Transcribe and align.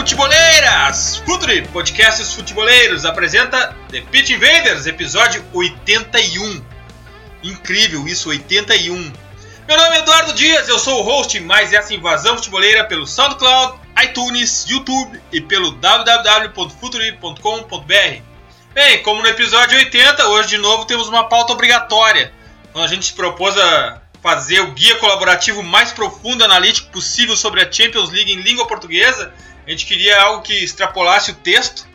Futeboleiras! 0.00 1.16
Futuri, 1.26 1.60
podcasts 1.68 2.32
futeboleiros, 2.32 3.04
apresenta 3.04 3.76
The 3.90 4.00
Pit 4.00 4.32
Invaders, 4.32 4.86
episódio 4.86 5.44
81. 5.52 6.64
Incrível 7.42 8.08
isso, 8.08 8.30
81. 8.30 9.12
Meu 9.68 9.76
nome 9.76 9.96
é 9.96 9.98
Eduardo 9.98 10.32
Dias, 10.32 10.70
eu 10.70 10.78
sou 10.78 11.00
o 11.00 11.02
host 11.02 11.38
mais 11.40 11.74
essa 11.74 11.92
invasão 11.92 12.36
futeboleira 12.36 12.84
pelo 12.84 13.06
SoundCloud, 13.06 13.78
iTunes, 14.02 14.64
YouTube 14.66 15.20
e 15.30 15.42
pelo 15.42 15.72
www.futuri.com.br. 15.72 18.22
Bem, 18.72 19.02
como 19.02 19.20
no 19.20 19.28
episódio 19.28 19.76
80, 19.76 20.28
hoje 20.28 20.48
de 20.48 20.56
novo 20.56 20.86
temos 20.86 21.08
uma 21.08 21.28
pauta 21.28 21.52
obrigatória. 21.52 22.32
Então 22.70 22.82
a 22.82 22.86
gente 22.86 23.04
se 23.04 23.12
propôs 23.12 23.54
a 23.54 24.00
fazer 24.22 24.60
o 24.60 24.72
guia 24.72 24.96
colaborativo 24.96 25.62
mais 25.62 25.92
profundo 25.92 26.42
e 26.42 26.44
analítico 26.44 26.90
possível 26.90 27.36
sobre 27.36 27.60
a 27.60 27.70
Champions 27.70 28.10
League 28.10 28.32
em 28.32 28.40
língua 28.40 28.66
portuguesa. 28.66 29.30
A 29.70 29.72
gente 29.72 29.86
queria 29.86 30.20
algo 30.20 30.42
que 30.42 30.64
extrapolasse 30.64 31.30
o 31.30 31.34
texto. 31.34 31.86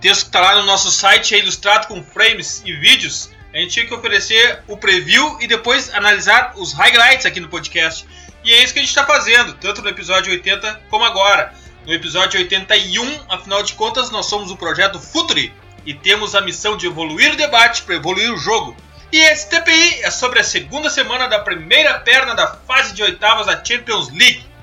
Texto 0.00 0.20
que 0.20 0.26
está 0.28 0.40
lá 0.40 0.54
no 0.60 0.62
nosso 0.62 0.88
site 0.92 1.34
é 1.34 1.40
ilustrado 1.40 1.88
com 1.88 2.00
frames 2.00 2.62
e 2.64 2.72
vídeos. 2.72 3.28
A 3.52 3.58
gente 3.58 3.72
tinha 3.72 3.86
que 3.88 3.92
oferecer 3.92 4.62
o 4.68 4.76
preview 4.76 5.38
e 5.40 5.48
depois 5.48 5.92
analisar 5.92 6.52
os 6.54 6.72
highlights 6.72 7.26
aqui 7.26 7.40
no 7.40 7.48
podcast. 7.48 8.06
E 8.44 8.54
é 8.54 8.62
isso 8.62 8.72
que 8.72 8.78
a 8.78 8.82
gente 8.82 8.90
está 8.90 9.04
fazendo, 9.04 9.52
tanto 9.54 9.82
no 9.82 9.88
episódio 9.88 10.30
80 10.30 10.82
como 10.88 11.04
agora. 11.04 11.52
No 11.84 11.92
episódio 11.92 12.38
81, 12.38 13.24
afinal 13.28 13.64
de 13.64 13.72
contas, 13.72 14.12
nós 14.12 14.26
somos 14.26 14.52
o 14.52 14.56
projeto 14.56 15.00
Futuri 15.00 15.52
e 15.84 15.92
temos 15.92 16.36
a 16.36 16.40
missão 16.40 16.76
de 16.76 16.86
evoluir 16.86 17.32
o 17.32 17.36
debate 17.36 17.82
para 17.82 17.96
evoluir 17.96 18.32
o 18.32 18.38
jogo. 18.38 18.76
E 19.10 19.18
esse 19.18 19.50
TPI 19.50 20.04
é 20.04 20.10
sobre 20.12 20.38
a 20.38 20.44
segunda 20.44 20.88
semana 20.88 21.26
da 21.26 21.40
primeira 21.40 21.98
perna 21.98 22.32
da 22.32 22.46
fase 22.46 22.94
de 22.94 23.02
oitavas 23.02 23.46
da 23.46 23.64
Champions 23.64 24.08
League. 24.12 24.53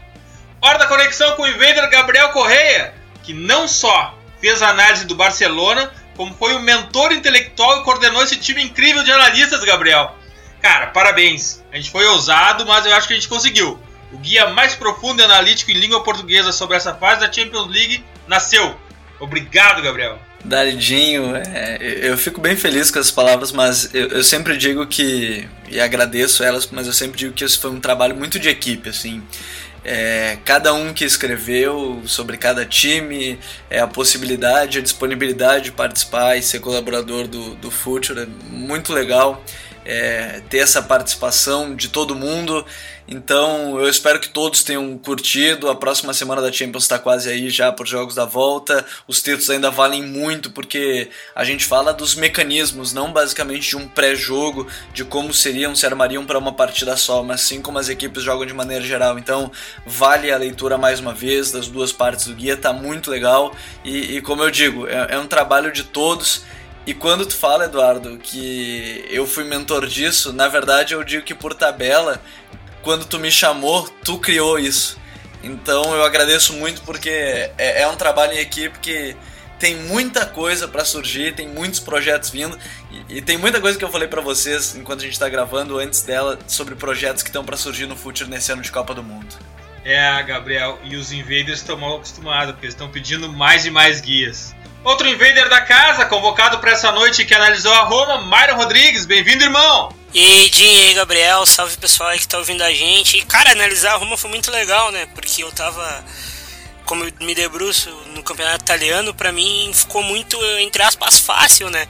Hora 0.62 0.78
da 0.78 0.88
conexão 0.88 1.36
com 1.36 1.42
o 1.42 1.48
invader 1.48 1.90
Gabriel 1.90 2.30
Correia, 2.30 2.94
que 3.24 3.34
não 3.34 3.68
só 3.68 4.18
fez 4.40 4.62
a 4.62 4.70
análise 4.70 5.06
do 5.06 5.16
Barcelona, 5.16 5.92
como 6.16 6.36
foi 6.36 6.54
o 6.54 6.60
mentor 6.60 7.12
intelectual 7.12 7.80
e 7.80 7.84
coordenou 7.84 8.22
esse 8.22 8.38
time 8.38 8.64
incrível 8.64 9.04
de 9.04 9.12
analistas, 9.12 9.64
Gabriel. 9.64 10.16
Cara, 10.62 10.88
parabéns. 10.88 11.64
A 11.72 11.78
gente 11.78 11.90
foi 11.90 12.06
ousado, 12.06 12.66
mas 12.66 12.86
eu 12.86 12.94
acho 12.94 13.08
que 13.08 13.14
a 13.14 13.16
gente 13.16 13.28
conseguiu. 13.28 13.80
O 14.12 14.18
guia 14.18 14.50
mais 14.50 14.76
profundo 14.76 15.22
e 15.22 15.26
analítico 15.26 15.72
em 15.72 15.80
língua 15.80 16.04
portuguesa 16.04 16.52
sobre 16.52 16.78
essa 16.78 16.94
fase 16.94 17.22
da 17.22 17.32
Champions 17.32 17.68
League 17.68 18.04
nasceu. 18.28 18.76
Obrigado, 19.20 19.82
Gabriel. 19.82 20.20
Daridinho, 20.44 21.36
é, 21.36 21.78
eu 22.02 22.18
fico 22.18 22.42
bem 22.42 22.56
feliz 22.56 22.90
com 22.90 23.00
essas 23.00 23.12
palavras, 23.12 23.52
mas 23.52 23.94
eu, 23.94 24.08
eu, 24.08 24.24
sempre 24.24 24.58
digo 24.58 24.86
que, 24.88 25.48
e 25.70 25.80
agradeço 25.80 26.44
elas, 26.44 26.68
mas 26.72 26.88
eu 26.88 26.94
sempre 26.94 27.18
digo 27.18 27.34
que 27.34 27.46
isso 27.46 27.60
foi 27.60 27.70
um 27.70 27.80
trabalho 27.80 28.16
muito 28.16 28.40
de 28.40 28.50
equipe, 28.50 28.90
assim. 28.90 29.24
É, 29.84 30.38
cada 30.46 30.74
um 30.74 30.94
que 30.94 31.04
escreveu 31.04 32.02
sobre 32.06 32.38
cada 32.38 32.66
time, 32.66 33.40
é, 33.70 33.80
a 33.80 33.88
possibilidade, 33.88 34.78
a 34.78 34.82
disponibilidade 34.82 35.66
de 35.66 35.72
participar 35.72 36.38
e 36.38 36.44
ser 36.44 36.60
colaborador 36.60 37.28
do, 37.28 37.56
do 37.56 37.72
Future 37.72 38.22
é 38.22 38.28
muito 38.50 38.94
legal. 38.94 39.44
É, 39.84 40.42
ter 40.48 40.60
essa 40.60 40.80
participação 40.84 41.76
de 41.76 41.90
todo 41.90 42.14
mundo 42.14 42.64
então 43.12 43.78
eu 43.78 43.90
espero 43.90 44.22
que 44.22 44.30
todos 44.30 44.64
tenham 44.64 44.98
curtido. 44.98 45.70
A 45.70 45.76
próxima 45.76 46.14
semana 46.14 46.42
da 46.42 46.50
Champions 46.50 46.84
está 46.84 46.98
quase 46.98 47.30
aí 47.30 47.50
já 47.50 47.70
por 47.70 47.86
jogos 47.86 48.16
da 48.16 48.24
volta. 48.24 48.86
Os 49.06 49.22
títulos 49.22 49.50
ainda 49.50 49.70
valem 49.70 50.02
muito 50.02 50.50
porque 50.50 51.10
a 51.36 51.44
gente 51.44 51.66
fala 51.66 51.94
dos 51.94 52.16
mecanismos, 52.16 52.94
não 52.94 53.12
basicamente 53.12 53.68
de 53.68 53.76
um 53.76 53.86
pré-jogo, 53.86 54.66
de 54.94 55.04
como 55.04 55.34
seriam, 55.34 55.76
se 55.76 55.86
armariam 55.86 56.26
para 56.26 56.40
uma 56.40 56.54
partida 56.54 56.96
só, 56.96 57.22
mas 57.22 57.42
sim 57.42 57.62
como 57.62 57.78
as 57.78 57.90
equipes 57.90 58.24
jogam 58.24 58.46
de 58.46 58.54
maneira 58.54 58.86
geral. 58.86 59.20
Então 59.20 59.52
vale 59.86 60.32
a 60.32 60.38
leitura 60.38 60.78
mais 60.78 61.02
uma 61.02 61.14
vez 61.14 61.52
das 61.52 61.68
duas 61.68 61.92
partes 61.92 62.28
do 62.28 62.34
guia, 62.34 62.56
tá 62.56 62.72
muito 62.72 63.12
legal. 63.12 63.54
E, 63.84 64.16
e 64.16 64.22
como 64.22 64.42
eu 64.42 64.50
digo, 64.50 64.88
é, 64.88 65.16
é 65.16 65.20
um 65.20 65.28
trabalho 65.28 65.74
de 65.74 65.84
todos. 65.84 66.46
E 66.88 66.94
quando 66.94 67.26
tu 67.26 67.36
fala, 67.36 67.66
Eduardo, 67.66 68.18
que 68.18 69.06
eu 69.10 69.28
fui 69.28 69.44
mentor 69.44 69.86
disso, 69.86 70.34
na 70.34 70.48
verdade 70.48 70.94
eu 70.94 71.04
digo 71.04 71.24
que 71.24 71.36
por 71.36 71.54
tabela 71.54 72.20
quando 72.84 73.06
tu 73.06 73.20
me 73.20 73.32
chamou, 73.32 73.88
tu 74.04 74.18
criou 74.20 74.60
isso. 74.60 74.98
Então 75.44 75.96
eu 75.96 76.04
agradeço 76.04 76.54
muito 76.54 76.82
porque 76.82 77.10
é, 77.58 77.82
é 77.82 77.88
um 77.88 77.96
trabalho 77.96 78.34
em 78.34 78.40
equipe 78.40 78.80
que 78.80 79.16
tem 79.60 79.76
muita 79.76 80.26
coisa 80.26 80.68
para 80.68 80.84
surgir, 80.84 81.36
tem 81.36 81.48
muitos 81.48 81.80
projetos 81.80 82.32
vindo 82.32 82.58
e, 82.90 83.18
e, 83.18 83.22
tem 83.22 83.38
muita 83.38 83.62
coisa 83.62 83.78
que 83.78 83.86
eu 83.86 83.92
falei 83.92 84.08
para 84.08 84.20
vocês 84.20 84.76
enquanto 84.76 85.02
a 85.02 85.04
gente 85.04 85.14
está 85.14 85.30
gravando 85.30 85.78
antes 85.78 86.02
dela 86.02 86.40
sobre 86.48 86.74
projetos 86.74 87.22
que 87.22 87.30
estão 87.30 87.46
para 87.46 87.56
surgir 87.56 87.86
no 87.86 87.96
futuro 87.96 88.28
nesse 88.30 88.52
ano 88.52 88.62
de 88.62 88.72
Copa 88.72 88.94
do 88.94 89.04
Mundo. 89.04 89.36
É, 89.86 90.22
Gabriel, 90.24 90.80
e 90.84 90.96
os 90.96 91.12
invaders 91.12 91.60
estão 91.60 91.78
mal 91.78 91.96
acostumados 91.96 92.54
porque 92.54 92.66
eles 92.66 92.76
estão 92.76 92.90
pedindo 92.90 93.32
mais 93.32 93.66
e 93.66 93.72
mais 93.72 94.02
guias. 94.02 94.56
Outro 94.84 95.08
invader 95.08 95.48
da 95.48 95.62
casa, 95.62 96.06
convocado 96.06 96.58
para 96.58 96.72
essa 96.72 96.92
noite 96.92 97.24
que 97.24 97.34
analisou 97.34 97.74
a 97.74 97.84
Roma, 97.84 98.26
Myron 98.26 98.58
Rodrigues. 98.58 99.06
Bem-vindo, 99.06 99.44
irmão! 99.44 100.01
E 100.14 100.20
aí, 100.20 100.52
Jim, 100.52 100.66
e 100.66 100.88
aí, 100.88 100.94
Gabriel, 100.94 101.46
salve 101.46 101.78
pessoal 101.78 102.10
aí 102.10 102.20
que 102.20 102.28
tá 102.28 102.38
ouvindo 102.38 102.62
a 102.62 102.74
gente. 102.74 103.18
E, 103.18 103.22
cara, 103.22 103.52
analisar 103.52 103.94
a 103.94 103.96
Roma 103.96 104.18
foi 104.18 104.30
muito 104.30 104.52
legal, 104.52 104.92
né? 104.92 105.06
Porque 105.16 105.42
eu 105.42 105.50
tava, 105.54 106.04
como 106.84 107.06
eu 107.06 107.14
me 107.22 107.34
debruço 107.34 107.90
no 108.14 108.22
campeonato 108.22 108.62
italiano, 108.62 109.14
para 109.14 109.32
mim 109.32 109.72
ficou 109.74 110.04
muito, 110.04 110.38
entre 110.60 110.84
aspas, 110.84 111.20
fácil, 111.20 111.70
né? 111.70 111.88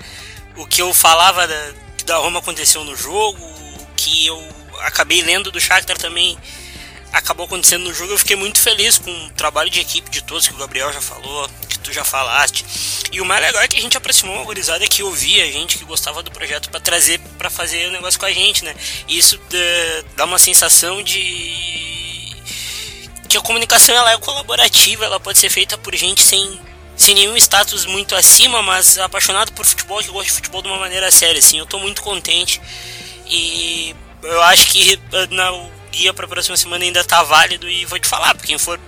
O 0.56 0.68
que 0.68 0.84
eu 0.84 0.94
falava 0.94 1.48
da, 1.48 1.74
da 2.06 2.18
Roma 2.18 2.38
aconteceu 2.38 2.84
no 2.84 2.96
jogo, 2.96 3.44
o 3.44 3.88
que 3.96 4.28
eu 4.28 4.40
acabei 4.82 5.24
lendo 5.24 5.52
do 5.52 5.60
Shakhtar 5.60 5.98
também 5.98 6.38
acabou 7.12 7.46
acontecendo 7.46 7.84
no 7.84 7.94
jogo. 7.94 8.14
Eu 8.14 8.18
fiquei 8.18 8.36
muito 8.36 8.60
feliz 8.60 8.98
com 8.98 9.12
o 9.12 9.30
trabalho 9.32 9.70
de 9.70 9.80
equipe 9.80 10.10
de 10.10 10.22
todos 10.24 10.48
que 10.48 10.54
o 10.54 10.58
Gabriel 10.58 10.92
já 10.94 11.02
falou, 11.02 11.50
que 11.68 11.78
tu 11.80 11.92
já 11.92 12.04
falaste. 12.04 12.66
E 13.12 13.20
o 13.20 13.26
mais 13.26 13.42
legal 13.42 13.62
é 13.62 13.68
que 13.68 13.78
a 13.78 13.82
gente 13.82 13.98
aproximou 13.98 14.36
uma 14.36 14.46
gurizada 14.46 14.88
que 14.88 15.04
ouvia 15.04 15.44
a 15.44 15.52
gente, 15.52 15.78
que 15.78 15.86
gostava 15.86 16.24
do 16.24 16.32
projeto 16.32 16.70
para 16.70 16.80
trazer 16.80 17.20
para 17.38 17.50
fazer 17.50 17.88
o 17.90 17.92
negócio 17.92 18.20
com 18.20 18.26
a 18.26 18.32
gente, 18.32 18.64
né? 18.64 18.74
E 19.08 19.18
isso 19.18 19.40
eh, 19.54 20.04
dá 20.16 20.26
uma 20.26 20.40
sensação 20.40 21.02
de 21.04 22.36
que 23.28 23.38
a 23.38 23.42
comunicação 23.42 23.96
ela 23.96 24.12
é 24.12 24.18
colaborativa, 24.18 25.06
ela 25.06 25.20
pode 25.20 25.40
ser 25.40 25.50
feita 25.50 25.78
por 25.78 25.96
gente 25.96 26.22
sem 26.22 26.60
sem 26.96 27.16
nenhum 27.16 27.36
status 27.36 27.86
muito 27.86 28.16
acima, 28.16 28.62
mas 28.62 29.00
apaixonado 29.00 29.52
por 29.54 29.66
futebol, 29.66 30.00
que 30.00 30.12
gosta 30.12 30.26
de 30.26 30.32
futebol 30.32 30.62
de 30.62 30.68
uma 30.68 30.78
maneira 30.78 31.10
séria, 31.10 31.40
assim. 31.40 31.58
Eu 31.58 31.66
tô 31.66 31.80
muito 31.80 32.02
contente 32.02 32.62
e 33.26 33.96
eu 34.22 34.42
acho 34.44 34.68
que 34.68 35.00
eh, 35.12 35.28
na 35.32 35.52
guia 35.92 36.14
para 36.14 36.26
a 36.26 36.30
próxima 36.30 36.58
semana 36.58 36.84
ainda 36.84 37.04
tá 37.04 37.22
válido 37.24 37.68
e 37.70 37.86
vou 37.86 38.00
te 38.00 38.08
falar, 38.08 38.36
quem 38.38 38.58
for 38.58 38.80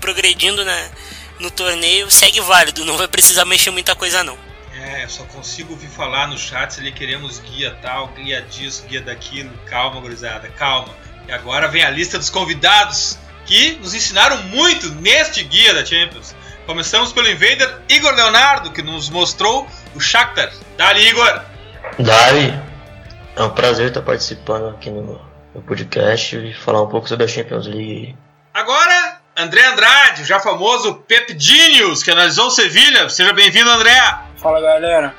progredindo 0.00 0.64
né, 0.64 0.90
no 1.38 1.50
torneio 1.50 2.10
segue 2.10 2.40
válido, 2.40 2.84
não 2.84 2.96
vai 2.96 3.08
precisar 3.08 3.44
mexer 3.44 3.70
muita 3.70 3.94
coisa 3.94 4.22
não. 4.22 4.36
É, 4.74 5.04
eu 5.04 5.08
só 5.08 5.24
consigo 5.24 5.72
ouvir 5.72 5.88
falar 5.88 6.26
no 6.28 6.38
chat 6.38 6.72
se 6.72 6.80
ele 6.80 6.92
queremos 6.92 7.38
guia 7.40 7.76
tal, 7.82 8.08
guia 8.08 8.40
disso, 8.42 8.84
guia 8.88 9.00
daquilo. 9.00 9.50
Calma, 9.66 10.00
gurizada, 10.00 10.48
calma. 10.48 10.94
E 11.28 11.32
agora 11.32 11.68
vem 11.68 11.84
a 11.84 11.90
lista 11.90 12.18
dos 12.18 12.30
convidados 12.30 13.18
que 13.44 13.72
nos 13.76 13.94
ensinaram 13.94 14.42
muito 14.44 14.88
neste 14.94 15.44
guia 15.44 15.74
da 15.74 15.84
Champions. 15.84 16.34
Começamos 16.66 17.12
pelo 17.12 17.28
invader 17.28 17.80
Igor 17.88 18.14
Leonardo, 18.14 18.72
que 18.72 18.82
nos 18.82 19.10
mostrou 19.10 19.68
o 19.94 20.00
Shakhtar. 20.00 20.52
Dali, 20.76 21.06
Igor! 21.06 21.42
Dali! 21.98 22.60
É 23.36 23.42
um 23.42 23.50
prazer 23.50 23.88
estar 23.88 24.02
participando 24.02 24.68
aqui 24.68 24.90
no 24.90 25.20
no 25.54 25.62
podcast 25.62 26.36
e 26.36 26.54
falar 26.54 26.82
um 26.82 26.88
pouco 26.88 27.08
sobre 27.08 27.24
a 27.24 27.28
Champions 27.28 27.66
League. 27.66 28.16
Agora, 28.54 29.20
André 29.36 29.64
Andrade, 29.66 30.24
já 30.24 30.38
famoso 30.40 30.94
Pep 31.06 31.34
Genius, 31.38 32.02
que 32.02 32.10
analisou 32.10 32.46
o 32.46 32.50
Sevilha. 32.50 33.08
Seja 33.08 33.32
bem-vindo, 33.32 33.70
André. 33.70 33.98
Fala, 34.36 34.60
galera. 34.60 35.14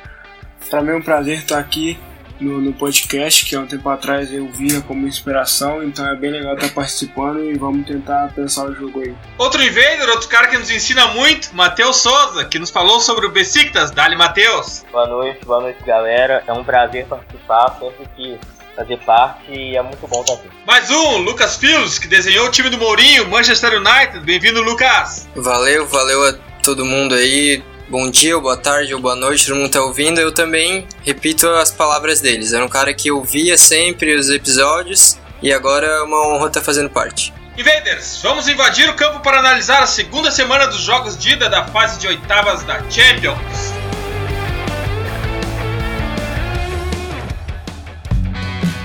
Para 0.69 0.81
mim 0.81 0.91
é 0.91 0.95
um 0.95 1.01
prazer 1.01 1.39
estar 1.39 1.59
aqui 1.59 1.99
no, 2.39 2.59
no, 2.59 2.73
podcast, 2.73 3.45
que 3.45 3.55
há 3.55 3.59
um 3.59 3.67
tempo 3.67 3.87
atrás 3.89 4.33
eu 4.33 4.47
via 4.49 4.81
como 4.81 5.07
inspiração, 5.07 5.83
então 5.83 6.07
é 6.07 6.15
bem 6.15 6.31
legal 6.31 6.55
estar 6.55 6.69
participando 6.69 7.43
e 7.43 7.57
vamos 7.57 7.87
tentar 7.87 8.31
pensar 8.33 8.65
o 8.65 8.73
jogo 8.73 9.01
aí. 9.01 9.15
Outro 9.37 9.63
invader, 9.63 10.09
outro 10.09 10.27
cara 10.27 10.47
que 10.47 10.57
nos 10.57 10.69
ensina 10.69 11.07
muito, 11.07 11.55
Matheus 11.55 11.97
Souza, 11.97 12.45
que 12.45 12.59
nos 12.59 12.69
falou 12.69 12.99
sobre 12.99 13.25
o 13.25 13.31
Besiktas. 13.31 13.91
Dali, 13.91 14.15
Matheus. 14.15 14.83
Boa 14.91 15.07
noite, 15.07 15.45
boa 15.45 15.61
noite, 15.61 15.83
galera. 15.83 16.43
É 16.45 16.53
um 16.53 16.63
prazer 16.63 17.05
participar 17.05 17.77
sempre 17.79 18.07
que 18.15 18.39
fazer 18.75 18.97
parte 18.99 19.51
e 19.51 19.75
é 19.77 19.81
muito 19.81 20.07
bom 20.07 20.21
estar 20.21 20.33
aqui. 20.33 20.47
Mais 20.65 20.89
um, 20.89 21.17
Lucas 21.17 21.55
Fields, 21.57 21.99
que 21.99 22.07
desenhou 22.07 22.47
o 22.47 22.51
time 22.51 22.69
do 22.69 22.77
Mourinho, 22.77 23.27
Manchester 23.27 23.73
United. 23.79 24.19
Bem-vindo, 24.21 24.61
Lucas! 24.61 25.27
Valeu, 25.35 25.87
valeu 25.87 26.27
a 26.27 26.33
todo 26.63 26.85
mundo 26.85 27.15
aí. 27.15 27.63
Bom 27.89 28.09
dia, 28.09 28.35
ou 28.35 28.41
boa 28.41 28.57
tarde, 28.57 28.93
ou 28.93 28.99
boa 28.99 29.15
noite, 29.15 29.45
todo 29.45 29.57
mundo 29.57 29.69
tá 29.69 29.81
ouvindo. 29.81 30.19
Eu 30.19 30.31
também 30.31 30.87
repito 31.03 31.47
as 31.49 31.69
palavras 31.69 32.21
deles. 32.21 32.53
Era 32.53 32.65
um 32.65 32.69
cara 32.69 32.93
que 32.93 33.11
ouvia 33.11 33.57
sempre 33.57 34.15
os 34.15 34.29
episódios 34.29 35.17
e 35.41 35.53
agora 35.53 35.85
é 35.85 36.01
uma 36.01 36.27
honra 36.27 36.47
estar 36.47 36.61
fazendo 36.61 36.89
parte. 36.89 37.33
Invaders, 37.55 38.19
vamos 38.23 38.47
invadir 38.47 38.89
o 38.89 38.95
campo 38.95 39.19
para 39.19 39.37
analisar 39.37 39.83
a 39.83 39.85
segunda 39.85 40.31
semana 40.31 40.65
dos 40.65 40.79
jogos 40.79 41.15
de 41.15 41.33
ida 41.33 41.49
da 41.49 41.65
fase 41.65 41.99
de 41.99 42.07
oitavas 42.07 42.63
da 42.63 42.79
Champions. 42.89 43.72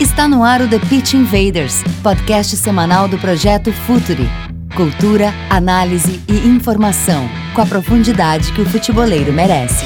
Está 0.00 0.28
no 0.28 0.44
ar 0.44 0.62
o 0.62 0.68
The 0.68 0.78
Pitch 0.78 1.14
Invaders, 1.14 1.82
podcast 2.04 2.56
semanal 2.56 3.08
do 3.08 3.18
projeto 3.18 3.72
Futuri. 3.72 4.28
Cultura, 4.76 5.34
análise 5.50 6.22
e 6.28 6.46
informação, 6.46 7.28
com 7.52 7.62
a 7.62 7.66
profundidade 7.66 8.52
que 8.52 8.60
o 8.60 8.64
futeboleiro 8.64 9.32
merece. 9.32 9.84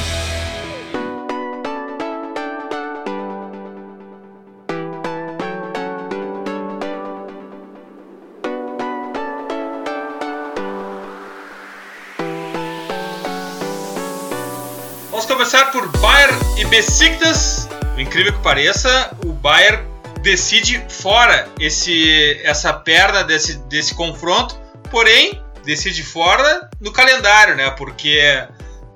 Vamos 15.11 15.25
começar 15.25 15.71
por 15.73 15.89
Bayern 16.01 16.39
e 16.59 16.67
Besiktas. 16.67 17.67
Incrível 17.97 18.35
que 18.35 18.41
pareça, 18.41 19.17
o 19.25 19.33
Bayern 19.33 19.92
decide 20.23 20.85
fora 20.89 21.49
esse, 21.59 22.41
essa 22.45 22.73
perna 22.73 23.23
desse, 23.23 23.59
desse 23.69 23.95
confronto, 23.95 24.57
porém 24.91 25.43
decide 25.65 26.03
fora 26.03 26.71
no 26.81 26.93
calendário, 26.93 27.57
né? 27.57 27.71
Porque 27.73 28.47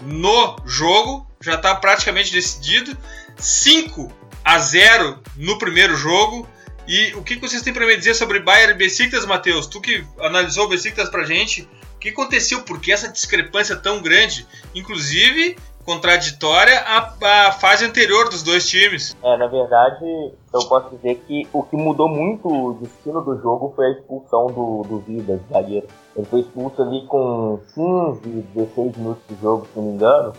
no 0.02 0.56
jogo 0.64 1.26
já 1.40 1.55
está 1.55 1.75
praticamente 1.75 2.32
decidido 2.32 2.96
5 3.37 4.12
a 4.44 4.58
0 4.58 5.23
no 5.37 5.58
primeiro 5.58 5.96
jogo. 5.96 6.49
E 6.87 7.12
o 7.14 7.23
que 7.23 7.37
vocês 7.37 7.62
têm 7.62 7.72
para 7.72 7.84
me 7.84 7.96
dizer 7.96 8.14
sobre 8.14 8.38
Bayern 8.38 8.75
e 8.75 8.79
Besiktas, 8.79 9.26
Matheus? 9.26 9.67
Tu 9.67 9.81
que 9.81 10.06
analisou 10.20 10.67
o 10.67 10.69
Besiktas 10.69 11.08
pra 11.08 11.25
gente, 11.25 11.69
o 11.96 11.99
que 11.99 12.11
aconteceu? 12.11 12.62
Por 12.62 12.81
que 12.81 12.93
essa 12.93 13.08
discrepância 13.08 13.75
tão 13.75 14.00
grande? 14.00 14.46
Inclusive, 14.72 15.56
contraditória 15.86 16.80
à, 16.80 17.46
à, 17.46 17.52
fase 17.52 17.84
anterior 17.84 18.28
dos 18.28 18.42
dois 18.42 18.68
times. 18.68 19.16
É, 19.22 19.36
na 19.36 19.46
verdade, 19.46 20.04
eu 20.52 20.68
posso 20.68 20.94
dizer 20.96 21.22
que 21.26 21.48
o 21.52 21.62
que 21.62 21.76
mudou 21.76 22.08
muito 22.08 22.48
o 22.48 22.74
destino 22.74 23.22
do 23.22 23.40
jogo 23.40 23.72
foi 23.74 23.86
a 23.86 23.90
expulsão 23.92 24.48
do, 24.48 24.82
do 24.82 24.98
Vidas, 24.98 25.40
zagueiro. 25.50 25.86
Ele 26.16 26.26
foi 26.26 26.40
expulso 26.40 26.82
ali 26.82 27.06
com 27.06 27.60
15, 27.74 28.20
16 28.54 28.96
minutos 28.96 29.22
de 29.28 29.40
jogo, 29.40 29.66
se 29.72 29.78
não 29.78 29.84
me 29.86 29.92
engano. 29.92 30.32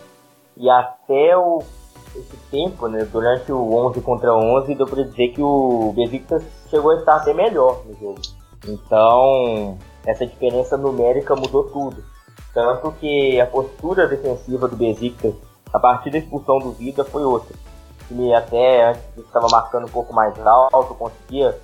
E 0.56 0.68
até 0.68 1.36
o, 1.36 1.62
esse 2.14 2.36
tempo, 2.50 2.86
né, 2.86 3.08
durante 3.10 3.50
o 3.50 3.74
11 3.88 4.00
contra 4.02 4.34
11, 4.34 4.74
deu 4.74 4.86
pra 4.86 5.02
dizer 5.02 5.28
que 5.28 5.42
o 5.42 5.92
Besiktas 5.96 6.42
chegou 6.68 6.90
a 6.90 6.96
estar 6.96 7.16
até 7.16 7.32
melhor 7.32 7.82
no 7.86 7.94
jogo. 7.94 8.20
Então, 8.66 9.78
essa 10.04 10.26
diferença 10.26 10.76
numérica 10.76 11.34
mudou 11.34 11.64
tudo. 11.64 12.17
Tanto 12.52 12.92
que 12.92 13.40
a 13.40 13.46
postura 13.46 14.06
defensiva 14.06 14.66
do 14.66 14.76
Besiktas 14.76 15.34
a 15.72 15.78
partir 15.78 16.10
da 16.10 16.18
expulsão 16.18 16.58
do 16.58 16.72
Vida 16.72 17.04
foi 17.04 17.22
outra. 17.22 17.54
Time 18.06 18.34
até 18.34 18.90
antes 18.90 19.02
estava 19.18 19.48
marcando 19.50 19.84
um 19.86 19.90
pouco 19.90 20.14
mais 20.14 20.34
alto, 20.46 20.94
conseguia 20.94 21.58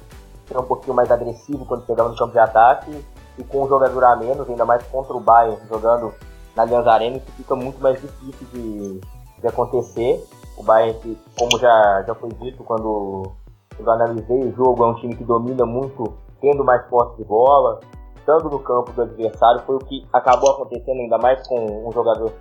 ser 0.47 0.59
um 0.59 0.63
pouquinho 0.63 0.95
mais 0.95 1.11
agressivo 1.11 1.65
quando 1.65 1.87
chegava 1.87 2.11
no 2.11 2.17
campo 2.17 2.33
de 2.33 2.39
ataque 2.39 3.05
e 3.39 3.45
com 3.45 3.65
um 3.65 3.69
jogador 3.69 4.05
a 4.05 4.17
menos, 4.17 4.49
ainda 4.49 4.65
mais 4.65 4.83
contra 4.87 5.15
o 5.15 5.21
Bayern, 5.21 5.59
jogando 5.69 6.13
na 6.55 6.63
Allianz 6.63 6.87
Arena, 6.87 7.17
isso 7.17 7.33
fica 7.33 7.57
muito 7.57 7.81
mais 7.81 8.01
difícil 8.01 8.47
de, 8.53 9.01
de 9.41 9.47
acontecer. 9.49 10.25
O 10.57 10.63
Bayern, 10.63 11.19
como 11.37 11.59
já, 11.59 12.05
já 12.07 12.15
foi 12.15 12.29
dito 12.41 12.63
quando 12.63 13.33
eu 13.79 13.91
analisei 13.91 14.41
o 14.41 14.55
jogo, 14.55 14.85
é 14.85 14.87
um 14.87 14.95
time 14.95 15.17
que 15.17 15.25
domina 15.25 15.67
muito, 15.67 16.15
tendo 16.41 16.63
mais 16.63 16.87
posse 16.87 17.17
de 17.17 17.25
bola, 17.25 17.81
estando 18.25 18.49
no 18.49 18.59
campo 18.59 18.91
do 18.93 19.03
adversário, 19.03 19.63
foi 19.67 19.77
o 19.77 19.81
que 19.81 20.07
acabou 20.13 20.51
acontecendo, 20.53 21.01
ainda 21.01 21.19
mais 21.19 21.47
com 21.47 21.87
um 21.87 21.93
jogador 21.93 22.33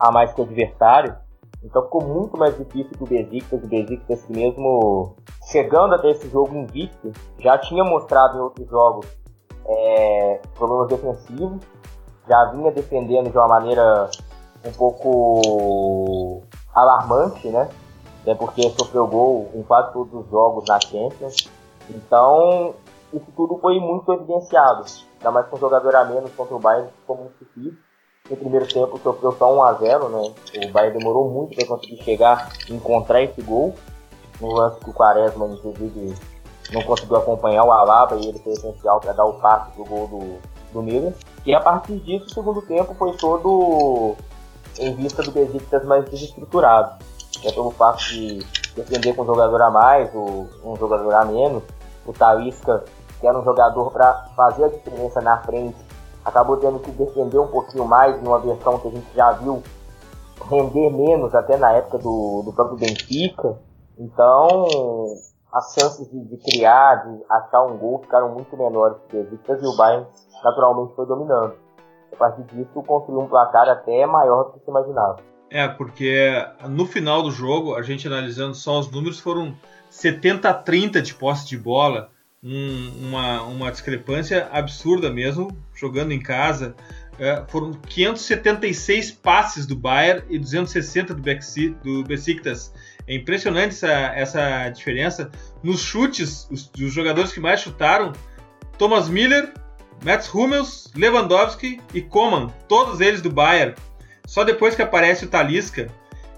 a 0.00 0.10
mais 0.10 0.32
que 0.32 0.40
o 0.40 0.44
adversário. 0.44 1.14
Então 1.62 1.82
ficou 1.82 2.02
muito 2.02 2.38
mais 2.38 2.56
difícil 2.56 2.96
do 2.98 3.04
Besiktas, 3.04 3.62
o 3.62 3.66
Besiktas 3.66 4.26
mesmo 4.28 5.16
chegando 5.50 5.94
até 5.94 6.10
esse 6.10 6.28
jogo 6.30 6.56
invicto, 6.56 7.12
já 7.38 7.58
tinha 7.58 7.84
mostrado 7.84 8.38
em 8.38 8.40
outros 8.40 8.68
jogos 8.68 9.06
é, 9.66 10.40
problemas 10.54 10.88
defensivos, 10.88 11.62
já 12.28 12.44
vinha 12.52 12.70
defendendo 12.70 13.30
de 13.30 13.36
uma 13.36 13.48
maneira 13.48 14.08
um 14.64 14.72
pouco 14.72 16.42
alarmante, 16.74 17.48
né? 17.48 17.68
Até 18.22 18.34
porque 18.34 18.70
sofreu 18.70 19.06
gol 19.06 19.50
em 19.54 19.62
quase 19.62 19.92
todos 19.92 20.12
os 20.14 20.30
jogos 20.30 20.64
na 20.68 20.80
Champions. 20.80 21.50
Então, 21.90 22.74
isso 23.12 23.26
tudo 23.36 23.58
foi 23.58 23.78
muito 23.80 24.12
evidenciado. 24.12 24.84
Ainda 25.18 25.30
mais 25.30 25.46
com 25.48 25.56
um 25.56 25.60
jogador 25.60 25.94
a 25.96 26.04
menos 26.04 26.30
contra 26.32 26.54
o 26.54 26.58
Bayern, 26.58 26.90
ficou 27.00 27.16
muito 27.16 27.34
difícil. 27.40 27.78
No 28.30 28.36
primeiro 28.36 28.66
tempo 28.66 29.00
sofreu 29.02 29.32
só 29.32 29.54
1 29.54 29.62
a 29.62 29.72
0 29.74 30.08
né? 30.10 30.34
O 30.66 30.72
Bayern 30.72 30.98
demorou 30.98 31.30
muito 31.30 31.56
para 31.56 31.66
conseguir 31.66 32.02
chegar 32.02 32.52
e 32.68 32.74
encontrar 32.74 33.22
esse 33.22 33.40
gol. 33.40 33.74
No 34.40 34.52
lance 34.52 34.78
que 34.80 34.90
o 34.90 34.92
Quaresma, 34.92 35.46
inclusive, 35.46 36.14
não 36.72 36.82
conseguiu 36.82 37.16
acompanhar 37.16 37.64
o 37.64 37.72
Alaba 37.72 38.16
e 38.16 38.28
ele 38.28 38.38
foi 38.38 38.52
essencial 38.52 39.00
para 39.00 39.12
dar 39.12 39.24
o 39.24 39.34
passe 39.40 39.76
do 39.76 39.84
gol 39.84 40.06
do, 40.06 40.38
do 40.72 40.82
Milan. 40.82 41.12
E 41.44 41.54
a 41.54 41.60
partir 41.60 41.98
disso, 42.00 42.26
o 42.26 42.30
segundo 42.30 42.62
tempo 42.62 42.94
foi 42.94 43.16
todo 43.16 44.14
em 44.78 44.94
vista 44.94 45.22
do 45.22 45.32
Besiktas 45.32 45.84
mais 45.84 46.04
desestruturado. 46.08 47.02
É 47.44 47.52
pelo 47.52 47.70
fato 47.70 48.04
de 48.04 48.44
defender 48.76 49.14
com 49.14 49.22
um 49.22 49.26
jogador 49.26 49.62
a 49.62 49.70
mais 49.70 50.14
ou 50.14 50.48
um 50.64 50.76
jogador 50.76 51.14
a 51.14 51.24
menos. 51.24 51.62
O 52.06 52.12
Talisca 52.12 52.84
que 53.20 53.26
era 53.26 53.38
um 53.38 53.44
jogador 53.44 53.90
para 53.90 54.12
fazer 54.36 54.64
a 54.64 54.68
diferença 54.68 55.20
na 55.20 55.38
frente, 55.38 55.76
acabou 56.24 56.56
tendo 56.56 56.78
que 56.78 56.90
defender 56.90 57.38
um 57.38 57.48
pouquinho 57.48 57.84
mais 57.84 58.20
numa 58.22 58.38
versão 58.38 58.78
que 58.78 58.88
a 58.88 58.90
gente 58.90 59.14
já 59.14 59.32
viu 59.32 59.62
render 60.48 60.90
menos 60.90 61.34
até 61.34 61.56
na 61.56 61.72
época 61.72 61.98
do, 61.98 62.42
do 62.44 62.52
próprio 62.52 62.78
Benfica. 62.78 63.58
Então, 63.98 64.66
as 65.52 65.74
chances 65.74 66.08
de, 66.10 66.24
de 66.24 66.36
criar, 66.38 66.96
de 66.96 67.24
achar 67.28 67.64
um 67.64 67.76
gol 67.76 68.00
ficaram 68.02 68.30
muito 68.30 68.56
menores 68.56 68.96
que 69.08 69.16
Besiktas 69.16 69.62
e 69.62 69.66
o 69.66 69.76
Bayern 69.76 70.06
naturalmente 70.44 70.94
foi 70.94 71.06
dominando. 71.06 71.54
A 72.12 72.16
partir 72.16 72.42
disso, 72.44 72.82
construiu 72.86 73.20
um 73.20 73.28
placar 73.28 73.68
até 73.68 74.06
maior 74.06 74.44
do 74.44 74.52
que 74.52 74.64
se 74.64 74.70
imaginava. 74.70 75.16
É, 75.50 75.66
porque 75.66 76.46
no 76.68 76.86
final 76.86 77.22
do 77.22 77.30
jogo, 77.30 77.74
a 77.74 77.82
gente 77.82 78.06
analisando 78.06 78.54
só 78.54 78.78
os 78.78 78.90
números, 78.90 79.18
foram 79.18 79.54
70 79.90 80.48
a 80.48 80.54
30 80.54 81.00
de 81.00 81.14
posse 81.14 81.46
de 81.46 81.56
bola 81.56 82.10
um, 82.42 83.08
uma, 83.08 83.42
uma 83.42 83.70
discrepância 83.70 84.48
absurda 84.52 85.10
mesmo, 85.10 85.56
jogando 85.74 86.12
em 86.12 86.20
casa. 86.20 86.74
É, 87.18 87.44
foram 87.48 87.72
576 87.72 89.10
passes 89.10 89.66
do 89.66 89.74
Bayern 89.74 90.22
e 90.30 90.38
260 90.38 91.14
do, 91.14 92.04
Besiktas. 92.04 92.72
É 93.06 93.14
impressionante 93.14 93.74
essa, 93.74 93.90
essa 94.14 94.68
diferença. 94.68 95.30
Nos 95.62 95.80
chutes, 95.80 96.46
os, 96.50 96.70
os 96.80 96.92
jogadores 96.92 97.32
que 97.32 97.40
mais 97.40 97.60
chutaram, 97.60 98.12
Thomas 98.76 99.08
Miller, 99.08 99.52
Mats 100.04 100.32
Hummels, 100.32 100.92
Lewandowski 100.94 101.80
e 101.92 102.00
Coman, 102.00 102.48
todos 102.68 103.00
eles 103.00 103.20
do 103.20 103.30
Bayern. 103.30 103.74
Só 104.24 104.44
depois 104.44 104.76
que 104.76 104.82
aparece 104.82 105.24
o 105.24 105.28
Talisca. 105.28 105.88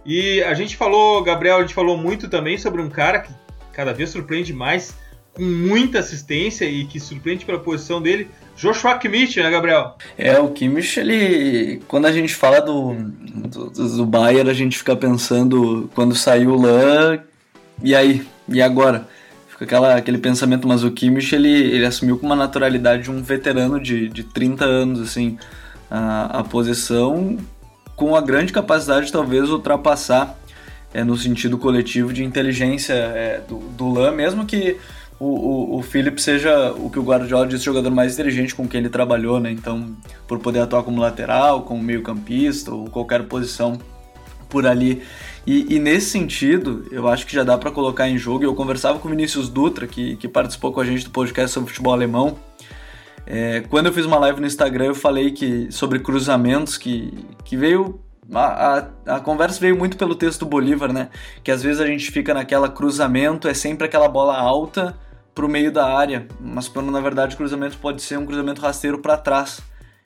E 0.06 0.42
a 0.44 0.54
gente 0.54 0.76
falou, 0.76 1.22
Gabriel, 1.22 1.58
a 1.58 1.60
gente 1.60 1.74
falou 1.74 1.98
muito 1.98 2.28
também 2.28 2.56
sobre 2.56 2.80
um 2.80 2.88
cara 2.88 3.18
que 3.18 3.34
cada 3.72 3.92
vez 3.92 4.10
surpreende 4.10 4.52
mais, 4.52 4.94
com 5.34 5.42
muita 5.42 5.98
assistência 6.00 6.64
e 6.64 6.84
que 6.84 6.98
surpreende 6.98 7.44
pela 7.44 7.58
posição 7.58 8.00
dele, 8.00 8.28
Joshua 8.56 8.98
Kimmich, 8.98 9.40
né, 9.40 9.50
Gabriel? 9.50 9.96
É, 10.18 10.38
o 10.38 10.50
Kimmich, 10.50 10.98
ele. 10.98 11.80
Quando 11.88 12.06
a 12.06 12.12
gente 12.12 12.34
fala 12.34 12.60
do, 12.60 12.94
do, 12.94 13.70
do 13.70 14.06
Bayern, 14.06 14.50
a 14.50 14.54
gente 14.54 14.76
fica 14.76 14.94
pensando 14.94 15.90
quando 15.94 16.14
saiu 16.14 16.50
o 16.50 16.60
Lan, 16.60 17.20
e 17.82 17.94
aí? 17.94 18.26
E 18.48 18.60
agora? 18.60 19.08
Fica 19.48 19.64
aquela, 19.64 19.94
aquele 19.94 20.18
pensamento, 20.18 20.68
mas 20.68 20.84
o 20.84 20.90
Kimmich, 20.90 21.34
ele, 21.34 21.48
ele 21.48 21.86
assumiu 21.86 22.18
com 22.18 22.26
uma 22.26 22.36
naturalidade 22.36 23.04
de 23.04 23.10
um 23.10 23.22
veterano 23.22 23.80
de, 23.80 24.08
de 24.08 24.24
30 24.24 24.64
anos, 24.64 25.00
assim, 25.00 25.38
a, 25.90 26.40
a 26.40 26.44
posição, 26.44 27.38
com 27.96 28.16
a 28.16 28.20
grande 28.20 28.52
capacidade 28.52 29.06
de 29.06 29.12
talvez 29.12 29.48
ultrapassar 29.50 30.38
é, 30.92 31.04
no 31.04 31.16
sentido 31.16 31.56
coletivo 31.56 32.12
de 32.12 32.24
inteligência 32.24 32.94
é, 32.94 33.40
do, 33.46 33.58
do 33.58 33.88
Lan, 33.92 34.12
mesmo 34.12 34.44
que 34.44 34.76
o, 35.20 35.26
o, 35.26 35.78
o 35.78 35.82
Philip 35.82 36.20
seja 36.20 36.72
o 36.72 36.88
que 36.88 36.98
o 36.98 37.02
Guardiola 37.02 37.46
disse, 37.46 37.66
jogador 37.66 37.90
mais 37.90 38.14
inteligente 38.14 38.54
com 38.54 38.66
quem 38.66 38.80
ele 38.80 38.88
trabalhou, 38.88 39.38
né? 39.38 39.50
Então, 39.50 39.94
por 40.26 40.38
poder 40.38 40.60
atuar 40.60 40.82
como 40.82 40.98
lateral, 40.98 41.62
como 41.62 41.82
meio 41.82 42.02
campista 42.02 42.74
ou 42.74 42.88
qualquer 42.88 43.24
posição 43.24 43.78
por 44.48 44.66
ali. 44.66 45.02
E, 45.46 45.74
e, 45.74 45.78
nesse 45.78 46.06
sentido, 46.06 46.86
eu 46.90 47.06
acho 47.06 47.26
que 47.26 47.34
já 47.34 47.44
dá 47.44 47.58
para 47.58 47.70
colocar 47.70 48.08
em 48.08 48.16
jogo. 48.16 48.44
Eu 48.44 48.54
conversava 48.54 48.98
com 48.98 49.08
o 49.08 49.10
Vinícius 49.10 49.50
Dutra, 49.50 49.86
que, 49.86 50.16
que 50.16 50.26
participou 50.26 50.72
com 50.72 50.80
a 50.80 50.84
gente 50.86 51.04
do 51.04 51.10
podcast 51.10 51.52
sobre 51.52 51.68
futebol 51.68 51.92
alemão. 51.92 52.38
É, 53.26 53.60
quando 53.68 53.86
eu 53.86 53.92
fiz 53.92 54.06
uma 54.06 54.18
live 54.18 54.40
no 54.40 54.46
Instagram, 54.46 54.86
eu 54.86 54.94
falei 54.94 55.32
que 55.32 55.70
sobre 55.70 55.98
cruzamentos, 55.98 56.78
que, 56.78 57.12
que 57.44 57.58
veio. 57.58 58.00
A, 58.32 58.86
a, 59.06 59.16
a 59.16 59.20
conversa 59.20 59.60
veio 59.60 59.76
muito 59.76 59.98
pelo 59.98 60.14
texto 60.14 60.40
do 60.40 60.46
Bolívar, 60.46 60.90
né? 60.94 61.10
Que 61.44 61.50
às 61.50 61.62
vezes 61.62 61.78
a 61.78 61.86
gente 61.86 62.10
fica 62.10 62.32
naquela 62.32 62.70
cruzamento, 62.70 63.48
é 63.48 63.52
sempre 63.52 63.84
aquela 63.84 64.08
bola 64.08 64.38
alta 64.38 64.96
para 65.34 65.46
o 65.46 65.48
meio 65.48 65.70
da 65.72 65.86
área, 65.86 66.26
mas 66.40 66.68
quando 66.68 66.90
na 66.90 67.00
verdade 67.00 67.34
o 67.34 67.38
cruzamento 67.38 67.78
pode 67.78 68.02
ser 68.02 68.18
um 68.18 68.26
cruzamento 68.26 68.60
rasteiro 68.60 68.98
para 68.98 69.16
trás. 69.16 69.60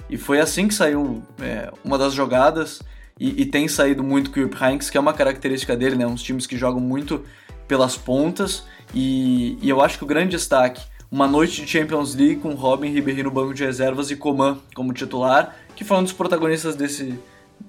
E 0.09 0.17
foi 0.17 0.39
assim 0.39 0.69
que 0.69 0.75
saiu 0.75 1.23
é, 1.41 1.73
uma 1.83 1.97
das 1.97 2.13
jogadas, 2.13 2.81
e, 3.19 3.43
e, 3.43 3.47
tem 3.47 3.69
saído 3.69 4.03
muito 4.03 4.31
com 4.31 4.41
o 4.41 4.65
Heynckes, 4.65 4.91
que 4.91 4.99
é 4.99 5.01
uma 5.01 5.13
característica 5.13 5.77
dele, 5.77 5.95
né? 5.95 6.05
Uns 6.05 6.21
times 6.21 6.49
que 6.49 6.57
jogam 6.57 6.81
muito 6.81 7.25
pelas 7.69 7.97
pontas, 7.97 8.65
e, 8.93 9.57
e 9.63 9.69
eu 9.71 9.81
acho 9.81 9.99
que 9.99 10.05
o 10.05 10.07
grande 10.07 10.31
destaque, 10.31 10.83
uma 11.11 11.29
noite 11.29 11.63
de 11.63 11.69
Champions 11.69 12.15
League 12.15 12.41
com 12.41 12.55
Robin 12.55 12.91
Ribéry 12.91 13.23
no 13.23 13.31
banco 13.31 13.55
de 13.55 13.65
reservas 13.65 14.11
e 14.11 14.17
Coman 14.17 14.59
como 14.75 14.93
titular, 14.93 15.57
que 15.77 15.85
foi 15.85 15.97
um 15.97 16.03
dos 16.03 16.13
protagonistas 16.13 16.75
desse, 16.75 17.19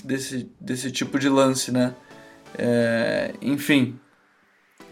desse, 0.04 0.50
desse 0.60 0.92
tipo 0.92 1.20
de 1.20 1.30
lance, 1.30 1.72
né? 1.72 1.94
É, 2.58 3.34
enfim, 3.42 4.00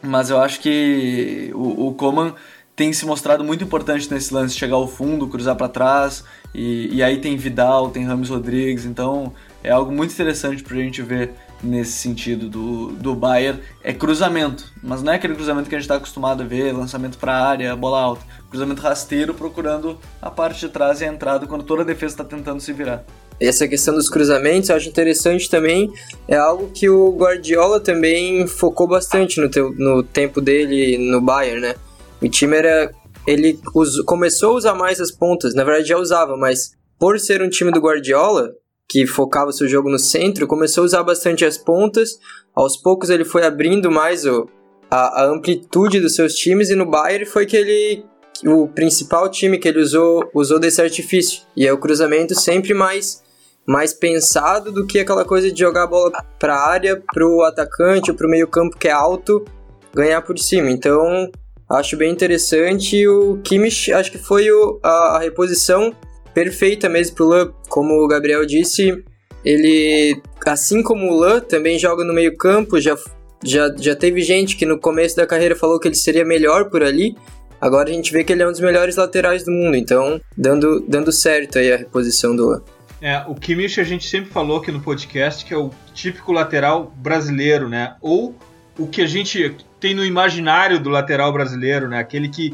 mas 0.03 0.29
eu 0.29 0.39
acho 0.39 0.59
que 0.59 1.51
o, 1.55 1.87
o 1.87 1.93
Coman 1.93 2.33
tem 2.75 2.91
se 2.91 3.05
mostrado 3.05 3.43
muito 3.43 3.63
importante 3.63 4.11
nesse 4.11 4.33
lance, 4.33 4.55
chegar 4.55 4.75
ao 4.75 4.87
fundo, 4.87 5.27
cruzar 5.27 5.55
para 5.55 5.69
trás, 5.69 6.23
e, 6.53 6.89
e, 6.95 7.03
aí 7.03 7.17
tem 7.17 7.35
Vidal, 7.35 7.89
tem 7.89 8.05
Ramos 8.05 8.29
Rodrigues, 8.29 8.85
então 8.85 9.33
é 9.63 9.71
algo 9.71 9.91
muito 9.91 10.13
interessante 10.13 10.61
para 10.61 10.75
a 10.75 10.79
gente 10.79 11.01
ver 11.01 11.33
nesse 11.63 11.93
sentido 11.93 12.49
do, 12.49 12.87
do 12.91 13.15
Bayern. 13.15 13.59
É 13.83 13.93
cruzamento, 13.93 14.71
mas 14.81 15.01
não 15.01 15.13
é 15.13 15.15
aquele 15.15 15.33
cruzamento 15.33 15.69
que 15.69 15.75
a 15.75 15.79
gente 15.79 15.85
está 15.85 15.95
acostumado 15.95 16.43
a 16.43 16.45
ver, 16.45 16.73
lançamento 16.73 17.17
para 17.17 17.33
a 17.33 17.47
área, 17.47 17.75
bola 17.75 17.99
alta. 17.99 18.23
Cruzamento 18.49 18.81
rasteiro 18.81 19.33
procurando 19.33 19.97
a 20.21 20.29
parte 20.29 20.59
de 20.59 20.69
trás 20.69 21.01
e 21.01 21.05
a 21.05 21.07
entrada 21.07 21.47
quando 21.47 21.63
toda 21.63 21.81
a 21.81 21.85
defesa 21.85 22.13
está 22.13 22.23
tentando 22.23 22.59
se 22.59 22.73
virar. 22.73 23.03
Essa 23.39 23.67
questão 23.67 23.93
dos 23.93 24.09
cruzamentos 24.09 24.69
eu 24.69 24.75
acho 24.75 24.89
interessante 24.89 25.49
também. 25.49 25.91
É 26.27 26.35
algo 26.35 26.69
que 26.73 26.89
o 26.89 27.15
Guardiola 27.15 27.79
também 27.79 28.47
focou 28.47 28.87
bastante 28.87 29.39
no, 29.39 29.49
teu, 29.49 29.73
no 29.73 30.03
tempo 30.03 30.39
dele 30.39 30.97
no 30.97 31.21
Bayern, 31.21 31.61
né? 31.61 31.75
O 32.21 32.29
time 32.29 32.57
era. 32.57 32.93
Ele 33.25 33.59
começou 34.05 34.51
a 34.51 34.55
usar 34.55 34.73
mais 34.75 34.99
as 34.99 35.11
pontas, 35.11 35.55
na 35.55 35.63
verdade 35.63 35.87
já 35.87 35.97
usava, 35.97 36.35
mas 36.35 36.73
por 36.99 37.17
ser 37.19 37.41
um 37.41 37.49
time 37.49 37.71
do 37.71 37.79
Guardiola, 37.79 38.51
que 38.89 39.07
focava 39.07 39.51
seu 39.51 39.67
jogo 39.67 39.89
no 39.89 39.97
centro, 39.97 40.45
começou 40.45 40.83
a 40.83 40.85
usar 40.85 41.03
bastante 41.03 41.45
as 41.45 41.57
pontas. 41.57 42.17
Aos 42.53 42.77
poucos 42.77 43.09
ele 43.09 43.23
foi 43.23 43.45
abrindo 43.45 43.89
mais 43.89 44.25
o, 44.25 44.47
a, 44.91 45.23
a 45.23 45.25
amplitude 45.25 45.99
dos 45.99 46.15
seus 46.15 46.33
times 46.33 46.69
e 46.69 46.75
no 46.75 46.85
Bayern 46.85 47.25
foi 47.25 47.45
que 47.45 47.57
ele 47.57 48.05
o 48.45 48.67
principal 48.67 49.29
time 49.29 49.57
que 49.57 49.67
ele 49.67 49.79
usou 49.79 50.29
usou 50.33 50.59
desse 50.59 50.81
artifício. 50.81 51.41
E 51.55 51.67
é 51.67 51.73
o 51.73 51.77
cruzamento 51.77 52.35
sempre 52.35 52.73
mais 52.73 53.21
mais 53.65 53.93
pensado 53.93 54.73
do 54.73 54.85
que 54.85 54.99
aquela 54.99 55.23
coisa 55.23 55.49
de 55.49 55.57
jogar 55.57 55.83
a 55.83 55.87
bola 55.87 56.11
para 56.37 56.53
a 56.53 56.69
área, 56.69 57.01
para 57.13 57.25
o 57.25 57.43
atacante 57.43 58.11
ou 58.11 58.17
para 58.17 58.27
o 58.27 58.29
meio 58.29 58.45
campo 58.45 58.77
que 58.77 58.89
é 58.89 58.91
alto, 58.91 59.45
ganhar 59.93 60.21
por 60.21 60.37
cima. 60.37 60.69
Então, 60.69 61.31
Acho 61.69 61.97
bem 61.97 62.11
interessante. 62.11 63.07
O 63.07 63.37
Kimmich, 63.43 63.91
acho 63.91 64.11
que 64.11 64.17
foi 64.17 64.51
o, 64.51 64.79
a, 64.83 65.17
a, 65.17 65.19
reposição 65.19 65.91
perfeita 66.33 66.87
mesmo 66.87 67.15
pro 67.15 67.25
Lan. 67.25 67.51
Como 67.67 67.95
o 67.95 68.07
Gabriel 68.07 68.45
disse, 68.45 69.03
ele, 69.43 70.21
assim 70.45 70.83
como 70.83 71.11
o 71.11 71.17
Lan, 71.17 71.39
também 71.39 71.79
joga 71.79 72.03
no 72.03 72.13
meio 72.13 72.37
campo. 72.37 72.79
Já, 72.79 72.95
já, 73.43 73.73
já 73.75 73.95
teve 73.95 74.21
gente 74.21 74.55
que 74.55 74.65
no 74.65 74.79
começo 74.79 75.15
da 75.15 75.25
carreira 75.25 75.55
falou 75.55 75.79
que 75.79 75.87
ele 75.87 75.95
seria 75.95 76.23
melhor 76.23 76.69
por 76.69 76.83
ali. 76.83 77.15
Agora 77.63 77.89
a 77.89 77.93
gente 77.93 78.11
vê 78.11 78.25
que 78.25 78.33
ele 78.33 78.43
é 78.43 78.45
um 78.47 78.51
dos 78.51 78.59
melhores 78.59 78.97
laterais 78.97 79.45
do 79.45 79.49
mundo. 79.49 79.77
Então, 79.77 80.19
dando, 80.37 80.81
dando 80.85 81.13
certo 81.13 81.57
aí 81.57 81.71
a 81.71 81.77
reposição 81.77 82.35
do. 82.35 82.61
É, 83.01 83.23
o 83.25 83.33
Kimmich 83.33 83.79
a 83.79 83.85
gente 83.85 84.05
sempre 84.05 84.29
falou 84.31 84.57
aqui 84.57 84.69
no 84.69 84.81
podcast 84.81 85.45
que 85.45 85.53
é 85.53 85.57
o 85.57 85.71
típico 85.93 86.33
lateral 86.33 86.93
brasileiro, 86.97 87.69
né? 87.69 87.95
Ou 88.01 88.35
o 88.77 88.85
que 88.85 89.01
a 89.01 89.07
gente 89.07 89.55
tem 89.79 89.95
no 89.95 90.03
imaginário 90.03 90.77
do 90.77 90.89
lateral 90.89 91.31
brasileiro, 91.31 91.87
né? 91.87 91.99
Aquele 91.99 92.27
que 92.27 92.53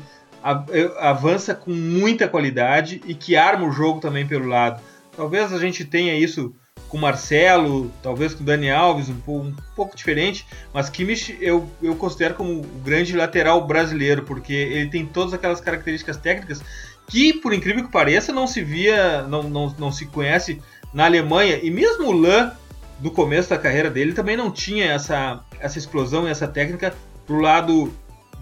avança 1.00 1.56
com 1.56 1.72
muita 1.72 2.28
qualidade 2.28 3.02
e 3.08 3.16
que 3.16 3.36
arma 3.36 3.68
o 3.68 3.72
jogo 3.72 4.00
também 4.00 4.28
pelo 4.28 4.48
lado. 4.48 4.80
Talvez 5.18 5.52
a 5.52 5.58
gente 5.58 5.84
tenha 5.86 6.14
isso 6.14 6.54
com 6.90 6.98
Marcelo, 6.98 7.92
talvez 8.02 8.34
com 8.34 8.44
Dani 8.44 8.70
Alves, 8.70 9.10
um, 9.10 9.16
pouco, 9.16 9.48
um 9.48 9.56
pouco 9.76 9.96
diferente, 9.96 10.46
mas 10.74 10.90
Kimmich 10.90 11.38
eu, 11.40 11.70
eu 11.82 11.96
considero 11.96 12.34
como 12.34 12.62
o 12.62 12.64
grande 12.84 13.16
lateral 13.16 13.66
brasileiro, 13.66 14.24
porque 14.24 14.54
ele 14.54 14.90
tem 14.90 15.06
todas 15.06 15.34
aquelas 15.34 15.62
características 15.62 16.18
técnicas 16.18 16.62
que, 17.08 17.32
por 17.32 17.54
incrível 17.54 17.86
que 17.86 17.92
pareça, 17.92 18.34
não 18.34 18.48
se 18.48 18.64
via, 18.64 19.22
não, 19.24 19.44
não, 19.44 19.76
não 19.78 19.92
se 19.92 20.08
conhece 20.08 20.62
na 20.92 21.06
Alemanha, 21.06 21.60
e 21.62 21.70
mesmo 21.70 22.08
o 22.08 22.12
Lan, 22.12 22.52
no 23.00 23.12
começo 23.12 23.50
da 23.50 23.58
carreira 23.58 23.90
dele, 23.90 24.14
também 24.14 24.36
não 24.36 24.52
tinha 24.52 24.92
essa, 24.92 25.44
essa 25.60 25.78
explosão 25.78 26.28
e 26.28 26.32
essa 26.32 26.48
técnica 26.48 26.94
pro 27.26 27.40
lado 27.40 27.94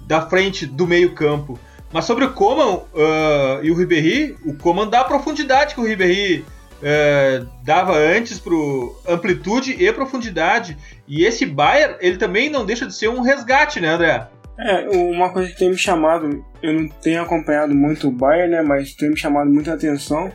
da 0.06 0.22
frente 0.22 0.66
do 0.66 0.88
meio 0.88 1.13
campo. 1.13 1.60
Mas 1.92 2.06
sobre 2.06 2.25
o 2.25 2.34
Coman 2.34 2.77
uh, 2.77 3.63
e 3.63 3.72
o 3.72 3.75
Ribéry, 3.75 4.38
o 4.46 4.54
Coman 4.54 4.88
dá 4.88 5.01
a 5.01 5.06
profundidade 5.06 5.75
que 5.75 5.82
o 5.82 5.86
Ribéry 5.86 6.46
uh, 6.77 7.48
dava 7.63 7.96
antes 7.96 8.39
pro 8.39 8.96
amplitude 9.07 9.72
e 9.84 9.91
profundidade. 9.91 10.77
E 11.07 11.24
esse 11.24 11.46
Bayern, 11.46 11.96
ele 12.00 12.17
também 12.17 12.50
não 12.50 12.65
deixa 12.65 12.86
de 12.86 12.93
ser 12.93 13.10
um 13.10 13.22
resgate, 13.22 13.79
né, 13.79 13.89
André? 13.89 14.27
É, 14.60 14.89
uma 14.89 15.31
coisa 15.31 15.50
que 15.51 15.57
tem 15.57 15.69
me 15.69 15.77
chamado, 15.77 16.43
eu 16.63 16.74
não 16.74 16.89
tenho 16.89 17.22
acompanhado 17.22 17.75
muito 17.75 18.07
o 18.07 18.12
Bayern, 18.12 18.51
né, 18.51 18.62
mas 18.63 18.96
tem 18.96 19.10
me 19.10 19.17
chamado 19.17 19.51
muita 19.51 19.74
atenção, 19.74 20.31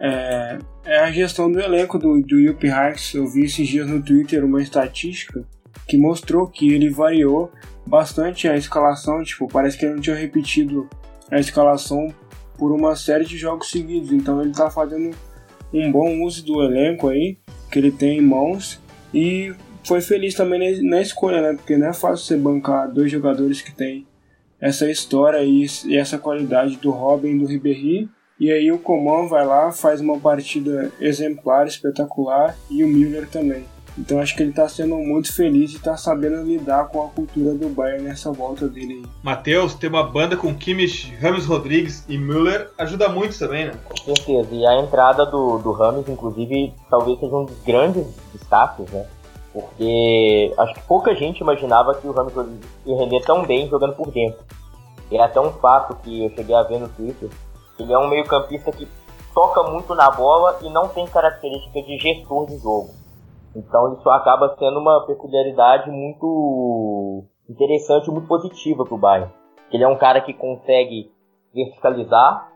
é, 0.00 0.58
é 0.84 0.98
a 0.98 1.12
gestão 1.12 1.50
do 1.52 1.60
elenco 1.60 1.98
do, 1.98 2.20
do 2.20 2.42
Jupp 2.42 2.66
Heynckes. 2.66 3.14
Eu 3.14 3.28
vi 3.28 3.44
esses 3.44 3.68
dias 3.68 3.86
no 3.86 4.02
Twitter 4.02 4.44
uma 4.44 4.60
estatística 4.60 5.44
que 5.86 5.98
mostrou 5.98 6.46
que 6.48 6.72
ele 6.72 6.88
variou 6.88 7.52
bastante 7.86 8.48
a 8.48 8.56
escalação, 8.56 9.22
tipo, 9.22 9.46
parece 9.46 9.76
que 9.76 9.84
ele 9.84 9.94
não 9.94 10.00
tinha 10.00 10.16
repetido 10.16 10.88
a 11.30 11.38
escalação 11.38 12.12
por 12.56 12.72
uma 12.72 12.96
série 12.96 13.24
de 13.24 13.36
jogos 13.36 13.70
seguidos, 13.70 14.12
então 14.12 14.40
ele 14.40 14.52
tá 14.52 14.70
fazendo 14.70 15.14
um 15.72 15.90
bom 15.90 16.22
uso 16.22 16.44
do 16.44 16.62
elenco 16.62 17.08
aí, 17.08 17.36
que 17.70 17.78
ele 17.78 17.90
tem 17.90 18.18
em 18.18 18.22
mãos, 18.22 18.80
e 19.14 19.52
foi 19.84 20.00
feliz 20.00 20.34
também 20.34 20.82
na 20.82 21.00
escolha, 21.00 21.40
né, 21.40 21.54
porque 21.54 21.76
não 21.76 21.88
é 21.88 21.92
fácil 21.92 22.26
você 22.26 22.36
bancar 22.36 22.92
dois 22.92 23.10
jogadores 23.10 23.60
que 23.60 23.72
tem 23.72 24.06
essa 24.60 24.90
história 24.90 25.42
e, 25.42 25.64
essa 25.96 26.18
qualidade 26.18 26.76
do 26.76 26.90
Robin 26.90 27.30
e 27.30 27.38
do 27.38 27.46
Ribéry, 27.46 28.08
e 28.38 28.50
aí 28.50 28.70
o 28.72 28.78
Coman 28.78 29.26
vai 29.26 29.44
lá, 29.44 29.70
faz 29.70 30.00
uma 30.00 30.18
partida 30.18 30.90
exemplar, 31.00 31.66
espetacular, 31.66 32.56
e 32.70 32.82
o 32.84 32.88
Miller 32.88 33.28
também. 33.28 33.64
Então 34.00 34.18
acho 34.18 34.34
que 34.34 34.42
ele 34.42 34.50
está 34.50 34.66
sendo 34.66 34.96
muito 34.96 35.30
feliz 35.34 35.72
e 35.72 35.76
está 35.76 35.94
sabendo 35.94 36.42
lidar 36.42 36.88
com 36.88 37.04
a 37.04 37.08
cultura 37.08 37.52
do 37.52 37.68
Bayern 37.68 38.04
nessa 38.04 38.32
volta 38.32 38.66
dele 38.66 38.94
aí. 38.94 39.10
Matheus, 39.22 39.74
ter 39.74 39.88
uma 39.88 40.02
banda 40.02 40.38
com 40.38 40.54
Kimmich, 40.54 41.14
Ramos 41.16 41.44
Rodrigues 41.44 42.02
e 42.08 42.16
Müller 42.16 42.70
ajuda 42.78 43.10
muito 43.10 43.38
também, 43.38 43.66
né? 43.66 43.74
Com 43.84 44.16
certeza. 44.16 44.48
E 44.52 44.66
a 44.66 44.80
entrada 44.80 45.26
do, 45.26 45.58
do 45.58 45.72
Ramos, 45.72 46.08
inclusive, 46.08 46.72
talvez 46.88 47.20
seja 47.20 47.36
um 47.36 47.44
dos 47.44 47.62
grandes 47.62 48.06
destaques, 48.32 48.90
né? 48.90 49.04
Porque 49.52 50.54
acho 50.56 50.74
que 50.74 50.80
pouca 50.82 51.14
gente 51.14 51.40
imaginava 51.40 51.94
que 51.94 52.06
o 52.06 52.12
Ramos 52.12 52.32
Rodrigues 52.32 52.68
ia 52.86 52.96
render 52.96 53.20
tão 53.26 53.44
bem 53.44 53.68
jogando 53.68 53.94
por 53.94 54.10
dentro. 54.10 54.42
E 55.10 55.18
é 55.18 55.22
até 55.22 55.38
um 55.40 55.52
fato 55.52 55.94
que 56.02 56.24
eu 56.24 56.30
cheguei 56.30 56.54
a 56.54 56.62
ver 56.62 56.78
no 56.78 56.88
Twitter. 56.88 57.28
Ele 57.78 57.92
é 57.92 57.98
um 57.98 58.08
meio 58.08 58.24
campista 58.24 58.72
que 58.72 58.88
toca 59.34 59.62
muito 59.64 59.94
na 59.94 60.10
bola 60.10 60.58
e 60.62 60.70
não 60.70 60.88
tem 60.88 61.06
característica 61.06 61.82
de 61.82 61.98
gestor 61.98 62.46
de 62.46 62.56
jogo. 62.58 62.99
Então 63.54 63.94
isso 63.94 64.08
acaba 64.10 64.54
sendo 64.58 64.78
uma 64.78 65.06
peculiaridade 65.06 65.90
muito 65.90 67.24
interessante, 67.48 68.10
muito 68.10 68.28
positiva 68.28 68.84
para 68.84 68.94
o 68.94 68.98
Bayern. 68.98 69.32
Ele 69.72 69.84
é 69.84 69.88
um 69.88 69.98
cara 69.98 70.20
que 70.20 70.32
consegue 70.32 71.10
verticalizar 71.54 72.48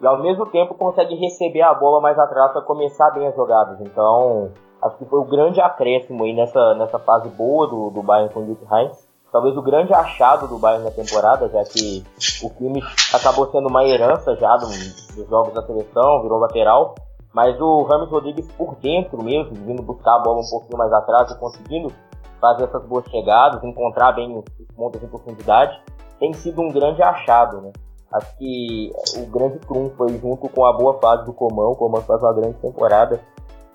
e 0.00 0.06
ao 0.06 0.22
mesmo 0.22 0.46
tempo 0.46 0.74
consegue 0.74 1.14
receber 1.16 1.62
a 1.62 1.74
bola 1.74 2.00
mais 2.00 2.18
atrás 2.18 2.52
para 2.52 2.62
começar 2.62 3.10
bem 3.10 3.26
as 3.26 3.34
jogadas. 3.34 3.80
Então 3.80 4.52
acho 4.82 4.96
que 4.98 5.04
foi 5.06 5.18
o 5.18 5.24
grande 5.24 5.60
acréscimo 5.60 6.24
aí 6.24 6.34
nessa, 6.34 6.74
nessa 6.74 6.98
fase 6.98 7.28
boa 7.30 7.66
do, 7.66 7.90
do 7.90 8.02
Bayern 8.02 8.32
com 8.32 8.40
o 8.40 8.46
Luke 8.46 8.64
Heinz. 8.70 9.08
Talvez 9.30 9.56
o 9.56 9.62
grande 9.62 9.92
achado 9.92 10.48
do 10.48 10.58
Bayern 10.58 10.84
na 10.84 10.90
temporada, 10.90 11.48
já 11.50 11.62
que 11.64 12.02
o 12.42 12.50
Kimmich 12.50 12.86
acabou 13.14 13.50
sendo 13.50 13.68
uma 13.68 13.84
herança 13.84 14.34
já 14.36 14.56
dos 14.56 15.28
jogos 15.28 15.52
da 15.52 15.62
seleção, 15.62 16.22
virou 16.22 16.38
lateral. 16.38 16.94
Mas 17.38 17.56
o 17.60 17.82
Ramos 17.84 18.10
Rodrigues 18.10 18.50
por 18.58 18.74
dentro 18.82 19.22
mesmo, 19.22 19.54
vindo 19.54 19.80
buscar 19.80 20.16
a 20.16 20.18
bola 20.18 20.40
um 20.40 20.50
pouquinho 20.50 20.76
mais 20.76 20.92
atrás 20.92 21.30
e 21.30 21.38
conseguindo 21.38 21.92
fazer 22.40 22.64
essas 22.64 22.84
boas 22.84 23.04
chegadas, 23.08 23.62
encontrar 23.62 24.10
bem 24.10 24.36
os 24.36 24.44
pontos 24.74 25.00
em 25.00 25.06
profundidade, 25.06 25.80
tem 26.18 26.32
sido 26.32 26.60
um 26.60 26.68
grande 26.68 27.00
achado, 27.00 27.60
né? 27.60 27.70
Acho 28.12 28.36
que 28.38 28.90
o 29.18 29.26
grande 29.26 29.60
trunfo 29.60 29.94
foi 29.96 30.18
junto 30.18 30.48
com 30.48 30.64
a 30.64 30.72
boa 30.72 30.98
fase 30.98 31.26
do 31.26 31.32
Comão, 31.32 31.70
o 31.70 31.76
Comão 31.76 32.02
faz 32.02 32.20
uma 32.20 32.32
grande 32.32 32.54
temporada, 32.54 33.20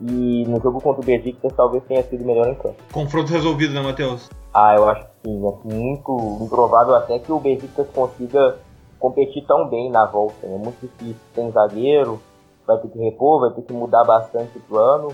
E 0.02 0.44
no 0.46 0.60
jogo 0.60 0.82
contra 0.82 1.02
o 1.02 1.06
Besiktas 1.06 1.54
talvez 1.56 1.86
tenha 1.86 2.04
sido 2.04 2.26
melhor 2.26 2.48
em 2.50 2.56
campo. 2.56 2.76
Confronto 2.92 3.32
resolvido, 3.32 3.74
né, 3.74 3.82
Matheus? 3.82 4.30
Ah, 4.54 4.76
eu 4.76 4.90
acho 4.90 5.06
que 5.06 5.30
sim. 5.30 5.38
É 5.38 5.74
muito 5.74 6.38
improvável 6.42 6.96
até 6.96 7.18
que 7.18 7.32
o 7.32 7.40
Besiktas 7.40 7.88
consiga 7.96 8.58
competir 9.00 9.46
tão 9.46 9.70
bem 9.70 9.90
na 9.90 10.06
volta. 10.06 10.46
É 10.46 10.58
muito 10.58 10.82
difícil. 10.82 11.16
Tem 11.34 11.50
zagueiro, 11.50 12.20
vai 12.66 12.78
ter 12.78 12.88
que 12.90 13.00
repor, 13.00 13.42
vai 13.42 13.52
ter 13.52 13.62
que 13.62 13.74
mudar 13.74 14.04
bastante 14.04 14.58
o 14.58 14.62
plano. 14.62 15.14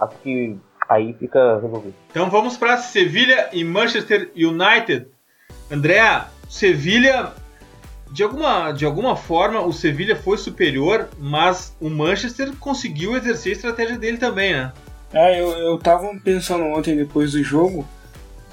Acho 0.00 0.16
que 0.18 0.56
aí 0.88 1.14
fica 1.14 1.60
resolvido. 1.60 1.94
Então 2.10 2.28
vamos 2.30 2.56
para 2.56 2.76
Sevilha 2.76 3.48
e 3.52 3.64
Manchester 3.64 4.30
United. 4.36 5.06
André, 5.70 6.24
Sevilha 6.48 7.32
de 8.14 8.22
alguma, 8.22 8.70
de 8.70 8.84
alguma 8.84 9.16
forma 9.16 9.60
o 9.60 9.72
Sevilha 9.72 10.14
foi 10.14 10.38
superior, 10.38 11.08
mas 11.18 11.76
o 11.80 11.90
Manchester 11.90 12.52
conseguiu 12.60 13.16
exercer 13.16 13.50
a 13.50 13.56
estratégia 13.56 13.98
dele 13.98 14.18
também, 14.18 14.52
né? 14.52 14.72
É, 15.12 15.40
eu, 15.40 15.50
eu 15.50 15.78
tava 15.78 16.08
pensando 16.22 16.64
ontem 16.64 16.96
depois 16.96 17.32
do 17.32 17.42
jogo 17.42 17.86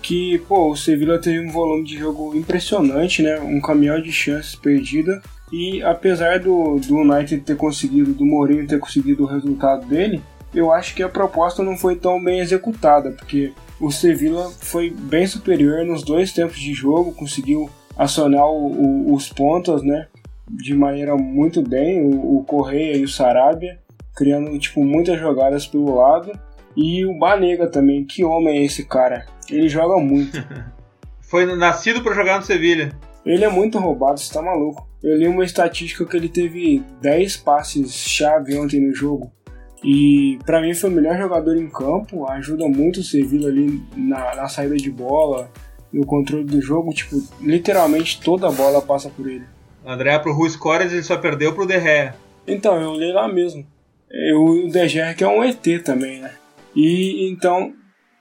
que, 0.01 0.39
pô, 0.47 0.71
o 0.71 0.75
Sevilha 0.75 1.19
teve 1.19 1.39
um 1.39 1.51
volume 1.51 1.83
de 1.83 1.97
jogo 1.97 2.35
impressionante, 2.35 3.21
né? 3.21 3.39
Um 3.39 3.61
caminhão 3.61 4.01
de 4.01 4.11
chances 4.11 4.55
perdida. 4.55 5.21
E 5.51 5.83
apesar 5.83 6.39
do, 6.39 6.79
do 6.79 6.97
United 6.97 7.41
ter 7.41 7.57
conseguido, 7.57 8.13
do 8.13 8.25
Mourinho 8.25 8.67
ter 8.67 8.79
conseguido 8.79 9.23
o 9.23 9.27
resultado 9.27 9.85
dele, 9.85 10.21
eu 10.53 10.71
acho 10.71 10.95
que 10.95 11.03
a 11.03 11.09
proposta 11.09 11.61
não 11.61 11.77
foi 11.77 11.95
tão 11.95 12.23
bem 12.23 12.39
executada, 12.39 13.11
porque 13.11 13.53
o 13.79 13.91
Sevilla 13.91 14.49
foi 14.49 14.89
bem 14.89 15.25
superior 15.25 15.85
nos 15.85 16.03
dois 16.03 16.31
tempos 16.31 16.59
de 16.59 16.73
jogo, 16.73 17.13
conseguiu 17.13 17.69
acionar 17.97 18.45
o, 18.47 18.67
o, 18.67 19.13
os 19.13 19.29
pontas, 19.29 19.81
né? 19.81 20.07
De 20.49 20.73
maneira 20.73 21.15
muito 21.15 21.61
bem, 21.61 22.01
o, 22.01 22.37
o 22.37 22.43
Correia 22.43 22.97
e 22.97 23.03
o 23.03 23.09
Sarabia, 23.09 23.79
criando 24.15 24.57
tipo 24.59 24.83
muitas 24.83 25.19
jogadas 25.19 25.65
pelo 25.67 25.95
lado. 25.95 26.31
E 26.75 27.05
o 27.05 27.17
Banega 27.17 27.67
também, 27.67 28.05
que 28.05 28.23
homem 28.23 28.59
é 28.59 28.63
esse 28.63 28.85
cara? 28.85 29.25
Ele 29.49 29.67
joga 29.67 29.97
muito. 29.97 30.41
Foi 31.21 31.45
nascido 31.55 32.01
para 32.01 32.13
jogar 32.13 32.37
no 32.37 32.45
Sevilha. 32.45 32.91
Ele 33.25 33.45
é 33.45 33.49
muito 33.49 33.77
roubado, 33.77 34.19
você 34.19 34.33
tá 34.33 34.41
maluco. 34.41 34.87
Eu 35.03 35.17
li 35.17 35.27
uma 35.27 35.43
estatística 35.43 36.05
que 36.05 36.15
ele 36.15 36.29
teve 36.29 36.83
10 37.01 37.37
passes 37.37 37.93
chave 37.93 38.57
ontem 38.57 38.79
no 38.79 38.93
jogo. 38.93 39.31
E 39.83 40.37
para 40.45 40.61
mim 40.61 40.73
foi 40.73 40.89
o 40.89 40.93
melhor 40.93 41.17
jogador 41.17 41.57
em 41.57 41.67
campo, 41.67 42.27
ajuda 42.29 42.67
muito 42.67 42.99
o 42.99 43.03
Sevilla 43.03 43.49
ali 43.49 43.81
na, 43.95 44.35
na 44.35 44.47
saída 44.47 44.77
de 44.77 44.91
bola, 44.91 45.49
no 45.91 46.05
controle 46.05 46.43
do 46.43 46.61
jogo, 46.61 46.93
tipo, 46.93 47.21
literalmente 47.41 48.21
toda 48.21 48.47
a 48.47 48.51
bola 48.51 48.81
passa 48.81 49.09
por 49.09 49.27
ele. 49.27 49.45
André 49.85 50.17
pro 50.19 50.33
Rui 50.33 50.49
Scores 50.49 50.93
ele 50.93 51.01
só 51.01 51.17
perdeu 51.17 51.53
pro 51.53 51.65
Derré. 51.65 52.13
Então, 52.47 52.79
eu 52.79 52.93
li 52.93 53.11
lá 53.11 53.27
mesmo. 53.27 53.65
Eu, 54.09 54.43
o 54.43 54.69
Derré 54.69 55.13
que 55.15 55.23
é 55.23 55.27
um 55.27 55.43
ET 55.43 55.63
também, 55.83 56.21
né? 56.21 56.31
E 56.75 57.29
então 57.29 57.73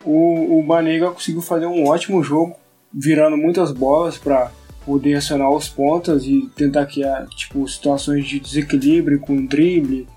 o, 0.04 0.59
o 0.59 0.62
Banega 0.62 1.11
conseguiu 1.11 1.42
fazer 1.42 1.66
um 1.66 1.87
ótimo 1.87 2.23
jogo, 2.23 2.57
virando 2.92 3.37
muitas 3.37 3.71
bolas 3.71 4.16
para 4.16 4.50
poder 4.91 5.15
acionar 5.15 5.49
os 5.53 5.69
pontas 5.69 6.25
e 6.25 6.51
tentar 6.57 6.85
criar 6.87 7.25
tipo 7.29 7.67
situações 7.69 8.27
de 8.27 8.41
desequilíbrio 8.41 9.21
com 9.21 9.47
drible 9.47 10.09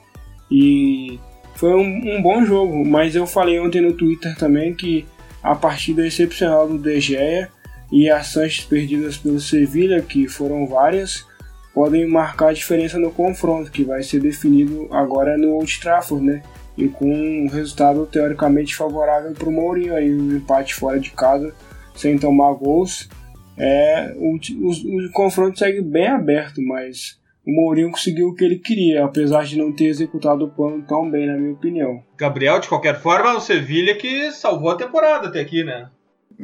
e 0.50 1.20
foi 1.54 1.76
um, 1.76 2.18
um, 2.18 2.22
bom 2.24 2.44
jogo, 2.44 2.84
mas 2.84 3.16
eu 3.16 3.28
falei 3.28 3.60
ontem 3.60 3.82
no 3.82 3.94
Twitter 3.94 4.36
também 4.36 4.74
que 4.74 5.06
a 5.44 5.54
partida 5.54 6.08
excepcional 6.08 6.68
do 6.68 6.80
De 6.80 7.00
Gea 7.00 7.50
e 7.92 8.10
chances 8.24 8.62
perdidas 8.62 9.16
pelo 9.16 9.40
Sevilha, 9.40 10.02
que 10.02 10.28
foram 10.28 10.66
várias, 10.66 11.24
podem 11.72 12.08
marcar 12.08 12.48
a 12.48 12.54
diferença 12.54 12.98
no 12.98 13.12
confronto, 13.12 13.70
que 13.70 13.84
vai 13.84 14.02
ser 14.02 14.22
definido 14.22 14.88
agora 14.90 15.38
no 15.38 15.52
Old 15.54 15.80
Trafford, 15.80 16.26
né? 16.26 16.42
E 16.76 16.88
com 16.88 17.06
um 17.08 17.48
resultado 17.48 18.08
teoricamente 18.08 18.76
favorável 18.76 19.34
para 19.34 19.48
o 19.48 19.52
Mourinho, 19.52 19.94
aí 19.94 20.12
um 20.12 20.36
empate 20.36 20.74
fora 20.74 21.00
de 21.00 21.12
casa, 21.12 21.54
sem 21.96 22.18
tomar 22.18 22.54
gols. 22.54 23.08
É, 23.58 24.14
o, 24.18 24.36
o, 24.36 25.08
o 25.08 25.12
confronto 25.12 25.60
segue 25.60 25.82
bem 25.82 26.08
aberto, 26.08 26.62
mas 26.62 27.20
o 27.46 27.52
Mourinho 27.52 27.92
conseguiu 27.92 28.30
o 28.30 28.36
que 28.36 28.44
ele 28.44 28.58
queria, 28.58 29.04
apesar 29.04 29.44
de 29.44 29.58
não 29.58 29.72
ter 29.72 29.86
executado 29.86 30.46
o 30.46 30.50
plano 30.50 30.84
tão 30.88 31.10
bem, 31.10 31.28
na 31.28 31.38
minha 31.38 31.54
opinião. 31.54 32.02
Gabriel, 32.18 32.60
de 32.60 32.70
qualquer 32.70 33.00
forma, 33.00 33.36
o 33.36 33.42
Sevilha 33.42 33.96
que 33.96 34.32
salvou 34.32 34.72
a 34.72 34.76
temporada 34.76 35.28
até 35.28 35.42
aqui, 35.42 35.64
né? 35.64 35.90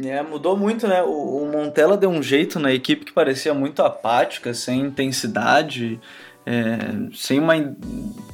É, 0.03 0.21
mudou 0.21 0.57
muito, 0.57 0.87
né? 0.87 1.01
O, 1.01 1.43
o 1.43 1.51
Montella 1.51 1.97
deu 1.97 2.09
um 2.09 2.21
jeito 2.21 2.59
na 2.59 2.71
equipe 2.71 3.05
que 3.05 3.13
parecia 3.13 3.53
muito 3.53 3.81
apática, 3.81 4.53
sem 4.53 4.81
intensidade, 4.81 5.99
é, 6.45 6.77
sem, 7.13 7.39
uma, 7.39 7.53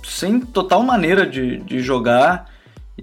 sem 0.03 0.39
total 0.39 0.83
maneira 0.83 1.25
de, 1.25 1.57
de 1.57 1.79
jogar. 1.79 2.53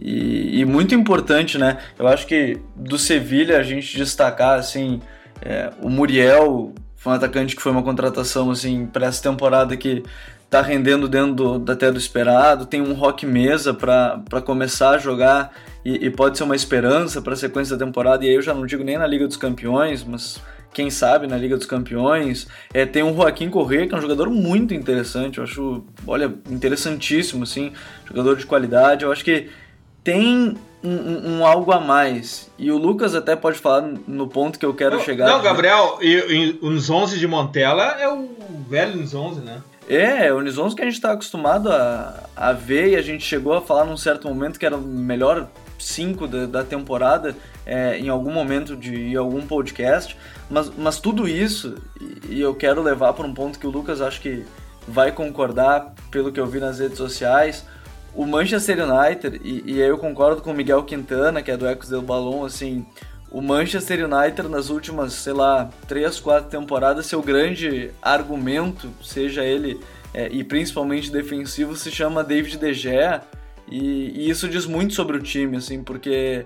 E, 0.01 0.61
e, 0.61 0.65
muito 0.65 0.95
importante, 0.95 1.59
né? 1.59 1.79
Eu 1.99 2.09
acho 2.09 2.27
que 2.27 2.59
do 2.75 2.99
Sevilha 2.99 3.59
a 3.59 3.63
gente 3.63 3.97
destacar 3.97 4.59
assim, 4.59 5.01
é, 5.45 5.71
o 5.81 5.91
Muriel 5.91 6.73
foi 6.97 7.13
um 7.13 7.17
atacante 7.17 7.57
que 7.57 7.63
foi 7.63 7.73
uma 7.73 7.83
contratação 7.83 8.51
assim 8.51 8.87
para 8.87 9.07
essa 9.07 9.23
temporada 9.23 9.77
que 9.77 10.05
tá 10.49 10.61
rendendo 10.61 11.09
dentro 11.09 11.59
do, 11.59 11.73
até 11.73 11.91
do 11.91 11.99
esperado. 11.99 12.67
Tem 12.67 12.81
um 12.81 12.93
Rock 12.93 13.27
Mesa 13.27 13.75
para 13.75 14.43
começar 14.45 14.91
a 14.91 14.99
jogar 14.99 15.53
e, 15.85 16.07
e, 16.07 16.11
pode 16.11 16.37
ser 16.37 16.45
uma 16.45 16.55
esperança 16.55 17.21
para 17.21 17.33
a 17.33 17.37
sequência 17.37 17.77
da 17.77 17.85
temporada. 17.85 18.25
E 18.25 18.29
aí 18.29 18.35
eu 18.35 18.43
já 18.43 18.55
não 18.55 18.67
digo 18.67 18.85
nem 18.85 18.99
na 18.99 19.07
Liga 19.07 19.27
dos 19.27 19.37
Campeões, 19.37 20.05
mas 20.05 20.41
quem 20.73 20.91
sabe 20.91 21.27
na 21.27 21.37
Liga 21.37 21.57
dos 21.57 21.67
Campeões. 21.67 22.47
É, 22.73 22.87
tem 22.87 23.03
um 23.03 23.15
Joaquim 23.15 23.51
Corrêa, 23.51 23.87
que 23.87 23.95
é 23.95 23.99
um 23.99 24.01
jogador 24.01 24.31
muito 24.31 24.75
interessante. 24.75 25.39
Eu 25.39 25.45
acho, 25.45 25.85
olha, 26.07 26.33
interessantíssimo, 26.51 27.43
assim, 27.45 27.73
jogador 28.07 28.37
de 28.37 28.47
qualidade. 28.47 29.05
Eu 29.05 29.11
acho 29.11 29.25
que 29.25 29.49
tem 30.05 30.55
um, 30.83 31.39
um, 31.39 31.47
algo 31.47 31.73
a 31.73 31.81
mais. 31.81 32.51
E 32.59 32.71
o 32.71 32.77
Lucas 32.77 33.15
até 33.15 33.37
pode 33.37 33.59
falar 33.59 33.83
no 34.07 34.27
ponto 34.27 34.59
que 34.59 34.67
eu 34.67 34.75
quero 34.75 34.97
não, 34.97 35.05
chegar. 35.05 35.29
Não, 35.29 35.41
Gabriel, 35.41 35.99
e, 36.01 36.13
e, 36.13 36.59
o 36.61 36.71
Nos 36.71 36.91
11 36.91 37.19
de 37.19 37.27
Montella 37.27 37.97
é 38.01 38.09
o 38.09 38.29
velho 38.69 38.97
Nos 38.97 39.15
11, 39.15 39.41
né? 39.41 39.63
É, 39.89 40.33
o 40.33 40.41
Nos 40.41 40.59
11 40.59 40.75
que 40.75 40.83
a 40.83 40.85
gente 40.85 40.95
está 40.95 41.13
acostumado 41.13 41.71
a, 41.71 42.25
a 42.37 42.53
ver 42.53 42.91
e 42.91 42.97
a 42.97 43.03
gente 43.03 43.25
chegou 43.25 43.55
a 43.55 43.61
falar 43.61 43.85
num 43.85 43.97
certo 43.97 44.29
momento 44.29 44.59
que 44.59 44.67
era 44.67 44.77
o 44.77 44.81
melhor 44.81 45.49
5 45.79 46.27
da, 46.27 46.47
da, 46.47 46.65
temporada 46.65 47.35
é, 47.67 47.99
em 47.99 48.09
algum 48.09 48.33
momento 48.33 48.77
de 48.77 49.17
algum 49.17 49.47
podcast. 49.47 50.17
Mas, 50.51 50.71
mas 50.77 50.99
tudo 50.99 51.29
isso, 51.29 51.77
e, 52.01 52.37
e 52.37 52.41
eu 52.41 52.55
quero 52.55 52.83
levar 52.83 53.13
para 53.13 53.27
um 53.27 53.35
ponto 53.35 53.59
que 53.59 53.67
o 53.67 53.71
Lucas 53.71 54.01
acho 54.01 54.21
que 54.21 54.45
vai 54.87 55.13
concordar 55.13 55.95
pelo 56.11 56.33
que 56.33 56.41
eu 56.41 56.47
vi 56.47 56.59
nas 56.59 56.79
redes 56.79 56.99
sociais 56.99 57.65
o 58.15 58.27
Manchester 58.27 58.79
United, 58.87 59.41
e, 59.43 59.63
e 59.67 59.83
aí 59.83 59.89
eu 59.89 59.99
concordo 59.99 60.43
com 60.43 60.51
o 60.51 60.55
Miguel 60.55 60.83
Quintana, 60.85 61.43
que 61.43 61.51
é 61.51 61.57
do 61.57 61.67
Ecos 61.67 61.89
del 61.89 62.03
Balão, 62.03 62.45
assim, 62.45 62.85
o 63.31 63.41
Manchester 63.41 64.05
United 64.05 64.49
nas 64.49 64.69
últimas, 64.69 65.15
sei 65.15 65.33
lá, 65.33 65.71
três, 65.89 66.21
quatro 66.21 66.51
temporadas, 66.51 67.07
seu 67.07 67.23
grande 67.23 67.91
argumento, 68.03 68.91
seja 69.03 69.43
ele 69.43 69.81
é, 70.13 70.29
e 70.31 70.45
principalmente 70.45 71.11
defensivo, 71.11 71.75
se 71.75 71.91
chama 71.91 72.23
David 72.23 72.59
De 72.59 72.75
Gea, 72.75 73.23
e, 73.67 74.27
e, 74.27 74.31
isso 74.31 74.49
diz 74.49 74.67
muito 74.67 74.93
sobre 74.93 75.17
o 75.17 75.23
time, 75.23 75.57
assim, 75.57 75.83
porque 75.83 76.45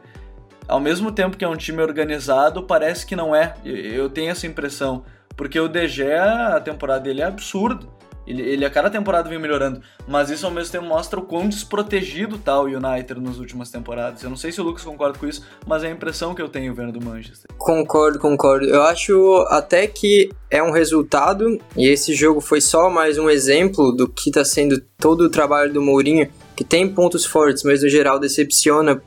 ao 0.69 0.79
mesmo 0.79 1.11
tempo 1.11 1.37
que 1.37 1.45
é 1.45 1.49
um 1.49 1.57
time 1.57 1.83
organizado, 1.83 2.63
parece 2.63 3.05
que 3.05 3.17
não 3.17 3.35
é. 3.35 3.55
Eu 3.65 4.09
tenho 4.09 4.31
essa 4.31 4.47
impressão, 4.47 5.05
porque 5.37 5.59
o 5.59 5.67
De 5.67 5.89
Gea, 5.89 6.57
a 6.57 6.61
temporada 6.61 7.01
dele 7.01 7.23
é 7.23 7.25
absurda. 7.25 7.96
Ele, 8.27 8.43
ele 8.43 8.65
a 8.65 8.71
cada 8.71 8.91
temporada 8.91 9.29
vem 9.29 9.39
melhorando, 9.39 9.81
mas 10.07 10.31
isso 10.31 10.45
ao 10.45 10.53
mesmo 10.53 10.73
tempo 10.73 10.85
mostra 10.87 11.19
o 11.21 11.23
quão 11.23 11.49
desprotegido 11.49 12.39
tá 12.39 12.61
o 12.61 12.65
United 12.65 13.21
nas 13.21 13.39
últimas 13.39 13.71
temporadas. 13.71 14.23
Eu 14.23 14.31
não 14.31 14.37
sei 14.37 14.51
se 14.51 14.61
o 14.61 14.65
Lucas 14.65 14.83
concorda 14.83 15.19
com 15.19 15.27
isso, 15.27 15.43
mas 15.67 15.85
é 15.85 15.89
a 15.89 15.91
impressão 15.91 16.35
que 16.35 16.43
eu 16.43 16.49
tenho 16.49 16.75
vendo 16.75 16.93
do 16.93 17.05
Manchester. 17.05 17.51
Concordo, 17.57 18.19
concordo. 18.19 18.67
Eu 18.67 18.83
acho 18.83 19.47
até 19.49 19.87
que 19.87 20.31
é 20.51 20.63
um 20.63 20.71
resultado, 20.71 21.59
e 21.77 21.89
esse 21.89 22.15
jogo 22.15 22.41
foi 22.41 22.61
só 22.61 22.91
mais 22.91 23.19
um 23.19 23.31
exemplo 23.31 23.93
do 23.93 24.09
que 24.09 24.31
está 24.31 24.45
sendo 24.45 24.81
todo 24.99 25.23
o 25.23 25.31
trabalho 25.31 25.73
do 25.73 25.83
Mourinho, 25.83 26.29
que 26.57 26.65
tem 26.65 26.89
pontos 26.89 27.25
fortes, 27.25 27.63
mas 27.63 27.83
no 27.83 27.89
geral 27.89 28.19
decepciona 28.19 29.01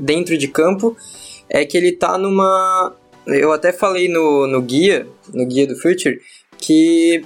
dentro 0.00 0.36
de 0.38 0.46
campo, 0.48 0.96
é 1.48 1.64
que 1.64 1.76
ele 1.76 1.92
tá 1.92 2.16
numa. 2.16 2.94
Eu 3.26 3.52
até 3.52 3.72
falei 3.72 4.08
no, 4.08 4.46
no 4.46 4.60
guia, 4.60 5.06
no 5.32 5.46
guia 5.46 5.66
do 5.66 5.76
Future, 5.76 6.20
que 6.58 7.24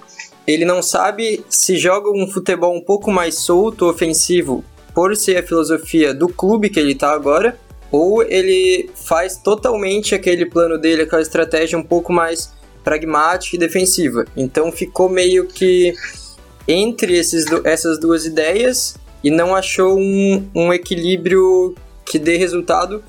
ele 0.48 0.64
não 0.64 0.82
sabe 0.82 1.44
se 1.50 1.76
joga 1.76 2.10
um 2.10 2.26
futebol 2.26 2.74
um 2.74 2.80
pouco 2.80 3.10
mais 3.10 3.34
solto, 3.34 3.84
ofensivo, 3.84 4.64
por 4.94 5.14
ser 5.14 5.36
a 5.36 5.42
filosofia 5.42 6.14
do 6.14 6.26
clube 6.26 6.70
que 6.70 6.80
ele 6.80 6.92
está 6.92 7.12
agora, 7.12 7.60
ou 7.92 8.22
ele 8.22 8.88
faz 8.94 9.36
totalmente 9.36 10.14
aquele 10.14 10.46
plano 10.46 10.78
dele, 10.78 11.02
aquela 11.02 11.20
estratégia 11.20 11.78
um 11.78 11.82
pouco 11.82 12.14
mais 12.14 12.50
pragmática 12.82 13.56
e 13.56 13.58
defensiva. 13.58 14.24
Então 14.34 14.72
ficou 14.72 15.10
meio 15.10 15.46
que 15.46 15.92
entre 16.66 17.18
esses, 17.18 17.44
essas 17.64 18.00
duas 18.00 18.24
ideias 18.24 18.96
e 19.22 19.30
não 19.30 19.54
achou 19.54 19.98
um, 19.98 20.48
um 20.54 20.72
equilíbrio 20.72 21.74
que 22.06 22.18
dê 22.18 22.38
resultado 22.38 23.04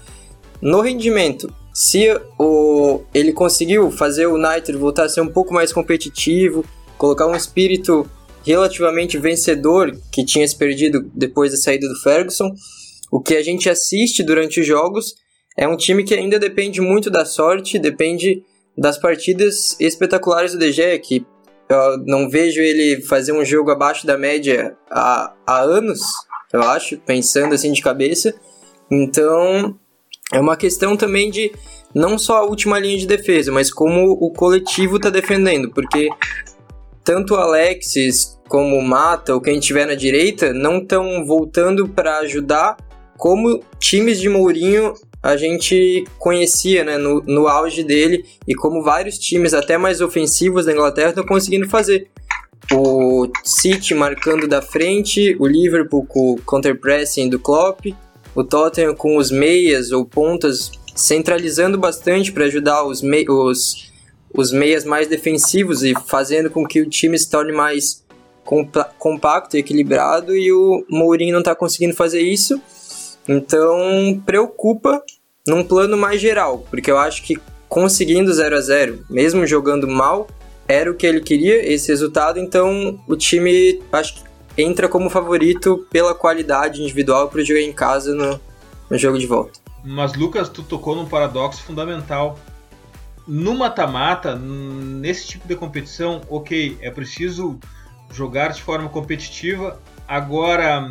no 0.62 0.82
rendimento. 0.82 1.50
Se 1.74 2.08
o, 2.38 3.02
ele 3.14 3.32
conseguiu 3.32 3.90
fazer 3.92 4.26
o 4.26 4.36
United 4.36 4.78
voltar 4.78 5.06
a 5.06 5.10
ser 5.10 5.22
um 5.22 5.30
pouco 5.30 5.54
mais 5.54 5.72
competitivo, 5.72 6.66
colocar 7.00 7.26
um 7.26 7.36
espírito 7.36 8.06
relativamente 8.46 9.18
vencedor 9.18 9.98
que 10.12 10.24
tinha 10.26 10.48
se 10.48 10.56
perdido 10.56 11.10
depois 11.16 11.52
da 11.52 11.58
saída 11.58 11.88
do 11.88 12.00
Ferguson. 12.02 12.54
o 13.12 13.20
que 13.20 13.36
a 13.36 13.42
gente 13.42 13.70
assiste 13.70 14.22
durante 14.22 14.60
os 14.60 14.68
jogos 14.68 15.16
é 15.58 15.68
um 15.68 15.76
time 15.76 16.04
que 16.04 16.14
ainda 16.14 16.38
depende 16.38 16.80
muito 16.80 17.10
da 17.10 17.26
sorte, 17.26 17.80
depende 17.80 18.44
das 18.78 18.98
partidas 18.98 19.76
espetaculares 19.80 20.52
do 20.52 20.60
DG, 20.60 21.00
que 21.00 21.26
eu 21.70 21.98
não 22.06 22.30
vejo 22.30 22.62
ele 22.62 23.02
fazer 23.02 23.32
um 23.32 23.44
jogo 23.44 23.72
abaixo 23.72 24.06
da 24.06 24.18
média 24.18 24.76
há, 24.90 25.34
há 25.46 25.62
anos, 25.62 26.02
eu 26.54 26.62
acho, 26.64 26.98
pensando 27.00 27.56
assim 27.56 27.72
de 27.72 27.82
cabeça. 27.82 28.34
Então, 28.92 29.78
é 30.32 30.40
uma 30.40 30.56
questão 30.56 30.96
também 30.96 31.30
de 31.30 31.52
não 31.94 32.18
só 32.18 32.38
a 32.38 32.46
última 32.46 32.80
linha 32.80 32.98
de 32.98 33.08
defesa, 33.08 33.52
mas 33.52 33.72
como 33.72 34.12
o 34.12 34.32
coletivo 34.32 34.98
está 34.98 35.10
defendendo, 35.10 35.72
porque 35.72 36.10
tanto 37.10 37.34
o 37.34 37.38
Alexis 37.38 38.40
como 38.48 38.76
o 38.76 38.84
Mata, 38.84 39.34
ou 39.34 39.42
quem 39.42 39.58
estiver 39.58 39.88
na 39.88 39.96
direita, 39.96 40.54
não 40.54 40.78
estão 40.78 41.26
voltando 41.26 41.88
para 41.88 42.20
ajudar 42.20 42.78
como 43.18 43.64
times 43.80 44.20
de 44.20 44.30
Mourinho 44.30 44.94
a 45.24 45.36
gente 45.36 46.06
conhecia 46.20 46.84
né, 46.84 47.00
no, 47.00 47.24
no 47.26 47.48
auge 47.48 47.84
dele 47.84 48.24
e 48.48 48.54
como 48.54 48.84
vários 48.84 49.18
times 49.18 49.56
até 49.56 49.76
mais 49.76 50.02
ofensivos 50.02 50.68
da 50.68 50.72
Inglaterra 50.72 51.10
estão 51.10 51.26
conseguindo 51.26 51.68
fazer. 51.68 52.08
O 52.72 53.28
City 53.44 53.96
marcando 53.96 54.48
da 54.48 54.62
frente, 54.62 55.36
o 55.40 55.48
Liverpool 55.48 56.06
com 56.06 56.34
o 56.34 56.42
counter-pressing 56.44 57.28
do 57.28 57.40
Klopp, 57.40 57.88
o 58.36 58.44
Tottenham 58.44 58.94
com 58.94 59.18
os 59.18 59.32
meias 59.32 59.92
ou 59.92 60.06
pontas 60.06 60.70
centralizando 60.96 61.76
bastante 61.76 62.32
para 62.32 62.46
ajudar 62.46 62.84
os, 62.84 63.02
os, 63.02 63.92
os 64.34 64.52
meias 64.52 64.86
mais 64.86 65.08
defensivos 65.08 65.84
e 65.84 65.94
fazendo 66.08 66.50
com 66.50 66.66
que 66.66 66.82
o 66.82 66.90
time 66.90 67.18
se 67.18 67.30
torne 67.30 67.52
mais 67.52 68.06
compacto 68.98 69.56
e 69.56 69.60
equilibrado 69.60 70.36
e 70.36 70.52
o 70.52 70.84
Mourinho 70.90 71.34
não 71.34 71.40
está 71.40 71.54
conseguindo 71.54 71.96
fazer 71.96 72.22
isso. 72.22 72.60
Então 73.28 74.22
preocupa 74.26 75.04
num 75.48 75.64
plano 75.64 75.98
mais 75.98 76.20
geral, 76.20 76.66
porque 76.70 76.90
eu 76.90 76.98
acho 76.98 77.24
que 77.24 77.38
conseguindo 77.68 78.34
0 78.34 78.56
a 78.56 78.62
0 78.62 79.06
mesmo 79.10 79.46
jogando 79.46 79.88
mal, 79.88 80.28
era 80.68 80.90
o 80.90 80.96
que 80.96 81.06
ele 81.06 81.22
queria, 81.22 81.72
esse 81.72 81.88
resultado, 81.90 82.40
então 82.40 83.00
o 83.08 83.16
time 83.16 83.82
acho 83.92 84.16
que 84.16 84.30
entra 84.62 84.88
como 84.88 85.10
favorito 85.10 85.86
pela 85.92 86.14
qualidade 86.14 86.82
individual 86.82 87.30
para 87.30 87.44
jogar 87.44 87.62
em 87.62 87.72
casa 87.72 88.14
no, 88.14 88.40
no 88.90 88.98
jogo 88.98 89.18
de 89.18 89.26
volta. 89.26 89.60
Mas 89.84 90.16
Lucas, 90.16 90.50
tu 90.50 90.62
tocou 90.64 90.96
num 90.96 91.06
paradoxo 91.06 91.64
fundamental. 91.64 92.38
No 93.30 93.54
mata-mata, 93.54 94.36
nesse 94.36 95.28
tipo 95.28 95.48
de 95.48 95.56
competição, 95.56 96.20
ok, 96.28 96.80
é 96.82 96.90
preciso 96.90 97.60
jogar 98.12 98.48
de 98.48 98.64
forma 98.64 98.90
competitiva. 98.90 99.80
Agora, 100.08 100.90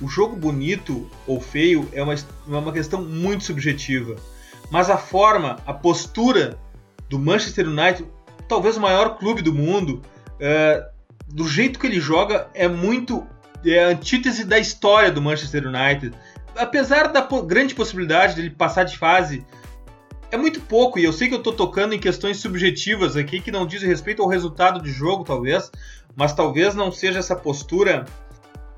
o 0.00 0.08
jogo 0.08 0.34
bonito 0.34 1.08
ou 1.28 1.40
feio 1.40 1.88
é 1.92 2.02
uma, 2.02 2.12
é 2.12 2.18
uma 2.48 2.72
questão 2.72 3.00
muito 3.02 3.44
subjetiva. 3.44 4.16
Mas 4.68 4.90
a 4.90 4.96
forma, 4.96 5.60
a 5.64 5.72
postura 5.72 6.58
do 7.08 7.20
Manchester 7.20 7.68
United, 7.68 8.04
talvez 8.48 8.76
o 8.76 8.80
maior 8.80 9.16
clube 9.16 9.40
do 9.40 9.54
mundo, 9.54 10.02
é, 10.40 10.84
do 11.28 11.46
jeito 11.46 11.78
que 11.78 11.86
ele 11.86 12.00
joga, 12.00 12.48
é 12.52 12.66
muito 12.66 13.24
é 13.64 13.84
a 13.84 13.88
antítese 13.90 14.44
da 14.44 14.58
história 14.58 15.12
do 15.12 15.22
Manchester 15.22 15.68
United. 15.68 16.16
Apesar 16.56 17.12
da 17.12 17.24
grande 17.46 17.76
possibilidade 17.76 18.34
dele 18.34 18.50
passar 18.50 18.82
de 18.82 18.98
fase, 18.98 19.46
é 20.30 20.36
muito 20.36 20.60
pouco, 20.60 20.98
e 20.98 21.04
eu 21.04 21.12
sei 21.12 21.28
que 21.28 21.34
eu 21.34 21.38
estou 21.38 21.52
tocando 21.52 21.94
em 21.94 21.98
questões 21.98 22.38
subjetivas 22.38 23.16
aqui 23.16 23.40
que 23.40 23.50
não 23.50 23.66
dizem 23.66 23.88
respeito 23.88 24.22
ao 24.22 24.28
resultado 24.28 24.82
de 24.82 24.90
jogo, 24.90 25.24
talvez, 25.24 25.70
mas 26.14 26.32
talvez 26.32 26.74
não 26.74 26.90
seja 26.90 27.18
essa 27.18 27.36
postura 27.36 28.04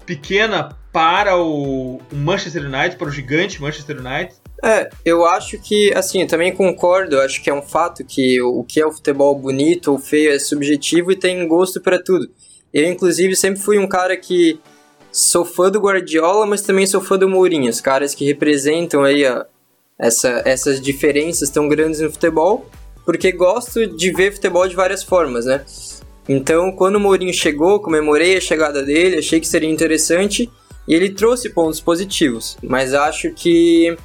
pequena 0.05 0.77
para 0.93 1.37
o, 1.37 2.01
Manchester 2.13 2.65
United, 2.65 2.97
para 2.97 3.09
o 3.09 3.11
gigante 3.11 3.61
Manchester 3.61 3.99
United? 3.99 4.35
É, 4.65 4.89
eu 5.05 5.25
acho 5.25 5.59
que, 5.59 5.93
assim, 5.95 6.23
eu 6.23 6.27
também 6.27 6.55
concordo, 6.55 7.21
acho 7.21 7.43
que 7.43 7.49
é 7.49 7.55
um 7.55 7.63
fato 7.63 8.05
que 8.05 8.41
o 8.41 8.65
que 8.65 8.81
é 8.81 8.87
o 8.87 8.93
futebol 8.93 9.39
bonito 9.39 9.93
ou 9.93 9.99
feio 9.99 10.33
é 10.33 10.39
subjetivo 10.39 11.13
e 11.13 11.17
tem 11.17 11.47
gosto 11.47 11.81
para 11.81 12.03
tudo. 12.03 12.29
Eu, 12.75 12.91
inclusive, 12.91 13.37
sempre 13.37 13.61
fui 13.61 13.79
um 13.79 13.87
cara 13.87 14.17
que 14.17 14.59
sou 15.13 15.45
fã 15.45 15.71
do 15.71 15.81
Guardiola, 15.81 16.47
mas 16.47 16.63
também 16.63 16.87
sou 16.87 17.01
fã 17.01 17.17
do 17.17 17.29
Mourinho, 17.29 17.71
os 17.71 17.81
caras 17.81 18.15
que 18.15 18.25
representam 18.25 19.05
aí 19.05 19.25
a, 19.25 19.47
essa, 19.99 20.43
essas 20.45 20.81
diferenças 20.81 21.51
tão 21.51 21.69
grandes 21.69 22.01
no 22.01 22.11
futebol, 22.11 22.67
porque 23.05 23.33
gosto 23.33 23.87
de 23.87 24.13
ver 24.13 24.33
futebol 24.33 24.69
de 24.69 24.77
várias 24.77 25.03
formas, 25.03 25.47
né? 25.47 25.65
Então, 26.29 26.71
quando 26.73 26.97
o 26.97 27.01
Mourinho 27.01 27.33
chegou, 27.33 27.81
comemorei 27.81 28.37
a 28.37 28.41
chegada 28.41 28.83
dele, 28.83 29.17
achei 29.17 29.41
que 29.41 29.49
seria 29.49 29.71
interessante 29.71 30.51
e 30.87 30.95
ele 30.95 31.11
trouxe 31.11 31.49
pontos 31.49 31.81
positivos, 31.81 32.57
mas 32.63 32.93
acho 32.95 33.33
que 33.33 33.97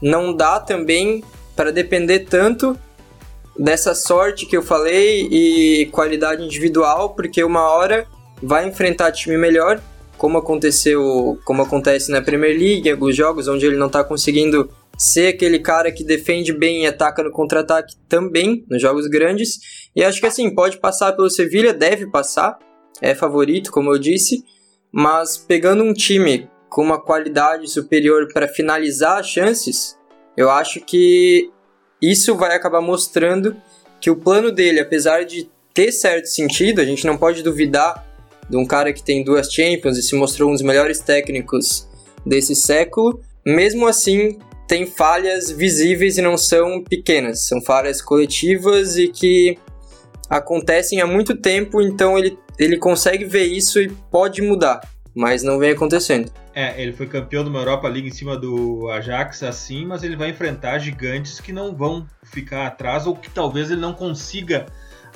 não 0.00 0.34
dá 0.34 0.58
também 0.58 1.22
para 1.54 1.70
depender 1.70 2.20
tanto 2.20 2.78
dessa 3.58 3.94
sorte 3.94 4.46
que 4.46 4.56
eu 4.56 4.62
falei 4.62 5.28
e 5.30 5.86
qualidade 5.86 6.42
individual, 6.42 7.10
porque 7.10 7.42
uma 7.42 7.70
hora 7.70 8.06
vai 8.42 8.68
enfrentar 8.68 9.12
time 9.12 9.36
melhor, 9.36 9.80
como 10.18 10.38
aconteceu, 10.38 11.38
como 11.44 11.62
acontece 11.62 12.10
na 12.10 12.20
Premier 12.20 12.58
League, 12.58 12.90
alguns 12.90 13.16
jogos 13.16 13.48
onde 13.48 13.66
ele 13.66 13.76
não 13.76 13.86
está 13.86 14.04
conseguindo 14.04 14.70
ser 14.96 15.28
aquele 15.28 15.58
cara 15.58 15.92
que 15.92 16.04
defende 16.04 16.52
bem 16.52 16.84
e 16.84 16.86
ataca 16.86 17.22
no 17.22 17.30
contra-ataque 17.30 17.94
também 18.08 18.64
nos 18.68 18.80
jogos 18.80 19.06
grandes. 19.06 19.58
E 19.94 20.02
acho 20.02 20.20
que 20.20 20.26
assim, 20.26 20.54
pode 20.54 20.78
passar 20.78 21.12
pelo 21.12 21.30
Sevilha, 21.30 21.74
deve 21.74 22.06
passar, 22.10 22.58
é 23.00 23.14
favorito, 23.14 23.70
como 23.70 23.92
eu 23.92 23.98
disse, 23.98 24.42
mas 24.90 25.36
pegando 25.36 25.82
um 25.82 25.92
time 25.92 26.48
com 26.68 26.82
uma 26.82 27.00
qualidade 27.00 27.70
superior 27.70 28.28
para 28.32 28.48
finalizar 28.48 29.18
as 29.18 29.28
chances, 29.28 29.96
eu 30.36 30.50
acho 30.50 30.80
que 30.80 31.50
isso 32.00 32.34
vai 32.34 32.54
acabar 32.54 32.80
mostrando 32.80 33.56
que 34.00 34.10
o 34.10 34.16
plano 34.16 34.52
dele, 34.52 34.80
apesar 34.80 35.24
de 35.24 35.50
ter 35.72 35.92
certo 35.92 36.26
sentido, 36.26 36.80
a 36.80 36.84
gente 36.84 37.06
não 37.06 37.16
pode 37.16 37.42
duvidar 37.42 38.06
de 38.48 38.56
um 38.56 38.66
cara 38.66 38.92
que 38.92 39.02
tem 39.02 39.24
duas 39.24 39.52
Champions 39.52 39.98
e 39.98 40.02
se 40.02 40.14
mostrou 40.14 40.50
um 40.50 40.52
dos 40.52 40.62
melhores 40.62 41.00
técnicos 41.00 41.86
desse 42.24 42.54
século, 42.54 43.20
mesmo 43.44 43.86
assim 43.86 44.38
tem 44.66 44.86
falhas 44.86 45.50
visíveis 45.50 46.18
e 46.18 46.22
não 46.22 46.36
são 46.36 46.82
pequenas, 46.82 47.46
são 47.46 47.60
falhas 47.62 48.02
coletivas 48.02 48.96
e 48.96 49.08
que 49.08 49.58
acontecem 50.28 51.00
há 51.00 51.06
muito 51.06 51.36
tempo, 51.36 51.80
então 51.80 52.18
ele, 52.18 52.36
ele 52.58 52.76
consegue 52.76 53.24
ver 53.24 53.44
isso 53.44 53.80
e 53.80 53.88
pode 54.10 54.42
mudar, 54.42 54.80
mas 55.14 55.42
não 55.42 55.58
vem 55.58 55.70
acontecendo. 55.70 56.30
É, 56.52 56.80
ele 56.80 56.92
foi 56.92 57.06
campeão 57.06 57.44
de 57.44 57.50
uma 57.50 57.60
Europa 57.60 57.86
League 57.86 58.08
em 58.08 58.12
cima 58.12 58.36
do 58.36 58.88
Ajax, 58.88 59.42
assim, 59.42 59.84
mas 59.84 60.02
ele 60.02 60.16
vai 60.16 60.30
enfrentar 60.30 60.78
gigantes 60.78 61.38
que 61.38 61.52
não 61.52 61.76
vão 61.76 62.06
ficar 62.24 62.66
atrás 62.66 63.06
ou 63.06 63.14
que 63.14 63.30
talvez 63.30 63.70
ele 63.70 63.80
não 63.80 63.92
consiga 63.92 64.66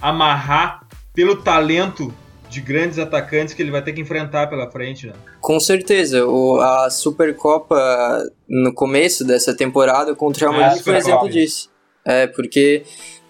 amarrar 0.00 0.86
pelo 1.14 1.36
talento 1.36 2.14
de 2.50 2.60
grandes 2.60 2.98
atacantes 2.98 3.54
que 3.54 3.62
ele 3.62 3.70
vai 3.70 3.80
ter 3.80 3.92
que 3.92 4.00
enfrentar 4.00 4.48
pela 4.48 4.68
frente, 4.70 5.06
né? 5.06 5.12
Com 5.40 5.60
certeza. 5.60 6.26
O, 6.26 6.60
a 6.60 6.90
Supercopa 6.90 8.28
no 8.48 8.74
começo 8.74 9.24
dessa 9.24 9.56
temporada 9.56 10.14
contra 10.16 10.48
o 10.48 10.50
Real 10.50 10.60
Madrid 10.60 10.82
foi 10.82 10.94
um 10.94 10.96
exemplo 10.96 11.28
disso. 11.30 11.70
É, 12.04 12.26
porque 12.26 12.82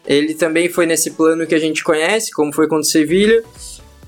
ele 0.07 0.35
também 0.35 0.71
foi 0.71 0.87
nesse 0.87 1.11
plano 1.11 1.47
que 1.47 1.55
a 1.55 1.59
gente 1.59 1.85
conhece, 1.85 2.31
como 2.33 2.53
foi 2.53 2.67
contra 2.67 2.81
o 2.81 2.85
Sevilha, 2.85 3.43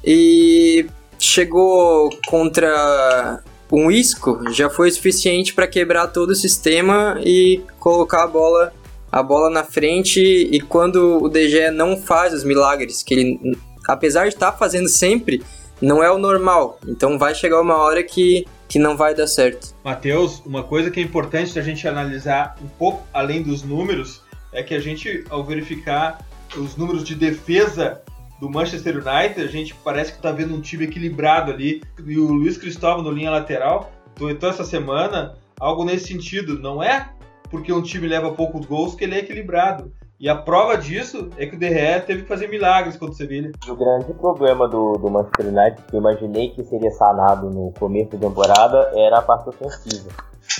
e 0.02 0.86
chegou 1.18 2.08
contra 2.26 3.42
um 3.70 3.90
Isco, 3.90 4.50
já 4.50 4.70
foi 4.70 4.90
suficiente 4.90 5.54
para 5.54 5.66
quebrar 5.66 6.06
todo 6.08 6.30
o 6.30 6.34
sistema 6.34 7.20
e 7.24 7.62
colocar 7.78 8.24
a 8.24 8.26
bola 8.26 8.72
a 9.10 9.22
bola 9.22 9.50
na 9.50 9.62
frente 9.62 10.20
e 10.20 10.58
quando 10.58 11.22
o 11.22 11.28
DG 11.28 11.70
não 11.70 11.98
faz 11.98 12.32
os 12.32 12.44
milagres 12.44 13.02
que 13.02 13.12
ele 13.12 13.56
apesar 13.88 14.22
de 14.22 14.34
estar 14.34 14.52
tá 14.52 14.58
fazendo 14.58 14.88
sempre, 14.88 15.42
não 15.80 16.02
é 16.02 16.10
o 16.10 16.18
normal. 16.18 16.78
Então 16.86 17.18
vai 17.18 17.34
chegar 17.34 17.60
uma 17.60 17.76
hora 17.76 18.02
que, 18.02 18.46
que 18.68 18.78
não 18.78 18.96
vai 18.96 19.14
dar 19.14 19.26
certo. 19.26 19.74
Matheus, 19.84 20.42
uma 20.44 20.62
coisa 20.62 20.90
que 20.90 21.00
é 21.00 21.02
importante 21.02 21.58
a 21.58 21.62
gente 21.62 21.86
analisar 21.86 22.56
um 22.62 22.68
pouco 22.68 23.06
além 23.12 23.42
dos 23.42 23.62
números 23.62 24.22
é 24.52 24.62
que 24.62 24.74
a 24.74 24.80
gente, 24.80 25.24
ao 25.30 25.42
verificar 25.42 26.24
os 26.56 26.76
números 26.76 27.04
de 27.04 27.14
defesa 27.14 28.02
do 28.40 28.50
Manchester 28.50 28.96
United, 28.96 29.40
a 29.40 29.46
gente 29.46 29.74
parece 29.82 30.12
que 30.12 30.18
está 30.18 30.32
vendo 30.32 30.54
um 30.54 30.60
time 30.60 30.84
equilibrado 30.84 31.50
ali. 31.50 31.82
E 32.04 32.18
o 32.18 32.26
Luiz 32.26 32.58
Cristóvão 32.58 33.02
no 33.02 33.10
linha 33.10 33.30
lateral 33.30 33.92
então 34.30 34.50
essa 34.50 34.64
semana 34.64 35.34
algo 35.58 35.84
nesse 35.84 36.08
sentido. 36.08 36.58
Não 36.58 36.82
é 36.82 37.08
porque 37.50 37.72
um 37.72 37.82
time 37.82 38.06
leva 38.06 38.32
poucos 38.32 38.66
gols 38.66 38.94
que 38.94 39.04
ele 39.04 39.14
é 39.14 39.18
equilibrado. 39.18 39.92
E 40.22 40.28
a 40.28 40.36
prova 40.36 40.78
disso 40.78 41.30
é 41.36 41.46
que 41.46 41.56
o 41.56 41.58
DRE 41.58 42.00
teve 42.06 42.22
que 42.22 42.28
fazer 42.28 42.46
milagres 42.46 42.96
contra 42.96 43.12
o 43.12 43.16
Sevilha. 43.16 43.50
O 43.68 43.74
grande 43.74 44.14
problema 44.14 44.68
do, 44.68 44.92
do 44.92 45.10
Manchester 45.10 45.46
United, 45.46 45.82
que 45.82 45.96
eu 45.96 45.98
imaginei 45.98 46.50
que 46.50 46.62
seria 46.62 46.92
sanado 46.92 47.50
no 47.50 47.72
começo 47.72 48.16
da 48.16 48.28
temporada, 48.28 48.92
era 48.94 49.18
a 49.18 49.22
parte 49.22 49.48
ofensiva. 49.48 50.10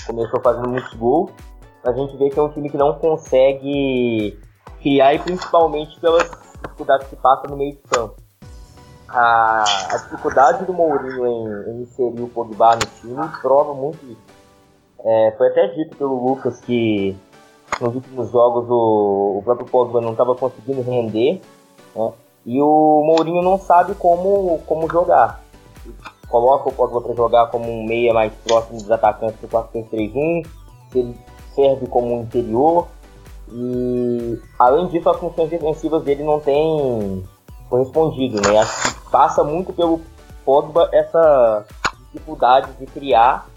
Começou 0.05 0.41
fazendo 0.41 0.67
muitos 0.67 0.93
gols, 0.95 1.31
a 1.81 1.93
gente 1.93 2.17
vê 2.17 2.29
que 2.29 2.37
é 2.37 2.41
um 2.41 2.49
time 2.49 2.69
que 2.69 2.75
não 2.75 2.95
consegue 2.95 4.37
criar, 4.81 5.13
e 5.13 5.19
principalmente 5.19 5.97
pelas 5.97 6.29
dificuldades 6.61 7.07
que 7.07 7.15
passa 7.15 7.47
no 7.47 7.55
meio 7.55 7.71
de 7.71 7.81
campo. 7.83 8.15
A, 9.07 9.63
a 9.91 9.97
dificuldade 9.97 10.65
do 10.65 10.73
Mourinho 10.73 11.25
em, 11.25 11.71
em 11.71 11.81
inserir 11.83 12.21
o 12.21 12.27
Pogba 12.27 12.75
no 12.75 12.85
time 12.99 13.29
prova 13.41 13.73
muito 13.73 14.03
isso 14.07 14.21
É, 14.99 15.33
foi 15.37 15.47
até 15.47 15.67
dito 15.67 15.95
pelo 15.95 16.21
Lucas 16.21 16.59
que 16.59 17.15
nos 17.81 17.95
últimos 17.95 18.31
jogos 18.31 18.65
o, 18.69 19.39
o 19.39 19.41
próprio 19.43 19.67
Pogba 19.67 20.01
não 20.01 20.11
estava 20.11 20.35
conseguindo 20.35 20.81
render, 20.81 21.41
né? 21.95 22.11
E 22.45 22.61
o 22.61 23.03
Mourinho 23.05 23.41
não 23.41 23.57
sabe 23.57 23.95
como, 23.95 24.59
como 24.65 24.89
jogar. 24.91 25.41
Coloca 26.27 26.69
o 26.69 26.73
Pogba 26.73 27.01
para 27.01 27.15
jogar 27.15 27.47
como 27.47 27.69
um 27.69 27.85
meia 27.85 28.13
mais 28.13 28.33
próximo 28.45 28.79
dos 28.79 28.91
atacantes 28.91 29.39
do 29.39 29.47
4-3-3-1, 29.47 30.45
ele 30.95 31.17
serve 31.55 31.87
como 31.87 32.17
um 32.17 32.21
interior. 32.21 32.87
E 33.49 34.39
além 34.59 34.87
disso, 34.87 35.09
as 35.09 35.17
funções 35.17 35.49
defensivas 35.49 36.03
dele 36.03 36.23
não 36.23 36.39
têm 36.39 37.23
correspondido, 37.69 38.41
né? 38.41 38.57
Acho 38.59 39.03
que 39.03 39.11
passa 39.11 39.43
muito 39.43 39.71
pelo 39.71 40.01
Pogba 40.43 40.89
essa 40.91 41.65
dificuldade 42.11 42.71
de 42.73 42.85
criar 42.87 43.47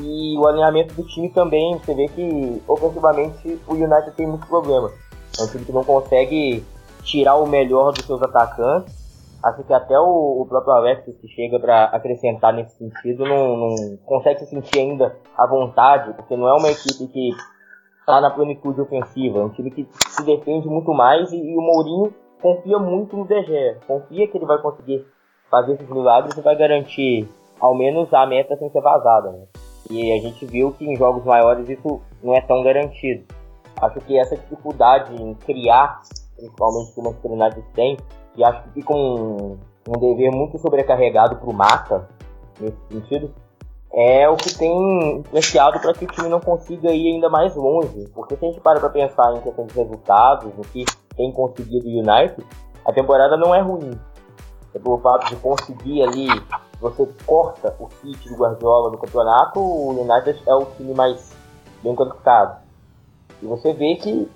e 0.00 0.36
o 0.38 0.46
alinhamento 0.46 0.94
do 0.94 1.04
time 1.04 1.28
também, 1.30 1.78
você 1.78 1.94
vê 1.94 2.06
que 2.08 2.62
ofensivamente 2.66 3.60
o 3.66 3.74
United 3.74 4.12
tem 4.16 4.26
muito 4.26 4.46
problema. 4.46 4.90
É 5.38 5.42
um 5.42 5.46
time 5.48 5.64
que 5.64 5.72
não 5.72 5.84
consegue 5.84 6.64
tirar 7.02 7.36
o 7.36 7.46
melhor 7.46 7.92
dos 7.92 8.04
seus 8.04 8.22
atacantes. 8.22 8.96
Acho 9.42 9.62
que 9.62 9.72
até 9.72 9.98
o, 9.98 10.42
o 10.42 10.46
próprio 10.46 10.74
Alexis 10.74 11.16
que 11.20 11.28
chega 11.28 11.60
para 11.60 11.84
acrescentar 11.84 12.52
nesse 12.52 12.76
sentido 12.76 13.24
não, 13.24 13.56
não, 13.56 13.96
consegue 14.04 14.40
se 14.40 14.46
sentir 14.46 14.80
ainda 14.80 15.16
à 15.36 15.46
vontade, 15.46 16.12
porque 16.14 16.36
não 16.36 16.48
é 16.48 16.54
uma 16.54 16.70
equipe 16.70 17.06
que 17.06 17.30
está 18.00 18.20
na 18.20 18.30
plenitude 18.30 18.80
ofensiva, 18.80 19.38
é 19.38 19.44
um 19.44 19.50
time 19.50 19.70
que 19.70 19.86
se 19.92 20.24
defende 20.24 20.66
muito 20.66 20.92
mais 20.92 21.30
e, 21.30 21.36
e 21.36 21.56
o 21.56 21.60
Mourinho 21.60 22.12
confia 22.40 22.78
muito 22.78 23.16
no 23.16 23.26
Gea, 23.26 23.78
confia 23.86 24.26
que 24.26 24.36
ele 24.36 24.46
vai 24.46 24.58
conseguir 24.58 25.06
fazer 25.50 25.74
esses 25.74 25.88
milagres 25.88 26.36
e 26.36 26.40
vai 26.40 26.56
garantir 26.56 27.28
ao 27.60 27.76
menos 27.76 28.12
a 28.12 28.26
meta 28.26 28.56
sem 28.56 28.70
ser 28.70 28.80
vazada. 28.80 29.30
Né? 29.30 29.46
E 29.90 30.12
a 30.12 30.20
gente 30.20 30.44
viu 30.46 30.72
que 30.72 30.84
em 30.84 30.96
jogos 30.96 31.24
maiores 31.24 31.68
isso 31.68 32.00
não 32.22 32.34
é 32.34 32.40
tão 32.40 32.62
garantido. 32.62 33.24
Acho 33.80 34.00
que 34.00 34.18
essa 34.18 34.36
dificuldade 34.36 35.14
em 35.14 35.34
criar, 35.34 36.02
principalmente 36.36 36.92
que 36.92 37.00
o 37.00 37.36
Manchester 37.36 37.64
tem, 37.74 37.96
e 38.36 38.44
acho 38.44 38.62
que 38.64 38.70
fica 38.70 38.92
um, 38.92 39.58
um 39.88 39.98
dever 39.98 40.30
muito 40.30 40.58
sobrecarregado 40.58 41.36
para 41.36 41.48
o 41.48 41.52
Mata, 41.52 42.08
nesse 42.60 42.76
sentido, 42.90 43.34
é 43.92 44.28
o 44.28 44.36
que 44.36 44.56
tem 44.56 45.20
influenciado 45.20 45.80
para 45.80 45.94
que 45.94 46.04
o 46.04 46.08
time 46.08 46.28
não 46.28 46.40
consiga 46.40 46.92
ir 46.92 47.14
ainda 47.14 47.28
mais 47.28 47.54
longe. 47.54 48.06
Porque 48.14 48.36
se 48.36 48.44
a 48.44 48.48
gente 48.48 48.60
para 48.60 48.78
para 48.78 48.90
pensar 48.90 49.34
em 49.34 49.40
questão 49.40 49.66
de 49.66 49.74
resultados, 49.74 50.54
no 50.54 50.62
que 50.62 50.84
tem 51.16 51.32
conseguido 51.32 51.86
o 51.86 51.90
United, 51.90 52.44
a 52.84 52.92
temporada 52.92 53.36
não 53.36 53.54
é 53.54 53.60
ruim. 53.60 53.98
É 54.74 54.78
pelo 54.78 54.98
fato 54.98 55.28
de 55.28 55.36
conseguir 55.36 56.02
ali 56.02 56.28
você 56.80 57.08
corta 57.26 57.74
o 57.78 57.88
kit 57.88 58.28
do 58.28 58.36
Guardiola 58.36 58.90
no 58.90 58.98
campeonato, 58.98 59.60
o 59.60 60.00
United 60.00 60.42
é 60.46 60.54
o 60.54 60.66
time 60.76 60.94
mais 60.94 61.32
bem 61.82 61.94
qualificado. 61.94 62.58
E 63.42 63.46
você 63.46 63.72
vê 63.72 63.96
que 63.96 64.30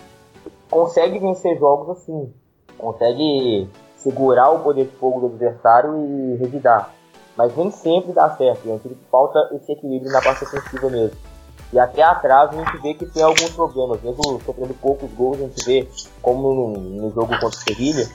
consegue 0.70 1.18
vencer 1.18 1.58
jogos 1.58 1.90
assim, 1.90 2.32
consegue 2.78 3.68
segurar 3.96 4.50
o 4.50 4.60
poder 4.60 4.86
de 4.86 4.96
fogo 4.96 5.20
do 5.20 5.26
adversário 5.26 5.94
e 6.04 6.36
revidar. 6.36 6.92
Mas 7.36 7.56
nem 7.56 7.70
sempre 7.70 8.12
dá 8.12 8.28
certo, 8.36 8.68
é 8.68 8.78
falta 9.10 9.38
esse 9.54 9.72
equilíbrio 9.72 10.12
na 10.12 10.20
parte 10.20 10.44
ofensiva 10.44 10.90
mesmo. 10.90 11.16
E 11.72 11.78
até 11.78 12.02
atrás 12.02 12.50
a 12.50 12.52
gente 12.52 12.82
vê 12.82 12.92
que 12.92 13.06
tem 13.06 13.22
alguns 13.22 13.50
problemas, 13.50 14.02
mesmo 14.02 14.40
sofrendo 14.44 14.74
poucos 14.74 15.10
gols, 15.12 15.38
a 15.38 15.44
gente 15.44 15.64
vê 15.64 15.88
como 16.20 16.52
no, 16.52 17.10
jogo 17.10 17.28
contra 17.28 17.46
o 17.46 17.52
Sevilha, 17.52 18.06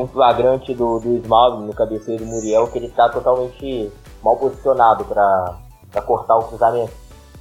um 0.00 0.06
flagrante 0.06 0.74
do, 0.74 0.98
do 0.98 1.14
Ismael 1.14 1.60
no 1.60 1.72
cabeceiro 1.72 2.24
do 2.24 2.30
Muriel 2.30 2.66
que 2.68 2.78
ele 2.78 2.86
está 2.86 3.08
totalmente 3.08 3.90
mal 4.22 4.36
posicionado 4.36 5.04
para 5.04 6.02
cortar 6.06 6.36
o 6.36 6.44
cruzamento. 6.44 6.92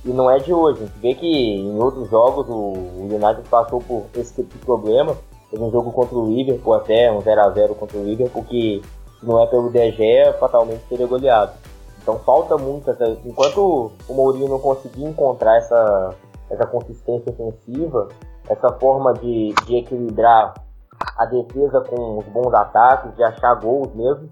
E 0.05 0.09
não 0.09 0.29
é 0.29 0.37
de 0.37 0.53
hoje, 0.53 0.83
a 0.83 0.85
gente 0.85 0.99
vê 0.99 1.15
que 1.15 1.25
em 1.25 1.79
outros 1.79 2.09
jogos 2.09 2.47
o, 2.49 2.53
o 2.53 3.09
United 3.09 3.47
passou 3.49 3.79
por 3.81 4.05
esse 4.15 4.35
tipo 4.35 4.57
de 4.57 4.65
problema. 4.65 5.15
Teve 5.49 5.63
um 5.63 5.71
jogo 5.71 5.91
contra 5.91 6.15
o 6.17 6.27
Liverpool 6.27 6.73
até, 6.73 7.11
um 7.11 7.21
0x0 7.21 7.75
contra 7.75 7.97
o 7.97 8.03
Liverpool, 8.03 8.43
que 8.43 8.81
se 9.19 9.25
não 9.25 9.41
é 9.41 9.47
pelo 9.47 9.69
DG, 9.69 10.33
fatalmente 10.39 10.83
seria 10.89 11.07
goleado. 11.07 11.53
Então 12.01 12.19
falta 12.19 12.57
muito, 12.57 12.89
essa, 12.91 13.17
enquanto 13.23 13.91
o 14.09 14.13
Mourinho 14.13 14.49
não 14.49 14.59
conseguir 14.59 15.05
encontrar 15.05 15.55
essa, 15.55 16.13
essa 16.49 16.65
consistência 16.65 17.31
ofensiva, 17.31 18.09
essa 18.49 18.73
forma 18.73 19.13
de, 19.13 19.53
de 19.65 19.77
equilibrar 19.77 20.53
a 21.17 21.25
defesa 21.25 21.81
com 21.81 22.19
os 22.19 22.25
bons 22.25 22.53
ataques, 22.53 23.15
de 23.15 23.23
achar 23.23 23.55
gols 23.55 23.93
mesmo, 23.95 24.27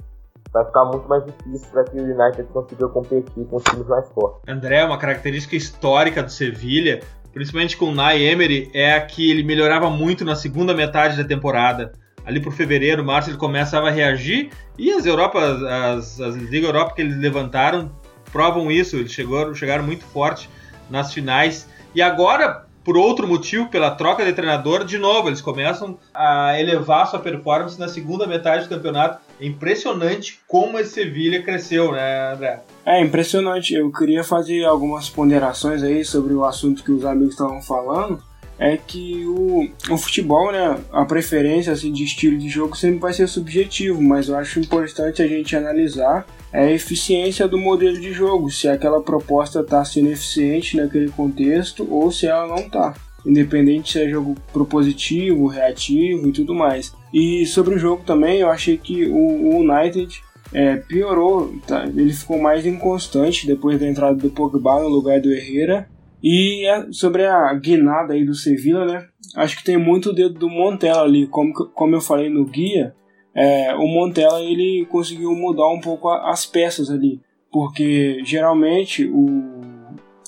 vai 0.52 0.66
ficar 0.66 0.86
muito 0.86 1.08
mais 1.08 1.24
difícil 1.26 1.68
para 1.72 1.84
que 1.86 1.98
o 1.98 2.04
United 2.04 2.44
consiga 2.52 2.88
competir 2.90 3.46
com 3.46 3.56
os 3.56 3.64
times 3.64 3.88
mais 3.88 4.08
fortes. 4.10 4.42
André, 4.48 4.84
uma 4.84 4.98
característica 4.98 5.56
histórica 5.56 6.22
do 6.22 6.32
Sevilha, 6.32 7.02
principalmente 7.34 7.78
com 7.78 7.86
o 7.86 7.96
Nai 7.96 8.22
Emery, 8.22 8.70
é 8.74 8.94
a 8.94 9.02
que 9.06 9.32
ele 9.32 9.44
melhorava 9.44 9.90
muito 9.90 10.26
na 10.26 10.36
segunda 10.36 10.74
metade 10.74 11.18
da 11.18 11.24
temporada. 11.24 11.94
Ali 12.26 12.40
por 12.40 12.54
fevereiro, 12.54 13.04
março, 13.04 13.30
ele 13.30 13.38
começava 13.38 13.88
a 13.88 13.92
reagir 13.92 14.52
e 14.78 14.92
as 14.92 15.06
Europas, 15.06 15.64
as, 15.64 16.22
as 16.22 16.36
Liga 16.36 16.68
Europa 16.68 16.94
que 16.94 17.02
eles 17.02 17.18
levantaram 17.18 17.90
provam 18.32 18.72
isso. 18.72 18.96
Eles 18.96 19.12
chegou, 19.12 19.54
chegaram 19.54 19.84
muito 19.84 20.04
forte 20.06 20.50
nas 20.90 21.14
finais. 21.14 21.68
E 21.94 22.02
agora, 22.02 22.66
por 22.84 22.98
outro 22.98 23.28
motivo, 23.28 23.68
pela 23.70 23.92
troca 23.92 24.26
de 24.26 24.34
treinador, 24.34 24.84
de 24.84 24.98
novo, 24.98 25.30
eles 25.30 25.42
começam 25.42 25.98
a 26.14 26.60
elevar 26.60 27.08
sua 27.08 27.20
performance 27.20 27.80
na 27.80 27.88
segunda 27.88 28.26
metade 28.26 28.64
do 28.64 28.70
campeonato. 28.70 29.20
É 29.40 29.46
impressionante 29.46 30.40
como 30.48 30.80
esse 30.80 30.92
Sevilha 30.92 31.42
cresceu, 31.42 31.92
né, 31.92 32.34
André? 32.34 32.62
É 32.86 33.02
impressionante. 33.02 33.74
Eu 33.74 33.92
queria 33.92 34.24
fazer 34.24 34.66
algumas 34.66 35.10
ponderações 35.10 35.84
aí 35.84 36.04
sobre 36.04 36.34
o 36.34 36.44
assunto 36.44 36.84
que 36.84 36.92
os 36.92 37.06
amigos 37.06 37.34
estavam 37.34 37.62
falando. 37.62 38.22
É 38.64 38.78
que 38.78 39.26
o, 39.26 39.68
o 39.90 39.98
futebol, 39.98 40.52
né, 40.52 40.80
a 40.92 41.04
preferência 41.04 41.74
assim, 41.74 41.92
de 41.92 42.04
estilo 42.04 42.38
de 42.38 42.48
jogo 42.48 42.78
sempre 42.78 43.00
vai 43.00 43.12
ser 43.12 43.28
subjetivo, 43.28 44.00
mas 44.00 44.30
eu 44.30 44.38
acho 44.38 44.60
importante 44.60 45.20
a 45.20 45.28
gente 45.28 45.56
analisar 45.56 46.28
a 46.54 46.70
eficiência 46.70 47.48
do 47.48 47.58
modelo 47.58 48.00
de 48.00 48.14
jogo, 48.14 48.52
se 48.52 48.68
aquela 48.68 49.02
proposta 49.02 49.62
está 49.62 49.84
sendo 49.84 50.12
eficiente 50.12 50.78
naquele 50.78 51.10
contexto 51.10 51.88
ou 51.90 52.12
se 52.12 52.28
ela 52.28 52.46
não 52.46 52.58
está. 52.58 52.94
Independente 53.26 53.94
se 53.94 54.04
é 54.04 54.10
jogo 54.10 54.36
propositivo, 54.54 55.48
reativo 55.48 56.28
e 56.28 56.32
tudo 56.32 56.54
mais. 56.54 56.94
E 57.14 57.46
sobre 57.46 57.76
o 57.76 57.80
jogo 57.80 58.04
também, 58.04 58.42
eu 58.42 58.50
achei 58.50 58.78
que 58.78 59.06
o, 59.06 59.58
United 59.60 60.22
é, 60.54 60.76
piorou, 60.78 61.54
tá? 61.68 61.86
ele 61.86 62.14
ficou 62.14 62.40
mais 62.40 62.66
inconstante 62.66 63.48
depois 63.48 63.80
da 63.80 63.88
entrada 63.88 64.16
do 64.16 64.30
Pogba 64.30 64.82
no 64.82 64.90
lugar 64.90 65.20
do 65.22 65.32
Herrera. 65.32 65.88
E 66.24 66.66
é, 66.68 66.92
sobre 66.92 67.26
a 67.26 67.54
guinada 67.56 68.14
aí 68.14 68.24
do 68.24 68.36
Sevilla, 68.36 68.86
né? 68.86 69.08
Acho 69.36 69.58
que 69.58 69.64
tem 69.64 69.78
muito 69.78 70.14
dedo 70.14 70.38
do 70.38 70.50
Montella 70.50 71.04
ali, 71.04 71.26
como, 71.28 71.54
como 71.54 71.96
eu 71.96 72.02
falei 72.02 72.30
no 72.30 72.46
guia, 72.46 72.94
é, 73.34 73.74
o 73.76 73.88
Montella 73.88 74.42
ele 74.42 74.86
conseguiu 74.90 75.34
mudar 75.34 75.68
um 75.70 75.80
pouco 75.80 76.10
as 76.10 76.46
peças 76.46 76.90
ali, 76.90 77.20
porque 77.52 78.22
geralmente 78.24 79.06
o, 79.06 79.62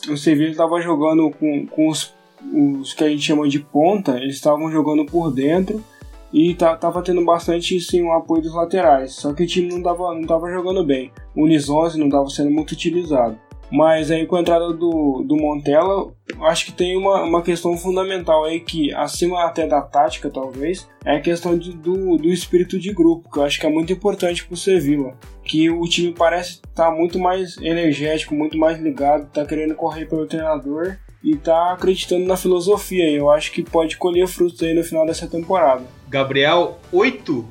o 0.10 0.17
Sevilla 0.17 0.51
estava 0.51 0.82
jogando 0.82 1.29
com, 1.32 1.67
com 1.67 1.89
os, 1.89 2.15
os 2.53 2.93
que 2.93 3.03
a 3.03 3.10
gente 3.10 3.21
chama 3.21 3.47
de 3.47 3.60
ponta, 3.60 4.17
eles 4.17 4.36
estavam 4.36 4.71
jogando 4.71 5.06
por 5.06 5.32
dentro 5.32 5.84
e 6.32 6.56
tava 6.56 7.03
tendo 7.03 7.23
bastante 7.23 7.79
sim 7.79 8.01
o 8.03 8.12
apoio 8.13 8.41
dos 8.41 8.56
laterais, 8.56 9.13
só 9.13 9.34
que 9.34 9.43
o 9.43 9.47
time 9.47 9.67
não 9.67 9.84
tava, 9.84 10.15
não 10.15 10.23
tava 10.23 10.49
jogando 10.49 10.84
bem, 10.84 11.12
o 11.36 11.43
Unisonze 11.43 11.99
não 11.99 12.08
estava 12.08 12.27
sendo 12.29 12.49
muito 12.49 12.71
utilizado. 12.71 13.38
Mas 13.71 14.12
aí 14.12 14.26
com 14.26 14.36
a 14.36 14.41
entrada 14.41 14.71
do, 14.71 15.23
do 15.28 15.36
Montella, 15.36 16.13
acho 16.43 16.65
que 16.65 16.71
tem 16.71 16.95
uma, 16.95 17.23
uma 17.23 17.41
questão 17.41 17.76
fundamental 17.78 18.43
aí 18.43 18.60
que, 18.60 18.93
acima 18.93 19.43
até 19.43 19.65
da 19.65 19.82
tática 19.82 20.30
talvez, 20.30 20.88
é 21.04 21.17
a 21.17 21.21
questão 21.21 21.58
de, 21.58 21.73
do, 21.73 22.17
do 22.17 22.30
espírito 22.30 22.78
de 22.80 22.93
grupo, 22.93 23.30
que 23.32 23.39
eu 23.39 23.43
acho 23.43 23.60
que 23.60 23.65
é 23.65 23.69
muito 23.69 23.91
importante 23.91 24.45
pro 24.45 24.56
Sevilla. 24.56 25.15
Que 25.43 25.69
o 25.69 25.84
time 25.84 26.13
parece 26.13 26.54
estar 26.54 26.86
tá 26.86 26.91
muito 26.91 27.19
mais 27.19 27.58
energético, 27.58 28.36
muito 28.36 28.58
mais 28.58 28.80
ligado, 28.80 29.30
tá 29.32 29.45
querendo 29.45 29.76
correr 29.76 30.06
pelo 30.06 30.28
treinador 30.28 30.97
e 31.23 31.36
tá 31.36 31.73
acreditando 31.73 32.26
na 32.26 32.38
filosofia. 32.38 33.10
E 33.10 33.15
eu 33.15 33.30
acho 33.32 33.52
que 33.52 33.63
pode 33.63 33.97
colher 33.97 34.28
frutos 34.28 34.62
aí 34.62 34.73
no 34.73 34.84
final 34.84 35.06
dessa 35.06 35.28
temporada. 35.28 35.84
Gabriel, 36.10 36.78
oito 36.91 37.45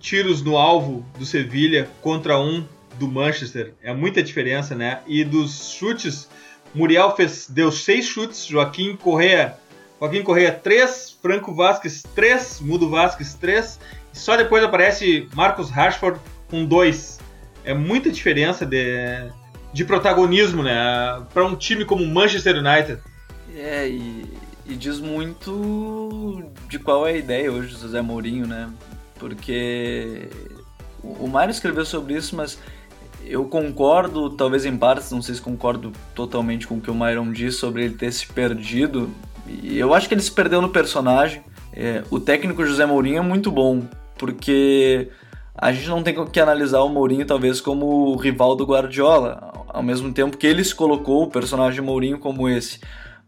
tiros 0.00 0.42
no 0.42 0.56
alvo 0.56 1.04
do 1.18 1.26
Sevilha 1.26 1.88
contra 2.00 2.40
um 2.40 2.64
do 3.00 3.08
Manchester. 3.08 3.72
É 3.82 3.94
muita 3.94 4.22
diferença, 4.22 4.74
né? 4.74 5.00
E 5.06 5.24
dos 5.24 5.70
chutes, 5.70 6.28
Muriel 6.74 7.16
fez, 7.16 7.48
deu 7.48 7.72
seis 7.72 8.04
chutes, 8.04 8.44
Joaquim 8.44 8.94
Correa, 8.94 9.56
Joaquim 9.98 10.22
Correa 10.22 10.52
três, 10.52 11.16
Franco 11.20 11.54
Vasquez 11.54 12.02
três, 12.14 12.60
Mudo 12.60 12.90
Vasquez 12.90 13.32
três, 13.34 13.80
e 14.12 14.18
só 14.18 14.36
depois 14.36 14.62
aparece 14.62 15.26
Marcos 15.34 15.70
Rashford 15.70 16.20
com 16.48 16.64
dois. 16.66 17.18
É 17.64 17.72
muita 17.72 18.10
diferença 18.10 18.66
de, 18.66 19.30
de 19.72 19.84
protagonismo, 19.84 20.62
né? 20.62 21.22
Para 21.32 21.46
um 21.46 21.56
time 21.56 21.86
como 21.86 22.06
Manchester 22.06 22.56
United. 22.56 23.00
É, 23.56 23.88
e, 23.88 24.26
e, 24.66 24.76
diz 24.76 25.00
muito 25.00 26.44
de 26.68 26.78
qual 26.78 27.06
é 27.06 27.12
a 27.12 27.16
ideia 27.16 27.50
hoje 27.50 27.74
do 27.74 27.80
José 27.80 28.00
Mourinho, 28.02 28.46
né? 28.46 28.70
Porque 29.18 30.28
o 31.02 31.26
Mário 31.26 31.50
escreveu 31.50 31.84
sobre 31.84 32.14
isso, 32.14 32.36
mas 32.36 32.58
eu 33.26 33.44
concordo, 33.44 34.30
talvez 34.30 34.64
em 34.64 34.76
partes, 34.76 35.10
não 35.10 35.22
sei 35.22 35.34
se 35.34 35.40
concordo 35.40 35.92
totalmente 36.14 36.66
com 36.66 36.76
o 36.76 36.80
que 36.80 36.90
o 36.90 36.94
Myron 36.94 37.32
disse 37.32 37.58
sobre 37.58 37.84
ele 37.84 37.94
ter 37.94 38.12
se 38.12 38.26
perdido. 38.26 39.10
E 39.46 39.78
eu 39.78 39.94
acho 39.94 40.08
que 40.08 40.14
ele 40.14 40.22
se 40.22 40.32
perdeu 40.32 40.60
no 40.60 40.68
personagem. 40.68 41.42
É, 41.72 42.02
o 42.10 42.18
técnico 42.18 42.64
José 42.64 42.84
Mourinho 42.84 43.18
é 43.18 43.20
muito 43.20 43.50
bom, 43.50 43.82
porque 44.18 45.08
a 45.54 45.72
gente 45.72 45.88
não 45.88 46.02
tem 46.02 46.14
que 46.26 46.40
analisar 46.40 46.80
o 46.80 46.88
Mourinho 46.88 47.26
talvez 47.26 47.60
como 47.60 47.86
o 47.86 48.16
rival 48.16 48.56
do 48.56 48.64
Guardiola, 48.64 49.52
ao 49.68 49.82
mesmo 49.82 50.12
tempo 50.12 50.36
que 50.36 50.46
ele 50.46 50.64
se 50.64 50.74
colocou 50.74 51.24
o 51.24 51.30
personagem 51.30 51.80
Mourinho 51.80 52.18
como 52.18 52.48
esse. 52.48 52.80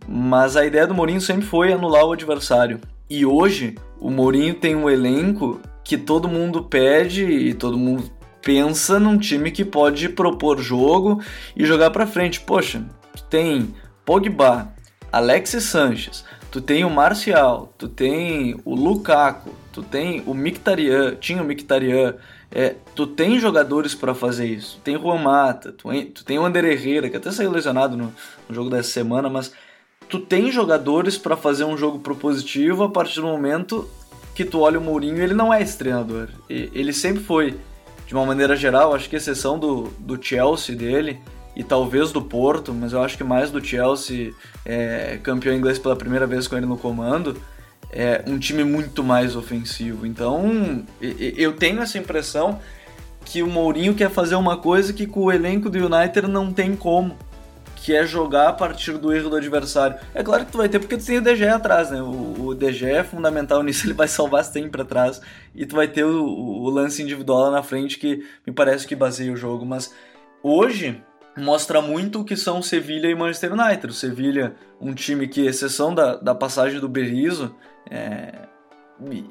Mas 0.08 0.56
a 0.56 0.64
ideia 0.64 0.86
do 0.86 0.94
Mourinho 0.94 1.20
sempre 1.20 1.44
foi 1.44 1.72
anular 1.72 2.04
o 2.04 2.12
adversário. 2.12 2.80
E 3.08 3.24
hoje 3.24 3.76
o 4.00 4.10
Mourinho 4.10 4.54
tem 4.54 4.74
um 4.74 4.88
elenco 4.88 5.60
que 5.84 5.96
todo 5.96 6.28
mundo 6.28 6.62
pede 6.62 7.24
e 7.24 7.54
todo 7.54 7.76
mundo 7.76 8.04
pensa 8.42 8.98
num 8.98 9.16
time 9.16 9.50
que 9.50 9.64
pode 9.64 10.08
propor 10.08 10.60
jogo 10.60 11.22
e 11.56 11.64
jogar 11.64 11.90
para 11.90 12.06
frente. 12.06 12.40
Poxa, 12.40 12.84
tem 13.30 13.74
Pogba, 14.04 14.74
Alexis 15.10 15.64
Sanches, 15.64 16.24
tu 16.50 16.60
tem 16.60 16.84
o 16.84 16.90
Marcial, 16.90 17.72
tu 17.78 17.88
tem 17.88 18.60
o 18.64 18.74
Lukaku, 18.74 19.50
tu 19.72 19.82
tem 19.82 20.22
o 20.26 20.34
Mictarian, 20.34 21.14
tinha 21.16 21.42
o 21.42 21.46
Mictarian, 21.46 22.16
é, 22.50 22.74
tu 22.94 23.06
tem 23.06 23.38
jogadores 23.38 23.94
para 23.94 24.14
fazer 24.14 24.46
isso. 24.46 24.78
Tem 24.84 24.98
Juan 24.98 25.18
Mata, 25.18 25.72
tu, 25.72 25.88
tu 26.10 26.24
tem 26.24 26.38
o 26.38 26.44
Ander 26.44 26.64
Herrera, 26.64 27.08
que 27.08 27.16
até 27.16 27.30
saiu 27.30 27.50
lesionado 27.50 27.96
no, 27.96 28.12
no 28.48 28.54
jogo 28.54 28.68
dessa 28.68 28.90
semana, 28.90 29.30
mas 29.30 29.52
tu 30.08 30.18
tem 30.18 30.52
jogadores 30.52 31.16
para 31.16 31.36
fazer 31.36 31.64
um 31.64 31.76
jogo 31.76 32.00
propositivo 32.00 32.84
a 32.84 32.90
partir 32.90 33.20
do 33.20 33.26
momento 33.26 33.88
que 34.34 34.44
tu 34.44 34.60
olha 34.60 34.78
o 34.78 34.82
Mourinho, 34.82 35.22
ele 35.22 35.34
não 35.34 35.52
é 35.52 35.62
esse 35.62 35.76
treinador. 35.78 36.28
Ele 36.48 36.92
sempre 36.92 37.22
foi, 37.22 37.56
de 38.12 38.16
uma 38.16 38.26
maneira 38.26 38.54
geral, 38.54 38.94
acho 38.94 39.08
que 39.08 39.16
exceção 39.16 39.58
do, 39.58 39.84
do 39.98 40.22
Chelsea 40.22 40.76
dele 40.76 41.18
e 41.56 41.64
talvez 41.64 42.12
do 42.12 42.20
Porto, 42.20 42.70
mas 42.70 42.92
eu 42.92 43.02
acho 43.02 43.16
que 43.16 43.24
mais 43.24 43.50
do 43.50 43.64
Chelsea, 43.64 44.34
é, 44.66 45.18
campeão 45.22 45.56
inglês 45.56 45.78
pela 45.78 45.96
primeira 45.96 46.26
vez 46.26 46.46
com 46.46 46.54
ele 46.54 46.66
no 46.66 46.76
comando, 46.76 47.40
é 47.90 48.22
um 48.26 48.38
time 48.38 48.64
muito 48.64 49.02
mais 49.02 49.34
ofensivo. 49.34 50.04
Então, 50.06 50.84
eu 51.00 51.54
tenho 51.54 51.80
essa 51.80 51.96
impressão 51.96 52.60
que 53.24 53.42
o 53.42 53.46
Mourinho 53.46 53.94
quer 53.94 54.10
fazer 54.10 54.34
uma 54.34 54.58
coisa 54.58 54.92
que 54.92 55.06
com 55.06 55.20
o 55.20 55.32
elenco 55.32 55.70
do 55.70 55.78
United 55.78 56.28
não 56.28 56.52
tem 56.52 56.76
como 56.76 57.16
que 57.82 57.94
é 57.94 58.06
jogar 58.06 58.48
a 58.48 58.52
partir 58.52 58.96
do 58.96 59.12
erro 59.12 59.28
do 59.28 59.36
adversário. 59.36 59.98
É 60.14 60.22
claro 60.22 60.46
que 60.46 60.52
tu 60.52 60.58
vai 60.58 60.68
ter 60.68 60.78
porque 60.78 60.96
tu 60.96 61.04
tem 61.04 61.18
o 61.18 61.20
DG 61.20 61.48
atrás, 61.48 61.90
né? 61.90 62.00
O, 62.00 62.46
o 62.46 62.54
DG 62.54 62.86
é 62.86 63.02
fundamental 63.02 63.60
nisso, 63.64 63.86
ele 63.86 63.92
vai 63.92 64.06
salvar 64.06 64.44
sempre 64.44 64.82
atrás 64.82 65.20
e 65.52 65.66
tu 65.66 65.74
vai 65.74 65.88
ter 65.88 66.04
o, 66.04 66.24
o 66.24 66.70
lance 66.70 67.02
individual 67.02 67.40
lá 67.42 67.50
na 67.50 67.62
frente 67.62 67.98
que 67.98 68.24
me 68.46 68.52
parece 68.52 68.86
que 68.86 68.94
baseia 68.94 69.32
o 69.32 69.36
jogo, 69.36 69.66
mas 69.66 69.92
hoje 70.42 71.02
mostra 71.36 71.82
muito 71.82 72.20
o 72.20 72.24
que 72.24 72.36
são 72.36 72.62
Sevilha 72.62 73.08
e 73.08 73.14
Manchester 73.16 73.52
United. 73.52 73.88
O 73.88 73.92
Sevilha, 73.92 74.54
um 74.80 74.94
time 74.94 75.26
que, 75.26 75.44
exceção 75.44 75.92
da, 75.92 76.16
da 76.16 76.34
passagem 76.34 76.78
do 76.78 76.88
Berizzo, 76.88 77.52
é, 77.90 78.46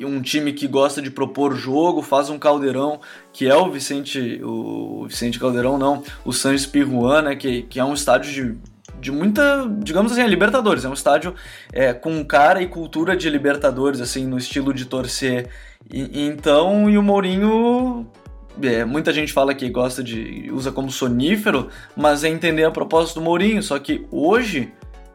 um 0.02 0.22
time 0.22 0.54
que 0.54 0.68
gosta 0.68 1.02
de 1.02 1.10
propor 1.10 1.56
jogo, 1.56 2.02
faz 2.02 2.30
um 2.30 2.38
caldeirão, 2.38 3.00
que 3.32 3.48
é 3.48 3.56
o 3.56 3.70
Vicente, 3.72 4.42
o 4.44 5.06
Vicente 5.08 5.40
Caldeirão 5.40 5.78
não, 5.78 6.04
o 6.26 6.34
Sanches 6.34 6.66
Pirruan, 6.66 7.22
né, 7.24 7.36
que, 7.36 7.64
que 7.64 7.80
é 7.80 7.84
um 7.84 7.94
estádio 7.94 8.32
de, 8.32 8.58
de 9.00 9.12
muita, 9.12 9.68
digamos 9.80 10.12
assim, 10.12 10.22
é 10.22 10.28
Libertadores, 10.28 10.86
é 10.86 10.90
um 10.90 10.94
estádio 10.94 11.34
é, 11.72 11.94
com 11.94 12.24
cara 12.26 12.62
e 12.62 12.68
cultura 12.68 13.16
de 13.16 13.30
Libertadores, 13.30 14.02
assim, 14.02 14.26
no 14.26 14.38
estilo 14.38 14.74
de 14.74 14.86
torcer. 14.86 15.50
E, 15.92 16.26
então, 16.26 16.90
e 16.90 16.98
o 16.98 17.04
Mourinho 17.04 18.08
é, 18.62 18.84
muita 18.84 19.14
gente 19.14 19.32
fala 19.32 19.54
que 19.54 19.70
gosta 19.70 20.04
de 20.04 20.50
usa 20.52 20.72
como 20.72 20.92
sonífero, 20.92 21.70
mas 21.96 22.24
é 22.24 22.30
entender 22.30 22.64
a 22.64 22.72
proposta 22.72 23.20
do 23.20 23.24
Mourinho. 23.24 23.62
Só 23.64 23.78
que 23.80 24.06
hoje 24.12 24.74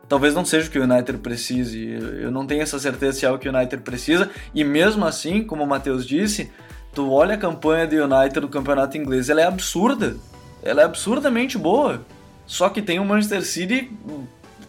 talvez 0.09 0.35
não 0.35 0.45
seja 0.45 0.69
o 0.69 0.71
que 0.71 0.79
o 0.79 0.85
United 0.85 1.19
precise. 1.19 1.99
Eu 2.21 2.31
não 2.31 2.47
tenho 2.47 2.63
essa 2.63 2.79
certeza 2.79 3.19
se 3.19 3.27
é 3.27 3.31
o 3.31 3.39
que 3.39 3.49
o 3.49 3.55
United 3.55 3.83
precisa. 3.83 4.31
E 4.55 4.65
mesmo 4.65 5.05
assim, 5.05 5.43
como 5.43 5.65
o 5.65 5.67
Matheus 5.67 6.07
disse, 6.07 6.51
tu 6.95 7.11
olha 7.13 7.35
a 7.35 7.39
campanha 7.39 7.87
do 7.87 7.97
United 7.97 8.41
do 8.41 8.49
campeonato 8.49 8.97
inglês, 8.97 9.29
ela 9.29 9.41
é 9.41 9.45
absurda. 9.45 10.17
Ela 10.63 10.83
é 10.83 10.85
absurdamente 10.85 11.59
boa. 11.59 12.05
Só 12.47 12.69
que 12.69 12.81
tem 12.81 12.99
o 12.99 13.05
Manchester 13.05 13.43
City 13.43 13.91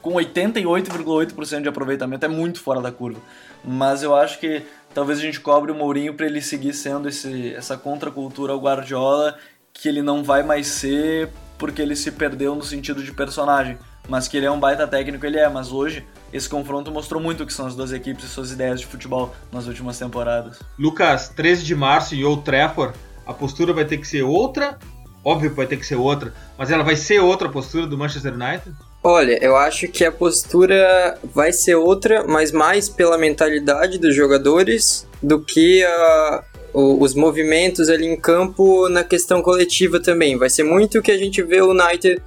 com 0.02 0.14
88,8% 0.14 1.62
de 1.62 1.70
aproveitamento, 1.70 2.26
é 2.26 2.30
muito 2.30 2.62
fora 2.62 2.82
da 2.82 2.92
curva. 2.92 3.20
Mas 3.64 4.04
eu 4.04 4.16
acho 4.16 4.40
que 4.40 4.64
talvez 4.94 5.20
a 5.20 5.22
gente 5.22 5.40
cobre 5.40 5.72
o 5.72 5.76
Mourinho 5.76 6.14
para 6.14 6.26
ele 6.26 6.42
seguir 6.42 6.74
sendo 6.74 7.10
esse, 7.10 7.54
essa 7.54 7.76
contracultura 7.76 8.54
ao 8.54 8.60
Guardiola 8.60 9.38
que 9.74 9.88
ele 9.88 10.02
não 10.02 10.24
vai 10.24 10.44
mais 10.44 10.68
ser 10.68 11.30
porque 11.58 11.82
ele 11.82 11.96
se 11.96 12.12
perdeu 12.12 12.56
no 12.56 12.64
sentido 12.64 13.04
de 13.04 13.12
personagem 13.12 13.78
mas 14.08 14.28
que 14.28 14.38
ele 14.38 14.46
é 14.46 14.52
um 14.52 14.60
baita 14.60 14.88
técnico, 14.88 15.26
ele 15.26 15.38
é. 15.38 15.48
Mas 15.50 15.72
hoje, 15.72 16.06
esse 16.32 16.48
confronto 16.48 16.92
mostrou 16.92 17.22
muito 17.22 17.44
o 17.44 17.46
que 17.46 17.54
são 17.54 17.68
as 17.68 17.76
duas 17.76 17.92
equipes 17.92 18.26
e 18.26 18.28
suas 18.28 18.52
ideias 18.52 18.80
de 18.80 18.86
futebol 18.86 19.34
nas 19.52 19.68
últimas 19.68 19.98
temporadas. 19.98 20.60
Lucas, 20.78 21.30
13 21.30 21.64
de 21.64 21.76
março 21.76 22.16
em 22.16 22.24
Old 22.24 22.44
Trafford, 22.44 22.98
a 23.26 23.34
postura 23.34 23.74
vai 23.74 23.86
ter 23.86 23.98
que 23.98 24.08
ser 24.08 24.24
outra? 24.24 24.78
Óbvio 25.24 25.50
que 25.50 25.56
vai 25.58 25.68
ter 25.68 25.78
que 25.78 25.86
ser 25.86 25.96
outra, 25.96 26.34
mas 26.58 26.72
ela 26.72 26.84
vai 26.84 26.96
ser 26.96 27.20
outra 27.20 27.50
postura 27.50 27.86
do 27.86 27.98
Manchester 27.98 28.34
United? 28.34 28.74
Olha, 29.04 29.38
eu 29.44 29.56
acho 29.56 29.88
que 29.90 30.06
a 30.06 30.12
postura 30.12 31.18
vai 31.34 31.52
ser 31.52 31.76
outra, 31.76 32.26
mas 32.26 32.52
mais 32.52 32.88
pela 32.88 33.18
mentalidade 33.18 33.98
dos 34.00 34.16
jogadores 34.16 35.08
do 35.22 35.40
que 35.40 35.84
a, 35.84 36.44
os 36.74 37.14
movimentos 37.14 37.90
ali 37.90 38.06
em 38.06 38.20
campo 38.20 38.88
na 38.90 39.04
questão 39.04 39.42
coletiva 39.42 40.00
também. 40.00 40.38
Vai 40.38 40.50
ser 40.50 40.64
muito 40.64 41.00
o 41.00 41.02
que 41.02 41.12
a 41.12 41.18
gente 41.18 41.42
vê 41.42 41.62
o 41.62 41.72
United 41.72 42.22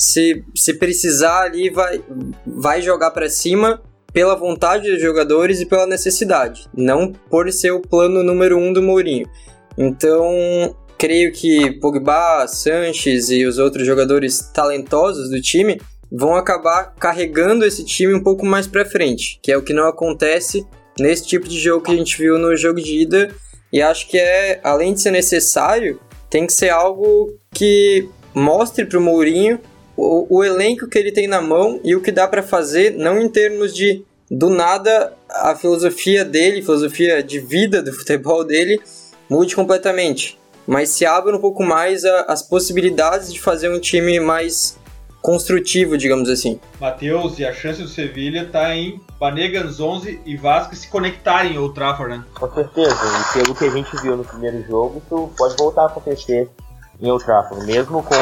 se, 0.00 0.42
se 0.56 0.72
precisar 0.72 1.42
ali, 1.42 1.68
vai, 1.68 2.02
vai 2.46 2.80
jogar 2.80 3.10
para 3.10 3.28
cima 3.28 3.82
pela 4.14 4.34
vontade 4.34 4.90
dos 4.90 5.00
jogadores 5.00 5.60
e 5.60 5.66
pela 5.66 5.86
necessidade, 5.86 6.66
não 6.74 7.12
por 7.12 7.52
ser 7.52 7.72
o 7.72 7.80
plano 7.80 8.22
número 8.22 8.56
um 8.56 8.72
do 8.72 8.82
Mourinho. 8.82 9.28
Então, 9.76 10.74
creio 10.96 11.30
que 11.32 11.72
Pogba, 11.80 12.46
Sanches 12.48 13.28
e 13.28 13.44
os 13.44 13.58
outros 13.58 13.86
jogadores 13.86 14.50
talentosos 14.54 15.28
do 15.28 15.40
time 15.40 15.78
vão 16.10 16.34
acabar 16.34 16.94
carregando 16.98 17.66
esse 17.66 17.84
time 17.84 18.14
um 18.14 18.22
pouco 18.22 18.44
mais 18.44 18.66
para 18.66 18.86
frente, 18.86 19.38
que 19.42 19.52
é 19.52 19.56
o 19.56 19.62
que 19.62 19.74
não 19.74 19.86
acontece 19.86 20.66
nesse 20.98 21.26
tipo 21.26 21.46
de 21.46 21.58
jogo 21.60 21.84
que 21.84 21.92
a 21.92 21.96
gente 21.96 22.16
viu 22.16 22.38
no 22.38 22.56
jogo 22.56 22.80
de 22.80 23.02
ida. 23.02 23.30
E 23.70 23.82
acho 23.82 24.08
que 24.08 24.18
é, 24.18 24.60
além 24.64 24.94
de 24.94 25.02
ser 25.02 25.10
necessário, 25.10 26.00
tem 26.30 26.46
que 26.46 26.54
ser 26.54 26.70
algo 26.70 27.38
que 27.52 28.08
mostre 28.34 28.86
para 28.86 28.98
o 28.98 29.02
Mourinho 29.02 29.60
o, 30.00 30.38
o 30.38 30.44
elenco 30.44 30.88
que 30.88 30.98
ele 30.98 31.12
tem 31.12 31.26
na 31.26 31.40
mão 31.40 31.80
e 31.84 31.94
o 31.94 32.00
que 32.00 32.10
dá 32.10 32.26
para 32.26 32.42
fazer, 32.42 32.96
não 32.96 33.20
em 33.20 33.28
termos 33.28 33.74
de 33.74 34.02
do 34.30 34.48
nada 34.48 35.12
a 35.28 35.56
filosofia 35.56 36.24
dele, 36.24 36.62
filosofia 36.62 37.22
de 37.22 37.40
vida 37.40 37.82
do 37.82 37.92
futebol 37.94 38.44
dele 38.44 38.80
mude 39.28 39.54
completamente, 39.54 40.38
mas 40.66 40.88
se 40.90 41.04
abre 41.04 41.34
um 41.34 41.40
pouco 41.40 41.62
mais 41.62 42.04
a, 42.04 42.22
as 42.22 42.42
possibilidades 42.42 43.32
de 43.32 43.40
fazer 43.40 43.68
um 43.68 43.78
time 43.78 44.18
mais 44.18 44.78
construtivo, 45.20 45.98
digamos 45.98 46.30
assim. 46.30 46.58
Matheus, 46.80 47.38
e 47.38 47.44
a 47.44 47.52
chance 47.52 47.82
do 47.82 47.88
Sevilha 47.88 48.44
está 48.44 48.74
em 48.74 48.98
Banega, 49.18 49.66
11 49.66 50.20
e 50.24 50.36
Vasco 50.36 50.74
se 50.74 50.88
conectarem 50.88 51.56
ao 51.56 51.68
Trafford, 51.72 52.16
né? 52.16 52.24
Com 52.34 52.50
certeza, 52.52 52.96
e 52.96 53.38
pelo 53.38 53.54
que 53.54 53.64
a 53.66 53.70
gente 53.70 54.02
viu 54.02 54.16
no 54.16 54.24
primeiro 54.24 54.64
jogo, 54.66 55.02
isso 55.04 55.30
pode 55.36 55.56
voltar 55.56 55.82
a 55.82 55.86
acontecer 55.86 56.48
em 57.00 57.10
Old 57.10 57.22
Trafford, 57.22 57.66
mesmo 57.66 58.02
com 58.02 58.14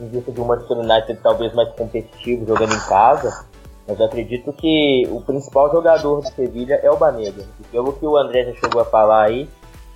em 0.00 0.08
vista 0.08 0.32
de 0.32 0.40
um 0.40 0.46
Manchester 0.46 0.78
United 0.78 1.20
talvez 1.22 1.52
mais 1.54 1.68
competitivo 1.74 2.46
jogando 2.46 2.72
em 2.72 2.88
casa, 2.88 3.46
mas 3.86 4.00
acredito 4.00 4.52
que 4.52 5.06
o 5.10 5.20
principal 5.20 5.70
jogador 5.70 6.22
do 6.22 6.28
Sevilha 6.28 6.74
é 6.82 6.90
o 6.90 6.96
Banega. 6.96 7.44
E 7.60 7.64
pelo 7.64 7.92
que 7.92 8.06
o 8.06 8.16
André 8.16 8.44
já 8.44 8.54
chegou 8.54 8.80
a 8.80 8.84
falar 8.84 9.24
aí, 9.24 9.48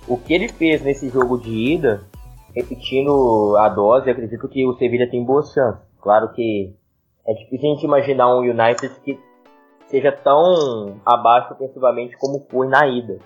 o 0.07 0.17
que 0.17 0.33
ele 0.33 0.49
fez 0.49 0.83
nesse 0.83 1.09
jogo 1.09 1.37
de 1.37 1.49
ida, 1.49 2.03
repetindo 2.53 3.55
a 3.57 3.69
dose, 3.69 4.09
acredito 4.09 4.47
que 4.47 4.65
o 4.65 4.73
Sevilha 4.73 5.09
tem 5.09 5.23
boas 5.23 5.51
chances. 5.51 5.81
Claro 6.01 6.31
que 6.33 6.73
é 7.27 7.33
difícil 7.33 7.69
a 7.69 7.73
gente 7.73 7.83
imaginar 7.85 8.35
um 8.35 8.41
United 8.41 8.99
que 9.03 9.19
seja 9.87 10.11
tão 10.11 10.99
abaixo 11.05 11.53
ofensivamente 11.53 12.15
como 12.17 12.45
foi 12.49 12.67
na 12.67 12.85
ida. 12.87 13.17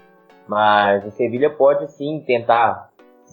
Mas 0.47 1.05
o 1.05 1.11
Sevilha 1.11 1.49
pode 1.49 1.91
sim 1.91 2.23
tentar 2.25 2.89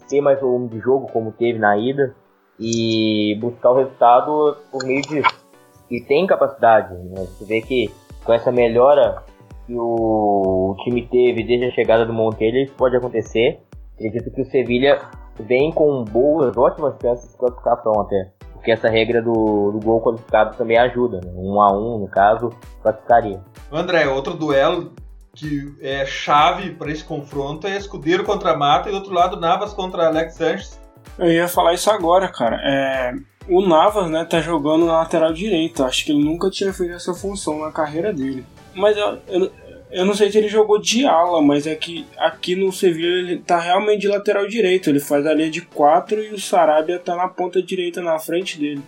ter 0.09 0.20
mais 0.20 0.40
volume 0.40 0.68
de 0.68 0.78
jogo 0.78 1.09
como 1.12 1.32
teve 1.32 1.59
na 1.59 1.76
ida 1.76 2.14
e 2.59 3.36
buscar 3.40 3.70
o 3.70 3.76
resultado 3.76 4.57
por 4.70 4.84
meio 4.84 5.02
disso. 5.02 5.46
E 5.90 6.00
tem 6.00 6.26
capacidade, 6.26 6.94
né? 6.94 7.26
Você 7.26 7.44
vê 7.44 7.61
que 7.61 7.90
com 8.24 8.32
essa 8.32 8.50
melhora 8.50 9.22
que 9.66 9.74
o 9.76 10.76
time 10.84 11.07
teve 11.07 11.44
desde 11.44 11.66
a 11.66 11.70
chegada 11.72 12.04
do 12.04 12.12
Montelho, 12.12 12.59
isso 12.59 12.74
pode 12.74 12.96
acontecer. 12.96 13.61
Acredito 13.94 14.30
que 14.30 14.42
o 14.42 14.50
Sevilha 14.50 15.00
vem 15.38 15.70
com 15.70 16.04
boas, 16.04 16.57
ótimas 16.57 16.94
chances 17.00 17.30
de 17.30 17.38
classificação 17.38 18.00
até. 18.00 18.32
Porque 18.52 18.72
essa 18.72 18.88
regra 18.88 19.22
do, 19.22 19.70
do 19.72 19.80
gol 19.80 20.00
qualificado 20.00 20.57
também 20.57 20.76
ajuda, 20.76 21.20
né? 21.24 21.32
Um 21.36 21.61
a 21.61 21.72
um, 21.72 21.98
no 21.98 22.09
caso, 22.09 22.50
classificaria. 22.82 23.40
André, 23.70 24.09
outro 24.09 24.34
duelo 24.34 24.92
que 25.32 25.76
é 25.82 26.04
chave 26.07 26.70
para 26.70 26.90
esse 26.90 27.04
confronto 27.04 27.66
é 27.66 27.76
Escudeiro 27.76 28.24
contra 28.24 28.57
Mata 28.57 28.88
e 28.88 28.92
do 28.92 28.96
outro 28.96 29.12
lado 29.12 29.38
Navas 29.38 29.74
contra 29.74 30.07
Alex 30.07 30.34
Sanches 30.34 30.86
Eu 31.18 31.30
ia 31.30 31.48
falar 31.48 31.74
isso 31.74 31.90
agora, 31.90 32.28
cara. 32.28 32.61
É, 32.62 33.14
o 33.48 33.66
Navas, 33.66 34.11
né, 34.11 34.24
tá 34.24 34.40
jogando 34.40 34.86
na 34.86 34.98
lateral 34.98 35.32
direita. 35.32 35.86
Acho 35.86 36.04
que 36.04 36.12
ele 36.12 36.24
nunca 36.24 36.50
tinha 36.50 36.72
feito 36.72 36.94
essa 36.94 37.14
função 37.14 37.61
na 37.61 37.72
carreira 37.72 38.12
dele. 38.12 38.44
Mas 38.74 38.96
eu, 38.96 39.18
eu, 39.28 39.52
eu 39.90 40.04
não 40.04 40.14
sei 40.14 40.30
se 40.30 40.38
ele 40.38 40.48
jogou 40.48 40.80
de 40.80 41.07
ala, 41.07 41.40
mas 41.40 41.66
é 41.66 41.74
que 41.74 42.07
aqui 42.18 42.54
no 42.57 42.72
Sevilla 42.72 43.18
ele 43.18 43.38
tá 43.38 43.59
realmente 43.59 44.02
de 44.02 44.09
lateral 44.09 44.46
direito. 44.46 44.90
Ele 44.90 45.00
faz 45.00 45.26
a 45.26 45.32
linha 45.32 45.50
de 45.50 45.62
4 45.62 46.22
e 46.22 46.34
o 46.34 46.40
Sarabia 46.40 46.98
tá 46.98 47.14
na 47.14 47.28
ponta 47.28 47.62
direita, 47.62 48.02
na 48.02 48.18
frente 48.18 48.59
dele. 48.59 48.82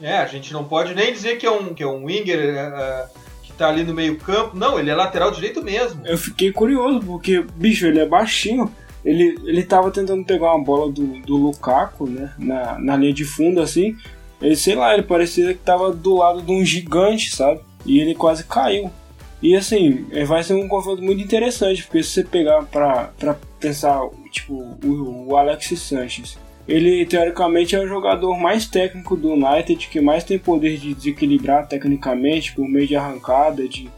É, 0.00 0.16
a 0.16 0.26
gente 0.26 0.52
não 0.52 0.64
pode 0.64 0.94
nem 0.94 1.12
dizer 1.12 1.36
que 1.36 1.46
é 1.46 1.50
um, 1.50 1.74
que 1.74 1.82
é 1.82 1.86
um 1.86 2.04
winger 2.04 2.38
uh, 2.38 3.08
que 3.42 3.52
tá 3.52 3.68
ali 3.68 3.84
no 3.84 3.94
meio 3.94 4.18
campo. 4.18 4.56
Não, 4.56 4.78
ele 4.78 4.90
é 4.90 4.94
lateral 4.94 5.30
direito 5.30 5.62
mesmo. 5.62 6.06
Eu 6.06 6.16
fiquei 6.16 6.50
curioso, 6.50 7.00
porque, 7.00 7.44
bicho, 7.54 7.86
ele 7.86 8.00
é 8.00 8.06
baixinho. 8.06 8.74
Ele, 9.04 9.38
ele 9.44 9.62
tava 9.62 9.90
tentando 9.90 10.24
pegar 10.24 10.54
uma 10.54 10.64
bola 10.64 10.90
do, 10.90 11.20
do 11.20 11.36
Lukaku, 11.36 12.06
né? 12.06 12.32
Na, 12.38 12.78
na 12.78 12.96
linha 12.96 13.12
de 13.12 13.24
fundo, 13.24 13.60
assim. 13.60 13.96
Ele, 14.40 14.56
sei 14.56 14.74
lá, 14.74 14.94
ele 14.94 15.02
parecia 15.02 15.54
que 15.54 15.60
tava 15.60 15.92
do 15.92 16.16
lado 16.16 16.42
de 16.42 16.52
um 16.52 16.64
gigante, 16.64 17.34
sabe? 17.34 17.60
E 17.84 18.00
ele 18.00 18.14
quase 18.14 18.44
caiu. 18.44 18.90
E 19.42 19.56
assim, 19.56 20.06
é, 20.10 20.24
vai 20.24 20.42
ser 20.42 20.54
um 20.54 20.68
confronto 20.68 21.02
muito 21.02 21.22
interessante, 21.22 21.82
porque 21.84 22.02
se 22.02 22.10
você 22.10 22.24
pegar 22.24 22.62
pra, 22.64 23.10
pra 23.18 23.36
pensar, 23.58 24.00
tipo, 24.30 24.54
o, 24.84 25.28
o 25.28 25.36
Alex 25.36 25.66
Sanches, 25.78 26.38
ele 26.68 27.06
teoricamente 27.06 27.74
é 27.74 27.80
o 27.80 27.88
jogador 27.88 28.38
mais 28.38 28.66
técnico 28.66 29.16
do 29.16 29.32
United, 29.32 29.88
que 29.88 30.00
mais 30.00 30.24
tem 30.24 30.38
poder 30.38 30.76
de 30.76 30.94
desequilibrar 30.94 31.66
tecnicamente 31.66 32.54
por 32.54 32.68
meio 32.68 32.86
de 32.86 32.96
arrancada, 32.96 33.66
de, 33.66 33.90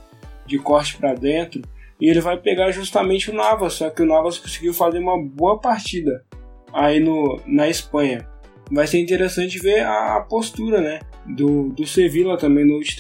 de 0.47 0.59
corte 0.59 0.97
para 0.97 1.13
dentro. 1.13 1.61
E 2.03 2.11
ele 2.11 2.21
vai 2.21 2.37
pegar 2.37 2.73
justamente 2.73 3.31
o 3.31 3.35
Navas, 3.35 3.75
só 3.75 3.89
que 3.89 4.03
o 4.03 4.07
Navas 4.07 4.37
conseguiu 4.37 4.75
fazer 4.75 4.99
uma 4.99 5.17
boa 5.23 5.61
partida 5.61 6.25
aí 6.73 6.99
no, 6.99 7.41
na 7.47 7.69
Espanha. 7.69 8.29
Vai 8.73 8.89
ser 8.89 8.99
interessante 8.99 9.61
ver 9.61 9.81
a, 9.81 10.17
a 10.17 10.21
postura, 10.21 10.81
né? 10.81 10.99
do, 11.27 11.69
do 11.71 11.87
Sevilla 11.87 12.37
também 12.37 12.65
no 12.65 12.75
Old. 12.75 12.97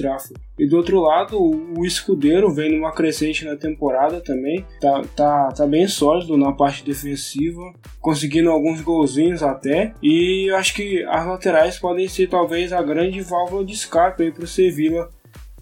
E 0.58 0.66
do 0.66 0.76
outro 0.76 1.00
lado, 1.00 1.36
o, 1.36 1.80
o 1.80 1.84
Escudeiro 1.84 2.50
vem 2.50 2.72
numa 2.72 2.92
crescente 2.92 3.44
na 3.44 3.56
temporada 3.56 4.20
também, 4.20 4.64
tá, 4.80 5.02
tá, 5.16 5.48
tá 5.48 5.66
bem 5.66 5.86
sólido 5.88 6.36
na 6.36 6.52
parte 6.52 6.84
defensiva, 6.84 7.72
conseguindo 8.00 8.50
alguns 8.50 8.80
golzinhos 8.80 9.42
até. 9.42 9.92
E 10.02 10.50
eu 10.50 10.56
acho 10.56 10.74
que 10.74 11.02
as 11.04 11.26
laterais 11.26 11.78
podem 11.78 12.08
ser 12.08 12.28
talvez 12.28 12.72
a 12.72 12.82
grande 12.82 13.20
válvula 13.20 13.64
de 13.64 13.72
escape 13.72 14.30
para 14.30 14.44
o 14.44 14.48
Sevilla 14.48 15.08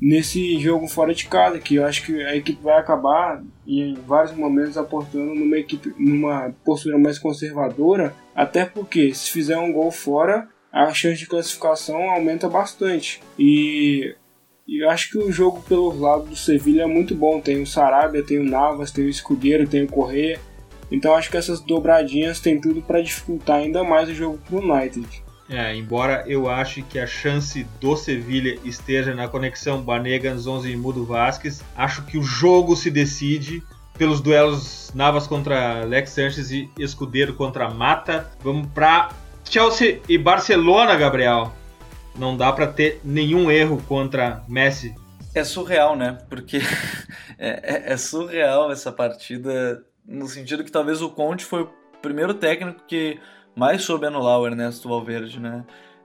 nesse 0.01 0.59
jogo 0.59 0.89
fora 0.89 1.15
de 1.15 1.27
casa, 1.27 1.59
que 1.59 1.75
eu 1.75 1.85
acho 1.85 2.05
que 2.07 2.23
a 2.23 2.35
equipe 2.35 2.63
vai 2.63 2.79
acabar 2.79 3.43
em 3.67 3.95
vários 4.07 4.35
momentos 4.35 4.79
apostando 4.79 5.35
numa 5.35 5.59
equipe 5.59 5.93
numa 5.99 6.55
postura 6.65 6.99
mais 6.99 7.19
conservadora, 7.19 8.15
até 8.35 8.65
porque 8.65 9.13
se 9.13 9.31
fizer 9.31 9.59
um 9.59 9.73
gol 9.73 9.91
fora, 9.91 10.49
a 10.73 10.93
chance 10.95 11.19
de 11.19 11.27
classificação 11.27 12.11
aumenta 12.11 12.49
bastante. 12.49 13.21
E, 13.39 14.15
e 14.67 14.83
eu 14.83 14.89
acho 14.89 15.11
que 15.11 15.19
o 15.19 15.31
jogo 15.31 15.63
pelos 15.69 15.99
lados 15.99 16.29
do 16.29 16.37
Sevilha 16.37 16.83
é 16.83 16.87
muito 16.87 17.15
bom. 17.15 17.41
Tem 17.41 17.61
o 17.61 17.67
Sarabia, 17.67 18.25
tem 18.25 18.39
o 18.39 18.45
Navas, 18.45 18.91
tem 18.91 19.05
o 19.05 19.09
Escudeiro, 19.09 19.69
tem 19.69 19.85
o 19.85 19.89
Correia. 19.89 20.41
Então 20.91 21.15
acho 21.15 21.31
que 21.31 21.37
essas 21.37 21.61
dobradinhas 21.61 22.41
tem 22.41 22.61
tudo 22.61 22.81
para 22.83 23.03
dificultar 23.03 23.57
ainda 23.57 23.85
mais 23.85 24.09
o 24.09 24.15
jogo 24.15 24.39
pro 24.49 24.59
United. 24.59 25.23
É, 25.51 25.75
embora 25.75 26.23
eu 26.29 26.49
ache 26.49 26.81
que 26.81 26.97
a 26.97 27.09
chance 27.09 27.67
do 27.81 27.97
Sevilha 27.97 28.57
esteja 28.65 29.13
na 29.17 29.27
conexão 29.27 29.83
Banega, 29.83 30.37
Zonzi 30.37 30.71
e 30.71 30.77
Mudo 30.77 31.05
Vasquez, 31.05 31.61
acho 31.77 32.05
que 32.07 32.17
o 32.17 32.23
jogo 32.23 32.77
se 32.77 32.89
decide 32.89 33.61
pelos 33.99 34.21
duelos 34.21 34.93
Navas 34.95 35.27
contra 35.27 35.85
Lex 35.85 36.11
Sanches 36.11 36.53
e 36.53 36.71
Escudeiro 36.79 37.35
contra 37.35 37.69
Mata. 37.69 38.31
Vamos 38.45 38.69
para 38.69 39.11
Chelsea 39.45 40.01
e 40.09 40.17
Barcelona, 40.17 40.95
Gabriel. 40.95 41.53
Não 42.17 42.37
dá 42.37 42.53
para 42.53 42.69
ter 42.69 43.01
nenhum 43.03 43.51
erro 43.51 43.83
contra 43.89 44.45
Messi. 44.49 44.95
É 45.35 45.43
surreal, 45.43 45.97
né? 45.97 46.19
Porque 46.29 46.59
é, 47.37 47.89
é, 47.89 47.93
é, 47.93 47.97
surreal 47.97 48.71
essa 48.71 48.93
partida, 48.93 49.85
no 50.07 50.29
sentido 50.29 50.63
que 50.63 50.71
talvez 50.71 51.03
o 51.03 51.11
Conte 51.11 51.45
foi 51.45 51.63
o 51.63 51.71
primeiro 52.01 52.35
técnico 52.35 52.85
que 52.87 53.19
mais 53.61 53.83
soube 53.83 54.07
anular 54.07 54.41
o 54.41 54.47
Ernesto 54.47 54.89
Valverde, 54.89 55.39
né? 55.39 55.63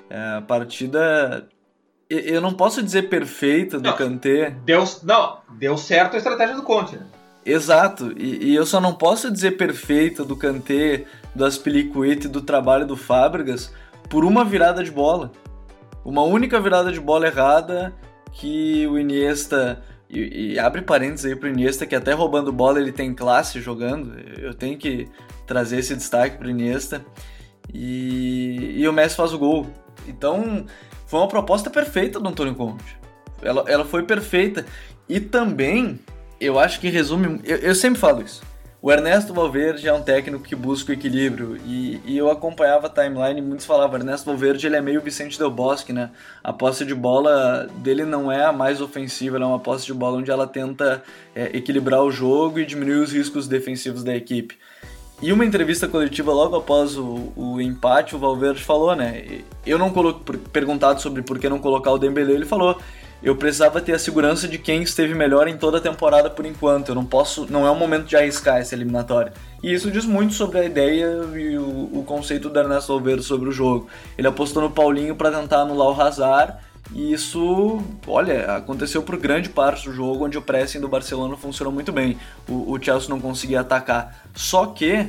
É, 0.10 0.36
a 0.38 0.42
partida. 0.42 1.48
Eu 2.10 2.42
não 2.42 2.54
posso 2.54 2.84
dizer 2.84 3.04
perfeita 3.04 3.80
do 3.80 3.94
Kanté. 3.94 4.50
Deu, 4.66 4.84
não, 5.04 5.38
deu 5.58 5.78
certo 5.78 6.16
a 6.16 6.18
estratégia 6.18 6.56
do 6.56 6.64
Conte, 6.64 6.98
né? 6.98 7.06
Exato, 7.46 8.12
e, 8.18 8.52
e, 8.52 8.56
eu 8.56 8.66
só 8.66 8.82
não 8.82 8.94
posso 8.94 9.32
dizer 9.32 9.52
perfeita 9.52 10.26
do 10.26 10.36
Kanté, 10.36 11.06
do 11.34 11.46
Aspilicueta 11.46 12.26
e 12.26 12.30
do 12.30 12.42
trabalho 12.42 12.88
do 12.88 12.98
Fábricas 12.98 13.72
por 14.10 14.26
uma 14.26 14.44
virada 14.44 14.84
de 14.84 14.92
bola. 14.92 15.32
Uma 16.04 16.24
única 16.24 16.60
virada 16.60 16.92
de 16.92 17.00
bola 17.00 17.28
errada 17.28 17.94
que 18.34 18.86
o 18.88 18.98
Iniesta. 19.00 19.82
E, 20.10 20.54
e 20.54 20.60
abre 20.60 20.82
parênteses 20.82 21.26
aí 21.26 21.36
pro 21.36 21.50
Iniesta, 21.50 21.86
que 21.86 21.96
até 21.96 22.14
roubando 22.14 22.52
bola 22.52 22.80
ele 22.80 22.92
tem 22.92 23.14
classe 23.14 23.62
jogando. 23.62 24.14
Eu 24.38 24.54
tenho 24.54 24.78
que 24.78 25.08
trazer 25.48 25.80
esse 25.80 25.96
destaque 25.96 26.38
pro 26.38 26.50
Iniesta. 26.50 27.06
E, 27.76 28.76
e 28.78 28.88
o 28.88 28.94
Messi 28.94 29.16
faz 29.16 29.34
o 29.34 29.38
gol. 29.38 29.68
Então, 30.08 30.66
foi 31.06 31.20
uma 31.20 31.28
proposta 31.28 31.70
perfeita 31.70 32.20
do 32.20 32.30
Antônio 32.30 32.56
Conte. 32.56 32.98
Ela, 33.42 33.66
ela 33.68 33.86
foi 33.86 34.04
perfeita. 34.04 34.66
E 35.10 35.20
também 35.20 36.00
eu 36.40 36.58
acho 36.58 36.80
que 36.80 36.90
resume. 36.90 37.42
Eu, 37.44 37.58
eu, 37.58 37.76
sempre 37.76 38.00
falo 38.00 38.22
isso. 38.22 38.42
O 38.82 38.92
Ernesto 38.92 39.34
Valverde 39.34 39.88
é 39.88 39.94
um 39.94 40.02
técnico 40.02 40.44
que 40.44 40.56
busca 40.56 40.92
o 40.92 40.94
equilíbrio 40.94 41.58
e, 41.66 42.00
e, 42.06 42.16
eu 42.16 42.30
acompanhava 42.30 42.86
a 42.86 42.90
timeline 42.90 43.40
e 43.40 43.42
muitos 43.42 43.66
falavam 43.66 43.98
Ernesto 43.98 44.28
Valverde 44.28 44.68
ele 44.68 44.76
é 44.76 44.82
meio 44.82 45.02
Vicente 45.02 45.40
Del 45.40 45.50
Bosque, 45.50 45.92
né? 45.92 46.12
A 46.44 46.54
posse 46.54 46.86
de 46.86 46.94
bola 46.94 47.68
dele 47.78 48.06
não 48.06 48.32
é 48.32 48.46
a 48.46 48.54
mais 48.54 48.82
ofensiva, 48.82 49.38
ela 49.38 49.46
é 49.46 49.48
uma 49.48 49.60
posse 49.60 49.88
de 49.88 49.94
bola 49.94 50.20
onde 50.20 50.30
ela 50.30 50.46
tenta 50.46 51.02
é, 51.34 51.58
equilibrar 51.58 52.04
o 52.04 52.12
jogo 52.12 52.60
e 52.60 52.66
diminuir 52.66 53.00
os 53.00 53.12
riscos 53.12 53.48
defensivos 53.48 54.04
da 54.04 54.16
equipe. 54.16 54.56
E 55.22 55.32
uma 55.32 55.46
entrevista 55.46 55.88
coletiva 55.88 56.34
logo 56.34 56.56
após 56.56 56.98
o, 56.98 57.32
o 57.36 57.62
empate, 57.62 58.16
o 58.16 58.20
Valverde 58.20 58.62
falou, 58.62 58.96
né? 58.96 59.42
Eu 59.66 59.80
não 59.80 59.90
coloco 59.90 60.22
perguntado 60.50 61.02
sobre 61.02 61.22
por 61.22 61.40
que 61.40 61.48
não 61.48 61.60
colocar 61.60 61.92
o 61.92 61.98
Dembélé, 61.98 62.34
ele 62.34 62.46
falou: 62.46 62.78
eu 63.24 63.36
precisava 63.36 63.82
ter 63.82 63.94
a 63.94 64.00
segurança 64.00 64.48
de 64.48 64.60
quem 64.60 64.84
esteve 64.84 65.16
melhor 65.16 65.48
em 65.48 65.58
toda 65.58 65.80
a 65.80 65.82
temporada 65.82 66.30
por 66.30 66.46
enquanto. 66.46 66.90
Eu 66.90 66.96
não 66.96 67.06
posso, 67.06 67.48
não 67.50 67.66
é 67.66 67.72
o 67.72 67.76
momento 67.76 68.06
de 68.06 68.16
arriscar 68.16 68.58
essa 68.58 68.76
eliminatória. 68.76 69.34
E 69.64 69.74
isso 69.74 69.90
diz 69.90 70.06
muito 70.06 70.34
sobre 70.34 70.60
a 70.60 70.64
ideia 70.64 71.22
e 71.36 71.58
o, 71.58 71.90
o 71.94 72.04
conceito 72.06 72.50
do 72.50 72.60
Ernesto 72.60 72.94
Valverde 72.94 73.24
sobre 73.24 73.50
o 73.50 73.52
jogo. 73.52 73.88
Ele 74.18 74.28
apostou 74.28 74.62
no 74.62 74.70
Paulinho 74.70 75.16
para 75.16 75.32
tentar 75.32 75.62
anular 75.62 75.88
o 75.88 76.00
Hazard 76.00 76.54
e 76.94 77.14
isso, 77.14 77.82
olha, 78.08 78.56
aconteceu 78.56 79.02
por 79.02 79.18
grande 79.18 79.50
parte 79.50 79.88
do 79.88 79.94
jogo 79.94 80.26
onde 80.26 80.38
o 80.38 80.42
pressing 80.42 80.80
do 80.80 80.88
Barcelona 80.88 81.36
funcionou 81.36 81.74
muito 81.74 81.92
bem. 81.92 82.18
O, 82.48 82.74
o 82.74 82.82
Chelsea 82.82 83.10
não 83.10 83.20
conseguia 83.20 83.62
atacar. 83.62 84.26
Só 84.34 84.68
que 84.68 85.08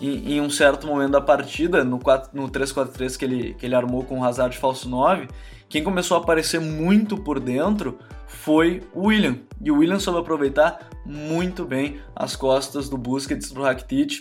em, 0.00 0.34
em, 0.34 0.40
um 0.40 0.50
certo 0.50 0.86
momento 0.86 1.12
da 1.12 1.20
partida, 1.20 1.84
no, 1.84 2.00
no 2.32 2.48
3-4-3 2.48 3.16
que 3.16 3.24
ele, 3.24 3.54
que 3.54 3.64
ele 3.64 3.74
armou 3.74 4.02
com 4.02 4.20
o 4.20 4.24
Hazard 4.24 4.54
de 4.54 4.60
falso 4.60 4.88
9, 4.88 5.28
quem 5.68 5.84
começou 5.84 6.16
a 6.16 6.20
aparecer 6.20 6.60
muito 6.60 7.16
por 7.16 7.38
dentro 7.38 7.98
foi 8.26 8.82
o 8.92 9.06
William. 9.06 9.38
E 9.60 9.70
o 9.70 9.78
William 9.78 10.00
soube 10.00 10.18
aproveitar 10.18 10.90
muito 11.06 11.64
bem 11.64 12.00
as 12.16 12.34
costas 12.34 12.88
do 12.88 12.98
Busquets 12.98 13.52
do 13.52 13.62
Rakitic. 13.62 14.20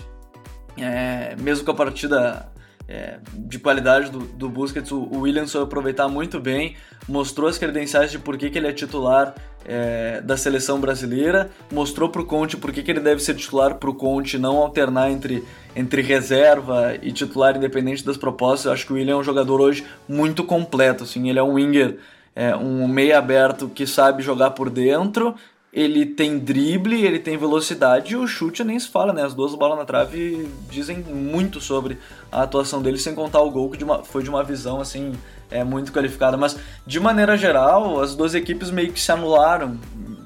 É, 0.78 1.36
mesmo 1.38 1.66
com 1.66 1.72
a 1.72 1.76
partida 1.76 2.51
é, 2.92 3.20
de 3.34 3.58
qualidade 3.58 4.12
do, 4.12 4.20
do 4.20 4.50
Busquets, 4.50 4.92
o, 4.92 5.08
William 5.14 5.48
soube 5.48 5.66
aproveitar 5.66 6.10
muito 6.10 6.42
bem, 6.42 6.76
mostrou 7.08 7.48
as 7.48 7.58
credenciais 7.58 8.12
de 8.12 8.20
por 8.20 8.38
que, 8.38 8.50
que 8.50 8.58
ele 8.58 8.68
é 8.68 8.74
titular 8.74 9.34
é, 9.64 10.20
da 10.20 10.36
seleção 10.36 10.78
brasileira, 10.82 11.50
mostrou 11.72 12.10
para 12.10 12.22
o 12.22 12.26
Conte 12.26 12.58
por 12.58 12.74
que, 12.74 12.84
que 12.84 12.92
ele 12.92 13.00
deve 13.00 13.24
ser 13.24 13.36
titular 13.36 13.76
para 13.76 13.90
o 13.90 13.96
Conte 13.96 14.38
não 14.38 14.58
alternar 14.58 15.10
entre, 15.10 15.42
entre 15.74 16.02
reserva 16.02 16.94
e 17.02 17.14
titular 17.14 17.56
independente 17.56 18.06
das 18.06 18.18
propostas. 18.18 18.66
Eu 18.66 18.74
acho 18.74 18.86
que 18.86 18.92
o 18.92 18.96
William 18.98 19.14
é 19.14 19.18
um 19.18 19.24
jogador 19.24 19.62
hoje 19.62 19.86
muito 20.08 20.44
completo, 20.44 21.06
assim, 21.06 21.30
ele 21.30 21.40
é 21.40 21.44
um 21.44 21.54
winger, 21.54 21.98
é, 22.36 22.54
um 22.54 22.90
meia 22.90 23.20
aberto 23.20 23.70
que 23.70 23.88
sabe 23.88 24.22
jogar 24.22 24.52
por 24.52 24.70
dentro, 24.70 25.34
ele 25.74 26.06
tem 26.06 26.38
drible, 26.38 27.06
ele 27.06 27.20
tem 27.20 27.38
velocidade 27.38 28.14
e 28.14 28.18
o 28.18 28.28
chute 28.28 28.64
nem 28.64 28.78
se 28.78 28.90
fala, 28.90 29.14
né? 29.14 29.24
As 29.24 29.34
duas 29.34 29.56
bolas 29.56 29.78
na 29.78 29.86
trave 29.86 30.50
dizem 30.70 30.98
muito 30.98 31.62
sobre 31.62 31.98
a 32.32 32.44
atuação 32.44 32.82
dele, 32.82 32.98
sem 32.98 33.16
contar 33.16 33.42
o 33.42 33.50
gol 33.50 33.70
que 33.70 33.78
de 33.78 33.84
uma, 33.84 34.04
foi 34.04 34.22
de 34.22 34.30
uma 34.30 34.44
visão 34.44 34.82
assim 34.82 35.14
é 35.50 35.64
muito 35.64 35.94
qualificada. 35.94 36.36
Mas 36.36 36.58
de 36.86 37.00
maneira 37.00 37.38
geral, 37.38 38.02
as 38.02 38.16
duas 38.16 38.36
equipes 38.36 38.70
meio 38.70 38.92
que 38.92 39.00
se 39.00 39.12
anularam 39.12 39.78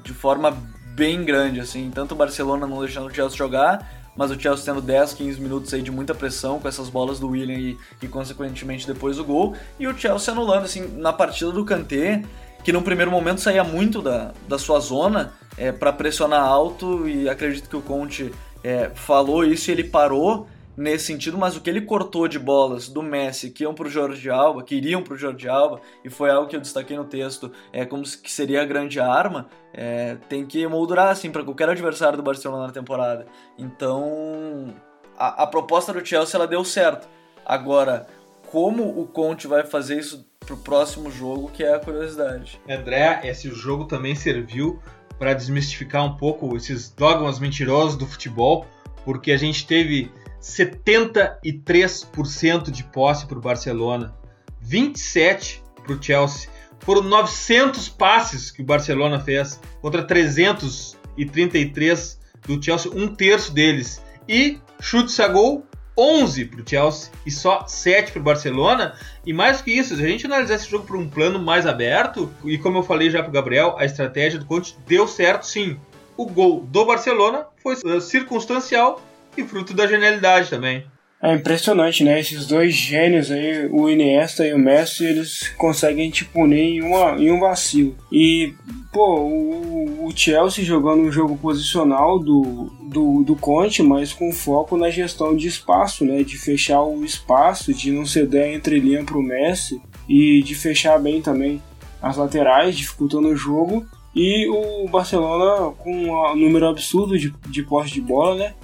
de 0.02 0.12
forma 0.12 0.56
bem 0.94 1.24
grande, 1.24 1.60
assim. 1.60 1.90
Tanto 1.94 2.12
o 2.12 2.16
Barcelona 2.16 2.66
não 2.66 2.80
deixando 2.80 3.06
o 3.06 3.14
Chelsea 3.14 3.36
jogar, 3.36 3.88
mas 4.16 4.32
o 4.32 4.40
Chelsea 4.40 4.64
tendo 4.64 4.80
10, 4.80 5.12
15 5.12 5.40
minutos 5.40 5.74
aí 5.74 5.82
de 5.82 5.92
muita 5.92 6.14
pressão 6.14 6.58
com 6.58 6.66
essas 6.66 6.88
bolas 6.88 7.20
do 7.20 7.28
William 7.28 7.58
e, 7.58 7.78
e 8.02 8.08
consequentemente 8.08 8.86
depois 8.86 9.18
o 9.18 9.24
gol. 9.24 9.54
E 9.78 9.86
o 9.86 9.96
Chelsea 9.96 10.32
anulando, 10.32 10.64
assim, 10.64 10.88
na 10.96 11.12
partida 11.12 11.52
do 11.52 11.64
Kanté 11.64 12.22
que 12.66 12.72
no 12.72 12.82
primeiro 12.82 13.12
momento 13.12 13.40
saía 13.40 13.62
muito 13.62 14.02
da, 14.02 14.32
da 14.48 14.58
sua 14.58 14.80
zona 14.80 15.32
é, 15.56 15.70
para 15.70 15.92
pressionar 15.92 16.42
alto 16.42 17.08
e 17.08 17.28
acredito 17.28 17.70
que 17.70 17.76
o 17.76 17.80
Conte 17.80 18.34
é, 18.64 18.90
falou 18.92 19.44
isso 19.44 19.70
e 19.70 19.72
ele 19.72 19.84
parou. 19.84 20.48
nesse 20.76 21.04
sentido, 21.04 21.38
mas 21.38 21.56
o 21.56 21.60
que 21.60 21.70
ele 21.70 21.82
cortou 21.82 22.26
de 22.26 22.40
bolas 22.40 22.88
do 22.88 23.04
Messi 23.04 23.50
que 23.50 23.62
iam 23.62 23.72
pro 23.72 23.88
Jorge 23.88 24.28
Alba, 24.28 24.64
que 24.64 24.74
iriam 24.74 25.00
pro 25.00 25.16
Jorge 25.16 25.48
Alba, 25.48 25.80
e 26.04 26.10
foi 26.10 26.28
algo 26.28 26.48
que 26.48 26.56
eu 26.56 26.60
destaquei 26.60 26.96
no 26.96 27.04
texto, 27.04 27.52
é 27.72 27.86
como 27.86 28.02
que 28.02 28.32
seria 28.32 28.62
a 28.62 28.64
grande 28.64 28.98
arma, 28.98 29.46
é, 29.72 30.16
tem 30.28 30.44
que 30.44 30.66
moldurar 30.66 31.10
assim 31.10 31.30
para 31.30 31.44
qualquer 31.44 31.68
adversário 31.68 32.16
do 32.16 32.22
Barcelona 32.24 32.66
na 32.66 32.72
temporada. 32.72 33.26
Então, 33.56 34.74
a, 35.16 35.44
a 35.44 35.46
proposta 35.46 35.92
do 35.92 36.04
Chelsea 36.04 36.36
ela 36.36 36.48
deu 36.48 36.64
certo. 36.64 37.08
Agora, 37.44 38.08
como 38.50 39.00
o 39.00 39.06
Conte 39.06 39.46
vai 39.46 39.64
fazer 39.64 40.00
isso 40.00 40.26
pro 40.46 40.56
próximo 40.56 41.10
jogo, 41.10 41.50
que 41.50 41.64
é 41.64 41.74
a 41.74 41.78
curiosidade. 41.78 42.58
André, 42.68 43.20
esse 43.24 43.50
jogo 43.50 43.84
também 43.84 44.14
serviu 44.14 44.80
para 45.18 45.34
desmistificar 45.34 46.02
um 46.04 46.16
pouco 46.16 46.56
esses 46.56 46.88
dogmas 46.88 47.38
mentirosos 47.38 47.96
do 47.96 48.06
futebol, 48.06 48.66
porque 49.04 49.32
a 49.32 49.36
gente 49.36 49.66
teve 49.66 50.10
73% 50.40 52.70
de 52.70 52.84
posse 52.84 53.26
para 53.26 53.38
o 53.38 53.40
Barcelona, 53.40 54.14
27 54.60 55.62
para 55.82 55.92
o 55.92 56.02
Chelsea. 56.02 56.48
Foram 56.80 57.02
900 57.02 57.88
passes 57.88 58.50
que 58.50 58.60
o 58.62 58.64
Barcelona 58.64 59.18
fez 59.18 59.58
contra 59.80 60.04
333 60.04 62.20
do 62.46 62.62
Chelsea, 62.62 62.92
um 62.94 63.08
terço 63.08 63.52
deles. 63.52 64.04
E 64.28 64.60
chutes 64.80 65.18
a 65.18 65.28
gol 65.28 65.66
11 65.96 66.44
para 66.46 66.60
o 66.60 66.68
Chelsea 66.68 67.10
e 67.24 67.30
só 67.30 67.66
7 67.66 68.12
para 68.12 68.20
o 68.20 68.24
Barcelona. 68.24 68.94
E 69.24 69.32
mais 69.32 69.62
que 69.62 69.70
isso, 69.70 69.96
se 69.96 70.02
a 70.02 70.06
gente 70.06 70.26
analisar 70.26 70.56
esse 70.56 70.68
jogo 70.68 70.86
por 70.86 70.96
um 70.96 71.08
plano 71.08 71.38
mais 71.38 71.66
aberto, 71.66 72.32
e 72.44 72.58
como 72.58 72.78
eu 72.78 72.82
falei 72.82 73.10
já 73.10 73.22
para 73.22 73.30
o 73.30 73.32
Gabriel, 73.32 73.76
a 73.78 73.84
estratégia 73.84 74.38
do 74.38 74.46
Conte 74.46 74.76
deu 74.86 75.08
certo 75.08 75.46
sim. 75.46 75.78
O 76.16 76.26
gol 76.26 76.60
do 76.60 76.84
Barcelona 76.84 77.46
foi 77.62 77.74
uh, 77.74 78.00
circunstancial 78.00 79.02
e 79.36 79.44
fruto 79.44 79.74
da 79.74 79.86
genialidade 79.86 80.50
também. 80.50 80.86
É 81.22 81.32
impressionante, 81.34 82.04
né? 82.04 82.20
Esses 82.20 82.46
dois 82.46 82.74
gênios 82.74 83.30
aí, 83.30 83.66
o 83.70 83.88
Iniesta 83.88 84.46
e 84.46 84.52
o 84.52 84.58
Messi, 84.58 85.04
eles 85.04 85.48
conseguem 85.56 86.10
te 86.10 86.24
punir 86.26 86.76
em, 86.76 86.82
uma, 86.82 87.12
em 87.12 87.30
um 87.30 87.40
vacilo. 87.40 87.96
E, 88.12 88.52
pô, 88.92 89.20
o, 89.20 90.06
o 90.06 90.12
Chelsea 90.14 90.64
jogando 90.64 91.02
um 91.02 91.10
jogo 91.10 91.36
posicional 91.38 92.18
do, 92.18 92.70
do, 92.86 93.22
do 93.22 93.36
Conte, 93.36 93.82
mas 93.82 94.12
com 94.12 94.32
foco 94.32 94.76
na 94.76 94.90
gestão 94.90 95.36
de 95.36 95.48
espaço, 95.48 96.04
né? 96.04 96.22
De 96.22 96.38
fechar 96.38 96.82
o 96.82 97.04
espaço, 97.04 97.74
de 97.74 97.90
não 97.90 98.06
ceder 98.06 98.44
a 98.44 98.54
entrelinha 98.54 99.04
pro 99.04 99.22
Messi 99.22 99.80
e 100.08 100.42
de 100.42 100.54
fechar 100.54 100.98
bem 100.98 101.20
também 101.20 101.62
as 102.00 102.16
laterais, 102.16 102.76
dificultando 102.76 103.28
o 103.28 103.36
jogo. 103.36 103.84
E 104.14 104.48
o 104.48 104.88
Barcelona 104.88 105.72
com 105.72 105.92
um 105.92 106.36
número 106.36 106.68
absurdo 106.68 107.18
de, 107.18 107.34
de 107.48 107.62
posse 107.62 107.92
de 107.92 108.00
bola, 108.00 108.36
né? 108.36 108.54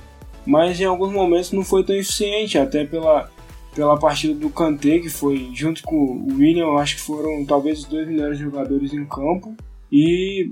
mas 0.44 0.80
em 0.80 0.84
alguns 0.84 1.12
momentos 1.12 1.52
não 1.52 1.64
foi 1.64 1.84
tão 1.84 1.94
eficiente, 1.94 2.58
até 2.58 2.84
pela, 2.84 3.30
pela 3.74 3.98
partida 3.98 4.34
do 4.34 4.50
Kanté, 4.50 4.98
que 4.98 5.08
foi 5.08 5.50
junto 5.54 5.82
com 5.82 5.96
o 5.96 6.34
William, 6.36 6.72
acho 6.76 6.96
que 6.96 7.02
foram 7.02 7.44
talvez 7.44 7.80
os 7.80 7.84
dois 7.84 8.06
melhores 8.08 8.38
jogadores 8.38 8.92
em 8.92 9.04
campo, 9.04 9.54
e 9.90 10.50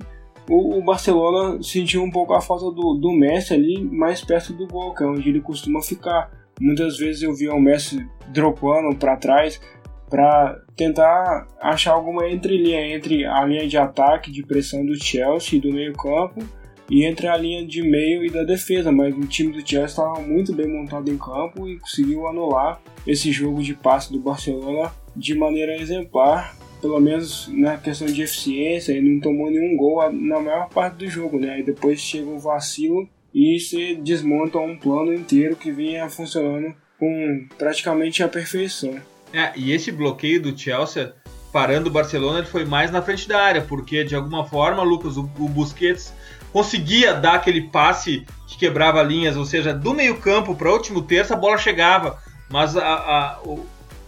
o, 0.51 0.79
o 0.79 0.83
Barcelona 0.83 1.63
sentiu 1.63 2.03
um 2.03 2.11
pouco 2.11 2.35
a 2.35 2.41
falta 2.41 2.65
do, 2.73 2.95
do 2.95 3.13
Messi 3.13 3.55
ali 3.55 3.81
mais 3.81 4.25
perto 4.25 4.53
do 4.53 4.67
gol, 4.67 4.93
que 4.93 5.05
é 5.05 5.07
onde 5.07 5.29
ele 5.29 5.41
costuma 5.41 5.81
ficar. 5.81 6.29
Muitas 6.61 6.99
vezes 6.99 7.23
eu 7.23 7.33
via 7.33 7.55
o 7.55 7.61
Messi 7.61 8.05
dropando 8.29 8.97
para 8.97 9.17
trás 9.17 9.61
para 10.09 10.61
tentar 10.75 11.47
achar 11.61 11.93
alguma 11.93 12.29
entrelinha 12.29 12.95
entre 12.95 13.25
a 13.25 13.45
linha 13.45 13.69
de 13.69 13.79
ataque, 13.79 14.33
de 14.33 14.43
pressão 14.43 14.85
do 14.85 15.01
Chelsea 15.01 15.57
e 15.57 15.61
do 15.61 15.73
meio 15.73 15.93
campo 15.93 16.45
e 16.91 17.05
entre 17.05 17.29
a 17.29 17.37
linha 17.37 17.65
de 17.65 17.81
meio 17.83 18.25
e 18.25 18.31
da 18.31 18.43
defesa, 18.43 18.91
mas 18.91 19.17
o 19.17 19.21
time 19.21 19.53
do 19.53 19.61
Chelsea 19.61 19.85
estava 19.85 20.21
muito 20.21 20.53
bem 20.53 20.67
montado 20.67 21.09
em 21.09 21.17
campo 21.17 21.69
e 21.69 21.79
conseguiu 21.79 22.27
anular 22.27 22.81
esse 23.07 23.31
jogo 23.31 23.63
de 23.63 23.75
passe 23.75 24.13
do 24.13 24.19
Barcelona 24.19 24.91
de 25.15 25.33
maneira 25.37 25.77
exemplar, 25.77 26.57
pelo 26.81 27.01
menos 27.01 27.49
na 27.49 27.77
questão 27.77 28.07
de 28.07 28.23
eficiência, 28.23 28.93
e 28.93 29.01
não 29.01 29.21
tomou 29.21 29.51
nenhum 29.51 29.77
gol 29.77 30.11
na 30.13 30.41
maior 30.41 30.69
parte 30.69 30.97
do 30.97 31.09
jogo, 31.09 31.39
né? 31.39 31.61
E 31.61 31.63
depois 31.63 32.01
chega 32.01 32.29
o 32.29 32.39
vacilo 32.39 33.09
e 33.35 33.59
se 33.61 33.95
desmonta 33.95 34.59
um 34.59 34.77
plano 34.77 35.13
inteiro 35.15 35.57
que 35.57 35.71
vinha 35.71 36.09
funcionando 36.09 36.75
com 36.99 37.47
praticamente 37.57 38.23
a 38.23 38.29
perfeição. 38.29 38.95
É, 39.33 39.53
e 39.57 39.73
esse 39.73 39.93
bloqueio 39.93 40.43
do 40.43 40.59
Chelsea 40.59 41.15
parando 41.53 41.89
o 41.89 41.93
Barcelona 41.93 42.39
ele 42.39 42.47
foi 42.47 42.65
mais 42.65 42.91
na 42.91 43.03
frente 43.03 43.29
da 43.29 43.41
área, 43.41 43.63
porque 43.63 44.05
de 44.05 44.15
alguma 44.15 44.45
forma, 44.45 44.83
Lucas, 44.83 45.17
o, 45.17 45.29
o 45.39 45.49
Busquets 45.49 46.13
conseguia 46.53 47.15
dar 47.15 47.35
aquele 47.35 47.63
passe 47.63 48.25
que 48.47 48.59
quebrava 48.59 49.03
linhas, 49.03 49.37
ou 49.37 49.45
seja, 49.45 49.73
do 49.73 49.95
meio-campo 49.95 50.55
para 50.55 50.69
o 50.69 50.73
último 50.73 51.03
terço 51.03 51.33
a 51.33 51.37
bola 51.37 51.59
chegava, 51.59 52.19
mas 52.49 52.77
a, 52.77 52.83
a, 52.83 53.39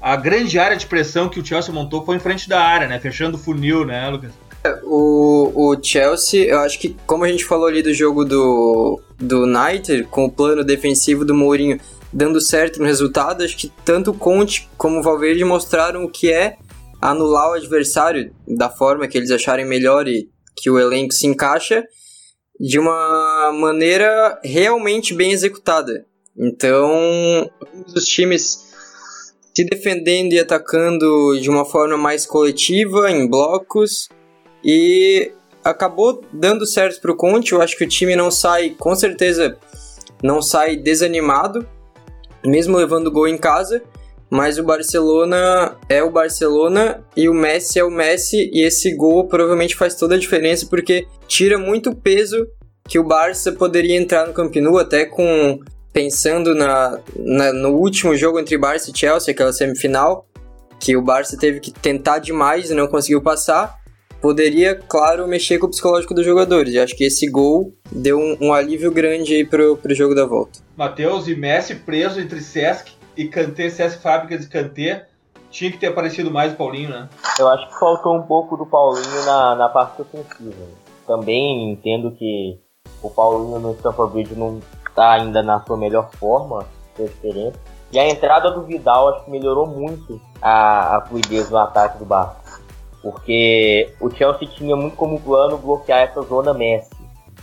a, 0.03 0.17
grande 0.17 0.59
área 0.59 0.77
de 0.77 0.87
pressão 0.87 1.29
que 1.29 1.41
o 1.41 1.45
Chelsea 1.45 1.73
montou 1.73 2.05
foi 2.05 2.17
em 2.17 2.21
frente 2.21 2.49
da 2.49 2.61
área, 2.61 2.89
né? 2.89 2.99
Fechando 2.99 3.37
o 3.37 3.41
funil, 3.41 3.85
né, 3.85 4.09
Lucas? 4.09 4.33
O, 4.85 5.53
o 5.55 5.83
Chelsea, 5.83 6.45
eu 6.45 6.59
acho 6.61 6.79
que, 6.79 6.97
como 7.07 7.25
a 7.25 7.29
gente 7.29 7.45
falou 7.45 7.67
ali 7.67 7.83
do 7.83 7.93
jogo 7.93 8.25
do, 8.25 9.01
do 9.19 9.45
United, 9.45 10.05
com 10.05 10.25
o 10.25 10.31
plano 10.31 10.65
defensivo 10.65 11.25
do 11.25 11.35
Mourinho 11.35 11.81
dando 12.13 12.41
certo 12.41 12.79
no 12.79 12.85
resultado, 12.85 13.43
acho 13.43 13.57
que 13.57 13.73
tanto 13.85 14.11
o 14.11 14.15
Conte 14.15 14.69
como 14.77 14.99
o 14.99 15.03
Valverde 15.03 15.45
mostraram 15.45 16.05
o 16.05 16.11
que 16.11 16.31
é 16.31 16.57
anular 17.01 17.51
o 17.51 17.55
adversário 17.55 18.33
da 18.47 18.69
forma 18.69 19.09
que 19.09 19.19
eles 19.19 19.31
acharem 19.31 19.67
melhor 19.67 20.07
e 20.07 20.29
que 20.55 20.71
o 20.71 20.79
elenco 20.79 21.13
se 21.13 21.27
encaixa 21.27 21.85
de 22.61 22.79
uma 22.79 23.51
maneira 23.53 24.39
realmente 24.45 25.15
bem 25.15 25.33
executada. 25.33 26.07
Então, 26.37 27.51
os 27.95 28.05
times 28.05 28.72
se 29.55 29.65
defendendo 29.65 30.33
e 30.33 30.41
atacando 30.41 31.39
de 31.41 31.49
uma 31.51 31.65
forma 31.65 31.97
mais 31.97 32.25
coletiva, 32.27 33.11
em 33.11 33.29
blocos, 33.29 34.09
e 34.65 35.33
acabou 35.63 36.23
dando 36.33 36.67
certo 36.67 37.01
para 37.01 37.13
o 37.13 37.17
Conte. 37.17 37.53
Eu 37.53 37.61
acho 37.61 37.77
que 37.77 37.85
o 37.85 37.89
time 37.89 38.17
não 38.17 38.31
sai, 38.31 38.71
com 38.71 38.95
certeza, 38.95 39.57
não 40.23 40.41
sai 40.41 40.77
desanimado, 40.77 41.67
mesmo 42.45 42.77
levando 42.77 43.11
gol 43.11 43.29
em 43.29 43.39
casa. 43.39 43.83
Mas 44.35 44.59
o 44.59 44.65
Barcelona 44.65 45.77
é 45.91 46.03
o 46.03 46.11
Barcelona 46.11 47.05
e 47.15 47.29
o 47.29 47.35
Messi 47.35 47.79
é 47.79 47.85
o 47.85 47.91
Messi, 47.91 48.51
e 48.51 48.65
esse 48.65 48.97
gol 48.97 49.29
provavelmente 49.29 49.77
faz 49.77 49.95
toda 49.95 50.15
a 50.15 50.19
diferença 50.19 50.65
porque 50.71 51.07
tira 51.29 51.59
muito 51.59 51.95
peso 51.95 52.49
que 52.89 52.99
o 52.99 53.05
Barça 53.05 53.53
poderia 53.53 53.95
entrar 53.95 54.27
no 54.27 54.33
Camp 54.33 54.57
Nou 54.57 54.79
até 54.79 55.05
com 55.05 55.61
pensando 55.93 56.55
na, 56.55 56.99
na, 57.17 57.53
no 57.53 57.71
último 57.71 58.17
jogo 58.17 58.41
entre 58.41 58.57
Barça 58.57 58.91
e 58.91 58.99
Chelsea, 58.99 59.33
aquela 59.33 59.53
semifinal, 59.53 60.27
que 60.81 60.97
o 60.97 61.03
Barça 61.03 61.37
teve 61.37 61.61
que 61.61 61.71
tentar 61.71 62.19
demais 62.19 62.71
e 62.71 62.75
não 62.75 62.89
conseguiu 62.89 63.21
passar, 63.21 63.79
poderia, 64.21 64.75
claro, 64.75 65.29
mexer 65.29 65.59
com 65.59 65.67
o 65.67 65.71
psicológico 65.71 66.15
dos 66.15 66.25
jogadores. 66.25 66.73
E 66.73 66.79
acho 66.79 66.97
que 66.97 67.05
esse 67.05 67.29
gol 67.29 67.73
deu 67.91 68.19
um, 68.19 68.37
um 68.41 68.53
alívio 68.53 68.91
grande 68.91 69.35
aí 69.35 69.45
pro, 69.45 69.77
pro 69.77 69.95
jogo 69.95 70.15
da 70.15 70.25
volta. 70.25 70.61
Matheus 70.77 71.29
e 71.29 71.35
Messi 71.35 71.75
preso 71.75 72.21
entre 72.21 72.41
Sesc 72.41 72.93
e 73.17 73.27
Kanté, 73.27 73.69
Sesc 73.69 74.01
Fábricas 74.03 74.45
e 74.45 74.49
Kanté. 74.49 75.07
Tinha 75.51 75.71
que 75.71 75.77
ter 75.77 75.89
aparecido 75.89 76.31
mais 76.31 76.55
o 76.55 76.57
Paulinho, 76.57 76.89
né? 76.89 77.09
Eu 77.39 77.47
acho 77.49 77.69
que 77.69 77.79
faltou 77.79 78.17
um 78.17 78.23
pouco 78.23 78.57
do 78.57 78.65
Paulinho 78.65 79.25
na, 79.27 79.55
na 79.55 79.69
parte 79.69 80.01
ofensiva. 80.01 80.67
Também 81.07 81.71
entendo 81.71 82.11
que 82.13 82.59
o 83.03 83.11
Paulinho 83.11 83.59
no 83.59 83.75
Stamford 83.75 84.15
Bridge 84.15 84.35
não 84.35 84.63
está 84.93 85.13
ainda 85.13 85.43
na 85.43 85.61
sua 85.61 85.77
melhor 85.77 86.11
forma, 86.13 86.67
sua 86.95 87.07
experiência. 87.07 87.61
E 87.91 87.99
a 87.99 88.09
entrada 88.09 88.51
do 88.51 88.63
Vidal 88.63 89.09
acho 89.09 89.25
que 89.25 89.31
melhorou 89.31 89.67
muito 89.67 90.21
a, 90.41 90.97
a 90.97 91.01
fluidez 91.03 91.51
no 91.51 91.59
ataque 91.59 91.99
do 91.99 92.05
Barça. 92.05 92.61
Porque 93.03 93.93
o 94.01 94.09
Chelsea 94.11 94.49
tinha 94.49 94.77
muito 94.77 94.97
como 94.97 95.21
plano 95.21 95.59
bloquear 95.59 96.01
essa 96.01 96.23
zona 96.23 96.55
Messi, 96.55 96.95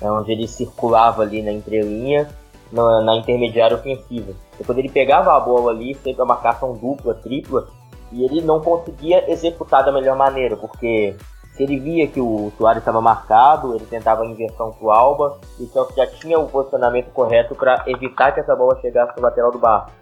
né, 0.02 0.10
onde 0.10 0.32
ele 0.32 0.48
circulava 0.48 1.22
ali 1.22 1.42
na 1.42 1.52
entrelinha, 1.52 2.30
na, 2.72 3.02
na 3.02 3.16
intermediária 3.18 3.76
ofensiva. 3.76 4.34
E 4.60 4.64
quando 4.64 4.80
ele 4.80 4.90
pegava 4.90 5.36
a 5.36 5.40
bola 5.40 5.72
ali, 5.72 5.96
sempre 5.96 6.22
a 6.22 6.26
marcação 6.26 6.74
dupla, 6.74 7.14
tripla, 7.14 7.68
e 8.12 8.24
ele 8.24 8.42
não 8.42 8.60
conseguia 8.62 9.30
executar 9.32 9.84
da 9.84 9.92
melhor 9.92 10.16
maneira, 10.16 10.56
porque 10.56 11.16
ele 11.60 11.78
via 11.78 12.08
que 12.08 12.22
o 12.22 12.52
Soares 12.58 12.82
estava 12.82 13.02
marcado, 13.02 13.76
ele 13.76 13.86
tentava 13.86 14.24
a 14.24 14.26
inversão 14.26 14.72
para 14.72 14.86
o 14.86 14.92
Alba, 14.92 15.38
e 15.60 15.64
o 15.64 15.68
Chelsea 15.68 15.96
já 15.96 16.08
tinha 16.08 16.40
o 16.40 16.48
posicionamento 16.48 17.12
correto 17.12 17.54
para 17.54 17.84
evitar 17.86 18.32
que 18.32 18.40
essa 18.40 18.56
bola 18.56 18.80
chegasse 18.80 19.16
no 19.18 19.24
lateral 19.24 19.52
do 19.52 19.60
Barça. 19.60 19.94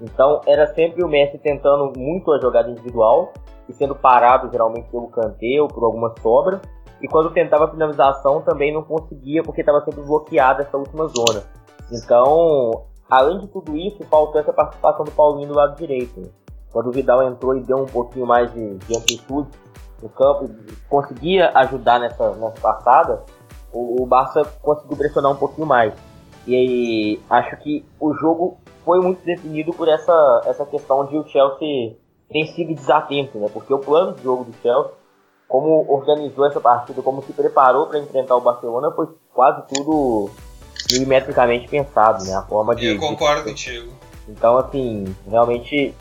Então 0.00 0.42
era 0.46 0.66
sempre 0.74 1.02
o 1.02 1.08
Messi 1.08 1.38
tentando 1.38 1.92
muito 1.96 2.30
a 2.32 2.38
jogada 2.38 2.70
individual 2.70 3.32
e 3.68 3.72
sendo 3.72 3.94
parado 3.94 4.50
geralmente 4.50 4.88
pelo 4.90 5.10
ou 5.62 5.68
por 5.68 5.84
alguma 5.84 6.14
sobra. 6.20 6.60
E 7.00 7.08
quando 7.08 7.30
tentava 7.30 7.64
a 7.64 7.70
finalização 7.70 8.42
também 8.42 8.72
não 8.72 8.82
conseguia 8.82 9.42
porque 9.42 9.60
estava 9.60 9.80
sempre 9.84 10.02
bloqueada 10.02 10.62
essa 10.62 10.76
última 10.76 11.06
zona. 11.08 11.42
Então, 11.90 12.84
além 13.08 13.38
de 13.38 13.48
tudo 13.48 13.76
isso, 13.76 14.04
faltou 14.04 14.40
essa 14.40 14.52
participação 14.52 15.04
do 15.04 15.10
Paulinho 15.12 15.48
do 15.48 15.54
lado 15.54 15.76
direito. 15.76 16.22
Quando 16.70 16.88
o 16.88 16.92
Vidal 16.92 17.22
entrou 17.22 17.56
e 17.56 17.60
deu 17.60 17.78
um 17.78 17.86
pouquinho 17.86 18.26
mais 18.26 18.52
de, 18.52 18.76
de 18.76 18.96
amplitude 18.96 19.48
no 20.02 20.08
campo 20.08 20.50
conseguia 20.88 21.50
ajudar 21.54 21.98
nessa, 21.98 22.30
nessa 22.34 22.60
passada, 22.60 23.24
o, 23.72 24.02
o 24.02 24.06
Barça 24.06 24.44
conseguiu 24.62 24.96
pressionar 24.96 25.32
um 25.32 25.36
pouquinho 25.36 25.66
mais. 25.66 25.92
E 26.46 26.54
aí, 26.54 27.20
acho 27.28 27.56
que 27.58 27.84
o 28.00 28.14
jogo 28.14 28.58
foi 28.84 29.00
muito 29.00 29.22
definido 29.24 29.72
por 29.72 29.88
essa, 29.88 30.42
essa 30.46 30.64
questão 30.64 31.04
de 31.06 31.16
o 31.16 31.26
Chelsea 31.26 31.96
ter 32.30 32.46
sido 32.54 32.74
desatento, 32.74 33.38
né? 33.38 33.48
Porque 33.52 33.72
o 33.72 33.78
plano 33.78 34.14
de 34.14 34.22
jogo 34.22 34.44
do 34.44 34.52
Chelsea, 34.62 34.92
como 35.46 35.84
organizou 35.92 36.46
essa 36.46 36.60
partida, 36.60 37.02
como 37.02 37.22
se 37.22 37.32
preparou 37.32 37.86
para 37.86 37.98
enfrentar 37.98 38.36
o 38.36 38.40
Barcelona, 38.40 38.90
foi 38.92 39.08
quase 39.34 39.62
tudo 39.68 40.30
milimetricamente 40.90 41.68
pensado, 41.68 42.24
né? 42.24 42.34
A 42.34 42.42
forma 42.42 42.74
de. 42.74 42.86
Eu 42.86 42.98
concordo 42.98 43.42
de... 43.42 43.50
contigo. 43.50 43.92
Então, 44.26 44.56
assim, 44.58 45.04
realmente 45.28 45.94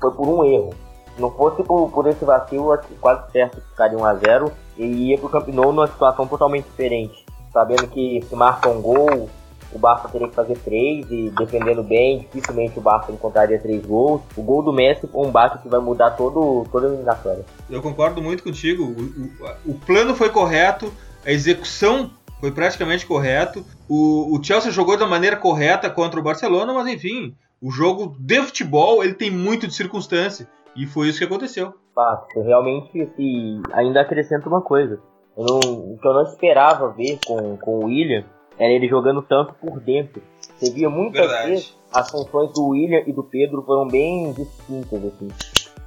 foi 0.00 0.10
por 0.12 0.28
um 0.28 0.44
erro. 0.44 0.70
Não 1.18 1.30
fosse 1.30 1.62
por, 1.62 1.90
por 1.90 2.06
esse 2.06 2.24
vacilo, 2.24 2.78
quase 3.00 3.30
certo 3.32 3.60
ficaria 3.60 3.98
1x0 3.98 4.52
e 4.76 4.84
ia 5.10 5.18
pro 5.18 5.28
Camp 5.28 5.48
Nou 5.48 5.72
numa 5.72 5.86
situação 5.86 6.26
totalmente 6.26 6.64
diferente. 6.64 7.26
Sabendo 7.52 7.88
que 7.88 8.22
se 8.28 8.36
marca 8.36 8.68
um 8.68 8.80
gol, 8.80 9.28
o 9.72 9.78
Barça 9.78 10.08
teria 10.08 10.28
que 10.28 10.34
fazer 10.34 10.56
três 10.58 11.10
e 11.10 11.30
defendendo 11.30 11.82
bem, 11.82 12.20
dificilmente 12.20 12.78
o 12.78 12.82
Barça 12.82 13.12
encontraria 13.12 13.58
três 13.58 13.84
gols. 13.84 14.22
O 14.36 14.42
gol 14.42 14.62
do 14.62 14.72
Messi 14.72 15.06
foi 15.06 15.26
um 15.26 15.30
bate 15.30 15.58
que 15.58 15.68
vai 15.68 15.80
mudar 15.80 16.12
todo, 16.12 16.66
toda 16.70 16.86
a 16.86 16.90
eliminatória. 16.90 17.44
Eu 17.68 17.82
concordo 17.82 18.22
muito 18.22 18.42
contigo. 18.42 18.84
O, 18.84 19.70
o, 19.70 19.72
o 19.72 19.74
plano 19.74 20.14
foi 20.14 20.30
correto, 20.30 20.92
a 21.24 21.30
execução 21.30 22.10
foi 22.40 22.50
praticamente 22.50 23.04
correto. 23.04 23.64
O, 23.88 24.36
o 24.36 24.42
Chelsea 24.42 24.70
jogou 24.70 24.96
da 24.96 25.06
maneira 25.06 25.36
correta 25.36 25.90
contra 25.90 26.18
o 26.18 26.22
Barcelona, 26.22 26.72
mas 26.72 26.86
enfim, 26.86 27.34
o 27.60 27.70
jogo 27.70 28.16
de 28.18 28.40
futebol 28.42 29.02
ele 29.02 29.14
tem 29.14 29.30
muito 29.30 29.66
de 29.66 29.74
circunstância. 29.74 30.48
E 30.78 30.86
foi 30.86 31.08
isso 31.08 31.18
que 31.18 31.24
aconteceu. 31.24 31.74
Fato. 31.92 32.40
Realmente, 32.40 33.02
assim, 33.02 33.60
ainda 33.72 34.00
acrescenta 34.00 34.48
uma 34.48 34.62
coisa. 34.62 35.00
Não, 35.36 35.58
o 35.58 35.98
que 36.00 36.06
eu 36.06 36.14
não 36.14 36.22
esperava 36.22 36.92
ver 36.92 37.18
com, 37.26 37.56
com 37.56 37.80
o 37.80 37.84
William 37.86 38.24
era 38.56 38.72
ele 38.72 38.86
jogando 38.86 39.20
tanto 39.22 39.54
por 39.54 39.80
dentro. 39.80 40.22
Você 40.56 40.70
via 40.72 40.88
muitas 40.88 41.26
Verdade. 41.26 41.50
vezes 41.50 41.76
as 41.92 42.08
funções 42.08 42.52
do 42.52 42.68
William 42.68 43.02
e 43.08 43.12
do 43.12 43.24
Pedro 43.24 43.62
foram 43.62 43.88
bem 43.88 44.32
distintas. 44.32 45.04
Assim. 45.04 45.28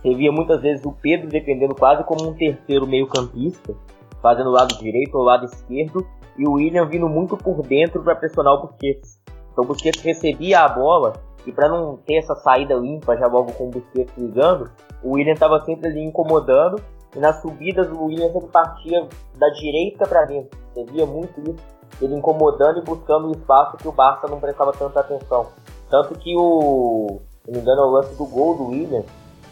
Você 0.02 0.14
via 0.14 0.32
muitas 0.32 0.62
vezes 0.62 0.86
o 0.86 0.92
Pedro 0.92 1.30
defendendo 1.30 1.74
quase 1.74 2.04
como 2.04 2.28
um 2.28 2.34
terceiro 2.34 2.86
meio-campista, 2.86 3.74
fazendo 4.22 4.50
o 4.50 4.54
lado 4.54 4.78
direito 4.78 5.16
ou 5.16 5.22
o 5.22 5.26
lado 5.26 5.46
esquerdo, 5.46 6.06
e 6.38 6.46
o 6.46 6.54
William 6.54 6.86
vindo 6.86 7.08
muito 7.08 7.38
por 7.38 7.62
dentro 7.62 8.04
para 8.04 8.16
pressionar 8.16 8.56
o 8.56 8.68
Busquets. 8.68 9.22
Então 9.54 9.64
o 9.64 9.68
Busquets 9.68 10.02
recebia 10.02 10.62
a 10.62 10.68
bola 10.68 11.14
e 11.46 11.52
para 11.52 11.70
não 11.70 11.98
ter 11.98 12.18
essa 12.18 12.36
saída 12.36 12.76
limpa 12.76 13.18
já 13.18 13.28
logo 13.28 13.52
com 13.54 13.68
o 13.68 13.72
Busquets 13.72 14.16
ligando, 14.18 14.70
o 15.04 15.14
William 15.14 15.34
estava 15.34 15.64
sempre 15.64 15.90
ali 15.90 16.04
incomodando 16.04 16.82
e 17.16 17.20
nas 17.20 17.42
subidas 17.42 17.92
o 17.92 18.06
William 18.06 18.32
sempre 18.32 18.50
partia 18.50 19.08
da 19.36 19.50
direita 19.50 20.08
para 20.08 20.26
dentro. 20.26 20.58
Você 20.74 20.84
via 20.86 21.06
muito 21.06 21.40
isso, 21.42 21.64
ele 22.02 22.16
incomodando 22.16 22.80
e 22.80 22.84
buscando 22.84 23.28
o 23.28 23.32
espaço 23.32 23.78
que 23.78 23.88
o 23.88 23.92
Barça 23.92 24.28
não 24.28 24.40
prestava 24.40 24.72
tanta 24.72 25.00
atenção. 25.00 25.48
Tanto 25.90 26.18
que 26.18 26.36
o, 26.38 27.20
se 27.44 27.52
não 27.52 27.56
me 27.56 27.62
engano, 27.62 27.82
é 27.82 27.86
o 27.86 27.90
lance 27.90 28.16
do 28.16 28.26
gol 28.26 28.56
do 28.56 28.68
William, 28.68 29.04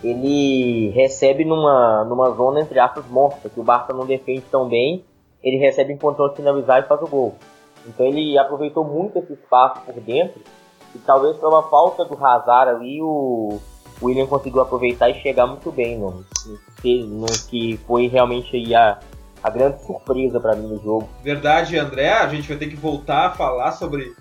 ele 0.03 0.91
recebe 0.91 1.43
numa, 1.43 2.05
numa 2.05 2.29
zona 2.31 2.61
entre 2.61 2.79
aspas 2.79 3.05
morta, 3.07 3.49
que 3.49 3.59
o 3.59 3.63
Barça 3.63 3.93
não 3.93 4.05
defende 4.05 4.43
tão 4.49 4.69
bem, 4.69 5.03
ele 5.43 5.57
recebe 5.57 5.91
em 5.91 5.97
controle 5.97 6.35
finalizar 6.35 6.81
e 6.81 6.87
faz 6.87 7.01
o 7.01 7.07
gol. 7.07 7.35
Então 7.85 8.05
ele 8.05 8.37
aproveitou 8.37 8.83
muito 8.83 9.19
esse 9.19 9.33
espaço 9.33 9.81
por 9.81 9.95
dentro 9.95 10.39
e 10.95 10.99
talvez 10.99 11.37
pela 11.37 11.63
falta 11.63 12.05
do 12.05 12.25
Hazard 12.25 12.71
ali 12.71 13.01
o 13.01 13.59
William 14.01 14.27
conseguiu 14.27 14.61
aproveitar 14.61 15.09
e 15.09 15.21
chegar 15.21 15.45
muito 15.45 15.71
bem 15.71 15.97
no, 15.97 16.25
no 16.83 17.25
que 17.49 17.79
foi 17.85 18.07
realmente 18.07 18.55
aí 18.55 18.73
a, 18.73 18.99
a 19.43 19.49
grande 19.49 19.83
surpresa 19.85 20.39
para 20.39 20.55
mim 20.55 20.67
no 20.67 20.81
jogo. 20.81 21.09
Verdade, 21.23 21.77
André, 21.77 22.11
a 22.11 22.27
gente 22.27 22.47
vai 22.47 22.57
ter 22.57 22.67
que 22.67 22.75
voltar 22.75 23.27
a 23.27 23.31
falar 23.31 23.71
sobre 23.73 24.13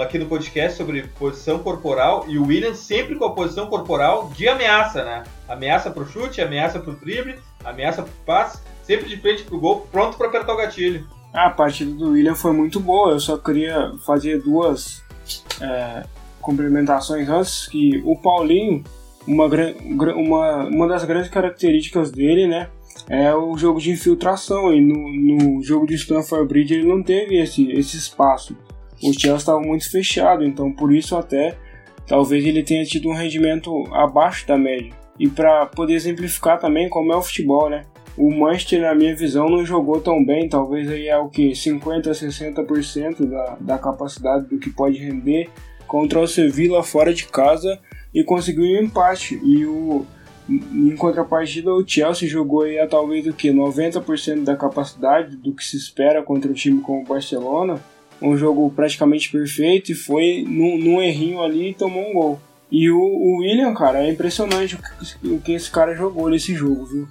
aqui 0.00 0.18
no 0.18 0.26
podcast 0.26 0.76
sobre 0.76 1.06
posição 1.18 1.60
corporal 1.60 2.24
e 2.26 2.36
o 2.36 2.46
William 2.46 2.74
sempre 2.74 3.14
com 3.14 3.24
a 3.24 3.32
posição 3.32 3.68
corporal 3.68 4.28
de 4.34 4.48
ameaça, 4.48 5.04
né? 5.04 5.22
Ameaça 5.48 5.88
pro 5.88 6.06
chute, 6.06 6.40
ameaça 6.40 6.80
pro 6.80 6.94
drible, 6.94 7.38
ameaça 7.64 8.02
pro 8.02 8.12
passe, 8.26 8.60
sempre 8.82 9.08
de 9.08 9.16
frente 9.16 9.44
pro 9.44 9.60
gol, 9.60 9.86
pronto 9.92 10.16
para 10.16 10.26
apertar 10.26 10.54
o 10.54 10.56
gatilho. 10.56 11.06
A 11.32 11.50
partida 11.50 11.92
do 11.92 12.10
William 12.10 12.34
foi 12.34 12.52
muito 12.52 12.80
boa, 12.80 13.12
eu 13.12 13.20
só 13.20 13.36
queria 13.36 13.92
fazer 14.04 14.42
duas 14.42 15.03
é, 15.60 16.04
complementações 16.40 17.28
antes, 17.28 17.66
que 17.68 18.02
o 18.04 18.16
Paulinho, 18.16 18.84
uma, 19.26 19.46
uma, 20.14 20.64
uma 20.64 20.88
das 20.88 21.04
grandes 21.04 21.30
características 21.30 22.10
dele, 22.10 22.46
né, 22.46 22.68
é 23.08 23.34
o 23.34 23.56
jogo 23.56 23.80
de 23.80 23.90
infiltração, 23.90 24.72
e 24.72 24.80
no, 24.80 25.08
no 25.08 25.62
jogo 25.62 25.86
de 25.86 25.94
Stanford 25.94 26.48
Bridge 26.48 26.74
ele 26.74 26.88
não 26.88 27.02
teve 27.02 27.38
esse, 27.38 27.70
esse 27.72 27.96
espaço. 27.96 28.56
O 29.02 29.12
Chelsea 29.12 29.36
estava 29.36 29.60
muito 29.60 29.90
fechado, 29.90 30.44
então 30.44 30.72
por 30.72 30.94
isso 30.94 31.16
até 31.16 31.56
talvez 32.06 32.44
ele 32.44 32.62
tenha 32.62 32.84
tido 32.84 33.08
um 33.08 33.14
rendimento 33.14 33.84
abaixo 33.92 34.46
da 34.46 34.56
média. 34.56 34.92
E 35.18 35.28
para 35.28 35.66
poder 35.66 35.94
exemplificar 35.94 36.58
também 36.58 36.88
como 36.88 37.12
é 37.12 37.16
o 37.16 37.22
futebol, 37.22 37.68
né? 37.68 37.84
O 38.16 38.30
Manchester, 38.30 38.82
na 38.82 38.94
minha 38.94 39.14
visão, 39.14 39.48
não 39.48 39.66
jogou 39.66 40.00
tão 40.00 40.24
bem, 40.24 40.48
talvez 40.48 40.88
aí 40.88 41.08
é 41.08 41.18
o 41.18 41.28
que 41.28 41.54
50 41.54 42.10
a 42.10 42.14
60% 42.14 43.24
da, 43.26 43.56
da 43.60 43.78
capacidade 43.78 44.46
do 44.46 44.58
que 44.58 44.70
pode 44.70 44.98
render 44.98 45.50
contra 45.86 46.20
o 46.20 46.26
Sevilla 46.26 46.82
fora 46.82 47.12
de 47.12 47.26
casa 47.26 47.78
e 48.14 48.22
conseguiu 48.22 48.64
um 48.64 48.84
empate. 48.84 49.40
E 49.42 49.66
o 49.66 50.06
em 50.48 50.94
contrapartida, 50.94 51.72
o 51.72 51.86
Chelsea 51.86 52.28
jogou 52.28 52.62
aí 52.62 52.78
a 52.78 52.86
talvez 52.86 53.26
o 53.26 53.32
que 53.32 53.48
90% 53.48 54.44
da 54.44 54.54
capacidade 54.54 55.36
do 55.36 55.54
que 55.54 55.64
se 55.64 55.76
espera 55.76 56.22
contra 56.22 56.50
um 56.50 56.54
time 56.54 56.80
como 56.82 57.00
o 57.00 57.06
Barcelona. 57.06 57.80
Um 58.20 58.36
jogo 58.36 58.70
praticamente 58.70 59.30
perfeito 59.30 59.92
e 59.92 59.94
foi 59.94 60.44
num, 60.46 60.78
num 60.78 61.00
errinho 61.00 61.42
ali 61.42 61.70
e 61.70 61.74
tomou 61.74 62.08
um 62.08 62.12
gol. 62.12 62.40
E 62.70 62.90
o, 62.90 62.98
o 62.98 63.38
William, 63.38 63.72
cara, 63.74 64.04
é 64.04 64.10
impressionante 64.10 64.76
o 64.76 64.78
que, 64.78 65.28
o 65.28 65.40
que 65.40 65.52
esse 65.52 65.70
cara 65.70 65.94
jogou 65.94 66.28
nesse 66.28 66.54
jogo, 66.54 66.84
viu? 66.84 67.08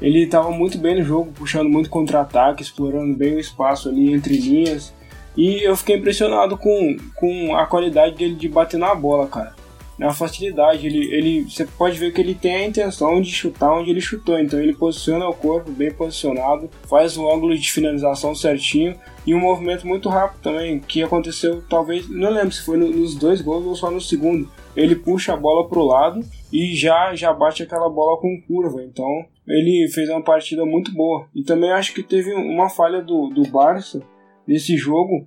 Ele 0.00 0.24
estava 0.24 0.50
muito 0.50 0.78
bem 0.78 0.96
no 0.96 1.04
jogo, 1.04 1.32
puxando 1.32 1.68
muito 1.68 1.90
contra-ataque, 1.90 2.62
explorando 2.62 3.16
bem 3.16 3.36
o 3.36 3.40
espaço 3.40 3.88
ali 3.88 4.12
entre 4.12 4.36
linhas. 4.36 4.94
E 5.36 5.62
eu 5.62 5.76
fiquei 5.76 5.96
impressionado 5.96 6.56
com, 6.56 6.96
com 7.14 7.54
a 7.54 7.66
qualidade 7.66 8.16
dele 8.16 8.34
de 8.34 8.48
bater 8.48 8.78
na 8.78 8.94
bola, 8.94 9.26
cara. 9.26 9.54
Na 10.00 10.14
facilidade, 10.14 10.86
ele, 10.86 11.12
ele, 11.12 11.42
você 11.42 11.66
pode 11.66 11.98
ver 11.98 12.10
que 12.10 12.22
ele 12.22 12.34
tem 12.34 12.54
a 12.56 12.66
intenção 12.66 13.20
de 13.20 13.30
chutar 13.30 13.70
onde 13.70 13.90
ele 13.90 14.00
chutou. 14.00 14.38
Então 14.38 14.58
ele 14.58 14.74
posiciona 14.74 15.28
o 15.28 15.34
corpo 15.34 15.70
bem 15.70 15.92
posicionado, 15.92 16.70
faz 16.88 17.18
o 17.18 17.30
ângulo 17.30 17.54
de 17.54 17.70
finalização 17.70 18.34
certinho 18.34 18.96
e 19.26 19.34
um 19.34 19.40
movimento 19.40 19.86
muito 19.86 20.08
rápido 20.08 20.40
também, 20.40 20.80
que 20.80 21.02
aconteceu 21.02 21.62
talvez, 21.68 22.08
não 22.08 22.30
lembro 22.30 22.50
se 22.50 22.64
foi 22.64 22.78
nos 22.78 23.14
dois 23.14 23.42
gols 23.42 23.66
ou 23.66 23.76
só 23.76 23.90
no 23.90 24.00
segundo. 24.00 24.50
Ele 24.74 24.96
puxa 24.96 25.34
a 25.34 25.36
bola 25.36 25.68
pro 25.68 25.84
lado 25.84 26.24
e 26.50 26.74
já 26.74 27.14
já 27.14 27.30
bate 27.30 27.62
aquela 27.62 27.90
bola 27.90 28.18
com 28.18 28.40
curva. 28.40 28.82
Então 28.82 29.26
ele 29.50 29.88
fez 29.88 30.08
uma 30.08 30.22
partida 30.22 30.64
muito 30.64 30.92
boa. 30.92 31.28
E 31.34 31.42
também 31.42 31.72
acho 31.72 31.92
que 31.92 32.02
teve 32.02 32.32
uma 32.32 32.68
falha 32.68 33.02
do, 33.02 33.28
do 33.28 33.42
Barça 33.50 34.00
nesse 34.46 34.76
jogo. 34.76 35.26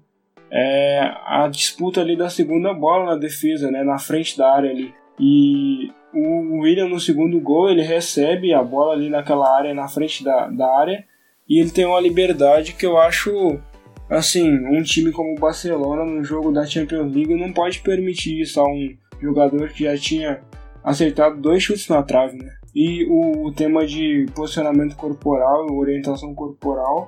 É 0.52 1.00
a 1.26 1.48
disputa 1.48 2.02
ali 2.02 2.16
da 2.16 2.30
segunda 2.30 2.74
bola 2.74 3.06
na 3.06 3.16
defesa, 3.16 3.72
né, 3.72 3.84
na 3.84 3.98
frente 3.98 4.38
da 4.38 4.54
área 4.54 4.70
ali. 4.70 4.94
E 5.20 5.92
o 6.14 6.60
William 6.60 6.88
no 6.88 7.00
segundo 7.00 7.40
gol 7.40 7.70
ele 7.70 7.82
recebe 7.82 8.54
a 8.54 8.64
bola 8.64 8.94
ali 8.94 9.10
naquela 9.10 9.56
área, 9.56 9.74
na 9.74 9.88
frente 9.88 10.24
da, 10.24 10.48
da 10.48 10.68
área, 10.80 11.04
e 11.50 11.60
ele 11.60 11.72
tem 11.72 11.86
uma 11.86 12.00
liberdade 12.00 12.74
que 12.74 12.86
eu 12.86 12.98
acho 12.98 13.60
assim, 14.10 14.48
um 14.68 14.82
time 14.84 15.12
como 15.12 15.32
o 15.32 15.40
Barcelona 15.40 16.06
no 16.06 16.24
jogo 16.24 16.52
da 16.52 16.66
Champions 16.66 17.14
League 17.14 17.36
não 17.36 17.52
pode 17.52 17.80
permitir 17.80 18.42
isso 18.42 18.60
a 18.60 18.64
um 18.64 18.96
jogador 19.20 19.70
que 19.70 19.86
já 19.86 19.98
tinha 19.98 20.42
acertado 20.84 21.42
dois 21.42 21.64
chutes 21.64 21.88
na 21.88 22.04
trave, 22.04 22.38
né? 22.38 22.54
E 22.76 23.06
o, 23.06 23.52
tema 23.52 23.86
de 23.86 24.26
posicionamento 24.34 24.96
corporal, 24.96 25.68
orientação 25.72 26.34
corporal, 26.34 27.08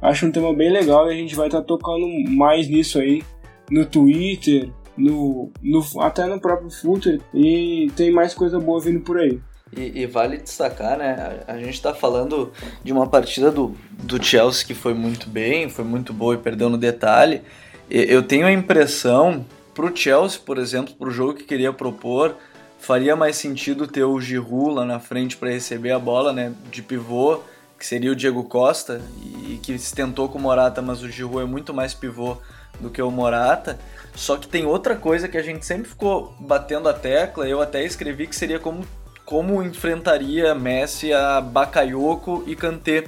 acho 0.00 0.26
um 0.26 0.30
tema 0.30 0.54
bem 0.54 0.70
legal 0.70 1.08
e 1.08 1.14
a 1.14 1.16
gente 1.16 1.34
vai 1.34 1.48
estar 1.48 1.60
tá 1.60 1.66
tocando 1.66 2.06
mais 2.30 2.68
nisso 2.68 2.98
aí 2.98 3.22
no 3.70 3.84
Twitter, 3.84 4.70
no, 4.96 5.50
no, 5.62 5.82
até 6.00 6.26
no 6.26 6.40
próprio 6.40 6.70
Footer 6.70 7.20
e 7.34 7.90
tem 7.96 8.10
mais 8.10 8.34
coisa 8.34 8.60
boa 8.60 8.80
vindo 8.80 9.00
por 9.00 9.18
aí. 9.18 9.40
E, 9.76 10.02
e, 10.02 10.06
vale 10.06 10.36
destacar, 10.36 10.98
né? 10.98 11.42
A, 11.46 11.52
a 11.52 11.58
gente 11.58 11.74
está 11.74 11.94
falando 11.94 12.50
de 12.82 12.92
uma 12.92 13.06
partida 13.06 13.52
do, 13.52 13.74
do 14.02 14.22
Chelsea 14.22 14.66
que 14.66 14.74
foi 14.74 14.94
muito 14.94 15.28
bem, 15.28 15.68
foi 15.68 15.84
muito 15.84 16.12
boa 16.12 16.34
e 16.34 16.38
perdeu 16.38 16.68
no 16.68 16.76
detalhe. 16.76 17.42
Eu 17.88 18.22
tenho 18.22 18.46
a 18.46 18.52
impressão, 18.52 19.44
para 19.74 19.86
o 19.86 19.96
Chelsea, 19.96 20.40
por 20.44 20.58
exemplo, 20.58 20.94
para 20.94 21.08
o 21.08 21.10
jogo 21.10 21.34
que 21.34 21.44
queria 21.44 21.72
propor, 21.72 22.36
faria 22.80 23.14
mais 23.14 23.36
sentido 23.36 23.86
ter 23.86 24.04
o 24.04 24.20
Giroud 24.20 24.74
lá 24.74 24.84
na 24.84 24.98
frente 24.98 25.36
para 25.36 25.50
receber 25.50 25.92
a 25.92 25.98
bola, 25.98 26.32
né? 26.32 26.52
De 26.70 26.82
pivô, 26.82 27.40
que 27.78 27.86
seria 27.86 28.10
o 28.10 28.16
Diego 28.16 28.42
Costa, 28.44 29.00
e 29.46 29.58
que 29.62 29.78
se 29.78 29.94
tentou 29.94 30.28
com 30.28 30.38
o 30.38 30.42
Morata, 30.42 30.82
mas 30.82 31.02
o 31.02 31.08
Giroud 31.08 31.42
é 31.42 31.44
muito 31.44 31.72
mais 31.72 31.94
pivô 31.94 32.36
do 32.80 32.90
que 32.90 33.00
o 33.00 33.10
Morata. 33.10 33.78
Só 34.14 34.36
que 34.36 34.48
tem 34.48 34.66
outra 34.66 34.96
coisa 34.96 35.28
que 35.28 35.36
a 35.36 35.42
gente 35.42 35.64
sempre 35.64 35.88
ficou 35.88 36.34
batendo 36.40 36.88
a 36.88 36.92
tecla, 36.92 37.46
eu 37.46 37.60
até 37.60 37.84
escrevi 37.84 38.26
que 38.26 38.34
seria 38.34 38.58
como 38.58 38.84
como 39.24 39.62
enfrentaria 39.62 40.52
Messi 40.56 41.12
a 41.12 41.40
Bakayoko 41.40 42.42
e 42.48 42.56
Kanté. 42.56 43.04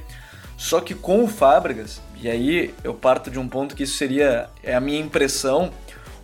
Só 0.56 0.80
que 0.80 0.94
com 0.94 1.24
o 1.24 1.26
Fábricas, 1.26 2.00
e 2.14 2.30
aí 2.30 2.72
eu 2.84 2.94
parto 2.94 3.28
de 3.28 3.40
um 3.40 3.48
ponto 3.48 3.74
que 3.74 3.82
isso 3.82 3.96
seria 3.96 4.48
é 4.62 4.72
a 4.72 4.80
minha 4.80 5.00
impressão, 5.00 5.72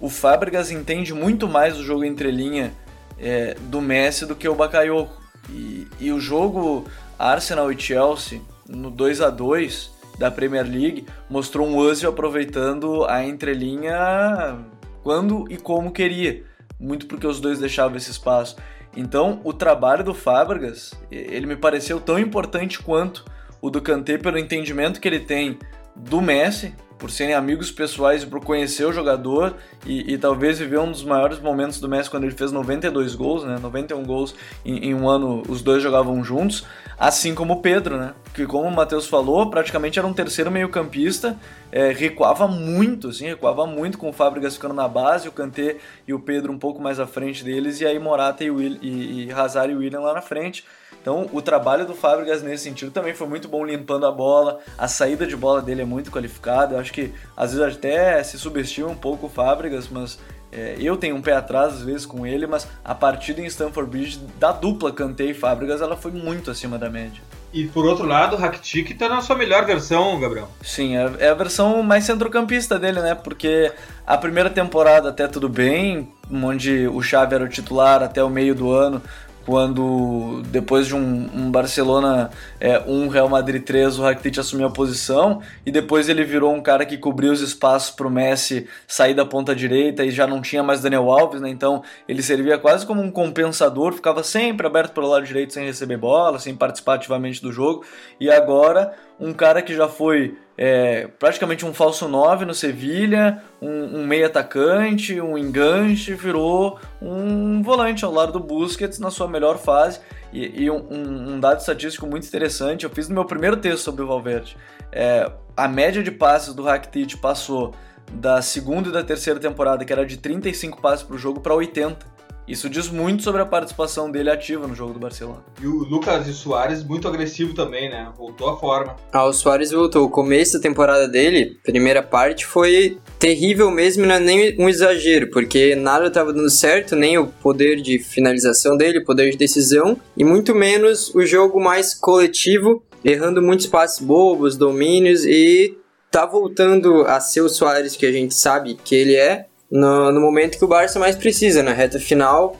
o 0.01 0.09
Fábricas 0.09 0.71
entende 0.71 1.13
muito 1.13 1.49
mais 1.49 1.77
o 1.77 1.83
jogo 1.83 2.05
entre 2.05 2.31
linha 2.31 2.73
é, 3.19 3.55
do 3.63 3.81
Messi 3.81 4.27
do 4.27 4.37
que 4.37 4.49
o 4.49 4.55
Bakayoko. 4.55 5.21
E, 5.51 5.87
e 5.99 6.13
o 6.13 6.21
jogo 6.21 6.87
Arsenal 7.19 7.73
e 7.73 7.81
Chelsea 7.81 8.41
no 8.69 8.91
2 8.91 9.21
a 9.21 9.31
2 9.31 9.91
da 10.19 10.31
Premier 10.31 10.65
League 10.65 11.07
mostrou 11.31 11.67
um 11.67 11.77
Ozil 11.77 12.11
aproveitando 12.11 13.05
a 13.05 13.25
entrelinha 13.25 14.59
quando 15.03 15.47
e 15.49 15.57
como 15.57 15.93
queria, 15.93 16.45
muito 16.79 17.07
porque 17.07 17.27
os 17.27 17.41
dois 17.41 17.59
deixavam 17.59 17.97
esse 17.97 18.11
espaço. 18.11 18.57
Então, 18.97 19.41
o 19.45 19.53
trabalho 19.53 20.03
do 20.03 20.13
Fábricas, 20.13 20.93
ele 21.11 21.47
me 21.47 21.57
pareceu 21.57 22.01
tão 22.01 22.19
importante 22.19 22.81
quanto 22.81 23.25
o 23.61 23.71
do 23.71 23.81
Kanté 23.81 24.19
pelo 24.19 24.39
entendimento 24.39 25.01
que 25.01 25.09
ele 25.09 25.21
tem 25.21 25.59
do 25.95 26.21
Messi, 26.21 26.75
por 26.99 27.11
serem 27.11 27.35
amigos 27.35 27.71
pessoais 27.71 28.23
e 28.23 28.27
por 28.27 28.41
conhecer 28.41 28.85
o 28.85 28.93
jogador 28.93 29.55
e, 29.87 30.15
e, 30.15 30.19
talvez 30.19 30.59
viver 30.59 30.79
um 30.79 30.91
dos 30.91 31.05
maiores 31.05 31.39
momentos 31.39 31.81
do 31.81 31.89
Messi 31.89 32.11
quando 32.11 32.25
ele 32.25 32.35
fez 32.35 32.51
92 32.51 33.15
gols, 33.15 33.45
né? 33.45 33.59
91 33.61 34.05
gols 34.05 34.35
em, 34.65 34.89
em 34.89 34.95
um 34.95 35.09
ano, 35.09 35.43
os 35.49 35.63
dois 35.63 35.83
jogavam 35.83 36.23
juntos, 36.25 36.67
assim 36.99 37.35
como 37.35 37.55
o 37.55 37.63
Pedro, 37.63 37.97
né? 37.97 38.13
Que 38.35 38.45
como 38.47 38.69
o 38.69 38.75
Matheus 38.75 39.07
falou, 39.07 39.49
praticamente 39.49 39.99
era 39.99 40.07
um 40.07 40.13
terceiro 40.13 40.51
meio-campista, 40.51 41.39
é, 41.71 41.93
recuava 41.93 42.49
muito, 42.49 43.09
assim, 43.09 43.27
recuava 43.27 43.67
muito 43.67 43.99
com 43.99 44.09
o 44.09 44.13
Fábricas 44.13 44.55
ficando 44.55 44.75
na 44.75 44.89
base, 44.89 45.29
o 45.29 45.33
Kanté 45.33 45.77
e 46.07 46.13
o 46.13 46.19
Pedro 46.19 46.53
um 46.53 46.59
pouco 46.59 46.83
mais 46.83 46.99
à 46.99 47.07
frente 47.07 47.45
deles, 47.45 47.81
e 47.81 47.87
aí 47.87 47.99
Morata 47.99 48.43
e, 48.43 48.51
Will, 48.51 48.79
e, 48.83 49.27
e 49.27 49.33
Hazard 49.33 49.73
e 49.73 49.77
William 49.77 50.01
lá 50.01 50.15
na 50.15 50.23
frente. 50.23 50.65
Então, 51.01 51.29
o 51.33 51.41
trabalho 51.41 51.87
do 51.87 51.95
Fábricas 51.95 52.43
nesse 52.43 52.65
sentido 52.65 52.91
também 52.91 53.15
foi 53.15 53.27
muito 53.27 53.49
bom 53.49 53.65
limpando 53.65 54.07
a 54.07 54.13
bola. 54.13 54.59
A 54.77 54.89
saída 54.89 55.27
de 55.27 55.37
bola 55.37 55.63
dele 55.63 55.83
é 55.83 55.85
muito 55.85 56.11
qualificada. 56.11 56.75
Eu 56.75 56.81
acho 56.81 56.93
que 56.93 57.13
às 57.37 57.55
vezes 57.55 57.77
até 57.77 58.23
se 58.23 58.39
subestima 58.39 58.89
um 58.89 58.97
pouco 58.97 59.27
o 59.27 59.31
Fábricas, 59.31 59.89
mas 59.89 60.19
é, 60.51 60.77
eu 60.79 60.97
tenho 60.97 61.17
um 61.17 61.23
pé 61.23 61.35
atrás 61.35 61.75
às 61.75 61.83
vezes 61.83 62.07
com 62.07 62.27
ele, 62.27 62.47
mas 62.47 62.67
a 62.85 62.95
partida 62.95 63.41
em 63.41 63.47
Stamford 63.47 63.91
Bridge 63.91 64.19
da 64.39 64.53
dupla 64.53 64.93
Kanté 64.93 65.25
e 65.25 65.35
Fábricas, 65.35 65.81
ela 65.81 65.97
foi 65.97 66.13
muito 66.13 66.51
acima 66.51 66.79
da 66.79 66.89
média. 66.91 67.23
E 67.53 67.65
por 67.67 67.87
outro 67.87 68.07
lado, 68.07 68.37
o 68.37 68.39
Rakitic 68.39 68.97
tá 68.99 69.09
na 69.09 69.23
sua 69.23 69.35
melhor 69.35 69.65
versão, 69.65 70.21
Gabriel. 70.21 70.49
Sim, 70.63 70.97
é, 70.97 71.11
é 71.21 71.29
a 71.31 71.35
versão 71.35 71.83
mais 71.83 72.05
centrocampista 72.05 72.79
dele, 72.79 73.01
né? 73.01 73.15
Porque 73.15 73.73
a 74.07 74.19
primeira 74.19 74.51
temporada 74.51 75.09
até 75.09 75.27
tudo 75.27 75.49
bem, 75.49 76.13
onde 76.31 76.87
o 76.89 77.01
Xavi 77.01 77.35
era 77.35 77.45
o 77.45 77.49
titular 77.49 78.03
até 78.03 78.23
o 78.23 78.29
meio 78.29 78.55
do 78.55 78.71
ano, 78.71 79.03
quando 79.49 80.43
depois 80.49 80.87
de 80.87 80.95
um, 80.95 81.31
um 81.35 81.51
Barcelona 81.51 82.29
é, 82.61 82.81
um 82.87 83.09
Real 83.09 83.31
Madrid 83.31 83.65
3 83.65 83.99
o 83.99 84.03
Rakitic 84.03 84.37
assumiu 84.37 84.67
a 84.67 84.71
posição 84.71 85.41
e 85.65 85.71
depois 85.73 86.07
ele 86.11 86.23
virou 86.23 86.53
um 86.53 86.61
cara 86.61 86.85
que 86.85 86.99
cobriu 86.99 87.33
os 87.33 87.41
espaços 87.41 87.91
para 87.91 88.07
o 88.07 88.11
Messi 88.11 88.69
sair 88.87 89.15
da 89.15 89.25
ponta 89.25 89.57
direita 89.57 90.05
e 90.05 90.11
já 90.11 90.27
não 90.27 90.43
tinha 90.43 90.63
mais 90.63 90.83
Daniel 90.83 91.11
Alves, 91.11 91.41
né? 91.41 91.49
então 91.49 91.83
ele 92.07 92.23
servia 92.23 92.59
quase 92.59 92.85
como 92.85 93.01
um 93.01 93.11
compensador, 93.11 93.95
ficava 93.95 94.23
sempre 94.23 94.67
aberto 94.67 94.93
pelo 94.93 95.09
lado 95.09 95.25
direito 95.25 95.55
sem 95.55 95.65
receber 95.65 95.97
bola, 95.97 96.39
sem 96.39 96.55
participar 96.55 96.97
ativamente 96.97 97.41
do 97.41 97.51
jogo 97.51 97.87
e 98.21 98.31
agora 98.31 98.93
um 99.19 99.33
cara 99.33 99.63
que 99.63 99.75
já 99.75 99.89
foi 99.89 100.37
é, 100.61 101.07
praticamente 101.21 101.65
um 101.65 101.73
falso 101.73 102.09
9 102.09 102.45
no 102.45 102.53
Sevilha, 102.53 103.41
um, 103.63 104.01
um 104.01 104.07
meio 104.07 104.27
atacante, 104.27 105.21
um 105.21 105.39
enganche, 105.39 106.15
virou 106.15 106.81
um 107.01 107.63
volante 107.63 108.05
ao 108.05 108.13
lado 108.13 108.33
do 108.33 108.41
Busquets 108.41 108.99
na 108.99 109.09
sua 109.09 109.29
melhor 109.29 109.57
fase. 109.57 110.01
E, 110.33 110.65
e 110.65 110.71
um, 110.71 110.85
um, 110.91 111.41
dado 111.41 111.61
estatístico 111.61 112.09
muito 112.09 112.27
interessante, 112.27 112.85
eu 112.85 112.91
fiz 112.91 113.09
no 113.09 113.15
meu 113.15 113.25
primeiro 113.25 113.57
texto 113.57 113.85
sobre 113.85 114.03
o 114.03 114.09
Valverde. 114.09 114.57
É, 114.91 115.31
a 115.57 115.69
média 115.69 116.03
de 116.03 116.11
passes 116.11 116.53
do 116.53 116.65
Rakitic 116.65 117.21
passou 117.21 117.73
da 118.11 118.43
segunda 118.43 118.89
e 118.89 118.93
da 118.93 119.05
terceira 119.05 119.39
temporada, 119.39 119.85
que 119.85 119.93
era 119.93 120.05
de 120.05 120.17
35 120.17 120.83
passes 120.83 121.05
por 121.05 121.17
jogo, 121.19 121.41
para 121.41 121.55
80 121.55 122.18
isso 122.49 122.69
diz 122.71 122.89
muito 122.89 123.23
sobre 123.23 123.43
a 123.43 123.47
participação 123.47 124.11
dele 124.11 124.31
ativa 124.31 124.67
no 124.67 124.75
jogo 124.75 124.95
do 124.95 124.99
Barcelona. 124.99 125.45
E 125.61 125.67
o 125.67 125.85
Lucas 125.85 126.27
e 126.27 126.31
o 126.31 126.35
Soares 126.35 126.83
muito 126.83 127.07
agressivo 127.07 127.55
também, 127.55 127.91
né? 127.91 128.11
Voltou 128.17 128.49
à 128.49 128.59
forma. 128.59 128.97
Ah, 129.13 129.25
o 129.25 129.33
Soares 129.33 129.71
voltou. 129.71 130.07
O 130.07 130.11
começo 130.11 130.55
da 130.55 130.61
temporada 130.61 131.07
dele, 131.07 131.59
primeira 131.63 132.03
parte, 132.03 132.47
foi 132.47 132.99
terrível 133.19 133.71
mesmo, 133.71 134.07
não 134.07 134.15
é 134.15 134.21
nem 134.21 134.57
um 134.59 134.69
exagero, 134.69 135.31
porque 135.31 135.75
nada 135.75 136.07
estava 136.07 136.33
dando 136.33 136.51
certo, 136.51 136.97
nem 136.97 137.19
o 137.19 137.27
poder 137.27 137.77
de 137.83 137.99
finalização 137.99 138.77
dele, 138.77 139.01
o 139.01 139.05
poder 139.05 139.31
de 139.31 139.37
decisão, 139.37 139.99
e 140.17 140.25
muito 140.25 140.55
menos 140.55 141.15
o 141.15 141.25
jogo 141.27 141.61
mais 141.61 141.95
coletivo, 141.95 142.83
errando 143.05 143.43
muitos 143.43 143.67
passes 143.67 144.01
bobos, 144.01 144.57
domínios, 144.57 145.25
e 145.25 145.77
tá 146.11 146.25
voltando 146.25 147.03
a 147.03 147.21
ser 147.21 147.43
o 147.43 147.49
Soares 147.49 147.97
que 147.97 148.07
a 148.07 148.13
gente 148.13 148.35
sabe 148.35 148.79
que 148.83 148.95
ele 148.95 149.17
é, 149.17 149.47
no, 149.71 150.13
no 150.13 150.21
momento 150.21 150.59
que 150.59 150.65
o 150.65 150.69
Barça 150.69 150.99
mais 150.99 151.17
precisa, 151.17 151.63
na 151.63 151.73
reta 151.73 151.99
final. 151.99 152.57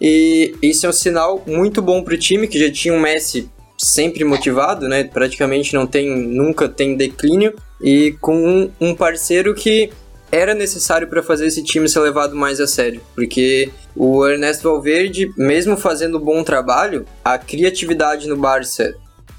E 0.00 0.54
isso 0.62 0.86
é 0.86 0.88
um 0.88 0.92
sinal 0.92 1.42
muito 1.46 1.80
bom 1.80 2.02
para 2.02 2.14
o 2.14 2.18
time, 2.18 2.48
que 2.48 2.58
já 2.58 2.70
tinha 2.70 2.92
um 2.92 3.00
Messi 3.00 3.48
sempre 3.78 4.24
motivado, 4.24 4.88
né? 4.88 5.04
Praticamente 5.04 5.74
não 5.74 5.86
tem, 5.86 6.08
nunca 6.08 6.68
tem 6.68 6.96
declínio. 6.96 7.54
E 7.80 8.16
com 8.20 8.34
um, 8.34 8.70
um 8.80 8.94
parceiro 8.94 9.54
que 9.54 9.90
era 10.30 10.54
necessário 10.54 11.06
para 11.08 11.22
fazer 11.22 11.46
esse 11.46 11.62
time 11.62 11.88
ser 11.88 12.00
levado 12.00 12.34
mais 12.34 12.58
a 12.58 12.66
sério, 12.66 13.02
porque 13.14 13.70
o 13.94 14.26
Ernesto 14.26 14.62
Valverde, 14.62 15.30
mesmo 15.36 15.76
fazendo 15.76 16.16
um 16.16 16.20
bom 16.20 16.42
trabalho, 16.42 17.04
a 17.22 17.36
criatividade 17.36 18.26
no 18.26 18.36
Barça 18.36 18.94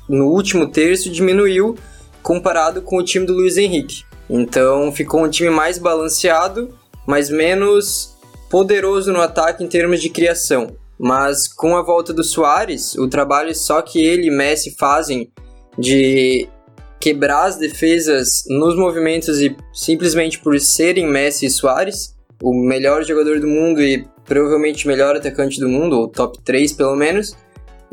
no 0.07 0.27
último 0.27 0.67
terço 0.67 1.09
diminuiu 1.09 1.75
comparado 2.21 2.81
com 2.81 2.97
o 2.97 3.03
time 3.03 3.25
do 3.25 3.33
Luiz 3.33 3.57
Henrique. 3.57 4.03
Então 4.29 4.91
ficou 4.91 5.23
um 5.23 5.29
time 5.29 5.49
mais 5.49 5.79
balanceado 5.79 6.73
mas 7.07 7.29
menos 7.29 8.17
poderoso 8.49 9.11
no 9.11 9.21
ataque 9.21 9.63
em 9.63 9.67
termos 9.67 10.01
de 10.01 10.09
criação. 10.09 10.75
Mas 10.97 11.47
com 11.47 11.75
a 11.75 11.81
volta 11.81 12.13
do 12.13 12.23
Soares, 12.23 12.95
o 12.95 13.07
trabalho 13.07 13.53
só 13.55 13.81
que 13.81 14.03
ele 14.03 14.27
e 14.27 14.31
Messi 14.31 14.75
fazem 14.77 15.31
de 15.77 16.47
quebrar 16.99 17.45
as 17.45 17.57
defesas 17.57 18.43
nos 18.47 18.77
movimentos 18.77 19.41
e 19.41 19.57
simplesmente 19.73 20.39
por 20.39 20.57
serem 20.59 21.07
Messi 21.07 21.47
e 21.47 21.49
Soares, 21.49 22.15
o 22.41 22.53
melhor 22.53 23.03
jogador 23.03 23.39
do 23.39 23.47
mundo 23.47 23.81
e 23.81 24.07
provavelmente 24.23 24.87
melhor 24.87 25.15
atacante 25.15 25.59
do 25.59 25.67
mundo, 25.67 25.97
ou 25.97 26.07
top 26.07 26.39
3 26.43 26.71
pelo 26.73 26.95
menos, 26.95 27.35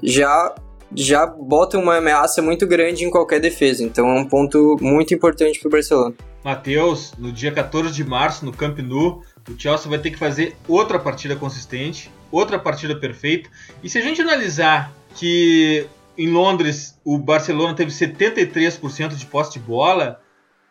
já 0.02 0.54
já 0.94 1.24
bota 1.24 1.78
uma 1.78 1.96
ameaça 1.96 2.42
muito 2.42 2.66
grande 2.66 3.04
em 3.04 3.10
qualquer 3.10 3.40
defesa. 3.40 3.82
Então 3.82 4.08
é 4.08 4.20
um 4.20 4.26
ponto 4.26 4.76
muito 4.80 5.14
importante 5.14 5.58
para 5.60 5.68
o 5.68 5.70
Barcelona. 5.70 6.14
Matheus, 6.44 7.12
no 7.18 7.30
dia 7.30 7.52
14 7.52 7.92
de 7.92 8.04
março, 8.04 8.44
no 8.44 8.52
Camp 8.52 8.78
Nou, 8.78 9.22
o 9.48 9.58
Chelsea 9.58 9.88
vai 9.88 9.98
ter 9.98 10.10
que 10.10 10.18
fazer 10.18 10.56
outra 10.66 10.98
partida 10.98 11.36
consistente, 11.36 12.10
outra 12.30 12.58
partida 12.58 12.96
perfeita. 12.96 13.50
E 13.82 13.88
se 13.88 13.98
a 13.98 14.02
gente 14.02 14.22
analisar 14.22 14.90
que 15.14 15.86
em 16.16 16.30
Londres 16.30 16.98
o 17.04 17.18
Barcelona 17.18 17.74
teve 17.74 17.90
73% 17.90 19.14
de 19.14 19.26
posse 19.26 19.52
de 19.52 19.58
bola, 19.58 20.20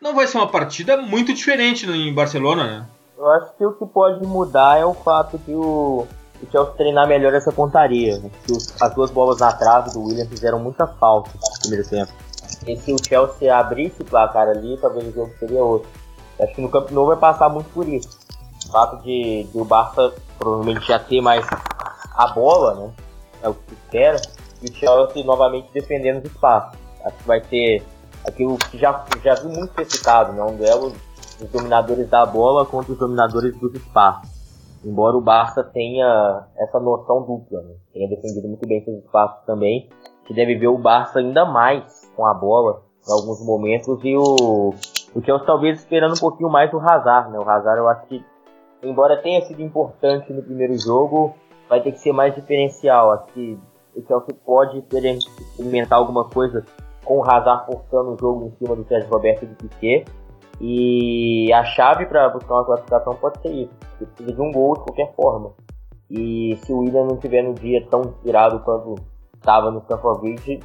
não 0.02 0.16
vai 0.16 0.28
ser 0.28 0.38
uma 0.38 0.48
partida 0.48 0.98
muito 0.98 1.34
diferente 1.34 1.86
em 1.90 2.14
Barcelona, 2.14 2.64
né? 2.64 2.88
Eu 3.18 3.30
acho 3.32 3.58
que 3.58 3.66
o 3.66 3.74
que 3.74 3.86
pode 3.86 4.26
mudar 4.26 4.80
é 4.80 4.86
o 4.86 4.94
fato 4.94 5.38
de 5.40 5.54
o, 5.54 6.08
Chelsea 6.50 6.74
treinar 6.76 7.06
melhor 7.08 7.34
essa 7.34 7.52
pontaria. 7.52 8.18
Né? 8.18 8.32
as 8.80 8.94
duas 8.94 9.12
bolas 9.12 9.40
na 9.40 9.52
trave 9.52 9.92
do 9.92 10.02
William 10.02 10.26
fizeram 10.26 10.58
muita 10.60 10.88
falta 10.88 11.30
no 11.34 11.60
primeiro 11.60 11.88
tempo. 11.88 12.14
E 12.68 12.76
se 12.78 12.94
o 12.94 12.98
Chelsea 13.04 13.56
abrisse 13.56 14.02
o 14.02 14.06
placar 14.06 14.48
ali, 14.48 14.78
talvez 14.78 15.08
o 15.08 15.12
jogo 15.12 15.32
seria 15.40 15.64
outro. 15.64 15.90
Acho 16.40 16.56
que 16.56 16.62
no 16.62 16.70
Camp 16.70 16.90
Nou 16.92 17.08
vai 17.08 17.18
passar 17.18 17.50
muito 17.50 17.70
por 17.72 17.88
isso. 17.88 18.18
O 18.68 18.72
fato 18.72 19.02
de, 19.04 19.44
de 19.44 19.58
o 19.58 19.66
Barça 19.66 20.14
provavelmente 20.38 20.88
já 20.88 21.00
ter 21.00 21.22
mais 21.22 21.46
a 22.16 22.28
bola, 22.28 22.76
né? 22.76 22.92
É 23.44 23.50
o 23.50 23.54
que 23.54 23.70
se 23.70 23.74
espera. 23.74 24.22
E 24.62 24.70
o 24.70 24.74
Chelsea 24.74 25.24
novamente 25.24 25.70
defendendo 25.74 26.24
o 26.24 26.28
espaço. 26.28 26.78
Acho 27.04 27.18
que 27.18 27.28
vai 27.28 27.42
ter 27.42 27.84
aquilo 28.28 28.58
que 28.58 28.78
já, 28.78 29.06
já 29.24 29.36
vi 29.36 29.48
muito 29.48 29.74
ser 29.74 29.90
citado, 29.90 30.34
né? 30.34 30.44
Um 30.44 30.56
duelo 30.56 30.94
dos 31.40 31.50
dominadores 31.50 32.10
da 32.10 32.26
bola 32.26 32.66
contra 32.66 32.92
os 32.92 33.00
dominadores 33.00 33.58
dos 33.58 33.74
espaços. 33.74 34.30
Embora 34.84 35.18
o 35.18 35.22
Barça 35.22 35.64
tenha 35.64 36.48
essa 36.58 36.80
noção 36.80 37.24
dupla, 37.24 37.62
né? 37.62 37.76
tenha 37.94 38.10
defendido 38.10 38.48
muito 38.48 38.66
bem 38.66 38.84
seus 38.84 39.04
espaços 39.04 39.46
também, 39.46 39.90
que 40.26 40.34
deve 40.34 40.56
ver 40.56 40.68
o 40.68 40.78
Barça 40.78 41.20
ainda 41.20 41.44
mais 41.46 41.99
com 42.20 42.26
a 42.26 42.34
bola 42.34 42.82
em 43.08 43.12
alguns 43.14 43.42
momentos 43.46 43.98
e 44.04 44.14
o, 44.14 44.74
o 45.16 45.24
Chelsea 45.24 45.46
talvez 45.46 45.80
esperando 45.80 46.16
um 46.16 46.20
pouquinho 46.20 46.50
mais 46.50 46.70
do 46.70 46.78
Hazard, 46.78 47.32
né? 47.32 47.40
O 47.40 47.50
Hazard 47.50 47.80
eu 47.80 47.88
acho 47.88 48.06
que, 48.08 48.26
embora 48.84 49.22
tenha 49.22 49.42
sido 49.46 49.62
importante 49.62 50.34
no 50.34 50.44
primeiro 50.44 50.78
jogo, 50.78 51.34
vai 51.70 51.82
ter 51.82 51.94
que 51.94 52.00
ser 52.00 52.12
mais 52.12 52.36
diferencial. 52.36 53.14
Acho 53.14 53.28
que 53.28 53.58
o 53.96 54.06
Chelsea 54.06 54.36
pode 54.46 54.80
experimentar 54.80 55.98
alguma 55.98 56.26
coisa 56.26 56.66
com 57.06 57.20
o 57.20 57.24
Hazard 57.24 57.68
forçando 57.68 58.12
o 58.12 58.18
jogo 58.20 58.48
em 58.48 58.52
cima 58.58 58.76
do 58.76 58.84
Sérgio 58.86 59.10
Roberto 59.10 59.44
e 59.44 59.46
do 59.46 59.56
Piquet. 59.56 60.06
E 60.60 61.54
a 61.54 61.64
chave 61.64 62.06
para 62.06 62.28
buscar 62.28 62.54
uma 62.56 62.66
classificação 62.66 63.16
pode 63.16 63.42
ser 63.42 63.50
isso. 63.50 63.74
Você 63.98 64.06
precisa 64.06 64.36
de 64.36 64.42
um 64.42 64.52
gol 64.52 64.74
de 64.74 64.84
qualquer 64.84 65.16
forma. 65.16 65.54
E 66.12 66.58
se 66.66 66.74
o 66.74 66.80
William 66.80 67.06
não 67.06 67.16
estiver 67.16 67.44
no 67.44 67.54
dia 67.54 67.88
tão 67.90 68.02
inspirado 68.02 68.60
quanto 68.60 68.96
estava 69.36 69.72
no 69.72 69.80
Stamford 69.80 70.20
Bridge, 70.20 70.60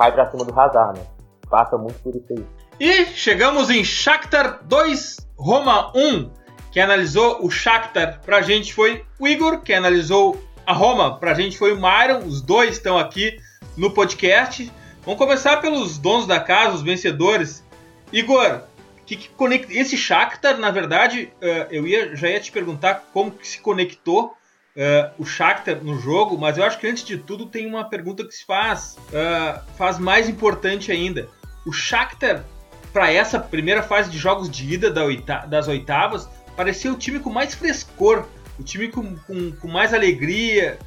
cai 0.00 0.12
pra 0.12 0.30
cima 0.30 0.46
do 0.46 0.58
Hazard, 0.58 0.98
né? 0.98 1.06
Passa 1.50 1.76
muito 1.76 1.98
por 2.00 2.16
isso 2.16 2.26
aí. 2.30 2.46
E 2.80 3.04
chegamos 3.08 3.68
em 3.68 3.84
Shakhtar 3.84 4.60
2, 4.64 5.18
Roma 5.36 5.92
1. 5.94 6.30
Quem 6.72 6.82
analisou 6.82 7.44
o 7.44 7.50
Shakhtar 7.50 8.20
pra 8.24 8.40
gente 8.40 8.72
foi 8.72 9.04
o 9.18 9.28
Igor. 9.28 9.60
Quem 9.60 9.76
analisou 9.76 10.42
a 10.66 10.72
Roma 10.72 11.18
pra 11.18 11.34
gente 11.34 11.58
foi 11.58 11.74
o 11.74 11.76
Myron. 11.76 12.20
Os 12.20 12.40
dois 12.40 12.76
estão 12.76 12.96
aqui 12.96 13.36
no 13.76 13.90
podcast. 13.90 14.72
Vamos 15.04 15.18
começar 15.18 15.58
pelos 15.58 15.98
donos 15.98 16.26
da 16.26 16.40
casa, 16.40 16.76
os 16.76 16.82
vencedores. 16.82 17.62
Igor, 18.10 18.62
que, 19.04 19.16
que 19.16 19.28
conecta... 19.30 19.70
esse 19.74 19.98
Shakhtar, 19.98 20.58
na 20.58 20.70
verdade, 20.70 21.30
uh, 21.42 21.66
eu 21.70 21.86
ia, 21.86 22.16
já 22.16 22.28
ia 22.28 22.40
te 22.40 22.50
perguntar 22.50 23.10
como 23.12 23.32
que 23.32 23.46
se 23.46 23.60
conectou 23.60 24.34
uh, 24.80 25.12
o 25.18 25.26
Shakhtar 25.26 25.84
no 25.84 26.00
jogo, 26.00 26.38
mas 26.38 26.56
eu 26.56 26.64
acho 26.64 26.78
que 26.78 26.88
antes 26.88 27.04
de 27.04 27.18
tudo 27.18 27.44
tem 27.44 27.66
uma 27.66 27.84
pergunta 27.84 28.24
que 28.24 28.32
se 28.32 28.44
faz, 28.44 28.96
uh, 29.08 29.60
faz 29.76 29.98
mais 29.98 30.28
importante 30.28 30.90
ainda. 30.90 31.28
O 31.66 31.72
Shakhtar, 31.72 32.44
para 32.92 33.12
essa 33.12 33.38
primeira 33.38 33.82
fase 33.82 34.10
de 34.10 34.16
jogos 34.16 34.48
de 34.48 34.72
ida 34.72 34.90
da 34.90 35.04
oita 35.04 35.46
das 35.46 35.68
oitavas, 35.68 36.28
parecia 36.56 36.90
o 36.90 36.96
time 36.96 37.20
com 37.20 37.30
mais 37.30 37.54
frescor, 37.54 38.26
o 38.58 38.62
time 38.62 38.88
com, 38.88 39.16
com, 39.16 39.52
com 39.52 39.68
mais 39.68 39.92
alegria, 39.92 40.78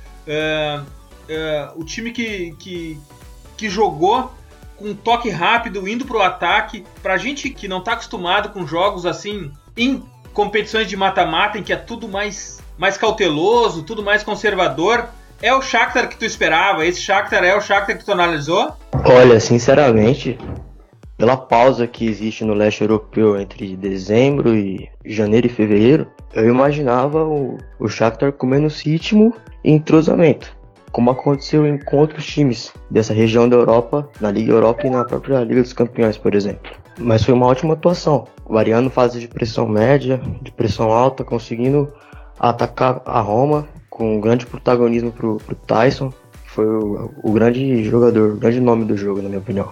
o 1.76 1.84
time 1.84 2.12
que, 2.12 2.56
que, 2.60 3.00
que 3.56 3.70
jogou 3.70 4.34
com 4.76 4.90
um 4.90 4.96
toque 4.96 5.30
rápido, 5.30 5.88
indo 5.88 6.06
pro 6.06 6.22
ataque. 6.22 6.84
Pra 7.02 7.18
gente 7.18 7.50
que 7.50 7.68
não 7.68 7.82
tá 7.82 7.94
acostumado 7.94 8.50
com 8.50 8.68
jogos 8.68 9.06
assim, 9.06 9.52
em 9.78 10.04
competições 10.34 10.88
de 10.88 10.98
mata-mata, 10.98 11.58
em 11.58 11.64
que 11.64 11.72
é 11.72 11.78
tudo 11.78 12.08
mais, 12.08 12.62
mais 12.84 12.98
cauteloso, 12.98 13.82
tudo 13.84 14.04
mais 14.04 14.24
conservador, 14.24 15.08
é 15.42 15.54
o 15.54 15.62
Shakhtar 15.62 16.10
que 16.10 16.18
tu 16.18 16.26
esperava? 16.26 16.86
Esse 16.86 17.00
Shakhtar 17.00 17.42
é 17.42 17.56
o 17.56 17.62
Shakhtar 17.62 17.98
que 17.98 18.04
tu 18.04 18.12
analisou? 18.12 18.74
Olha, 19.06 19.40
sinceramente, 19.40 20.38
pela 21.18 21.38
pausa 21.38 21.88
que 21.88 22.06
existe 22.06 22.44
no 22.44 22.54
leste 22.54 22.82
europeu 22.82 23.40
entre 23.40 23.78
dezembro 23.78 24.54
e 24.54 24.90
janeiro 25.06 25.48
e 25.48 25.50
fevereiro, 25.50 26.08
eu 26.34 26.50
imaginava 26.50 27.24
o, 27.24 27.58
o 27.80 27.88
Shakhtar 27.88 28.34
com 28.34 28.48
menos 28.48 28.82
ritmo 28.82 29.34
e 29.64 29.72
entrosamento 29.72 30.54
como 30.92 31.10
aconteceu 31.10 31.66
em 31.66 31.80
outros 31.92 32.24
times 32.24 32.72
dessa 32.92 33.16
região 33.16 33.50
da 33.50 33.56
Europa, 33.56 34.08
na 34.22 34.30
Liga 34.30 34.52
Europa 34.52 34.86
e 34.86 34.92
na 34.92 35.04
própria 35.04 35.40
Liga 35.40 35.64
dos 35.64 35.74
Campeões, 35.74 36.20
por 36.20 36.36
exemplo. 36.36 36.72
Mas 37.00 37.24
foi 37.24 37.34
uma 37.34 37.48
ótima 37.48 37.74
atuação, 37.74 38.28
variando 38.48 38.92
fases 38.92 39.20
de 39.20 39.28
pressão 39.28 39.68
média, 39.68 40.22
de 40.44 40.52
pressão 40.52 40.92
alta, 40.92 41.24
conseguindo 41.24 41.92
atacar 42.40 43.02
a 43.06 43.20
Roma 43.20 43.68
com 43.90 44.18
um 44.18 44.20
grande 44.20 44.46
protagonismo 44.46 45.12
para 45.12 45.28
o 45.28 45.40
Tyson, 45.68 46.12
que 46.44 46.50
foi 46.50 46.66
o, 46.66 47.14
o, 47.24 47.32
grande 47.32 47.84
jogador, 47.84 48.32
o 48.34 48.38
grande 48.38 48.60
nome 48.60 48.86
do 48.86 48.98
jogo, 48.98 49.22
na 49.22 49.30
minha 49.30 49.40
opinião. 49.40 49.70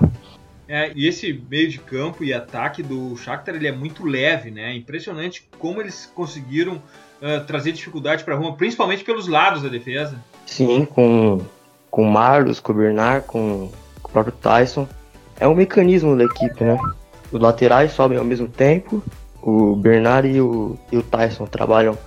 É, 0.68 0.92
e 0.96 1.08
esse 1.08 1.34
meio 1.50 1.70
de 1.70 1.80
campo 1.80 2.24
e 2.24 2.34
ataque 2.34 2.82
do 2.82 3.18
Shakhtar 3.18 3.56
ele 3.56 3.68
é 3.68 3.72
muito 3.72 4.06
leve, 4.06 4.52
né? 4.52 4.72
É 4.72 4.76
impressionante 4.76 5.50
como 5.60 5.82
eles 5.82 6.10
conseguiram 6.16 6.76
uh, 6.76 7.44
trazer 7.46 7.74
dificuldade 7.74 8.24
para 8.24 8.36
a 8.36 8.38
Roma, 8.38 8.56
principalmente 8.56 9.04
pelos 9.04 9.28
lados 9.28 9.64
da 9.64 9.70
defesa. 9.70 10.16
Sim, 10.46 10.86
com, 10.86 11.42
com 11.90 12.04
o 12.04 12.10
Marlos, 12.10 12.60
com 12.60 12.72
o 12.72 12.76
Bernard, 12.76 13.26
com, 13.28 13.70
com 14.02 14.10
o 14.10 14.12
próprio 14.12 14.34
Tyson. 14.40 14.88
É 15.40 15.48
um 15.48 15.56
mecanismo 15.56 16.16
da 16.16 16.24
equipe, 16.24 16.64
né? 16.64 16.78
Os 17.32 17.42
laterais 17.42 17.92
sobem 17.92 18.18
ao 18.18 18.24
mesmo 18.24 18.48
tempo, 18.48 19.04
o 19.42 19.76
Bernard 19.76 20.28
e 20.28 20.40
o, 20.40 20.78
e 20.92 20.98
o 20.98 21.04
Tyson 21.04 21.46
trabalham 21.48 21.98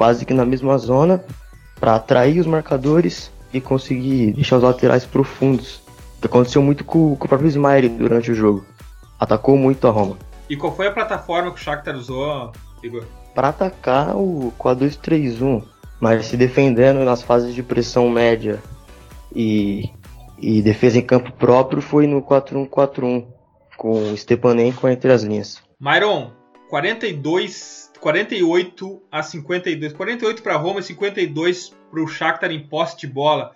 quase 0.00 0.24
que 0.24 0.32
na 0.32 0.46
mesma 0.46 0.78
zona 0.78 1.22
para 1.78 1.96
atrair 1.96 2.40
os 2.40 2.46
marcadores 2.46 3.30
e 3.52 3.60
conseguir 3.60 4.32
deixar 4.32 4.56
os 4.56 4.62
laterais 4.62 5.04
profundos. 5.04 5.82
Que 6.22 6.26
aconteceu 6.26 6.62
muito 6.62 6.84
com, 6.84 7.14
com 7.16 7.26
o 7.26 7.28
próprio 7.28 7.48
Ismael 7.48 7.86
durante 7.90 8.30
o 8.30 8.34
jogo. 8.34 8.64
Atacou 9.18 9.58
muito 9.58 9.86
a 9.86 9.90
Roma. 9.90 10.16
E 10.48 10.56
qual 10.56 10.74
foi 10.74 10.86
a 10.86 10.90
plataforma 10.90 11.50
que 11.50 11.60
o 11.60 11.62
Shakhtar 11.62 11.94
usou, 11.96 12.50
Igor? 12.82 13.04
Para 13.34 13.48
atacar 13.48 14.16
o 14.16 14.54
4-2-3-1 14.58 15.64
mas 16.00 16.24
se 16.24 16.36
defendendo 16.38 17.04
nas 17.04 17.22
fases 17.22 17.54
de 17.54 17.62
pressão 17.62 18.08
média 18.08 18.58
e, 19.36 19.90
e 20.38 20.62
defesa 20.62 20.98
em 20.98 21.02
campo 21.02 21.30
próprio 21.32 21.82
foi 21.82 22.06
no 22.06 22.22
4-1-4-1, 22.22 23.26
com 23.76 24.16
Stepanenko 24.16 24.88
entre 24.88 25.12
as 25.12 25.22
linhas. 25.22 25.62
Myron, 25.78 26.30
42, 26.70 27.79
48 28.00 29.02
a 29.10 29.22
52, 29.22 29.92
48 29.92 30.42
para 30.42 30.56
Roma 30.56 30.80
e 30.80 30.82
52 30.82 31.74
para 31.90 32.02
o 32.02 32.08
Shakhtar 32.08 32.50
em 32.50 32.66
posse 32.66 32.96
de 32.98 33.06
bola. 33.06 33.54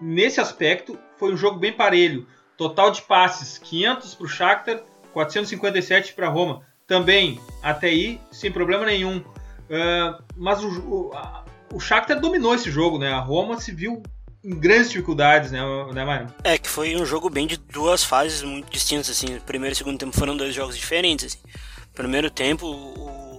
Nesse 0.00 0.40
aspecto, 0.40 0.98
foi 1.16 1.32
um 1.32 1.36
jogo 1.36 1.58
bem 1.58 1.72
parelho. 1.72 2.26
Total 2.56 2.90
de 2.90 3.02
passes, 3.02 3.58
500 3.58 4.14
para 4.14 4.24
o 4.24 4.28
Shakhtar, 4.28 4.82
457 5.12 6.14
para 6.14 6.28
Roma. 6.28 6.62
Também, 6.86 7.40
até 7.62 7.88
aí, 7.88 8.20
sem 8.30 8.52
problema 8.52 8.84
nenhum. 8.86 9.18
Uh, 9.18 10.22
mas 10.36 10.62
o, 10.62 10.68
o, 10.68 11.10
o 11.74 11.80
Shakhtar 11.80 12.20
dominou 12.20 12.54
esse 12.54 12.70
jogo, 12.70 12.98
né? 12.98 13.12
A 13.12 13.20
Roma 13.20 13.58
se 13.58 13.72
viu 13.72 14.02
em 14.44 14.58
grandes 14.58 14.90
dificuldades, 14.90 15.52
né, 15.52 15.60
né 15.92 16.04
Mário? 16.04 16.34
É, 16.42 16.58
que 16.58 16.68
foi 16.68 16.96
um 16.96 17.06
jogo 17.06 17.30
bem 17.30 17.46
de 17.46 17.56
duas 17.56 18.02
fases 18.02 18.42
muito 18.42 18.70
distintas, 18.70 19.10
assim. 19.10 19.38
Primeiro 19.46 19.72
e 19.72 19.76
segundo 19.76 19.98
tempo 19.98 20.16
foram 20.16 20.36
dois 20.36 20.54
jogos 20.54 20.76
diferentes, 20.76 21.26
assim. 21.26 21.38
Primeiro 21.94 22.30
tempo, 22.30 22.66
o, 22.66 23.31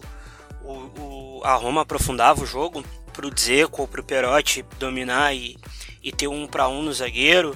o, 0.64 1.02
o 1.02 1.42
a 1.44 1.56
Roma 1.56 1.82
aprofundava 1.82 2.42
o 2.42 2.46
jogo 2.46 2.84
pro 3.12 3.30
Dzeko 3.30 3.82
ou 3.82 3.88
pro 3.88 4.04
Perotti 4.04 4.66
dominar 4.80 5.36
e, 5.36 5.58
e 6.02 6.12
ter 6.12 6.28
um 6.28 6.48
para 6.48 6.68
um 6.68 6.82
no 6.82 6.94
zagueiro. 6.94 7.56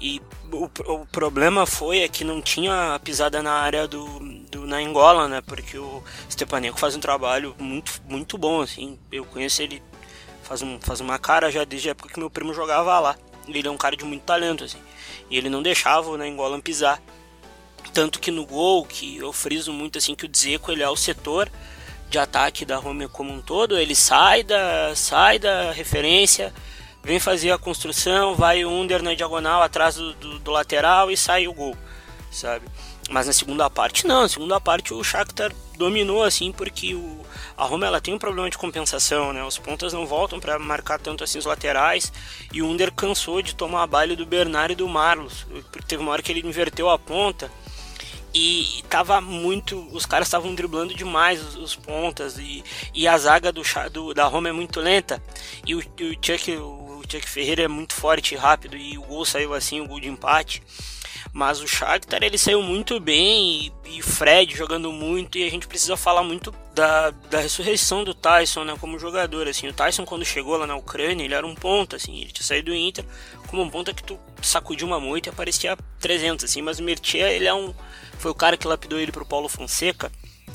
E 0.00 0.22
o, 0.52 0.70
o 0.92 1.06
problema 1.06 1.66
foi 1.66 2.00
é 2.00 2.08
que 2.08 2.24
não 2.24 2.40
tinha 2.40 2.94
a 2.94 2.98
pisada 2.98 3.42
na 3.42 3.52
área 3.52 3.86
do, 3.86 4.06
do 4.50 4.66
na 4.66 4.78
Angola, 4.78 5.28
né? 5.28 5.40
Porque 5.40 5.76
o 5.76 6.02
Stepanenko 6.30 6.78
faz 6.78 6.94
um 6.96 7.00
trabalho 7.00 7.54
muito, 7.58 8.00
muito 8.08 8.38
bom, 8.38 8.60
assim. 8.60 8.98
Eu 9.10 9.24
conheço 9.24 9.62
ele 9.62 9.82
faz, 10.42 10.62
um, 10.62 10.80
faz 10.80 11.00
uma 11.00 11.18
cara 11.18 11.50
já 11.50 11.64
desde 11.64 11.88
a 11.88 11.90
época 11.90 12.12
que 12.12 12.18
meu 12.18 12.30
primo 12.30 12.54
jogava 12.54 12.98
lá. 12.98 13.16
Ele 13.46 13.66
é 13.66 13.70
um 13.70 13.76
cara 13.76 13.96
de 13.96 14.04
muito 14.04 14.22
talento, 14.22 14.64
assim. 14.64 14.78
E 15.30 15.36
ele 15.36 15.50
não 15.50 15.62
deixava 15.62 16.10
o 16.10 16.16
Nainggolan 16.16 16.60
pisar. 16.60 17.02
Tanto 17.92 18.20
que 18.20 18.30
no 18.30 18.46
gol, 18.46 18.84
que 18.84 19.16
eu 19.16 19.32
friso 19.32 19.72
muito 19.72 19.98
assim, 19.98 20.14
que 20.14 20.26
o 20.26 20.28
Dzeko 20.28 20.70
ele 20.70 20.82
é 20.82 20.88
o 20.88 20.96
setor 20.96 21.50
de 22.08 22.18
ataque 22.18 22.64
da 22.64 22.76
Roma 22.76 23.08
como 23.08 23.32
um 23.32 23.40
todo, 23.40 23.78
ele 23.78 23.94
sai 23.94 24.42
da, 24.42 24.94
sai 24.94 25.38
da 25.38 25.72
referência, 25.72 26.52
vem 27.02 27.20
fazer 27.20 27.50
a 27.50 27.58
construção, 27.58 28.34
vai 28.34 28.64
o 28.64 28.70
under 28.70 29.02
na 29.02 29.14
diagonal 29.14 29.62
atrás 29.62 29.96
do, 29.96 30.14
do, 30.14 30.38
do 30.38 30.50
lateral 30.50 31.10
e 31.10 31.16
sai 31.16 31.46
o 31.46 31.52
gol, 31.52 31.76
sabe? 32.30 32.66
Mas 33.10 33.26
na 33.26 33.32
segunda 33.32 33.70
parte 33.70 34.06
não, 34.06 34.22
na 34.22 34.28
segunda 34.28 34.60
parte 34.60 34.92
o 34.92 35.02
Shakhtar 35.02 35.52
dominou 35.78 36.22
assim 36.22 36.52
porque 36.52 36.94
o, 36.94 37.24
a 37.56 37.64
Roma 37.64 37.86
ela 37.86 38.00
tem 38.00 38.12
um 38.12 38.18
problema 38.18 38.50
de 38.50 38.58
compensação, 38.58 39.32
né? 39.32 39.42
Os 39.44 39.58
pontas 39.58 39.92
não 39.92 40.06
voltam 40.06 40.38
para 40.38 40.58
marcar 40.58 40.98
tanto 40.98 41.24
assim 41.24 41.38
os 41.38 41.46
laterais 41.46 42.12
e 42.52 42.60
o 42.60 42.66
Under 42.66 42.92
cansou 42.92 43.40
de 43.40 43.54
tomar 43.54 43.82
a 43.82 43.86
baile 43.86 44.14
do 44.14 44.26
Bernard 44.26 44.72
e 44.72 44.76
do 44.76 44.88
Marlos, 44.88 45.46
porque 45.70 45.86
teve 45.86 46.02
uma 46.02 46.12
hora 46.12 46.22
que 46.22 46.32
ele 46.32 46.46
inverteu 46.46 46.90
a 46.90 46.98
ponta 46.98 47.50
e 48.38 48.82
tava 48.84 49.20
muito, 49.20 49.88
os 49.92 50.06
caras 50.06 50.28
estavam 50.28 50.54
driblando 50.54 50.94
demais 50.94 51.44
os, 51.44 51.56
os, 51.56 51.76
pontas 51.76 52.38
e, 52.38 52.62
e 52.94 53.08
a 53.08 53.18
zaga 53.18 53.50
do, 53.50 53.62
do, 53.92 54.14
da 54.14 54.26
Roma 54.26 54.48
é 54.48 54.52
muito 54.52 54.80
lenta 54.80 55.20
e 55.66 55.74
o, 55.74 55.78
o 55.78 55.82
Chuck 56.22 56.56
o 56.56 57.02
Chuck 57.08 57.28
Ferreira 57.28 57.62
é 57.62 57.68
muito 57.68 57.94
forte 57.94 58.34
e 58.34 58.38
rápido 58.38 58.76
e 58.76 58.96
o 58.96 59.02
gol 59.02 59.24
saiu 59.24 59.54
assim, 59.54 59.80
o 59.80 59.88
gol 59.88 59.98
de 59.98 60.08
empate. 60.08 60.62
Mas 61.32 61.60
o 61.60 61.66
Shakhtar 61.66 62.22
ele 62.22 62.38
saiu 62.38 62.62
muito 62.62 62.98
bem 62.98 63.72
e, 63.84 63.98
e 63.98 64.02
Fred 64.02 64.56
jogando 64.56 64.90
muito 64.92 65.38
e 65.38 65.46
a 65.46 65.50
gente 65.50 65.68
precisa 65.68 65.96
falar 65.96 66.22
muito 66.22 66.52
da, 66.74 67.10
da 67.10 67.40
ressurreição 67.40 68.04
do 68.04 68.14
Tyson, 68.14 68.64
né, 68.64 68.76
como 68.80 68.98
jogador, 68.98 69.46
assim. 69.46 69.68
O 69.68 69.72
Tyson 69.72 70.04
quando 70.04 70.24
chegou 70.24 70.56
lá 70.56 70.66
na 70.66 70.76
Ucrânia, 70.76 71.24
ele 71.24 71.34
era 71.34 71.46
um 71.46 71.54
ponta, 71.54 71.96
assim, 71.96 72.20
ele 72.20 72.32
tinha 72.32 72.46
saído 72.46 72.70
do 72.70 72.76
Inter 72.76 73.04
como 73.46 73.62
um 73.62 73.70
ponta 73.70 73.94
que 73.94 74.02
tu 74.02 74.18
sacudiu 74.42 74.86
uma 74.86 75.00
moita 75.00 75.28
e 75.28 75.32
aparecia 75.32 75.76
300, 76.00 76.44
assim, 76.44 76.62
mas 76.62 76.78
o 76.78 76.82
Mertier, 76.82 77.30
ele 77.30 77.46
é 77.46 77.54
um 77.54 77.74
foi 78.18 78.30
o 78.32 78.34
cara 78.34 78.56
que 78.56 78.66
lapidou 78.66 78.98
ele 78.98 79.12
pro 79.12 79.24
Paulo 79.24 79.48
Fonseca. 79.48 80.10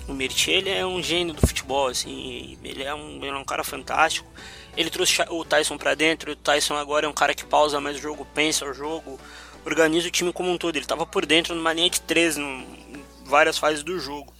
O 0.08 0.14
Mertier, 0.14 0.58
ele 0.58 0.70
é 0.70 0.86
um 0.86 1.02
gênio 1.02 1.34
do 1.34 1.48
futebol, 1.48 1.88
assim, 1.88 2.58
ele 2.62 2.84
é 2.84 2.94
um, 2.94 3.16
ele 3.18 3.30
é 3.30 3.36
um 3.36 3.46
cara 3.46 3.64
fantástico. 3.64 4.30
Ele 4.76 4.90
trouxe 4.90 5.22
o 5.30 5.46
Tyson 5.46 5.78
para 5.78 5.96
dentro, 5.96 6.34
o 6.34 6.36
Tyson 6.36 6.76
agora 6.76 7.06
é 7.06 7.10
um 7.10 7.14
cara 7.14 7.34
que 7.34 7.46
pausa 7.46 7.80
mais 7.80 7.98
o 7.98 8.02
jogo, 8.02 8.28
pensa 8.34 8.66
o 8.66 8.74
jogo, 8.74 9.20
organiza 9.66 10.08
o 10.08 10.12
time 10.12 10.34
como 10.34 10.52
um 10.52 10.58
todo. 10.58 10.76
Ele 10.76 10.86
estava 10.86 11.06
por 11.06 11.26
dentro 11.26 11.56
numa 11.56 11.74
linha 11.74 11.90
de 11.90 12.02
três, 12.02 12.38
em 12.38 12.66
várias 13.26 13.58
fases 13.58 13.84
do 13.84 14.00
jogo. 14.00 14.34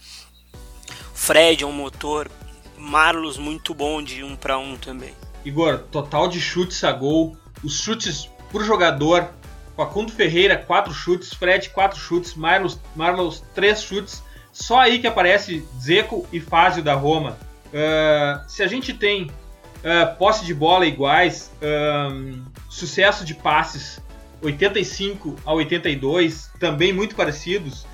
Fred 1.14 1.62
é 1.62 1.66
um 1.66 1.72
motor, 1.72 2.30
Marlos 2.76 3.38
muito 3.38 3.72
bom 3.72 4.02
de 4.02 4.22
um 4.22 4.36
para 4.36 4.58
um 4.58 4.76
também. 4.76 5.14
Igor, 5.44 5.78
total 5.90 6.28
de 6.28 6.40
chutes 6.40 6.82
a 6.84 6.92
gol, 6.92 7.36
os 7.62 7.80
chutes 7.80 8.28
por 8.50 8.64
jogador. 8.64 9.30
Facundo 9.76 10.12
Ferreira, 10.12 10.56
quatro 10.56 10.92
chutes, 10.92 11.34
Fred, 11.34 11.70
quatro 11.70 11.98
chutes, 11.98 12.34
Marlos, 12.34 12.78
Marlos 12.94 13.42
três 13.54 13.82
chutes. 13.82 14.22
Só 14.52 14.78
aí 14.78 15.00
que 15.00 15.06
aparece 15.06 15.66
Zeco 15.80 16.26
e 16.32 16.40
Fázio 16.40 16.82
da 16.82 16.94
Roma. 16.94 17.36
Uh, 17.72 18.48
se 18.48 18.62
a 18.62 18.68
gente 18.68 18.94
tem 18.94 19.24
uh, 19.24 20.16
posse 20.16 20.44
de 20.44 20.54
bola 20.54 20.86
iguais, 20.86 21.50
uh, 21.56 22.40
sucesso 22.70 23.24
de 23.24 23.34
passes 23.34 23.98
85 24.44 25.36
a 25.44 25.52
82, 25.52 26.50
também 26.60 26.92
muito 26.92 27.14
parecidos. 27.14 27.84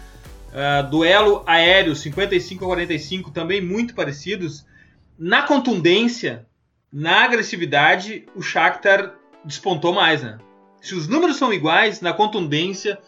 Uh, 0.51 0.89
duelo 0.91 1.45
aéreo 1.47 1.95
55 1.95 2.65
a 2.65 2.69
45, 2.69 3.31
também 3.31 3.61
muito 3.61 3.95
parecidos. 3.95 4.67
na 5.17 5.43
contundência, 5.43 6.47
na 6.93 7.25
agressividade, 7.25 8.27
o 8.35 8.43
Shakhtar 8.43 9.15
despontou 9.45 9.93
mais, 9.93 10.23
né? 10.23 10.39
Se 10.81 10.95
os 10.95 11.07
números 11.07 11.37
são 11.37 11.53
iguais, 11.53 12.01
na 12.01 12.13
contundência, 12.13 12.99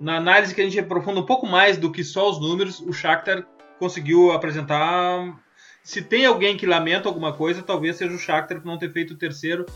na 0.00 0.16
análise 0.16 0.54
que 0.54 0.60
a 0.60 0.64
gente 0.64 0.80
aprofunda 0.80 1.20
um 1.20 1.26
pouco 1.26 1.46
mais 1.46 1.76
do 1.76 1.92
que 1.92 2.02
só 2.02 2.28
os 2.30 2.40
números, 2.40 2.80
o 2.80 2.92
Shakhtar 2.92 3.46
conseguiu 3.78 4.32
apresentar. 4.32 5.38
Se 5.82 6.02
tem 6.02 6.26
alguém 6.26 6.56
que 6.56 6.66
lamenta 6.66 7.08
alguma 7.08 7.32
coisa, 7.32 7.62
talvez 7.62 7.96
seja 7.96 8.14
o 8.14 8.18
Shakhtar 8.18 8.60
por 8.60 8.66
não 8.66 8.78
ter 8.78 8.90
feito 8.90 9.12
o 9.12 9.18
terceiro, 9.18 9.66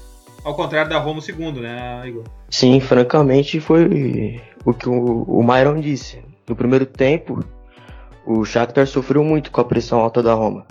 ao 0.45 0.55
contrário 0.55 0.90
da 0.90 0.99
Roma 0.99 1.20
segundo, 1.20 1.61
né, 1.61 2.03
Igor? 2.07 2.24
Sim, 2.51 2.78
francamente 2.78 3.59
foi 3.59 4.40
o 4.64 4.74
que 4.74 4.88
o, 4.88 5.22
o 5.22 5.42
Myron 5.42 5.80
disse. 5.80 6.22
No 6.47 6.55
primeiro 6.55 6.84
tempo, 6.84 7.42
o 8.26 8.45
Shakhtar 8.45 8.86
sofreu 8.86 9.24
muito 9.24 9.51
com 9.51 9.61
a 9.61 9.64
pressão 9.64 10.01
alta 10.01 10.22
da 10.22 10.34
Roma. 10.34 10.66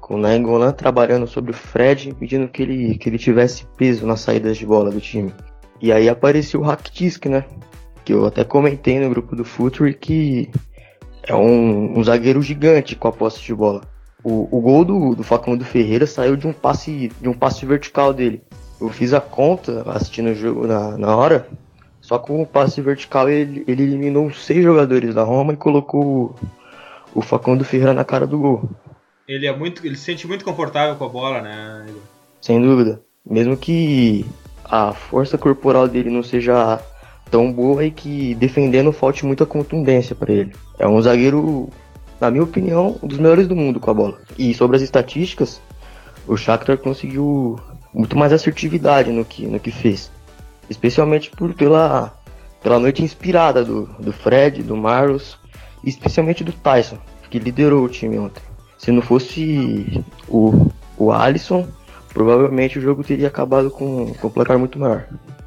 Com 0.00 0.14
o 0.14 0.18
Nainggolan 0.18 0.72
trabalhando 0.72 1.26
sobre 1.26 1.50
o 1.50 1.54
Fred, 1.54 2.14
pedindo 2.18 2.48
que 2.48 2.62
ele, 2.62 2.98
que 2.98 3.08
ele 3.08 3.18
tivesse 3.18 3.66
peso 3.76 4.06
nas 4.06 4.20
saídas 4.20 4.56
de 4.56 4.66
bola 4.66 4.90
do 4.90 5.00
time. 5.00 5.32
E 5.80 5.92
aí 5.92 6.08
apareceu 6.08 6.60
o 6.60 6.64
Rakitic, 6.64 7.26
né? 7.26 7.44
Que 8.04 8.12
eu 8.12 8.26
até 8.26 8.44
comentei 8.44 8.98
no 8.98 9.10
grupo 9.10 9.36
do 9.36 9.44
Future 9.44 9.94
que 9.94 10.50
é 11.22 11.34
um, 11.34 11.98
um 11.98 12.04
zagueiro 12.04 12.42
gigante 12.42 12.96
com 12.96 13.08
a 13.08 13.12
posse 13.12 13.42
de 13.42 13.54
bola. 13.54 13.82
O, 14.22 14.48
o 14.50 14.60
gol 14.60 14.84
do, 14.84 15.14
do 15.14 15.22
Facundo 15.22 15.64
Ferreira 15.64 16.06
saiu 16.06 16.36
de 16.36 16.46
um 16.46 16.52
passe 16.52 17.10
de 17.20 17.28
um 17.28 17.34
passe 17.34 17.66
vertical 17.66 18.12
dele. 18.12 18.42
Eu 18.80 18.88
fiz 18.90 19.12
a 19.12 19.20
conta 19.20 19.82
assistindo 19.86 20.30
o 20.30 20.34
jogo 20.34 20.66
na, 20.66 20.96
na 20.98 21.16
hora. 21.16 21.48
Só 22.00 22.18
com 22.18 22.42
o 22.42 22.46
passe 22.46 22.82
vertical 22.82 23.30
ele, 23.30 23.64
ele 23.66 23.82
eliminou 23.82 24.30
seis 24.30 24.62
jogadores 24.62 25.14
da 25.14 25.22
Roma 25.22 25.54
e 25.54 25.56
colocou 25.56 26.04
o, 26.04 26.34
o 27.14 27.22
Facundo 27.22 27.64
Ferreira 27.64 27.94
na 27.94 28.04
cara 28.04 28.26
do 28.26 28.38
gol. 28.38 28.68
Ele 29.26 29.46
é 29.46 29.56
muito, 29.56 29.86
ele 29.86 29.96
se 29.96 30.04
sente 30.04 30.26
muito 30.26 30.44
confortável 30.44 30.96
com 30.96 31.04
a 31.04 31.08
bola, 31.08 31.40
né? 31.40 31.86
Sem 32.42 32.60
dúvida. 32.60 33.00
Mesmo 33.24 33.56
que 33.56 34.26
a 34.64 34.92
força 34.92 35.38
corporal 35.38 35.88
dele 35.88 36.10
não 36.10 36.22
seja 36.22 36.78
tão 37.30 37.50
boa 37.50 37.84
e 37.84 37.90
que 37.90 38.34
defendendo 38.34 38.92
falte 38.92 39.24
muita 39.24 39.46
contundência 39.46 40.14
para 40.14 40.32
ele. 40.32 40.54
É 40.78 40.86
um 40.86 41.00
zagueiro, 41.00 41.70
na 42.20 42.30
minha 42.30 42.44
opinião, 42.44 42.98
um 43.02 43.06
dos 43.06 43.18
melhores 43.18 43.48
do 43.48 43.56
mundo 43.56 43.80
com 43.80 43.90
a 43.90 43.94
bola. 43.94 44.20
E 44.38 44.52
sobre 44.52 44.76
as 44.76 44.82
estatísticas, 44.82 45.60
o 46.26 46.36
Shakhtar 46.36 46.76
conseguiu 46.76 47.58
muito 47.94 48.18
mais 48.18 48.32
assertividade 48.32 49.10
no 49.10 49.24
que, 49.24 49.46
no 49.46 49.60
que 49.60 49.70
fez. 49.70 50.10
Especialmente 50.68 51.30
por, 51.30 51.54
pela, 51.54 52.12
pela 52.62 52.78
noite 52.78 53.02
inspirada 53.02 53.64
do, 53.64 53.86
do 53.98 54.12
Fred, 54.12 54.62
do 54.62 54.76
Marlos 54.76 55.38
e 55.84 55.88
especialmente 55.88 56.42
do 56.42 56.52
Tyson, 56.52 56.98
que 57.30 57.38
liderou 57.38 57.84
o 57.84 57.88
time 57.88 58.18
ontem. 58.18 58.42
Se 58.78 58.90
não 58.90 59.00
fosse 59.00 60.04
o, 60.28 60.70
o 60.98 61.12
Alisson, 61.12 61.66
provavelmente 62.12 62.78
o 62.78 62.82
jogo 62.82 63.04
teria 63.04 63.28
acabado 63.28 63.70
com, 63.70 64.12
com 64.14 64.26
um 64.26 64.30
placar 64.30 64.58
muito 64.58 64.78
maior. 64.78 65.06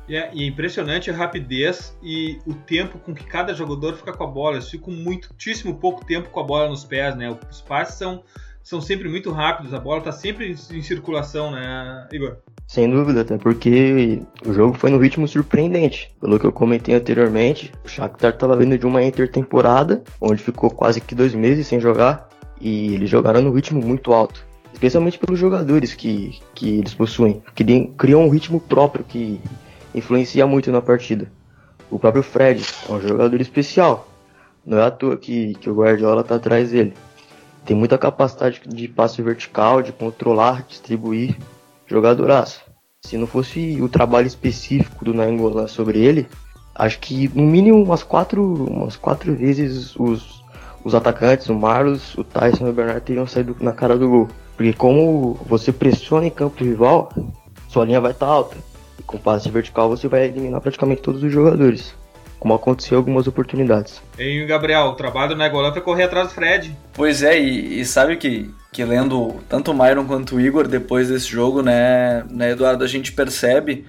É, 0.09 0.29
e 0.33 0.43
é 0.43 0.47
impressionante 0.47 1.11
a 1.11 1.13
rapidez 1.13 1.95
e 2.01 2.39
o 2.45 2.53
tempo 2.53 2.97
com 2.97 3.13
que 3.13 3.25
cada 3.25 3.53
jogador 3.53 3.95
fica 3.95 4.13
com 4.13 4.23
a 4.23 4.27
bola. 4.27 4.55
Eles 4.55 4.69
ficam 4.69 4.93
muitíssimo 4.93 5.75
pouco 5.75 6.05
tempo 6.05 6.29
com 6.29 6.39
a 6.39 6.43
bola 6.43 6.69
nos 6.69 6.85
pés, 6.85 7.15
né? 7.15 7.37
Os 7.51 7.61
passes 7.61 7.95
são, 7.95 8.23
são 8.67 8.81
sempre 8.81 9.07
muito 9.07 9.31
rápidos, 9.31 9.73
a 9.73 9.79
bola 9.79 9.99
está 9.99 10.11
sempre 10.11 10.51
em, 10.51 10.81
circulação, 10.81 11.51
né, 11.51 12.05
Igor? 12.11 12.35
Sem 12.67 12.89
dúvida, 12.91 13.21
até 13.21 13.37
porque 13.37 14.21
o 14.45 14.51
jogo 14.51 14.77
foi 14.77 14.89
no 14.89 14.97
ritmo 14.97 15.25
surpreendente. 15.25 16.13
Pelo 16.19 16.37
que 16.37 16.45
eu 16.45 16.51
comentei 16.51 16.93
anteriormente, 16.93 17.71
o 17.85 17.87
Shakhtar 17.87 18.33
estava 18.33 18.57
vindo 18.57 18.77
de 18.77 18.85
uma 18.85 19.01
intertemporada, 19.01 20.03
onde 20.19 20.43
ficou 20.43 20.69
quase 20.69 20.99
que 20.99 21.15
dois 21.15 21.33
meses 21.33 21.65
sem 21.65 21.79
jogar, 21.79 22.27
e 22.59 22.95
eles 22.95 23.09
jogaram 23.09 23.41
no 23.41 23.53
ritmo 23.53 23.81
muito 23.81 24.11
alto. 24.11 24.45
Especialmente 24.73 25.17
pelos 25.17 25.39
jogadores 25.39 25.95
que, 25.95 26.37
que 26.53 26.79
eles 26.79 26.93
possuem, 26.93 27.41
que 27.55 27.63
criam 27.97 28.25
um 28.25 28.29
ritmo 28.29 28.59
próprio 28.59 29.05
que 29.05 29.39
influencia 29.95 30.45
muito 30.45 30.73
na 30.73 30.81
partida. 30.81 31.31
O 31.89 31.97
próprio 31.97 32.21
Fred 32.21 32.65
é 32.89 32.91
um 32.91 32.99
jogador 32.99 33.39
especial. 33.39 34.09
Não 34.65 34.77
é 34.77 34.83
à 34.83 34.91
toa 34.91 35.15
que, 35.15 35.53
que 35.53 35.69
o 35.69 35.75
Guardiola 35.75 36.19
está 36.19 36.35
atrás 36.35 36.71
dele. 36.71 36.93
Tem 37.67 37.75
muita 37.75 37.97
capacidade 37.97 38.61
de 38.65 38.87
passe 38.87 39.21
vertical, 39.21 39.81
de 39.81 39.91
controlar, 39.91 40.65
distribuir. 40.65 41.35
Jogadoraço. 41.85 42.61
Se 43.01 43.17
não 43.17 43.27
fosse 43.27 43.81
o 43.81 43.89
trabalho 43.89 44.25
específico 44.25 45.03
do 45.03 45.13
Nainggolan 45.13 45.67
sobre 45.67 45.99
ele, 45.99 46.27
acho 46.73 46.97
que 46.99 47.29
no 47.35 47.43
mínimo 47.43 47.83
umas 47.83 48.03
quatro, 48.03 48.41
umas 48.41 48.95
quatro 48.95 49.35
vezes 49.35 49.95
os, 49.97 50.43
os 50.81 50.95
atacantes, 50.95 51.49
o 51.49 51.55
Marlos, 51.55 52.15
o 52.17 52.23
Tyson 52.23 52.67
e 52.67 52.69
o 52.69 52.73
Bernardo 52.73 53.01
teriam 53.01 53.27
saído 53.27 53.55
na 53.59 53.73
cara 53.73 53.97
do 53.97 54.09
gol. 54.09 54.29
Porque 54.55 54.71
como 54.71 55.33
você 55.45 55.73
pressiona 55.73 56.25
em 56.25 56.31
campo 56.31 56.63
rival, 56.63 57.09
sua 57.67 57.83
linha 57.83 57.99
vai 57.99 58.11
estar 58.11 58.27
tá 58.27 58.31
alta. 58.31 58.55
E 58.97 59.03
com 59.03 59.17
passe 59.17 59.49
vertical 59.49 59.89
você 59.89 60.07
vai 60.07 60.25
eliminar 60.25 60.61
praticamente 60.61 61.01
todos 61.01 61.21
os 61.21 61.31
jogadores. 61.31 61.93
Como 62.39 62.53
aconteceu 62.53 62.95
em 62.95 62.99
algumas 62.99 63.27
oportunidades. 63.27 64.01
E 64.17 64.45
Gabriel, 64.45 64.85
o 64.85 64.93
trabalho 64.93 65.29
do 65.29 65.37
Negolan 65.37 65.71
foi 65.71 65.81
correr 65.81 66.03
atrás 66.03 66.27
do 66.27 66.33
Fred. 66.33 66.75
Pois 66.93 67.23
é, 67.23 67.39
e, 67.39 67.81
e, 67.81 67.85
sabe 67.85 68.15
que, 68.15 68.49
que 68.71 68.83
lendo 68.83 69.35
tanto 69.49 69.71
o 69.71 69.73
Myron 69.73 70.05
quanto 70.05 70.35
o 70.35 70.41
Igor 70.41 70.67
depois 70.67 71.09
desse 71.09 71.27
jogo, 71.27 71.61
né, 71.61 72.23
né, 72.29 72.51
Eduardo, 72.51 72.83
a 72.83 72.87
gente 72.87 73.11
percebe 73.11 73.85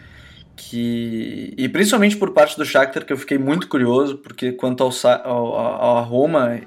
que. 0.56 1.54
E 1.56 1.68
principalmente 1.68 2.16
por 2.16 2.30
parte 2.30 2.56
do 2.56 2.64
Shakhtar, 2.64 3.04
que 3.04 3.12
eu 3.12 3.18
fiquei 3.18 3.38
muito 3.38 3.68
curioso, 3.68 4.16
porque 4.16 4.52
quanto 4.52 4.82
ao, 4.82 4.90
ao, 5.24 5.54
ao 5.56 6.04
Roma, 6.04 6.60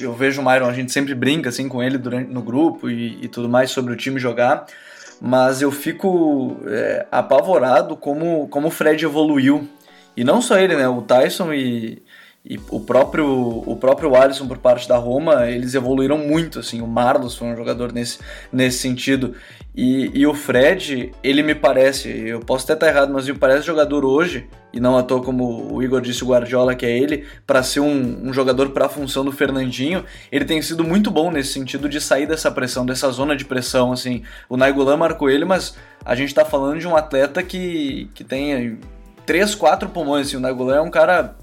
eu 0.00 0.12
vejo 0.12 0.40
o 0.40 0.44
Myron, 0.44 0.66
a 0.66 0.74
gente 0.74 0.92
sempre 0.92 1.14
brinca 1.14 1.48
assim 1.48 1.68
com 1.68 1.82
ele 1.82 1.98
durante, 1.98 2.30
no 2.30 2.42
grupo 2.42 2.90
e, 2.90 3.18
e 3.22 3.28
tudo 3.28 3.48
mais 3.48 3.70
sobre 3.70 3.92
o 3.92 3.96
time 3.96 4.18
jogar 4.18 4.66
mas 5.24 5.62
eu 5.62 5.70
fico 5.70 6.56
é, 6.66 7.06
apavorado 7.08 7.96
como, 7.96 8.48
como 8.48 8.66
o 8.66 8.70
Fred 8.72 9.04
evoluiu. 9.04 9.68
E 10.16 10.24
não 10.24 10.42
só 10.42 10.58
ele, 10.58 10.76
né? 10.76 10.88
O 10.88 11.02
Tyson 11.02 11.52
e, 11.52 12.02
e 12.44 12.58
o 12.70 12.80
próprio 12.80 13.26
o 13.66 13.76
próprio 13.76 14.14
Alisson 14.14 14.46
por 14.46 14.58
parte 14.58 14.88
da 14.88 14.96
Roma, 14.96 15.48
eles 15.48 15.74
evoluíram 15.74 16.18
muito, 16.18 16.58
assim. 16.58 16.80
O 16.80 16.86
Marlos 16.86 17.36
foi 17.36 17.48
um 17.48 17.56
jogador 17.56 17.92
nesse, 17.92 18.18
nesse 18.52 18.78
sentido. 18.78 19.34
E, 19.74 20.10
e 20.12 20.26
o 20.26 20.34
Fred, 20.34 21.12
ele 21.22 21.42
me 21.42 21.54
parece, 21.54 22.08
eu 22.08 22.40
posso 22.40 22.64
até 22.64 22.74
estar 22.74 22.88
errado, 22.88 23.12
mas 23.12 23.26
me 23.26 23.32
parece 23.34 23.66
jogador 23.66 24.04
hoje, 24.04 24.46
e 24.70 24.78
não 24.78 24.98
à 24.98 25.02
toa 25.02 25.22
como 25.22 25.72
o 25.72 25.82
Igor 25.82 26.02
disse, 26.02 26.22
o 26.22 26.26
Guardiola, 26.26 26.74
que 26.74 26.84
é 26.84 26.90
ele, 26.90 27.24
para 27.46 27.62
ser 27.62 27.80
um, 27.80 28.28
um 28.28 28.34
jogador 28.34 28.68
para 28.70 28.84
a 28.84 28.88
função 28.88 29.24
do 29.24 29.32
Fernandinho, 29.32 30.04
ele 30.30 30.44
tem 30.44 30.60
sido 30.60 30.84
muito 30.84 31.10
bom 31.10 31.30
nesse 31.30 31.54
sentido 31.54 31.88
de 31.88 32.02
sair 32.02 32.26
dessa 32.26 32.50
pressão, 32.50 32.84
dessa 32.84 33.10
zona 33.10 33.34
de 33.34 33.46
pressão, 33.46 33.92
assim. 33.92 34.22
O 34.46 34.58
Nainggolan 34.58 34.98
marcou 34.98 35.30
ele, 35.30 35.46
mas 35.46 35.74
a 36.04 36.14
gente 36.14 36.28
está 36.28 36.44
falando 36.44 36.78
de 36.78 36.86
um 36.86 36.94
atleta 36.94 37.42
que, 37.42 38.10
que 38.12 38.24
tem 38.24 38.78
três, 39.32 39.54
quatro 39.54 39.88
pulmões, 39.88 40.26
assim. 40.26 40.36
O 40.36 40.40
Nainggolan 40.40 40.76
é 40.76 40.80
um 40.82 40.90
cara 40.90 41.34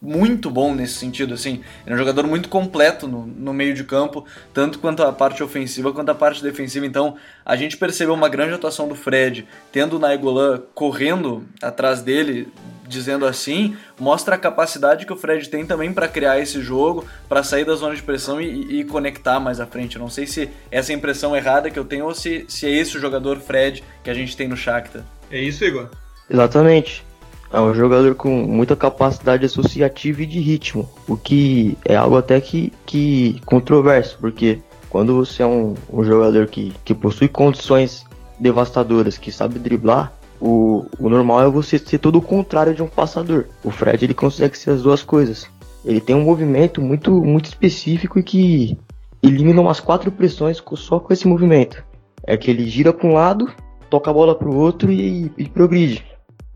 muito 0.00 0.50
bom 0.50 0.74
nesse 0.74 0.94
sentido, 0.94 1.34
assim. 1.34 1.60
Ele 1.84 1.92
é 1.92 1.92
um 1.92 1.98
jogador 1.98 2.26
muito 2.26 2.48
completo 2.48 3.06
no, 3.06 3.26
no 3.26 3.52
meio 3.52 3.74
de 3.74 3.84
campo, 3.84 4.24
tanto 4.54 4.78
quanto 4.78 5.02
a 5.02 5.12
parte 5.12 5.42
ofensiva 5.42 5.92
quanto 5.92 6.08
a 6.08 6.14
parte 6.14 6.42
defensiva. 6.42 6.86
Então, 6.86 7.14
a 7.44 7.54
gente 7.54 7.76
percebeu 7.76 8.14
uma 8.14 8.30
grande 8.30 8.54
atuação 8.54 8.88
do 8.88 8.94
Fred, 8.94 9.46
tendo 9.70 9.96
o 9.96 9.98
Nainggolan 9.98 10.62
correndo 10.74 11.44
atrás 11.60 12.00
dele, 12.00 12.48
dizendo 12.88 13.26
assim, 13.26 13.76
mostra 14.00 14.36
a 14.36 14.38
capacidade 14.38 15.04
que 15.04 15.12
o 15.12 15.16
Fred 15.16 15.46
tem 15.50 15.66
também 15.66 15.92
para 15.92 16.08
criar 16.08 16.40
esse 16.40 16.62
jogo, 16.62 17.04
para 17.28 17.42
sair 17.42 17.66
da 17.66 17.74
zona 17.74 17.94
de 17.94 18.02
pressão 18.02 18.40
e, 18.40 18.80
e, 18.80 18.84
conectar 18.84 19.38
mais 19.38 19.60
à 19.60 19.66
frente. 19.66 19.96
Eu 19.96 20.00
não 20.00 20.08
sei 20.08 20.26
se 20.26 20.48
essa 20.70 20.90
é 20.90 20.94
impressão 20.94 21.36
errada 21.36 21.70
que 21.70 21.78
eu 21.78 21.84
tenho 21.84 22.06
ou 22.06 22.14
se, 22.14 22.46
se 22.48 22.64
é 22.64 22.70
esse 22.70 22.96
o 22.96 23.00
jogador 23.00 23.40
Fred 23.40 23.84
que 24.02 24.08
a 24.08 24.14
gente 24.14 24.34
tem 24.34 24.48
no 24.48 24.56
Shakhtar. 24.56 25.02
É 25.30 25.38
isso, 25.38 25.62
Igor? 25.62 25.90
Exatamente. 26.30 27.05
É 27.52 27.60
um 27.60 27.72
jogador 27.74 28.14
com 28.14 28.28
muita 28.28 28.74
capacidade 28.74 29.44
associativa 29.44 30.22
e 30.22 30.26
de 30.26 30.40
ritmo, 30.40 30.88
o 31.08 31.16
que 31.16 31.78
é 31.84 31.94
algo 31.94 32.16
até 32.16 32.40
que, 32.40 32.72
que 32.84 33.40
controverso, 33.46 34.18
porque 34.20 34.60
quando 34.90 35.14
você 35.14 35.42
é 35.42 35.46
um, 35.46 35.74
um 35.92 36.04
jogador 36.04 36.46
que, 36.48 36.72
que 36.84 36.94
possui 36.94 37.28
condições 37.28 38.04
devastadoras, 38.38 39.16
que 39.16 39.30
sabe 39.30 39.58
driblar, 39.58 40.12
o, 40.40 40.86
o 40.98 41.08
normal 41.08 41.42
é 41.42 41.48
você 41.48 41.78
ser 41.78 41.98
todo 41.98 42.16
o 42.16 42.22
contrário 42.22 42.74
de 42.74 42.82
um 42.82 42.88
passador. 42.88 43.46
O 43.64 43.70
Fred 43.70 44.04
ele 44.04 44.14
consegue 44.14 44.58
ser 44.58 44.70
as 44.70 44.82
duas 44.82 45.02
coisas. 45.02 45.46
Ele 45.84 46.00
tem 46.00 46.14
um 46.14 46.24
movimento 46.24 46.82
muito, 46.82 47.10
muito 47.24 47.46
específico 47.46 48.18
e 48.18 48.22
que 48.22 48.78
elimina 49.22 49.62
umas 49.62 49.80
quatro 49.80 50.10
pressões 50.10 50.62
só 50.74 50.98
com 50.98 51.12
esse 51.12 51.26
movimento. 51.26 51.82
É 52.26 52.36
que 52.36 52.50
ele 52.50 52.68
gira 52.68 52.92
para 52.92 53.08
um 53.08 53.14
lado, 53.14 53.50
toca 53.88 54.10
a 54.10 54.14
bola 54.14 54.34
para 54.34 54.48
o 54.48 54.56
outro 54.56 54.92
e, 54.92 55.30
e 55.38 55.48
progride 55.48 56.04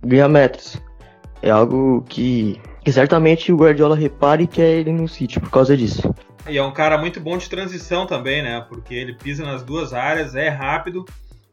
ganha 0.03 0.29
metros. 0.29 0.77
É 1.43 1.51
algo 1.51 2.05
que, 2.09 2.61
que 2.85 2.93
certamente 2.93 3.53
o 3.53 3.57
Guardiola 3.57 3.97
repare 3.97 4.47
que 4.47 4.61
é 4.61 4.71
ele 4.71 4.93
no 4.93 5.09
City 5.09 5.41
por 5.41 5.51
causa 5.51 5.77
disso. 5.77 6.15
E 6.49 6.57
é 6.59 6.63
um 6.63 6.73
cara 6.73 6.99
muito 6.99 7.21
bom 7.21 7.37
de 7.39 7.49
transição 7.49 8.07
também, 8.07 8.43
né? 8.43 8.65
Porque 8.69 8.95
ele 8.95 9.15
pisa 9.15 9.45
nas 9.45 9.63
duas 9.63 9.93
áreas, 9.93 10.35
é 10.35 10.49
rápido 10.49 11.05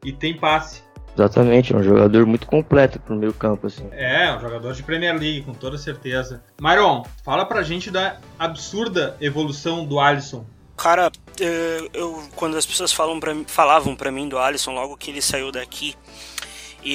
e 0.04 0.12
tem 0.12 0.36
passe. 0.36 0.82
Exatamente, 1.18 1.74
é 1.74 1.78
um 1.78 1.84
jogador 1.84 2.28
muito 2.28 2.46
completo 2.46 3.00
pro 3.00 3.16
meio 3.16 3.34
campo, 3.34 3.66
assim. 3.66 3.88
É, 3.92 4.32
um 4.36 4.40
jogador 4.40 4.74
de 4.74 4.84
Premier 4.84 5.14
League, 5.14 5.42
com 5.42 5.54
toda 5.54 5.76
certeza. 5.76 6.44
Myron, 6.62 7.04
fala 7.26 7.44
pra 7.44 7.64
gente 7.64 7.90
da 7.90 8.18
absurda 8.38 9.18
evolução 9.20 9.84
do 9.84 10.00
Alisson. 10.00 10.46
Cara, 10.78 11.12
eh, 11.42 11.90
eu, 11.92 12.22
quando 12.36 12.56
as 12.56 12.68
pessoas 12.68 12.94
falam 12.94 13.20
pra, 13.20 13.36
falavam 13.48 13.96
para 13.96 14.12
mim 14.12 14.30
do 14.30 14.38
Alisson 14.38 14.74
logo 14.74 14.96
que 14.96 15.10
ele 15.10 15.24
saiu 15.24 15.52
daqui, 15.52 15.96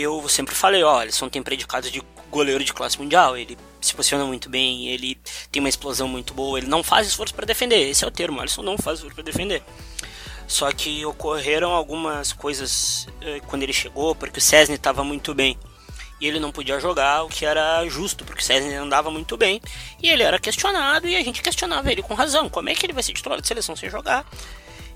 eu 0.01 0.29
sempre 0.29 0.55
falei, 0.55 0.83
ó, 0.83 0.99
Alisson 0.99 1.29
tem 1.29 1.43
predicado 1.43 1.91
de 1.91 2.03
goleiro 2.31 2.65
de 2.65 2.73
classe 2.73 2.99
mundial, 2.99 3.37
ele 3.37 3.59
se 3.81 3.95
posiciona 3.95 4.25
muito 4.25 4.49
bem, 4.49 4.89
ele 4.89 5.19
tem 5.51 5.61
uma 5.61 5.69
explosão 5.69 6.09
muito 6.09 6.33
boa, 6.33 6.59
ele 6.59 6.67
não 6.67 6.83
faz 6.83 7.07
esforço 7.07 7.35
para 7.35 7.45
defender, 7.45 7.91
esse 7.91 8.05
é 8.05 8.07
o 8.07 8.11
termo, 8.11 8.41
Alisson 8.41 8.63
não 8.63 8.79
faz 8.79 8.99
esforço 8.99 9.17
para 9.17 9.25
defender. 9.25 9.63
Só 10.47 10.71
que 10.73 11.05
ocorreram 11.05 11.71
algumas 11.71 12.33
coisas 12.33 13.07
eh, 13.21 13.41
quando 13.47 13.63
ele 13.63 13.73
chegou, 13.73 14.15
porque 14.15 14.39
o 14.39 14.43
Cesny 14.43 14.75
estava 14.75 15.03
muito 15.05 15.35
bem 15.35 15.59
e 16.23 16.29
ele 16.29 16.39
não 16.39 16.53
podia 16.53 16.79
jogar, 16.79 17.25
o 17.25 17.29
que 17.29 17.45
era 17.45 17.85
justo, 17.89 18.25
porque 18.25 18.41
o 18.41 18.45
César 18.45 18.81
andava 18.81 19.11
muito 19.11 19.37
bem 19.37 19.61
e 20.01 20.09
ele 20.09 20.23
era 20.23 20.39
questionado 20.39 21.09
e 21.09 21.17
a 21.17 21.23
gente 21.25 21.43
questionava 21.43 21.91
ele 21.91 22.01
com 22.01 22.15
razão. 22.15 22.49
Como 22.49 22.69
é 22.69 22.75
que 22.77 22.87
ele 22.87 22.93
vai 22.93 23.03
ser 23.03 23.13
titular 23.13 23.41
de 23.41 23.49
seleção 23.49 23.75
sem 23.75 23.91
jogar? 23.91 24.25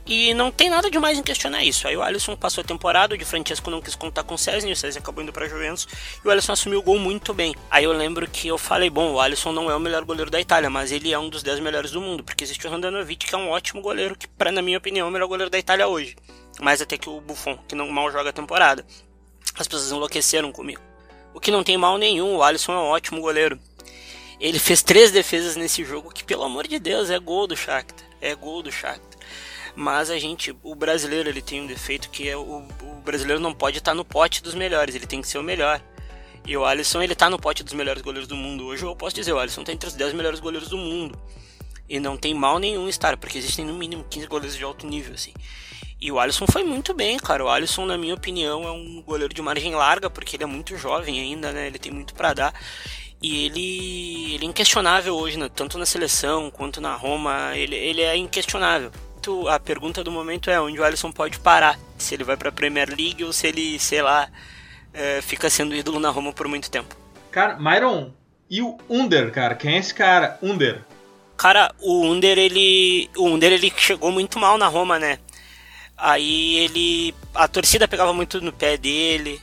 E 0.09 0.32
não 0.34 0.52
tem 0.52 0.70
nada 0.70 0.88
de 0.88 1.00
mais 1.00 1.18
em 1.18 1.22
questionar 1.22 1.64
isso. 1.64 1.88
Aí 1.88 1.96
o 1.96 2.02
Alisson 2.02 2.36
passou 2.36 2.62
a 2.62 2.64
temporada, 2.64 3.16
o 3.16 3.18
de 3.18 3.24
Francesco 3.24 3.68
não 3.70 3.80
quis 3.80 3.96
contar 3.96 4.22
com 4.22 4.34
o 4.34 4.38
César, 4.38 4.68
o 4.68 4.76
César 4.76 5.00
acabou 5.00 5.22
indo 5.22 5.32
para 5.32 5.48
Juventus 5.48 5.88
e 6.24 6.28
o 6.28 6.30
Alisson 6.30 6.52
assumiu 6.52 6.78
o 6.78 6.82
gol 6.82 6.96
muito 6.96 7.34
bem. 7.34 7.57
Aí 7.68 7.82
eu 7.82 7.92
lembro 7.92 8.28
que 8.28 8.46
eu 8.46 8.57
falei: 8.57 8.88
bom, 8.88 9.14
o 9.14 9.20
Alisson 9.20 9.50
não 9.50 9.68
é 9.68 9.74
o 9.74 9.80
melhor 9.80 10.04
goleiro 10.04 10.30
da 10.30 10.40
Itália, 10.40 10.70
mas 10.70 10.92
ele 10.92 11.12
é 11.12 11.18
um 11.18 11.28
dos 11.28 11.42
10 11.42 11.59
melhores 11.59 11.90
do 11.90 12.00
mundo, 12.00 12.22
porque 12.22 12.44
existe 12.44 12.64
o 12.68 12.70
Randanovic, 12.70 13.26
que 13.26 13.34
é 13.34 13.38
um 13.38 13.50
ótimo 13.50 13.82
goleiro, 13.82 14.16
que, 14.16 14.28
pra, 14.28 14.52
na 14.52 14.62
minha 14.62 14.78
opinião, 14.78 15.09
é 15.09 15.11
o 15.11 15.12
melhor 15.12 15.26
goleiro 15.26 15.50
da 15.50 15.59
Itália 15.59 15.88
hoje. 15.88 16.14
Mais 16.61 16.80
até 16.80 16.96
que 16.96 17.11
o 17.11 17.20
Buffon, 17.20 17.59
que 17.66 17.74
não 17.74 17.90
mal 17.90 18.11
joga 18.12 18.30
a 18.30 18.32
temporada. 18.32 18.86
As 19.59 19.66
pessoas 19.66 19.90
enlouqueceram 19.90 20.52
comigo. 20.52 20.80
O 21.34 21.40
que 21.40 21.50
não 21.50 21.64
tem 21.64 21.76
mal 21.76 21.98
nenhum, 21.98 22.36
o 22.36 22.42
Alisson 22.44 22.72
é 22.72 22.78
um 22.78 22.90
ótimo 22.90 23.20
goleiro. 23.20 23.59
Ele 24.38 24.59
fez 24.59 24.82
três 24.82 25.11
defesas 25.11 25.57
nesse 25.57 25.84
jogo, 25.84 26.12
que 26.12 26.22
pelo 26.22 26.44
amor 26.44 26.68
de 26.68 26.78
Deus 26.78 27.11
é 27.11 27.18
gol 27.18 27.46
do 27.46 27.57
Shakhtar, 27.57 28.07
é 28.20 28.34
gol 28.34 28.62
do 28.62 28.70
Shakhtar. 28.70 29.15
Mas 29.77 30.11
a 30.11 30.18
gente, 30.18 30.57
o 30.62 30.74
brasileiro, 30.74 31.29
ele 31.29 31.43
tem 31.43 31.61
um 31.61 31.66
defeito 31.66 32.09
que 32.09 32.27
é 32.27 32.37
o, 32.37 32.66
o 32.83 33.03
brasileiro 33.05 33.41
não 33.41 33.53
pode 33.53 33.77
estar 33.77 33.93
no 33.93 34.07
pote 34.07 34.43
dos 34.43 34.55
melhores, 34.55 34.95
ele 34.95 35.07
tem 35.07 35.20
que 35.20 35.29
ser 35.29 35.37
o 35.37 35.43
melhor. 35.43 35.83
E 36.47 36.57
o 36.57 36.64
Alisson, 36.64 37.03
ele 37.03 37.14
tá 37.14 37.29
no 37.29 37.39
pote 37.39 37.62
dos 37.62 37.74
melhores 37.74 38.01
goleiros 38.01 38.27
do 38.27 38.35
mundo. 38.35 38.64
Hoje 38.64 38.85
eu 38.85 38.97
posso 38.97 39.14
dizer, 39.14 39.33
o 39.33 39.39
Alisson 39.39 39.64
tá 39.64 39.72
entre 39.72 39.89
os 39.89 39.95
10 39.95 40.14
melhores 40.14 40.41
goleiros 40.41 40.68
do 40.68 40.79
mundo. 40.79 41.18
E 41.89 42.01
não 42.01 42.16
tem 42.16 42.33
mal 42.35 42.59
nenhum 42.59 42.89
estar, 42.89 43.16
porque 43.16 43.37
existem 43.37 43.64
no 43.64 43.74
mínimo 43.74 44.05
15 44.09 44.27
goleiros 44.27 44.57
de 44.57 44.64
alto 44.64 44.87
nível, 44.87 45.14
assim. 45.14 45.35
E 46.01 46.11
o 46.11 46.18
Alisson 46.18 46.47
foi 46.47 46.62
muito 46.62 46.95
bem, 46.95 47.18
cara. 47.18 47.45
O 47.45 47.49
Alisson, 47.49 47.85
na 47.85 47.99
minha 47.99 48.14
opinião, 48.14 48.64
é 48.64 48.70
um 48.70 49.03
goleiro 49.03 49.35
de 49.35 49.43
margem 49.43 49.74
larga, 49.74 50.09
porque 50.09 50.37
ele 50.37 50.45
é 50.45 50.47
muito 50.47 50.77
jovem 50.77 51.20
ainda, 51.20 51.53
né? 51.53 51.66
Ele 51.66 51.79
tem 51.79 51.93
muito 51.93 52.14
para 52.14 52.33
dar. 52.33 52.55
E 53.20 53.47
ele, 53.47 54.35
ele 54.35 54.45
é 54.45 54.49
inquestionável 54.49 55.16
hoje, 55.16 55.37
né? 55.37 55.49
tanto 55.49 55.79
na 55.79 55.87
seleção 55.87 56.51
quanto 56.51 56.81
na 56.81 56.95
Roma. 56.95 57.57
Ele, 57.57 57.74
ele 57.74 58.03
é 58.03 58.16
inquestionável. 58.16 58.93
A 59.49 59.59
pergunta 59.59 60.05
do 60.05 60.11
momento 60.11 60.51
é 60.51 60.61
onde 60.61 60.79
o 60.79 60.85
Alisson 60.85 61.12
pode 61.12 61.39
parar. 61.39 61.79
Se 61.99 62.14
ele 62.14 62.24
vai 62.24 62.37
pra 62.37 62.53
Premier 62.53 62.89
League 62.89 63.24
ou 63.24 63.33
se 63.33 63.47
ele, 63.47 63.79
sei 63.79 64.03
lá, 64.03 64.29
é, 64.93 65.20
fica 65.20 65.51
sendo 65.51 65.74
ídolo 65.74 66.01
na 66.01 66.11
Roma 66.11 66.33
por 66.33 66.49
muito 66.49 66.70
tempo. 66.70 66.97
Cara, 67.31 67.57
Myron, 67.59 68.12
e 68.49 68.62
o 68.62 68.79
Under, 68.89 69.31
cara? 69.31 69.55
Quem 69.55 69.74
é 69.74 69.79
esse 69.79 69.93
cara? 69.93 70.39
Under. 70.43 70.85
Cara, 71.37 71.74
o 71.81 72.05
Under, 72.05 72.39
ele. 72.39 73.11
O 73.16 73.27
Under 73.27 73.53
ele 73.53 73.72
chegou 73.77 74.11
muito 74.11 74.39
mal 74.39 74.57
na 74.57 74.68
Roma, 74.68 74.99
né? 74.99 75.18
Aí 75.97 76.57
ele. 76.57 77.14
A 77.35 77.49
torcida 77.49 77.89
pegava 77.89 78.12
muito 78.12 78.41
no 78.41 78.53
pé 78.53 78.77
dele. 78.77 79.41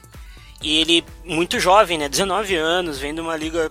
E 0.62 0.78
ele, 0.78 1.04
muito 1.26 1.60
jovem, 1.60 1.98
né? 1.98 2.08
19 2.08 2.56
anos, 2.56 2.98
vendo 2.98 3.22
uma 3.22 3.36
liga 3.36 3.70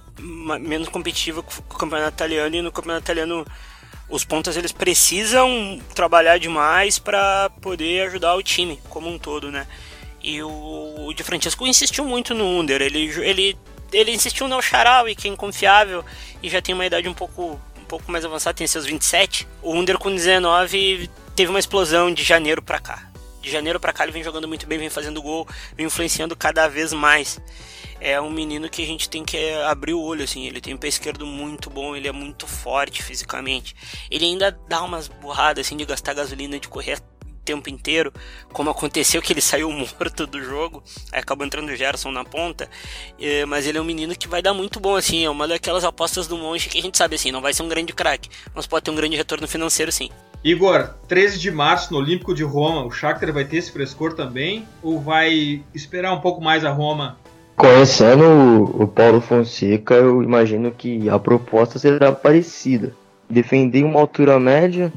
menos 0.61 0.89
competitiva 0.89 1.43
com 1.43 1.53
o 1.53 1.79
campeonato 1.79 2.15
italiano. 2.15 2.55
E 2.55 2.63
no 2.63 2.71
campeonato 2.71 3.05
italiano, 3.05 3.47
os 4.13 4.25
pontas 4.25 4.59
eles 4.59 4.73
precisam 4.73 5.81
trabalhar 5.95 6.39
demais 6.39 6.99
para 6.99 7.49
poder 7.63 8.07
ajudar 8.09 8.35
o 8.35 8.43
time 8.43 8.79
como 8.91 9.09
um 9.09 9.19
todo, 9.19 9.51
né? 9.51 9.67
E 10.23 10.43
o, 10.43 11.07
o 11.07 11.15
Di 11.15 11.23
Francesco 11.23 11.67
insistiu 11.67 12.05
muito 12.05 12.35
no 12.35 12.45
Under. 12.45 12.83
Ele, 12.83 13.11
ele, 13.23 13.59
ele 13.91 14.13
insistiu 14.13 14.47
no 14.47 14.61
Sharawi, 14.61 15.15
que 15.15 15.29
é 15.29 15.31
inconfiável 15.31 16.05
e 16.43 16.51
já 16.51 16.61
tem 16.61 16.75
uma 16.75 16.85
idade 16.85 17.09
um 17.09 17.15
pouco, 17.15 17.59
um 17.81 17.85
pouco 17.89 18.13
mais 18.13 18.23
avançada, 18.23 18.55
tem 18.55 18.67
seus 18.67 18.85
27. 18.85 19.49
O 19.63 19.75
Under 19.75 19.97
com 19.97 20.15
19 20.15 21.09
teve 21.35 21.49
uma 21.49 21.59
explosão 21.59 22.13
de 22.13 22.23
janeiro 22.23 22.61
para 22.61 22.79
cá. 22.79 23.11
De 23.41 23.51
janeiro 23.51 23.81
para 23.81 23.95
cá 23.95 24.05
ele 24.05 24.13
vem 24.13 24.23
jogando 24.23 24.47
muito 24.47 24.67
bem, 24.67 24.79
vem 24.79 24.91
fazendo 24.91 25.23
gol, 25.23 25.49
vem 25.75 25.87
influenciando 25.87 26.37
cada 26.37 26.69
vez 26.69 26.93
mais. 26.93 27.41
É 28.05 28.21
um 28.21 28.31
menino 28.31 28.69
que 28.69 28.83
a 28.83 28.87
gente 28.87 29.09
tem 29.09 29.25
que 29.25 29.53
abrir 29.69 29.95
o 29.95 30.03
olho, 30.03 30.25
assim. 30.25 30.45
Ele 30.45 30.61
tem 30.61 30.75
um 30.75 30.77
pé 30.77 30.89
esquerdo 30.89 31.25
muito 31.25 31.71
bom, 31.71 31.95
ele 31.95 32.09
é 32.09 32.13
muito 32.13 32.49
forte 32.49 33.01
fisicamente. 33.01 33.77
Ele 34.11 34.25
ainda 34.25 34.51
dá 34.69 34.83
umas 34.83 35.07
burradas, 35.07 35.65
assim, 35.65 35.77
de 35.77 35.85
gastar 35.85 36.13
gasolina, 36.13 36.59
de 36.59 36.67
correr 36.67 36.99
o 36.99 37.45
tempo 37.45 37.71
inteiro, 37.71 38.13
como 38.53 38.71
aconteceu 38.71 39.23
que 39.23 39.33
ele 39.33 39.41
saiu 39.43 39.71
morto 39.71 40.27
do 40.27 40.43
jogo, 40.43 40.83
aí 41.13 41.21
acabou 41.21 41.47
entrando 41.47 41.69
o 41.69 41.77
Gerson 41.77 42.11
na 42.11 42.25
ponta, 42.25 42.69
mas 43.49 43.67
ele 43.67 43.79
é 43.79 43.81
um 43.81 43.85
menino 43.85 44.17
que 44.17 44.29
vai 44.29 44.43
dar 44.43 44.55
muito 44.55 44.79
bom, 44.79 44.95
assim, 44.97 45.25
é 45.25 45.31
uma 45.31 45.47
daquelas 45.47 45.85
apostas 45.85 46.27
do 46.27 46.37
Monge 46.39 46.69
que 46.69 46.79
a 46.79 46.83
gente 46.83 46.99
sabe, 46.99 47.17
assim, 47.17 47.33
não 47.33 47.41
vai 47.41 47.53
ser 47.53 47.63
um 47.63 47.69
grande 47.69 47.93
craque, 47.93 48.29
mas 48.55 48.67
pode 48.67 48.85
ter 48.85 48.91
um 48.93 48.97
grande 48.97 49.17
retorno 49.17 49.49
financeiro, 49.49 49.91
sim. 49.91 50.09
Igor, 50.45 50.95
13 51.07 51.39
de 51.39 51.53
março 51.53 51.93
no 51.93 52.01
Olímpico 52.01 52.35
de 52.35 52.43
Roma, 52.43 52.85
o 52.85 52.91
Shakhtar 52.91 53.33
vai 53.33 53.45
ter 53.45 53.59
esse 53.59 53.71
frescor 53.71 54.15
também? 54.15 54.67
Ou 54.83 55.01
vai 55.01 55.63
esperar 55.73 56.13
um 56.13 56.21
pouco 56.21 56.41
mais 56.41 56.65
a 56.65 56.71
Roma? 56.71 57.17
Conhecendo 57.63 58.25
o, 58.83 58.89
Paulo 58.89 59.21
Fonseca, 59.21 59.95
eu 59.95 60.21
imagino 60.21 60.73
que 60.73 61.09
a 61.09 61.17
proposta 61.17 61.79
será 61.79 62.11
parecida. 62.11 62.93
Defender 63.31 63.85
uma 63.85 64.01
altura 64.01 64.37
média 64.41 64.93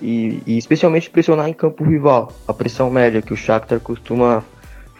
e, 0.00 0.40
e 0.46 0.56
especialmente 0.56 1.10
pressionar 1.10 1.50
em 1.50 1.52
campo 1.52 1.84
rival. 1.84 2.32
A 2.48 2.54
pressão 2.54 2.90
média 2.90 3.20
que 3.20 3.34
o 3.34 3.36
Shakhtar 3.36 3.78
costuma 3.78 4.42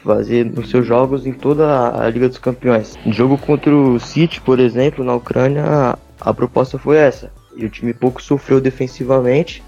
fazer 0.05 0.45
nos 0.45 0.69
seus 0.69 0.87
jogos 0.87 1.27
em 1.27 1.33
toda 1.33 1.99
a 1.99 2.11
Liga 2.11 2.29
dos 2.29 2.37
Campeões. 2.37 2.95
No 3.07 3.13
jogo 3.15 3.39
contra 3.39 3.75
o 3.75 3.99
City, 3.99 4.43
por 4.43 4.61
exemplo, 4.61 5.03
na 5.03 5.15
Ucrânia, 5.15 5.65
a, 5.65 5.99
a 6.21 6.35
proposta 6.35 6.77
foi 6.77 6.99
essa 6.99 7.33
e 7.57 7.65
o 7.65 7.71
time 7.71 7.95
pouco 7.95 8.23
sofreu 8.23 8.61
defensivamente 8.61 9.65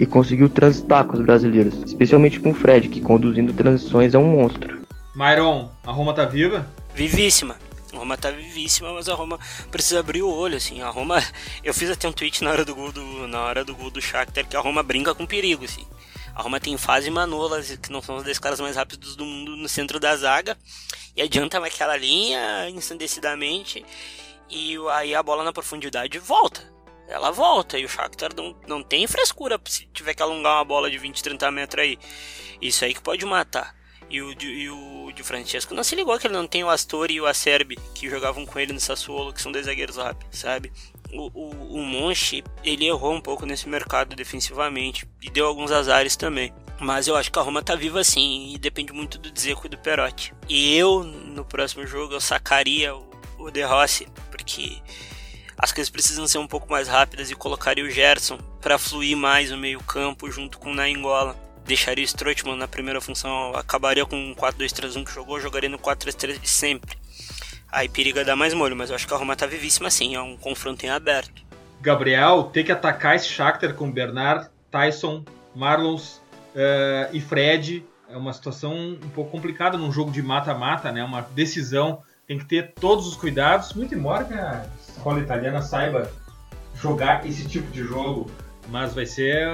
e 0.00 0.06
conseguiu 0.06 0.48
transitar 0.48 1.04
com 1.04 1.18
os 1.18 1.22
brasileiros, 1.22 1.74
especialmente 1.84 2.40
com 2.40 2.52
o 2.52 2.54
Fred, 2.54 2.88
que 2.88 3.02
conduzindo 3.02 3.52
transições 3.52 4.14
é 4.14 4.18
um 4.18 4.24
monstro. 4.24 4.85
Myron, 5.16 5.70
a 5.82 5.92
Roma 5.92 6.12
tá 6.12 6.26
viva? 6.26 6.70
Vivíssima. 6.94 7.56
A 7.90 7.96
Roma 7.96 8.18
tá 8.18 8.30
vivíssima, 8.30 8.92
mas 8.92 9.08
a 9.08 9.14
Roma 9.14 9.40
precisa 9.70 10.00
abrir 10.00 10.20
o 10.20 10.30
olho, 10.30 10.58
assim. 10.58 10.82
A 10.82 10.90
Roma, 10.90 11.24
eu 11.64 11.72
fiz 11.72 11.88
até 11.88 12.06
um 12.06 12.12
tweet 12.12 12.44
na 12.44 12.50
hora 12.50 12.66
do 12.66 12.74
gol 12.74 12.92
do 12.92 13.26
na 13.26 13.40
hora 13.40 13.64
do 13.64 13.74
gol 13.74 13.90
do 13.90 13.98
Shakhtar 13.98 14.46
que 14.46 14.54
a 14.54 14.60
Roma 14.60 14.82
brinca 14.82 15.14
com 15.14 15.24
perigo, 15.24 15.64
assim. 15.64 15.86
A 16.34 16.42
Roma 16.42 16.60
tem 16.60 16.76
fase 16.76 17.10
Manolas, 17.10 17.74
que 17.76 17.90
não 17.90 18.02
são 18.02 18.16
os 18.16 18.24
dois 18.24 18.38
caras 18.38 18.60
mais 18.60 18.76
rápidos 18.76 19.16
do 19.16 19.24
mundo 19.24 19.56
no 19.56 19.70
centro 19.70 19.98
da 19.98 20.14
zaga, 20.14 20.54
e 21.16 21.22
adianta 21.22 21.56
aquela 21.64 21.96
linha 21.96 22.68
ensandecidamente 22.68 23.86
e 24.50 24.76
aí 24.92 25.14
a 25.14 25.22
bola 25.22 25.42
na 25.42 25.52
profundidade 25.52 26.18
volta 26.18 26.62
ela 27.08 27.30
volta. 27.30 27.78
E 27.78 27.84
o 27.84 27.88
Shakhtar 27.88 28.30
não, 28.36 28.54
não 28.66 28.82
tem 28.82 29.06
frescura 29.06 29.58
se 29.64 29.86
tiver 29.94 30.12
que 30.12 30.22
alongar 30.22 30.56
uma 30.56 30.64
bola 30.64 30.90
de 30.90 30.98
20, 30.98 31.22
30 31.22 31.50
metros 31.50 31.82
aí. 31.82 31.98
Isso 32.60 32.84
aí 32.84 32.92
que 32.92 33.00
pode 33.00 33.24
matar. 33.24 33.75
E 34.08 34.22
o, 34.22 34.32
e 34.40 34.70
o 34.70 35.12
de 35.12 35.22
Francesco 35.22 35.74
não 35.74 35.82
se 35.82 35.96
ligou 35.96 36.18
que 36.18 36.26
ele 36.26 36.34
não 36.34 36.46
tem 36.46 36.62
o 36.62 36.70
Astori 36.70 37.14
e 37.14 37.20
o 37.20 37.26
Acerbi, 37.26 37.76
que 37.94 38.08
jogavam 38.08 38.46
com 38.46 38.58
ele 38.58 38.72
no 38.72 38.80
Sassuolo, 38.80 39.32
que 39.32 39.42
são 39.42 39.50
dois 39.50 39.66
zagueiros 39.66 39.96
rápidos, 39.96 40.38
sabe? 40.38 40.72
O, 41.12 41.30
o, 41.34 41.78
o 41.78 41.82
Monchi, 41.82 42.44
ele 42.62 42.86
errou 42.86 43.14
um 43.14 43.20
pouco 43.20 43.46
nesse 43.46 43.68
mercado 43.68 44.14
defensivamente 44.14 45.08
e 45.22 45.30
deu 45.30 45.46
alguns 45.46 45.72
azares 45.72 46.16
também. 46.16 46.52
Mas 46.78 47.08
eu 47.08 47.16
acho 47.16 47.32
que 47.32 47.38
a 47.38 47.42
Roma 47.42 47.62
tá 47.62 47.74
viva 47.74 48.04
sim 48.04 48.52
e 48.54 48.58
depende 48.58 48.92
muito 48.92 49.18
do 49.18 49.30
Dzeko 49.30 49.66
e 49.66 49.70
do 49.70 49.78
Perotti. 49.78 50.34
E 50.48 50.76
eu, 50.76 51.02
no 51.02 51.44
próximo 51.44 51.86
jogo, 51.86 52.14
eu 52.14 52.20
sacaria 52.20 52.94
o, 52.94 53.08
o 53.38 53.50
De 53.50 53.62
Rossi, 53.62 54.06
porque 54.30 54.82
as 55.56 55.72
coisas 55.72 55.90
precisam 55.90 56.28
ser 56.28 56.38
um 56.38 56.46
pouco 56.46 56.70
mais 56.70 56.86
rápidas 56.86 57.30
e 57.30 57.34
colocaria 57.34 57.84
o 57.84 57.90
Gerson 57.90 58.38
para 58.60 58.78
fluir 58.78 59.16
mais 59.16 59.50
o 59.50 59.56
meio-campo 59.56 60.30
junto 60.30 60.58
com 60.58 60.70
o 60.70 60.74
Nainggolan. 60.74 61.34
Deixaria 61.66 62.04
o 62.04 62.06
Strootman 62.06 62.56
na 62.56 62.68
primeira 62.68 63.00
função, 63.00 63.54
acabaria 63.54 64.06
com 64.06 64.32
o 64.32 64.36
4-2-3-1 64.36 65.04
que 65.04 65.12
jogou, 65.12 65.40
jogaria 65.40 65.68
no 65.68 65.78
4-3-3 65.78 66.40
de 66.40 66.48
sempre. 66.48 66.96
Aí 67.70 67.88
periga 67.88 68.24
dar 68.24 68.36
mais 68.36 68.54
molho, 68.54 68.76
mas 68.76 68.90
eu 68.90 68.96
acho 68.96 69.06
que 69.06 69.12
a 69.12 69.16
Roma 69.16 69.34
tá 69.34 69.46
vivíssima 69.46 69.88
assim, 69.88 70.14
é 70.14 70.20
um 70.20 70.36
confronto 70.36 70.86
em 70.86 70.88
aberto. 70.88 71.42
Gabriel, 71.80 72.44
ter 72.44 72.64
que 72.64 72.72
atacar 72.72 73.16
esse 73.16 73.28
Shakhtar 73.28 73.74
com 73.74 73.90
Bernard, 73.90 74.48
Tyson, 74.70 75.24
Marlons 75.54 76.22
uh, 76.54 77.12
e 77.12 77.20
Fred 77.20 77.84
é 78.08 78.16
uma 78.16 78.32
situação 78.32 78.72
um 78.72 79.08
pouco 79.14 79.30
complicada 79.30 79.76
num 79.76 79.90
jogo 79.90 80.10
de 80.10 80.22
mata-mata, 80.22 80.92
né? 80.92 81.02
Uma 81.02 81.22
decisão, 81.22 82.02
tem 82.26 82.38
que 82.38 82.44
ter 82.44 82.72
todos 82.74 83.06
os 83.06 83.16
cuidados, 83.16 83.72
muito 83.74 83.94
embora 83.94 84.24
que 84.24 84.34
a 84.34 84.64
escola 84.88 85.20
italiana 85.20 85.60
saiba 85.60 86.10
jogar 86.74 87.26
esse 87.26 87.46
tipo 87.46 87.70
de 87.70 87.82
jogo. 87.82 88.30
Mas 88.68 88.94
vai 88.94 89.06
ser, 89.06 89.46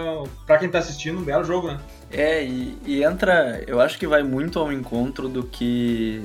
para 0.46 0.58
quem 0.58 0.70
tá 0.70 0.78
assistindo, 0.78 1.18
um 1.18 1.22
belo 1.22 1.44
jogo, 1.44 1.68
né? 1.68 1.78
É, 2.12 2.44
e, 2.44 2.76
e, 2.84 3.02
entra, 3.02 3.62
eu 3.66 3.80
acho 3.80 3.98
que 3.98 4.06
vai 4.06 4.22
muito 4.22 4.58
ao 4.58 4.70
encontro 4.70 5.28
do 5.28 5.42
que 5.42 6.22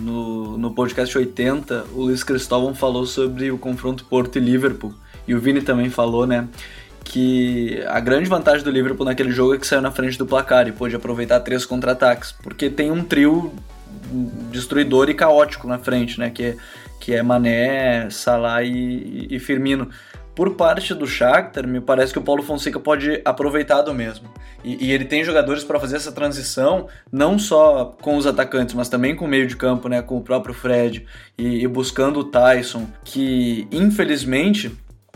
no, 0.00 0.56
no 0.56 0.72
podcast 0.72 1.16
80 1.16 1.86
o 1.92 2.04
Luiz 2.04 2.24
Cristóvão 2.24 2.74
falou 2.74 3.04
sobre 3.04 3.50
o 3.50 3.58
confronto 3.58 4.04
Porto 4.06 4.36
e 4.36 4.40
Liverpool. 4.40 4.94
E 5.26 5.34
o 5.34 5.40
Vini 5.40 5.60
também 5.60 5.90
falou, 5.90 6.26
né? 6.26 6.48
que 7.08 7.82
a 7.86 7.98
grande 8.00 8.28
vantagem 8.28 8.62
do 8.62 8.70
Liverpool 8.70 9.06
naquele 9.06 9.32
jogo 9.32 9.54
é 9.54 9.58
que 9.58 9.66
saiu 9.66 9.80
na 9.80 9.90
frente 9.90 10.18
do 10.18 10.26
placar 10.26 10.68
e 10.68 10.72
pôde 10.72 10.94
aproveitar 10.94 11.40
três 11.40 11.64
contra-ataques, 11.64 12.32
porque 12.32 12.68
tem 12.68 12.90
um 12.90 13.02
trio 13.02 13.54
destruidor 14.50 15.08
e 15.08 15.14
caótico 15.14 15.66
na 15.66 15.78
frente, 15.78 16.18
né? 16.18 16.28
Que 16.28 16.44
é, 16.44 16.56
que 17.00 17.14
é 17.14 17.22
Mané, 17.22 18.10
Salah 18.10 18.62
e, 18.62 19.26
e 19.30 19.38
Firmino. 19.38 19.88
Por 20.38 20.54
parte 20.54 20.94
do 20.94 21.04
Shakhtar, 21.04 21.66
me 21.66 21.80
parece 21.80 22.12
que 22.12 22.18
o 22.20 22.22
Paulo 22.22 22.44
Fonseca 22.44 22.78
pode 22.78 23.20
aproveitar 23.24 23.82
do 23.82 23.92
mesmo. 23.92 24.28
E, 24.62 24.86
e 24.86 24.92
ele 24.92 25.04
tem 25.04 25.24
jogadores 25.24 25.64
para 25.64 25.80
fazer 25.80 25.96
essa 25.96 26.12
transição, 26.12 26.86
não 27.10 27.40
só 27.40 27.96
com 28.00 28.16
os 28.16 28.24
atacantes, 28.24 28.72
mas 28.72 28.88
também 28.88 29.16
com 29.16 29.24
o 29.24 29.28
meio 29.28 29.48
de 29.48 29.56
campo, 29.56 29.88
né, 29.88 30.00
com 30.00 30.16
o 30.16 30.20
próprio 30.22 30.54
Fred 30.54 31.04
e, 31.36 31.64
e 31.64 31.66
buscando 31.66 32.20
o 32.20 32.24
Tyson, 32.24 32.86
que 33.02 33.66
infelizmente 33.72 34.70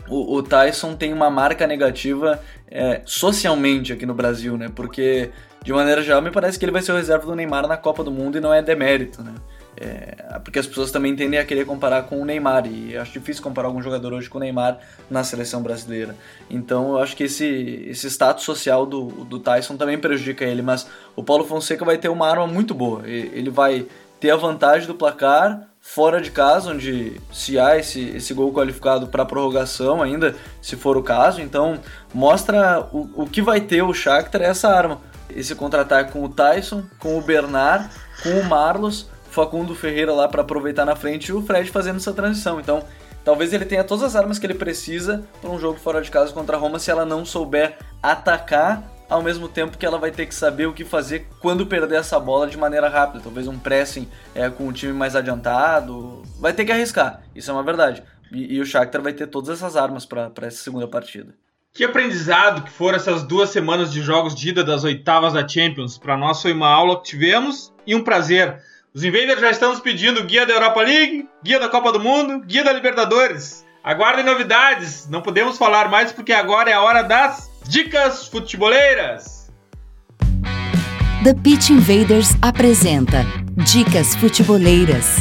o, 0.09 0.35
o, 0.35 0.43
Tyson 0.43 0.93
tem 0.93 1.13
uma 1.13 1.29
marca 1.29 1.65
negativa 1.65 2.41
é, 2.69 3.01
socialmente 3.05 3.93
aqui 3.93 4.05
no 4.05 4.13
Brasil, 4.13 4.57
né? 4.57 4.69
Porque, 4.75 5.29
de 5.63 5.71
maneira 5.71 6.01
geral, 6.01 6.21
me 6.21 6.31
parece 6.31 6.59
que 6.59 6.65
ele 6.65 6.73
vai 6.73 6.81
ser 6.81 6.91
o 6.91 6.97
reserva 6.97 7.25
do 7.25 7.33
Neymar 7.33 7.65
na 7.65 7.77
Copa 7.77 8.03
do 8.03 8.11
Mundo 8.11 8.37
e 8.37 8.41
não 8.41 8.53
é 8.53 8.61
demérito, 8.61 9.23
né? 9.23 9.33
É, 9.83 10.39
porque 10.39 10.59
as 10.59 10.65
pessoas 10.65 10.91
também 10.91 11.13
tendem 11.13 11.37
a 11.37 11.43
querer 11.43 11.65
comparar 11.65 12.03
com 12.03 12.21
o 12.21 12.23
Neymar 12.23 12.65
e 12.65 12.95
acho 12.95 13.11
difícil 13.11 13.43
comparar 13.43 13.67
algum 13.67 13.81
jogador 13.81 14.13
hoje 14.13 14.29
com 14.29 14.37
o 14.37 14.41
Neymar 14.41 14.79
na 15.09 15.25
seleção 15.25 15.61
brasileira. 15.61 16.15
Então 16.49 16.91
eu 16.91 16.99
acho 16.99 17.17
que 17.17 17.25
esse, 17.25 17.85
esse 17.89 18.09
status 18.09 18.45
social 18.45 18.85
do, 18.85 19.07
do 19.25 19.39
Tyson 19.39 19.75
também 19.75 19.97
prejudica 19.97 20.45
ele, 20.45 20.61
mas 20.61 20.87
o 21.17 21.23
Paulo 21.23 21.43
Fonseca 21.43 21.83
vai 21.83 21.97
ter 21.97 22.07
uma 22.07 22.29
arma 22.29 22.47
muito 22.47 22.73
boa. 22.73 23.01
Ele 23.05 23.49
vai 23.49 23.85
ter 24.21 24.31
a 24.31 24.37
vantagem 24.37 24.87
do 24.87 24.95
placar 24.95 25.67
fora 25.81 26.21
de 26.21 26.31
casa, 26.31 26.71
onde 26.71 27.19
se 27.29 27.59
há 27.59 27.77
esse, 27.77 27.99
esse 28.11 28.33
gol 28.33 28.53
qualificado 28.53 29.07
para 29.07 29.25
prorrogação 29.25 30.01
ainda, 30.01 30.33
se 30.61 30.77
for 30.77 30.95
o 30.95 31.03
caso, 31.03 31.41
então 31.41 31.77
mostra 32.13 32.87
o, 32.93 33.23
o 33.23 33.27
que 33.27 33.41
vai 33.41 33.59
ter 33.59 33.81
o 33.81 33.93
Shakhtar 33.93 34.41
é 34.43 34.45
essa 34.45 34.69
arma. 34.69 35.01
Esse 35.29 35.53
contra-ataque 35.55 36.13
com 36.13 36.23
o 36.23 36.29
Tyson, 36.29 36.83
com 36.99 37.17
o 37.17 37.21
Bernard, 37.21 37.89
com 38.23 38.29
o 38.29 38.45
Marlos, 38.45 39.11
Facundo 39.33 39.73
Ferreira 39.73 40.13
lá 40.13 40.27
para 40.27 40.41
aproveitar 40.41 40.85
na 40.85 40.95
frente 40.95 41.29
e 41.29 41.33
o 41.33 41.41
Fred 41.41 41.69
fazendo 41.71 41.97
essa 41.97 42.13
transição. 42.13 42.59
Então, 42.59 42.83
talvez 43.25 43.51
ele 43.51 43.65
tenha 43.65 43.83
todas 43.83 44.03
as 44.03 44.15
armas 44.15 44.37
que 44.37 44.45
ele 44.45 44.53
precisa 44.53 45.23
para 45.41 45.49
um 45.49 45.59
jogo 45.59 45.79
fora 45.79 46.01
de 46.01 46.11
casa 46.11 46.31
contra 46.31 46.55
a 46.55 46.59
Roma 46.59 46.77
se 46.77 46.91
ela 46.91 47.03
não 47.03 47.25
souber 47.25 47.77
atacar 48.01 48.83
ao 49.09 49.23
mesmo 49.23 49.49
tempo 49.49 49.77
que 49.77 49.85
ela 49.85 49.97
vai 49.97 50.11
ter 50.11 50.27
que 50.27 50.35
saber 50.35 50.67
o 50.67 50.73
que 50.73 50.85
fazer 50.85 51.27
quando 51.39 51.65
perder 51.65 51.95
essa 51.95 52.19
bola 52.19 52.47
de 52.47 52.57
maneira 52.57 52.87
rápida. 52.87 53.23
Talvez 53.23 53.47
um 53.47 53.57
pressing 53.57 54.07
é, 54.35 54.49
com 54.51 54.67
o 54.67 54.73
time 54.73 54.93
mais 54.93 55.15
adiantado. 55.15 56.21
Vai 56.39 56.53
ter 56.53 56.63
que 56.63 56.71
arriscar, 56.71 57.23
isso 57.35 57.49
é 57.49 57.53
uma 57.53 57.63
verdade. 57.63 58.03
E, 58.31 58.55
e 58.55 58.61
o 58.61 58.65
Shakhtar 58.65 59.01
vai 59.01 59.13
ter 59.13 59.25
todas 59.25 59.49
essas 59.49 59.75
armas 59.75 60.05
para 60.05 60.31
essa 60.41 60.63
segunda 60.63 60.87
partida. 60.87 61.33
Que 61.73 61.83
aprendizado 61.83 62.63
que 62.63 62.69
foram 62.69 62.97
essas 62.97 63.23
duas 63.23 63.49
semanas 63.49 63.91
de 63.91 63.99
jogos 63.99 64.35
de 64.35 64.49
ida 64.49 64.63
das 64.63 64.83
oitavas 64.83 65.33
da 65.33 65.47
Champions. 65.47 65.97
Para 65.97 66.15
nós 66.15 66.39
foi 66.39 66.53
uma 66.53 66.69
aula 66.69 66.97
que 66.97 67.09
tivemos 67.09 67.73
e 67.87 67.95
um 67.95 68.03
prazer. 68.03 68.61
Os 68.95 69.03
Invaders 69.03 69.41
já 69.41 69.49
estão 69.49 69.75
pedindo 69.79 70.23
guia 70.23 70.45
da 70.45 70.53
Europa 70.53 70.81
League, 70.81 71.27
guia 71.43 71.59
da 71.59 71.67
Copa 71.67 71.91
do 71.91 71.99
Mundo, 71.99 72.45
guia 72.45 72.63
da 72.63 72.71
Libertadores. 72.71 73.65
Aguardem 73.83 74.23
novidades, 74.23 75.09
não 75.09 75.19
podemos 75.19 75.57
falar 75.57 75.89
mais 75.89 76.11
porque 76.11 76.31
agora 76.31 76.69
é 76.69 76.73
a 76.73 76.81
hora 76.81 77.01
das 77.01 77.49
Dicas 77.67 78.27
futeboleiras. 78.27 79.51
The 81.23 81.33
Pitch 81.43 81.71
Invaders 81.71 82.35
apresenta 82.43 83.25
Dicas 83.65 84.15
futeboleiras. 84.15 85.15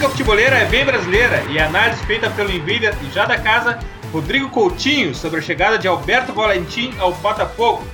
Dica 0.00 0.08
futeboleira 0.08 0.56
é 0.56 0.64
bem 0.64 0.82
brasileira 0.82 1.44
e 1.50 1.58
a 1.58 1.66
análise 1.66 2.02
feita 2.06 2.30
pelo 2.30 2.50
Invader 2.50 2.96
e 3.06 3.12
já 3.12 3.26
da 3.26 3.36
casa 3.36 3.78
Rodrigo 4.10 4.48
Coutinho 4.48 5.14
sobre 5.14 5.40
a 5.40 5.42
chegada 5.42 5.76
de 5.76 5.86
Alberto 5.86 6.32
Valentim 6.32 6.94
ao 6.98 7.12
Botafogo. 7.12 7.86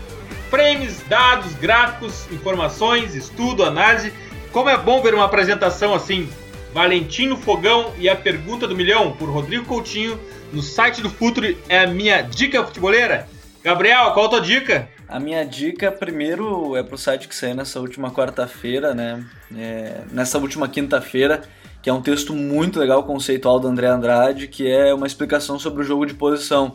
Frames, 0.48 1.02
dados, 1.08 1.52
gráficos, 1.54 2.30
informações, 2.30 3.16
estudo, 3.16 3.64
análise. 3.64 4.12
Como 4.52 4.70
é 4.70 4.76
bom 4.76 5.02
ver 5.02 5.14
uma 5.14 5.24
apresentação 5.24 5.92
assim. 5.94 6.28
Valentim 6.72 7.26
no 7.26 7.36
fogão 7.36 7.92
e 7.98 8.08
a 8.08 8.14
pergunta 8.14 8.68
do 8.68 8.76
milhão 8.76 9.10
por 9.10 9.28
Rodrigo 9.28 9.64
Coutinho 9.64 10.16
no 10.52 10.62
site 10.62 11.02
do 11.02 11.10
Futuri 11.10 11.58
é 11.68 11.80
a 11.80 11.88
minha 11.88 12.22
dica 12.22 12.62
futeboleira. 12.64 13.26
Gabriel, 13.64 14.12
qual 14.12 14.26
a 14.26 14.28
tua 14.28 14.40
dica? 14.40 14.88
A 15.08 15.18
minha 15.18 15.44
dica, 15.44 15.90
primeiro, 15.90 16.76
é 16.76 16.84
pro 16.84 16.96
site 16.96 17.26
que 17.26 17.34
saiu 17.34 17.56
nessa 17.56 17.80
última 17.80 18.12
quarta-feira, 18.12 18.94
né? 18.94 19.24
É, 19.56 20.02
nessa 20.12 20.38
última 20.38 20.68
quinta-feira, 20.68 21.42
que 21.86 21.90
é 21.90 21.92
um 21.92 22.02
texto 22.02 22.34
muito 22.34 22.80
legal, 22.80 23.04
conceitual 23.04 23.60
do 23.60 23.68
André 23.68 23.86
Andrade, 23.86 24.48
que 24.48 24.68
é 24.68 24.92
uma 24.92 25.06
explicação 25.06 25.56
sobre 25.56 25.84
o 25.84 25.86
jogo 25.86 26.04
de 26.04 26.14
posição. 26.14 26.74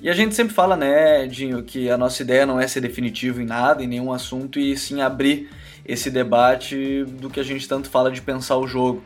E 0.00 0.08
a 0.08 0.12
gente 0.12 0.36
sempre 0.36 0.54
fala, 0.54 0.76
né, 0.76 1.26
Dinho, 1.26 1.64
que 1.64 1.90
a 1.90 1.98
nossa 1.98 2.22
ideia 2.22 2.46
não 2.46 2.60
é 2.60 2.68
ser 2.68 2.80
definitivo 2.80 3.42
em 3.42 3.44
nada, 3.44 3.82
em 3.82 3.88
nenhum 3.88 4.12
assunto, 4.12 4.60
e 4.60 4.76
sim 4.76 5.00
abrir 5.00 5.50
esse 5.84 6.12
debate 6.12 7.04
do 7.18 7.28
que 7.28 7.40
a 7.40 7.42
gente 7.42 7.66
tanto 7.66 7.90
fala 7.90 8.08
de 8.08 8.22
pensar 8.22 8.56
o 8.56 8.68
jogo. 8.68 9.02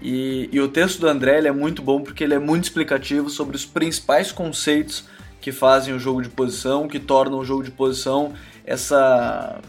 E, 0.00 0.48
e 0.50 0.58
o 0.62 0.68
texto 0.68 1.00
do 1.00 1.08
André 1.08 1.46
é 1.46 1.52
muito 1.52 1.82
bom 1.82 2.00
porque 2.00 2.24
ele 2.24 2.32
é 2.32 2.38
muito 2.38 2.64
explicativo 2.64 3.28
sobre 3.28 3.54
os 3.54 3.66
principais 3.66 4.32
conceitos 4.32 5.04
que 5.42 5.52
fazem 5.52 5.92
o 5.92 5.98
jogo 5.98 6.22
de 6.22 6.30
posição, 6.30 6.88
que 6.88 6.98
tornam 6.98 7.38
o 7.38 7.44
jogo 7.44 7.62
de 7.62 7.70
posição 7.70 8.32
essa 8.64 9.60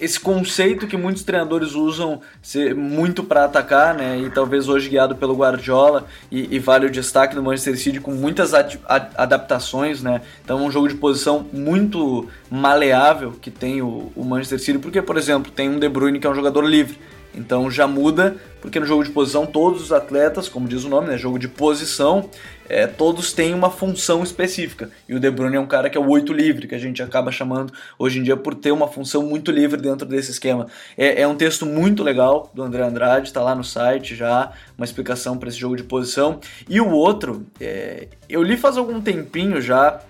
esse 0.00 0.20
conceito 0.20 0.86
que 0.86 0.96
muitos 0.96 1.22
treinadores 1.22 1.74
usam 1.74 2.20
muito 2.76 3.24
para 3.24 3.44
atacar, 3.44 3.94
né? 3.94 4.18
E 4.18 4.30
talvez 4.30 4.68
hoje 4.68 4.88
guiado 4.88 5.16
pelo 5.16 5.34
Guardiola 5.34 6.06
e, 6.30 6.54
e 6.54 6.58
vale 6.58 6.86
o 6.86 6.90
destaque 6.90 7.34
do 7.34 7.42
Manchester 7.42 7.78
City 7.78 8.00
com 8.00 8.12
muitas 8.12 8.52
ad, 8.52 8.78
ad, 8.86 9.08
adaptações, 9.16 10.02
né? 10.02 10.20
Então 10.44 10.64
um 10.64 10.70
jogo 10.70 10.88
de 10.88 10.94
posição 10.94 11.46
muito 11.52 12.28
maleável 12.50 13.32
que 13.40 13.50
tem 13.50 13.80
o, 13.80 14.12
o 14.14 14.24
Manchester 14.24 14.60
City, 14.60 14.78
porque 14.78 15.00
por 15.00 15.16
exemplo 15.16 15.50
tem 15.50 15.68
um 15.68 15.78
De 15.78 15.88
Bruyne 15.88 16.20
que 16.20 16.26
é 16.26 16.30
um 16.30 16.34
jogador 16.34 16.62
livre. 16.62 16.98
Então 17.36 17.70
já 17.70 17.86
muda, 17.86 18.36
porque 18.60 18.80
no 18.80 18.86
jogo 18.86 19.04
de 19.04 19.10
posição 19.10 19.44
todos 19.44 19.82
os 19.82 19.92
atletas, 19.92 20.48
como 20.48 20.66
diz 20.66 20.84
o 20.84 20.88
nome, 20.88 21.08
né, 21.08 21.18
jogo 21.18 21.38
de 21.38 21.46
posição, 21.46 22.30
é, 22.68 22.86
todos 22.86 23.32
têm 23.32 23.54
uma 23.54 23.70
função 23.70 24.22
específica. 24.22 24.90
E 25.08 25.14
o 25.14 25.20
De 25.20 25.30
Bruyne 25.30 25.56
é 25.56 25.60
um 25.60 25.66
cara 25.66 25.88
que 25.90 25.96
é 25.96 26.00
o 26.00 26.08
oito 26.08 26.32
livre, 26.32 26.66
que 26.66 26.74
a 26.74 26.78
gente 26.78 27.02
acaba 27.02 27.30
chamando 27.30 27.72
hoje 27.98 28.18
em 28.18 28.22
dia 28.22 28.36
por 28.36 28.54
ter 28.54 28.72
uma 28.72 28.88
função 28.88 29.22
muito 29.22 29.50
livre 29.50 29.80
dentro 29.80 30.06
desse 30.06 30.30
esquema. 30.30 30.66
É, 30.96 31.22
é 31.22 31.28
um 31.28 31.36
texto 31.36 31.66
muito 31.66 32.02
legal 32.02 32.50
do 32.54 32.62
André 32.62 32.82
Andrade, 32.82 33.28
está 33.28 33.42
lá 33.42 33.54
no 33.54 33.62
site 33.62 34.16
já, 34.16 34.52
uma 34.76 34.84
explicação 34.84 35.36
para 35.36 35.48
esse 35.48 35.58
jogo 35.58 35.76
de 35.76 35.84
posição. 35.84 36.40
E 36.68 36.80
o 36.80 36.90
outro, 36.90 37.46
é, 37.60 38.08
eu 38.28 38.42
li 38.42 38.56
faz 38.56 38.76
algum 38.76 39.00
tempinho 39.00 39.60
já, 39.60 40.00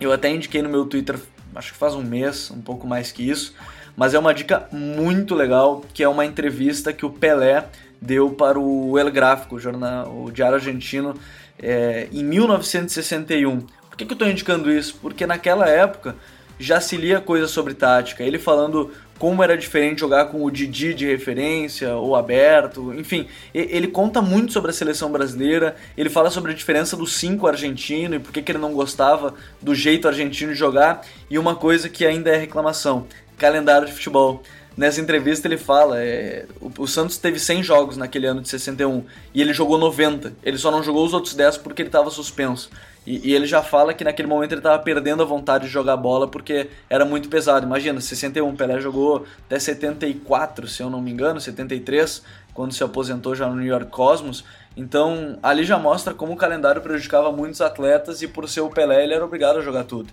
eu 0.00 0.12
até 0.12 0.30
indiquei 0.30 0.60
no 0.60 0.68
meu 0.68 0.84
Twitter, 0.84 1.16
acho 1.54 1.72
que 1.72 1.78
faz 1.78 1.94
um 1.94 2.02
mês, 2.02 2.50
um 2.50 2.60
pouco 2.60 2.86
mais 2.86 3.12
que 3.12 3.28
isso, 3.28 3.54
mas 3.96 4.14
é 4.14 4.18
uma 4.18 4.34
dica 4.34 4.68
muito 4.72 5.34
legal, 5.34 5.84
que 5.92 6.02
é 6.02 6.08
uma 6.08 6.24
entrevista 6.24 6.92
que 6.92 7.06
o 7.06 7.10
Pelé 7.10 7.66
deu 8.00 8.30
para 8.30 8.58
o 8.58 8.98
El 8.98 9.10
Gráfico, 9.10 9.56
o, 9.56 9.58
jornal, 9.58 10.24
o 10.24 10.30
diário 10.30 10.56
argentino, 10.56 11.14
é, 11.58 12.08
em 12.12 12.24
1961. 12.24 13.60
Por 13.60 13.96
que, 13.96 14.04
que 14.04 14.12
eu 14.12 14.14
estou 14.14 14.28
indicando 14.28 14.70
isso? 14.70 14.98
Porque 15.00 15.26
naquela 15.26 15.68
época 15.68 16.16
já 16.58 16.80
se 16.80 16.96
lia 16.96 17.20
coisas 17.20 17.50
sobre 17.50 17.74
tática. 17.74 18.22
Ele 18.22 18.38
falando 18.38 18.90
como 19.18 19.42
era 19.42 19.56
diferente 19.56 20.00
jogar 20.00 20.26
com 20.26 20.44
o 20.44 20.50
Didi 20.50 20.92
de 20.92 21.06
referência 21.06 21.94
ou 21.94 22.16
aberto, 22.16 22.92
enfim, 22.94 23.28
ele 23.54 23.86
conta 23.86 24.20
muito 24.20 24.52
sobre 24.52 24.70
a 24.70 24.74
seleção 24.74 25.10
brasileira, 25.10 25.76
ele 25.96 26.10
fala 26.10 26.30
sobre 26.30 26.52
a 26.52 26.54
diferença 26.54 26.96
do 26.96 27.06
5 27.06 27.46
argentino 27.46 28.16
e 28.16 28.18
por 28.18 28.32
que, 28.32 28.50
ele 28.50 28.58
não 28.58 28.72
gostava 28.72 29.34
do 29.62 29.74
jeito 29.74 30.08
argentino 30.08 30.52
de 30.52 30.58
jogar, 30.58 31.06
e 31.30 31.38
uma 31.38 31.54
coisa 31.54 31.88
que 31.88 32.04
ainda 32.04 32.30
é 32.30 32.36
reclamação, 32.36 33.06
calendário 33.38 33.86
de 33.86 33.92
futebol. 33.92 34.42
Nessa 34.76 35.00
entrevista 35.00 35.46
ele 35.46 35.56
fala, 35.56 36.02
é, 36.02 36.46
o, 36.60 36.70
o, 36.82 36.86
Santos 36.88 37.16
teve 37.16 37.38
100 37.38 37.62
jogos 37.62 37.96
naquele 37.96 38.26
ano 38.26 38.40
de 38.40 38.48
61 38.48 39.04
e 39.32 39.40
ele 39.40 39.52
jogou 39.52 39.78
90. 39.78 40.32
Ele 40.42 40.58
só 40.58 40.70
não 40.70 40.82
jogou 40.82 41.06
os 41.06 41.12
outros 41.12 41.34
10 41.34 41.58
porque 41.58 41.82
ele 41.82 41.88
estava 41.88 42.10
suspenso. 42.10 42.70
E, 43.06 43.30
e, 43.30 43.34
ele 43.34 43.46
já 43.46 43.62
fala 43.62 43.94
que 43.94 44.02
naquele 44.02 44.26
momento 44.26 44.52
ele 44.52 44.60
estava 44.60 44.82
perdendo 44.82 45.22
a 45.22 45.26
vontade 45.26 45.66
de 45.66 45.70
jogar 45.70 45.96
bola 45.96 46.26
porque 46.26 46.70
era 46.90 47.04
muito 47.04 47.28
pesado. 47.28 47.64
Imagina, 47.64 48.00
61, 48.00 48.56
Pelé 48.56 48.80
jogou 48.80 49.24
até 49.46 49.58
74, 49.60 50.66
se 50.66 50.82
eu 50.82 50.90
não 50.90 51.00
me 51.00 51.10
engano, 51.12 51.40
73, 51.40 52.22
quando 52.52 52.72
se 52.72 52.82
aposentou 52.82 53.34
já 53.34 53.46
no 53.46 53.56
New 53.56 53.66
York 53.66 53.90
Cosmos. 53.90 54.44
Então 54.76 55.38
ali 55.40 55.64
já 55.64 55.78
mostra 55.78 56.14
como 56.14 56.32
o 56.32 56.36
calendário 56.36 56.82
prejudicava 56.82 57.30
muitos 57.30 57.60
atletas 57.60 58.22
e 58.22 58.28
por 58.28 58.48
ser 58.48 58.62
o 58.62 58.70
Pelé 58.70 59.04
ele 59.04 59.14
era 59.14 59.24
obrigado 59.24 59.58
a 59.58 59.62
jogar 59.62 59.84
tudo. 59.84 60.12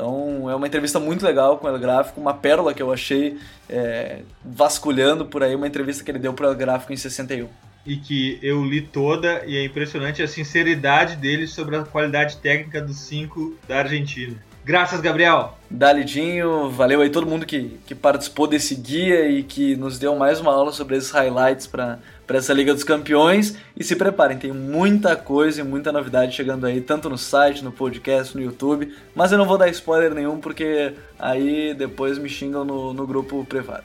Então 0.00 0.48
é 0.48 0.54
uma 0.54 0.66
entrevista 0.66 0.98
muito 0.98 1.22
legal 1.22 1.58
com 1.58 1.66
o 1.66 1.70
El 1.70 1.78
Gráfico, 1.78 2.18
uma 2.18 2.32
pérola 2.32 2.72
que 2.72 2.82
eu 2.82 2.90
achei 2.90 3.36
é, 3.68 4.22
vasculhando 4.42 5.26
por 5.26 5.42
aí, 5.42 5.54
uma 5.54 5.66
entrevista 5.66 6.02
que 6.02 6.10
ele 6.10 6.18
deu 6.18 6.32
para 6.32 6.50
o 6.50 6.54
Gráfico 6.54 6.90
em 6.90 6.96
61. 6.96 7.46
e 7.86 7.96
que 7.96 8.38
eu 8.42 8.64
li 8.64 8.80
toda 8.80 9.42
e 9.46 9.56
é 9.56 9.64
impressionante 9.64 10.22
a 10.22 10.28
sinceridade 10.28 11.16
dele 11.16 11.46
sobre 11.46 11.76
a 11.76 11.82
qualidade 11.82 12.38
técnica 12.38 12.80
dos 12.80 12.98
cinco 12.98 13.56
da 13.68 13.78
Argentina. 13.78 14.36
Graças, 14.62 15.00
Gabriel. 15.00 15.56
Dalidinho, 15.70 16.68
valeu 16.68 17.00
aí 17.00 17.08
todo 17.08 17.26
mundo 17.26 17.46
que, 17.46 17.78
que 17.86 17.94
participou 17.94 18.46
desse 18.46 18.74
guia 18.74 19.28
e 19.28 19.42
que 19.42 19.74
nos 19.74 19.98
deu 19.98 20.14
mais 20.14 20.38
uma 20.38 20.52
aula 20.52 20.70
sobre 20.70 20.96
esses 20.96 21.10
highlights 21.10 21.66
para 21.66 21.98
essa 22.28 22.52
Liga 22.52 22.74
dos 22.74 22.84
Campeões. 22.84 23.56
E 23.74 23.82
se 23.82 23.96
preparem, 23.96 24.36
tem 24.36 24.52
muita 24.52 25.16
coisa 25.16 25.60
e 25.60 25.64
muita 25.64 25.90
novidade 25.90 26.36
chegando 26.36 26.66
aí, 26.66 26.80
tanto 26.80 27.08
no 27.08 27.16
site, 27.16 27.64
no 27.64 27.72
podcast, 27.72 28.36
no 28.36 28.42
YouTube. 28.42 28.94
Mas 29.14 29.32
eu 29.32 29.38
não 29.38 29.46
vou 29.46 29.56
dar 29.56 29.68
spoiler 29.68 30.12
nenhum, 30.14 30.38
porque 30.38 30.92
aí 31.18 31.72
depois 31.72 32.18
me 32.18 32.28
xingam 32.28 32.64
no, 32.64 32.92
no 32.92 33.06
grupo 33.06 33.44
privado. 33.46 33.84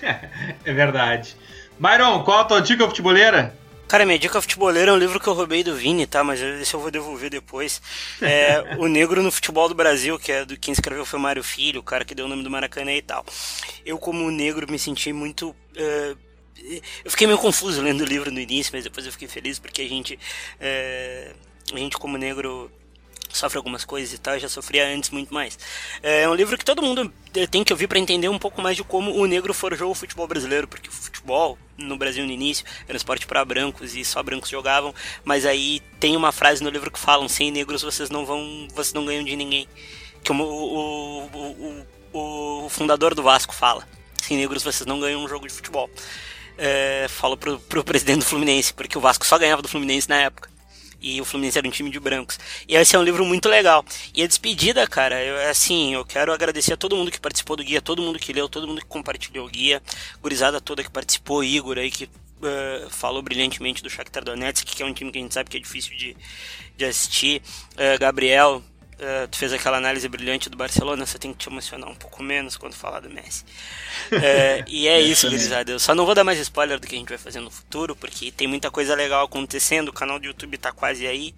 é 0.64 0.72
verdade. 0.72 1.36
Myron, 1.78 2.22
qual 2.22 2.40
a 2.40 2.44
tua 2.44 2.62
dica 2.62 2.86
futeboleira? 2.86 3.54
Cara, 3.86 4.06
minha 4.06 4.18
dica 4.18 4.40
futeboleira 4.40 4.90
é 4.90 4.94
um 4.94 4.98
livro 4.98 5.20
que 5.20 5.26
eu 5.26 5.34
roubei 5.34 5.62
do 5.62 5.74
Vini, 5.74 6.06
tá? 6.06 6.24
Mas 6.24 6.40
esse 6.40 6.74
eu 6.74 6.80
vou 6.80 6.90
devolver 6.90 7.30
depois. 7.30 7.82
É 8.20 8.76
O 8.80 8.86
Negro 8.86 9.22
no 9.22 9.30
Futebol 9.30 9.68
do 9.68 9.74
Brasil, 9.74 10.18
que 10.18 10.32
é 10.32 10.44
do 10.44 10.56
quem 10.56 10.72
escreveu 10.72 11.04
foi 11.04 11.18
Mário 11.18 11.44
Filho, 11.44 11.80
o 11.80 11.82
cara 11.82 12.04
que 12.04 12.14
deu 12.14 12.24
o 12.24 12.28
nome 12.28 12.42
do 12.42 12.50
Maracanã 12.50 12.92
e 12.92 13.02
tal. 13.02 13.24
Eu, 13.84 13.98
como 13.98 14.30
negro, 14.30 14.70
me 14.70 14.78
senti 14.78 15.12
muito. 15.12 15.50
Uh, 15.50 16.16
eu 17.04 17.10
fiquei 17.10 17.26
meio 17.26 17.38
confuso 17.38 17.82
lendo 17.82 18.00
o 18.00 18.06
livro 18.06 18.30
no 18.30 18.40
início, 18.40 18.72
mas 18.74 18.84
depois 18.84 19.04
eu 19.04 19.12
fiquei 19.12 19.28
feliz 19.28 19.58
porque 19.58 19.82
a 19.82 19.88
gente. 19.88 20.14
Uh, 20.14 21.34
a 21.72 21.78
gente, 21.78 21.96
como 21.98 22.16
negro, 22.16 22.70
sofre 23.36 23.58
algumas 23.58 23.84
coisas 23.84 24.12
e 24.12 24.18
tal, 24.18 24.38
já 24.38 24.48
sofria 24.48 24.86
antes 24.88 25.10
muito 25.10 25.32
mais. 25.32 25.58
É 26.02 26.28
um 26.28 26.34
livro 26.34 26.56
que 26.56 26.64
todo 26.64 26.82
mundo 26.82 27.12
eh, 27.34 27.46
tem 27.46 27.64
que 27.64 27.72
ouvir 27.72 27.88
para 27.88 27.98
entender 27.98 28.28
um 28.28 28.38
pouco 28.38 28.62
mais 28.62 28.76
de 28.76 28.84
como 28.84 29.12
o 29.12 29.26
negro 29.26 29.52
forjou 29.52 29.90
o 29.90 29.94
futebol 29.94 30.26
brasileiro, 30.26 30.68
porque 30.68 30.88
o 30.88 30.92
futebol 30.92 31.58
no 31.76 31.96
Brasil 31.96 32.24
no 32.24 32.32
início 32.32 32.64
era 32.86 32.94
um 32.94 32.96
esporte 32.96 33.26
para 33.26 33.44
brancos 33.44 33.94
e 33.96 34.04
só 34.04 34.22
brancos 34.22 34.48
jogavam, 34.48 34.94
mas 35.24 35.44
aí 35.44 35.80
tem 35.98 36.16
uma 36.16 36.32
frase 36.32 36.62
no 36.62 36.70
livro 36.70 36.90
que 36.90 36.98
falam: 36.98 37.28
sem 37.28 37.50
negros 37.50 37.82
vocês 37.82 38.10
não 38.10 38.24
vão, 38.24 38.68
vocês 38.74 38.92
não 38.92 39.04
ganham 39.04 39.24
de 39.24 39.36
ninguém. 39.36 39.68
Que 40.22 40.32
o, 40.32 40.36
o, 40.36 41.86
o, 42.12 42.64
o 42.64 42.68
fundador 42.68 43.14
do 43.14 43.22
Vasco 43.22 43.54
fala: 43.54 43.86
sem 44.22 44.36
negros 44.36 44.62
vocês 44.62 44.86
não 44.86 45.00
ganham 45.00 45.22
um 45.22 45.28
jogo 45.28 45.46
de 45.46 45.52
futebol. 45.52 45.90
É, 46.56 47.06
falo 47.08 47.36
pro, 47.36 47.58
pro 47.58 47.82
presidente 47.82 48.20
do 48.20 48.26
Fluminense, 48.26 48.72
porque 48.72 48.96
o 48.96 49.00
Vasco 49.00 49.26
só 49.26 49.36
ganhava 49.36 49.60
do 49.60 49.68
Fluminense 49.68 50.08
na 50.08 50.20
época 50.20 50.53
e 51.04 51.20
o 51.20 51.24
Fluminense 51.24 51.58
era 51.58 51.68
um 51.68 51.70
time 51.70 51.90
de 51.90 52.00
brancos. 52.00 52.38
E 52.66 52.74
esse 52.74 52.96
é 52.96 52.98
um 52.98 53.02
livro 53.02 53.24
muito 53.26 53.46
legal. 53.46 53.84
E 54.14 54.22
a 54.22 54.26
despedida, 54.26 54.86
cara, 54.86 55.22
eu, 55.22 55.50
assim, 55.50 55.92
eu 55.92 56.02
quero 56.02 56.32
agradecer 56.32 56.72
a 56.72 56.76
todo 56.78 56.96
mundo 56.96 57.10
que 57.10 57.20
participou 57.20 57.56
do 57.56 57.62
guia, 57.62 57.82
todo 57.82 58.00
mundo 58.00 58.18
que 58.18 58.32
leu, 58.32 58.48
todo 58.48 58.66
mundo 58.66 58.80
que 58.80 58.86
compartilhou 58.86 59.46
o 59.46 59.50
guia, 59.50 59.82
gurizada 60.22 60.62
toda 60.62 60.82
que 60.82 60.90
participou, 60.90 61.44
Igor 61.44 61.76
aí 61.76 61.90
que 61.90 62.04
uh, 62.04 62.88
falou 62.88 63.20
brilhantemente 63.20 63.82
do 63.82 63.90
Shakhtar 63.90 64.24
Donetsk, 64.24 64.64
que 64.64 64.82
é 64.82 64.86
um 64.86 64.94
time 64.94 65.12
que 65.12 65.18
a 65.18 65.20
gente 65.20 65.34
sabe 65.34 65.50
que 65.50 65.58
é 65.58 65.60
difícil 65.60 65.94
de, 65.94 66.16
de 66.74 66.84
assistir, 66.86 67.42
uh, 67.72 67.98
Gabriel, 68.00 68.62
Uh, 68.94 69.26
tu 69.28 69.36
fez 69.36 69.52
aquela 69.52 69.76
análise 69.76 70.08
brilhante 70.08 70.48
do 70.48 70.56
Barcelona, 70.56 71.04
você 71.04 71.18
tem 71.18 71.32
que 71.32 71.38
te 71.38 71.48
emocionar 71.48 71.90
um 71.90 71.94
pouco 71.94 72.22
menos 72.22 72.56
quando 72.56 72.74
falar 72.74 73.00
do 73.00 73.10
Messi. 73.10 73.44
Uh, 74.12 74.64
e 74.68 74.86
é 74.86 75.00
isso, 75.00 75.28
gurizada. 75.28 75.72
Eu 75.72 75.78
só 75.80 75.94
não 75.94 76.06
vou 76.06 76.14
dar 76.14 76.22
mais 76.22 76.38
spoiler 76.38 76.78
do 76.78 76.86
que 76.86 76.94
a 76.94 76.98
gente 76.98 77.08
vai 77.08 77.18
fazer 77.18 77.40
no 77.40 77.50
futuro, 77.50 77.96
porque 77.96 78.30
tem 78.30 78.46
muita 78.46 78.70
coisa 78.70 78.94
legal 78.94 79.24
acontecendo, 79.24 79.88
o 79.88 79.92
canal 79.92 80.18
do 80.20 80.26
YouTube 80.26 80.56
tá 80.58 80.70
quase 80.70 81.06
aí. 81.06 81.34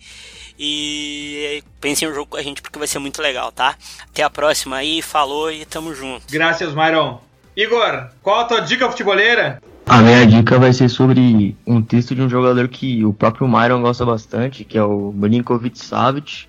E 0.58 1.62
pensem 1.80 2.08
no 2.08 2.14
jogo 2.14 2.26
com 2.26 2.36
a 2.36 2.42
gente 2.42 2.60
porque 2.60 2.78
vai 2.78 2.88
ser 2.88 2.98
muito 2.98 3.22
legal, 3.22 3.50
tá? 3.50 3.74
Até 4.02 4.22
a 4.22 4.30
próxima 4.30 4.76
aí, 4.76 5.00
falou 5.00 5.50
e 5.50 5.64
tamo 5.64 5.94
junto. 5.94 6.26
Graças, 6.30 6.74
Myron. 6.74 7.20
Igor, 7.56 8.10
qual 8.22 8.40
a 8.40 8.44
tua 8.44 8.60
dica 8.60 8.88
futeboleira? 8.90 9.62
A 9.86 10.02
minha 10.02 10.26
dica 10.26 10.58
vai 10.58 10.72
ser 10.72 10.88
sobre 10.88 11.56
um 11.66 11.80
texto 11.80 12.14
de 12.14 12.20
um 12.20 12.28
jogador 12.28 12.68
que 12.68 13.04
o 13.04 13.14
próprio 13.14 13.48
Myron 13.48 13.80
gosta 13.80 14.04
bastante, 14.04 14.64
que 14.64 14.76
é 14.76 14.82
o 14.82 15.12
Milinkovic 15.12 15.78
Savic 15.78 16.48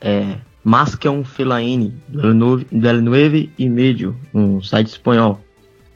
é 0.00 0.38
Mascão 0.64 1.24
Fellaini, 1.24 1.94
del 2.08 3.02
Nueve 3.02 3.50
e 3.56 3.68
Medio, 3.68 4.16
um 4.34 4.60
site 4.60 4.88
espanhol. 4.88 5.40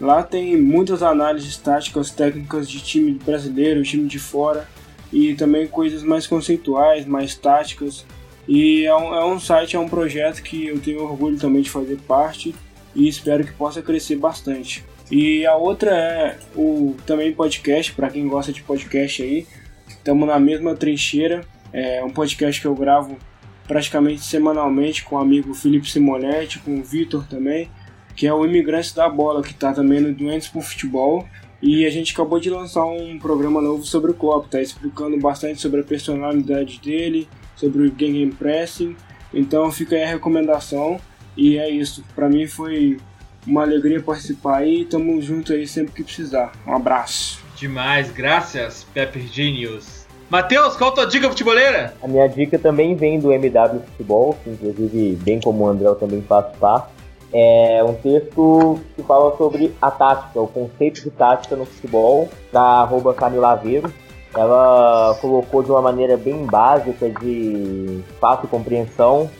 Lá 0.00 0.22
tem 0.22 0.56
muitas 0.60 1.02
análises 1.02 1.56
táticas, 1.56 2.10
técnicas 2.10 2.68
de 2.68 2.82
time 2.82 3.12
brasileiro, 3.12 3.82
time 3.82 4.06
de 4.08 4.18
fora 4.18 4.68
e 5.12 5.34
também 5.34 5.66
coisas 5.66 6.02
mais 6.02 6.26
conceituais, 6.26 7.06
mais 7.06 7.34
táticas 7.34 8.04
e 8.46 8.84
é 8.84 8.94
um, 8.94 9.14
é 9.14 9.24
um 9.24 9.40
site, 9.40 9.76
é 9.76 9.78
um 9.78 9.88
projeto 9.88 10.42
que 10.42 10.66
eu 10.66 10.78
tenho 10.80 11.02
orgulho 11.02 11.38
também 11.38 11.62
de 11.62 11.70
fazer 11.70 11.98
parte 12.06 12.54
e 12.94 13.08
espero 13.08 13.44
que 13.44 13.52
possa 13.52 13.82
crescer 13.82 14.16
bastante. 14.16 14.84
E 15.10 15.44
a 15.44 15.54
outra 15.56 15.90
é 15.90 16.38
o 16.56 16.94
também 17.06 17.32
podcast, 17.32 17.92
para 17.92 18.10
quem 18.10 18.26
gosta 18.26 18.52
de 18.52 18.62
podcast 18.62 19.22
aí. 19.22 19.46
Estamos 19.88 20.26
na 20.26 20.38
mesma 20.38 20.74
trincheira. 20.74 21.44
É 21.72 22.02
um 22.04 22.10
podcast 22.10 22.60
que 22.60 22.66
eu 22.66 22.74
gravo 22.74 23.18
praticamente 23.66 24.22
semanalmente 24.22 25.04
com 25.04 25.16
o 25.16 25.18
amigo 25.18 25.54
Felipe 25.54 25.90
Simonetti, 25.90 26.58
com 26.58 26.78
o 26.78 26.82
Vitor 26.82 27.26
também, 27.26 27.70
que 28.14 28.26
é 28.26 28.32
o 28.32 28.44
Imigrantes 28.44 28.92
da 28.92 29.08
Bola, 29.08 29.42
que 29.42 29.52
está 29.52 29.72
também 29.72 30.00
no 30.00 30.12
Doentes 30.12 30.48
por 30.48 30.62
Futebol. 30.62 31.26
E 31.60 31.86
a 31.86 31.90
gente 31.90 32.12
acabou 32.12 32.38
de 32.38 32.50
lançar 32.50 32.84
um 32.84 33.18
programa 33.18 33.60
novo 33.60 33.84
sobre 33.84 34.10
o 34.10 34.14
Klopp, 34.14 34.48
tá 34.50 34.60
explicando 34.60 35.18
bastante 35.18 35.60
sobre 35.60 35.80
a 35.80 35.84
personalidade 35.84 36.78
dele, 36.78 37.26
sobre 37.56 37.86
o 37.86 37.90
Game 37.90 38.32
Pressing. 38.32 38.96
Então 39.32 39.70
fica 39.70 39.96
aí 39.96 40.04
a 40.04 40.08
recomendação. 40.08 40.98
E 41.36 41.58
é 41.58 41.68
isso. 41.68 42.04
Para 42.14 42.28
mim 42.28 42.46
foi 42.46 42.98
uma 43.46 43.62
alegria 43.62 44.00
participar 44.00 44.58
aí. 44.58 44.84
Tamo 44.84 45.20
junto 45.20 45.52
aí 45.52 45.66
sempre 45.66 45.92
que 45.92 46.04
precisar. 46.04 46.52
Um 46.66 46.74
abraço. 46.74 47.42
Demais, 47.56 48.10
graças, 48.10 48.84
Pepper 48.94 49.22
Genius. 49.22 50.04
Matheus, 50.30 50.76
qual 50.76 50.90
a 50.90 50.94
tua 50.94 51.06
dica 51.06 51.28
futeboleira? 51.28 51.94
A 52.02 52.08
minha 52.08 52.26
dica 52.26 52.58
também 52.58 52.96
vem 52.96 53.20
do 53.20 53.32
MW 53.32 53.80
Futebol, 53.80 54.36
que 54.42 54.50
inclusive, 54.50 55.16
bem 55.22 55.40
como 55.40 55.64
o 55.64 55.68
André, 55.68 55.86
eu 55.86 55.94
também 55.94 56.22
faço 56.22 56.56
parte. 56.58 56.88
É 57.32 57.82
um 57.84 57.94
texto 57.94 58.80
que 58.96 59.02
fala 59.02 59.36
sobre 59.36 59.74
a 59.82 59.90
tática, 59.90 60.40
o 60.40 60.46
conceito 60.48 61.02
de 61.02 61.10
tática 61.10 61.56
no 61.56 61.64
futebol, 61.64 62.28
da 62.52 62.62
arroba 62.62 63.12
Camila 63.12 63.52
Aveiro 63.52 63.92
ela 64.36 65.16
colocou 65.20 65.62
de 65.62 65.70
uma 65.70 65.80
maneira 65.80 66.16
bem 66.16 66.44
básica, 66.44 67.08
de 67.08 68.02
fácil 68.20 68.48
compreensão, 68.48 69.30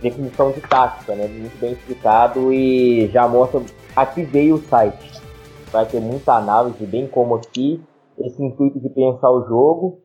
definição 0.00 0.50
de 0.52 0.60
tática, 0.60 1.14
né? 1.14 1.26
Muito 1.26 1.58
bem 1.58 1.72
explicado 1.72 2.52
e 2.52 3.08
já 3.08 3.26
mostra 3.26 3.62
aqui 3.94 4.22
veio 4.22 4.56
o 4.56 4.62
site. 4.62 5.12
Vai 5.72 5.86
ter 5.86 6.00
muita 6.00 6.34
análise, 6.34 6.84
bem 6.86 7.06
como 7.06 7.34
aqui, 7.34 7.82
esse 8.18 8.42
intuito 8.42 8.78
de 8.78 8.88
pensar 8.90 9.30
o 9.30 9.46
jogo. 9.46 9.98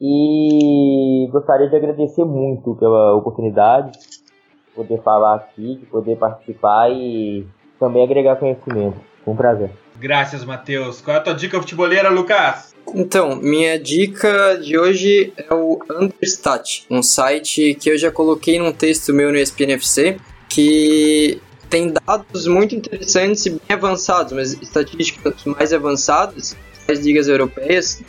E 0.00 1.28
gostaria 1.32 1.68
de 1.68 1.74
agradecer 1.74 2.24
muito 2.24 2.76
pela 2.76 3.16
oportunidade 3.16 3.98
de 3.98 4.74
poder 4.76 5.02
falar 5.02 5.34
aqui, 5.34 5.74
de 5.74 5.86
poder 5.86 6.16
participar 6.16 6.88
e 6.92 7.44
também 7.80 8.04
agregar 8.04 8.36
conhecimento. 8.36 8.96
Foi 9.24 9.34
um 9.34 9.36
prazer. 9.36 9.70
Graças, 10.00 10.44
Matheus. 10.44 11.00
Qual 11.00 11.16
é 11.16 11.18
a 11.18 11.22
tua 11.22 11.34
dica 11.34 11.58
futeboleira, 11.60 12.08
Lucas? 12.08 12.74
Então, 12.94 13.36
minha 13.36 13.78
dica 13.78 14.54
de 14.62 14.78
hoje 14.78 15.32
é 15.36 15.52
o 15.52 15.78
Understat, 15.90 16.84
um 16.88 17.02
site 17.02 17.74
que 17.74 17.90
eu 17.90 17.98
já 17.98 18.10
coloquei 18.10 18.58
num 18.58 18.72
texto 18.72 19.12
meu 19.12 19.30
no 19.30 19.36
ESPNFC, 19.36 20.18
que 20.48 21.40
tem 21.68 21.92
dados 21.92 22.46
muito 22.46 22.74
interessantes 22.74 23.44
e 23.44 23.50
bem 23.50 23.60
avançados, 23.68 24.32
mas 24.32 24.52
estatísticas 24.54 25.44
mais 25.44 25.72
avançadas 25.72 26.56
das 26.86 27.00
ligas 27.00 27.28
europeias, 27.28 28.02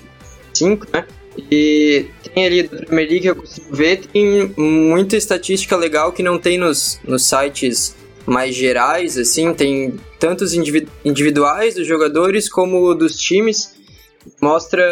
cinco, 0.54 0.88
né? 0.94 1.06
E 1.52 2.08
tem 2.34 2.46
ali 2.46 2.64
da 2.64 2.78
Premier 2.78 3.10
League 3.10 3.28
eu 3.28 3.36
consigo 3.36 3.76
ver, 3.76 4.06
tem 4.08 4.54
muita 4.58 5.18
estatística 5.18 5.76
legal 5.76 6.12
que 6.12 6.24
não 6.24 6.40
tem 6.40 6.58
nos, 6.58 7.00
nos 7.04 7.28
sites 7.28 7.96
mais 8.26 8.56
gerais, 8.56 9.18
assim, 9.18 9.54
tem 9.54 9.96
tantos 10.20 10.54
individuais 10.54 11.76
dos 11.76 11.88
jogadores 11.88 12.50
como 12.50 12.94
dos 12.94 13.16
times 13.16 13.80
mostra 14.42 14.84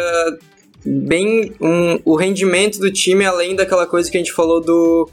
bem 0.84 1.52
um, 1.60 2.00
o 2.04 2.16
rendimento 2.16 2.78
do 2.78 2.90
time, 2.92 3.24
além 3.24 3.54
daquela 3.54 3.86
coisa 3.86 4.10
que 4.10 4.16
a 4.16 4.20
gente 4.20 4.32
falou 4.32 4.60
do, 4.60 5.08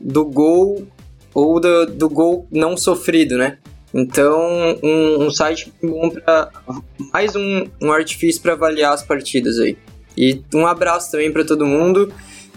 do 0.00 0.24
gol 0.24 0.86
ou 1.32 1.58
do, 1.58 1.86
do 1.86 2.08
gol 2.08 2.46
não 2.50 2.76
sofrido, 2.76 3.36
né? 3.36 3.58
Então, 3.92 4.78
um, 4.82 5.24
um 5.24 5.30
site 5.30 5.72
bom 5.80 6.10
para 6.10 6.50
mais 7.12 7.36
um, 7.36 7.66
um 7.80 7.92
artifício 7.92 8.42
para 8.42 8.54
avaliar 8.54 8.92
as 8.92 9.02
partidas 9.02 9.58
aí. 9.58 9.78
E 10.16 10.42
um 10.52 10.66
abraço 10.66 11.12
também 11.12 11.32
para 11.32 11.44
todo 11.44 11.64
mundo. 11.64 12.12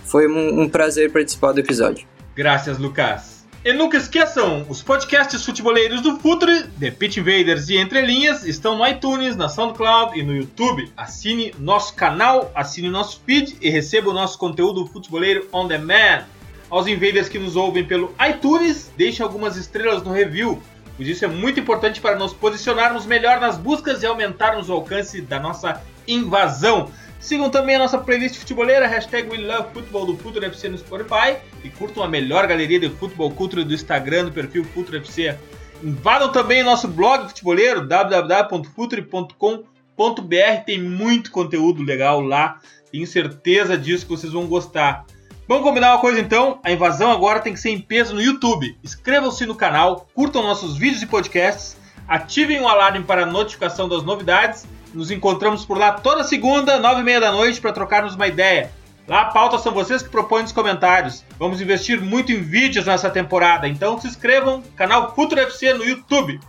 Foi 0.05 0.27
um, 0.27 0.61
um 0.61 0.69
prazer 0.69 1.11
participar 1.11 1.51
do 1.51 1.59
episódio. 1.59 2.07
Graças, 2.35 2.79
Lucas. 2.79 3.36
E 3.68 3.73
nunca 3.73 3.98
esqueçam, 3.98 4.65
os 4.69 4.81
podcasts 4.81 5.44
futeboleiros 5.44 5.99
do 5.99 6.18
Futre, 6.19 6.69
The 6.80 6.89
Pitch 6.89 7.18
Invaders 7.18 7.68
e 7.68 7.76
Entre 7.76 7.99
Linhas, 7.99 8.45
estão 8.45 8.77
no 8.77 8.88
iTunes, 8.88 9.35
na 9.35 9.49
SoundCloud 9.49 10.18
e 10.18 10.23
no 10.23 10.34
YouTube. 10.34 10.89
Assine 10.95 11.53
nosso 11.60 11.94
canal, 11.94 12.49
assine 12.56 12.89
nosso 12.89 13.19
feed 13.26 13.57
e 13.60 13.69
receba 13.69 14.10
o 14.10 14.14
nosso 14.14 14.39
conteúdo 14.39 14.88
futeboleiro 14.88 15.49
on 15.52 15.68
demand. 15.68 16.23
Aos 16.69 16.88
invaders 16.88 17.27
que 17.27 17.38
nos 17.38 17.57
ouvem 17.57 17.84
pelo 17.84 18.15
iTunes, 18.26 18.89
deixe 18.95 19.22
algumas 19.22 19.57
estrelas 19.57 20.02
no 20.02 20.14
review, 20.14 20.64
pois 20.95 21.10
isso 21.10 21.26
é 21.26 21.27
muito 21.27 21.60
importante 21.60 21.99
para 21.99 22.15
nos 22.15 22.31
posicionarmos 22.31 23.06
melhor 23.06 23.41
nas 23.41 23.57
buscas 23.57 24.02
e 24.02 24.06
aumentarmos 24.06 24.69
o 24.69 24.73
alcance 24.76 25.19
da 25.19 25.41
nossa 25.41 25.84
invasão. 26.07 26.89
Sigam 27.19 27.49
também 27.49 27.76
a 27.76 27.80
nossa 27.80 27.98
playlist 27.98 28.38
futeboleira, 28.38 28.88
hashtag 28.88 29.27
WeLoveFootball 29.30 30.06
do 30.06 30.15
Futuro 30.18 30.45
FC 30.45 30.69
no 30.69 30.77
Spotify 30.77 31.35
e 31.64 31.69
curtam 31.69 32.03
a 32.03 32.07
melhor 32.07 32.45
galeria 32.48 32.80
de 32.80 32.89
futebol 32.89 33.31
cultura 33.31 33.65
do 33.65 33.73
Instagram 33.73 34.26
do 34.26 34.31
perfil 34.31 34.64
Futuro 34.64 34.98
FC. 34.98 35.35
Invadam 35.84 36.31
também 36.31 36.61
nosso 36.64 36.88
blog 36.88 37.27
futeboleiro, 37.27 37.88
www.future.com.br, 37.88 40.64
tem 40.65 40.81
muito 40.81 41.31
conteúdo 41.31 41.84
legal 41.84 42.22
lá, 42.22 42.60
tenho 42.91 43.07
certeza 43.07 43.77
disso 43.77 44.06
que 44.06 44.11
vocês 44.11 44.31
vão 44.31 44.48
gostar. 44.48 45.06
Vamos 45.48 45.64
combinar 45.64 45.94
uma 45.94 46.02
coisa 46.02 46.19
então? 46.19 46.60
A 46.64 46.72
invasão 46.72 47.11
agora 47.11 47.39
tem 47.39 47.53
que 47.53 47.60
ser 47.60 47.72
em 47.72 47.80
peso 47.80 48.14
no 48.14 48.22
YouTube. 48.22 48.77
Inscrevam-se 48.84 49.44
no 49.45 49.56
canal, 49.56 50.07
curtam 50.14 50.44
nossos 50.44 50.77
vídeos 50.77 51.02
e 51.02 51.07
podcasts, 51.07 51.77
ativem 52.07 52.60
o 52.60 52.68
alarme 52.68 53.03
para 53.03 53.26
notificação 53.26 53.89
das 53.89 54.03
novidades 54.03 54.68
nos 54.98 55.11
encontramos 55.11 55.64
por 55.64 55.78
lá 55.78 55.91
toda 55.91 56.24
segunda, 56.24 56.80
nove 56.80 57.02
e 57.02 57.03
meia 57.03 57.22
da 57.22 57.32
noite, 57.32 57.61
para 57.61 57.72
trocarmos 57.72 58.15
uma 58.15 58.28
ideia. 58.28 58.72
Lá 59.07 59.22
a 59.22 59.26
pauta 59.26 59.60
são 59.60 59.72
vocês 59.72 60.02
que 60.02 60.10
propõem 60.10 60.41
nos 60.41 60.52
comentários. 60.52 61.24
Vamos 61.38 61.61
investir 61.61 62.02
muito 62.02 62.32
em 62.32 62.41
vídeos 62.41 62.88
nessa 62.88 63.07
temporada, 63.07 63.68
então 63.68 64.02
se 64.02 64.07
inscrevam 64.07 64.64
canal 64.76 65.14
Futuro 65.14 65.40
FC 65.40 65.72
no 65.76 65.86
YouTube. 65.86 66.40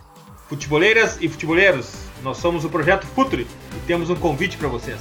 Futeboleiras 0.49 1.19
e 1.21 1.29
futeboleiros, 1.29 1.93
nós 2.23 2.37
somos 2.37 2.65
o 2.65 2.69
Projeto 2.69 3.05
Futuro 3.05 3.43
e 3.43 3.79
temos 3.85 4.09
um 4.09 4.15
convite 4.15 4.57
para 4.57 4.67
vocês. 4.67 4.99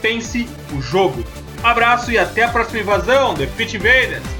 Pense 0.00 0.48
o 0.74 0.80
jogo. 0.80 1.22
Abraço 1.62 2.10
e 2.10 2.18
até 2.18 2.44
a 2.44 2.48
próxima 2.48 2.80
invasão, 2.80 3.34
The 3.34 3.44
Pitch 3.46 3.74
Invaders! 3.74 4.39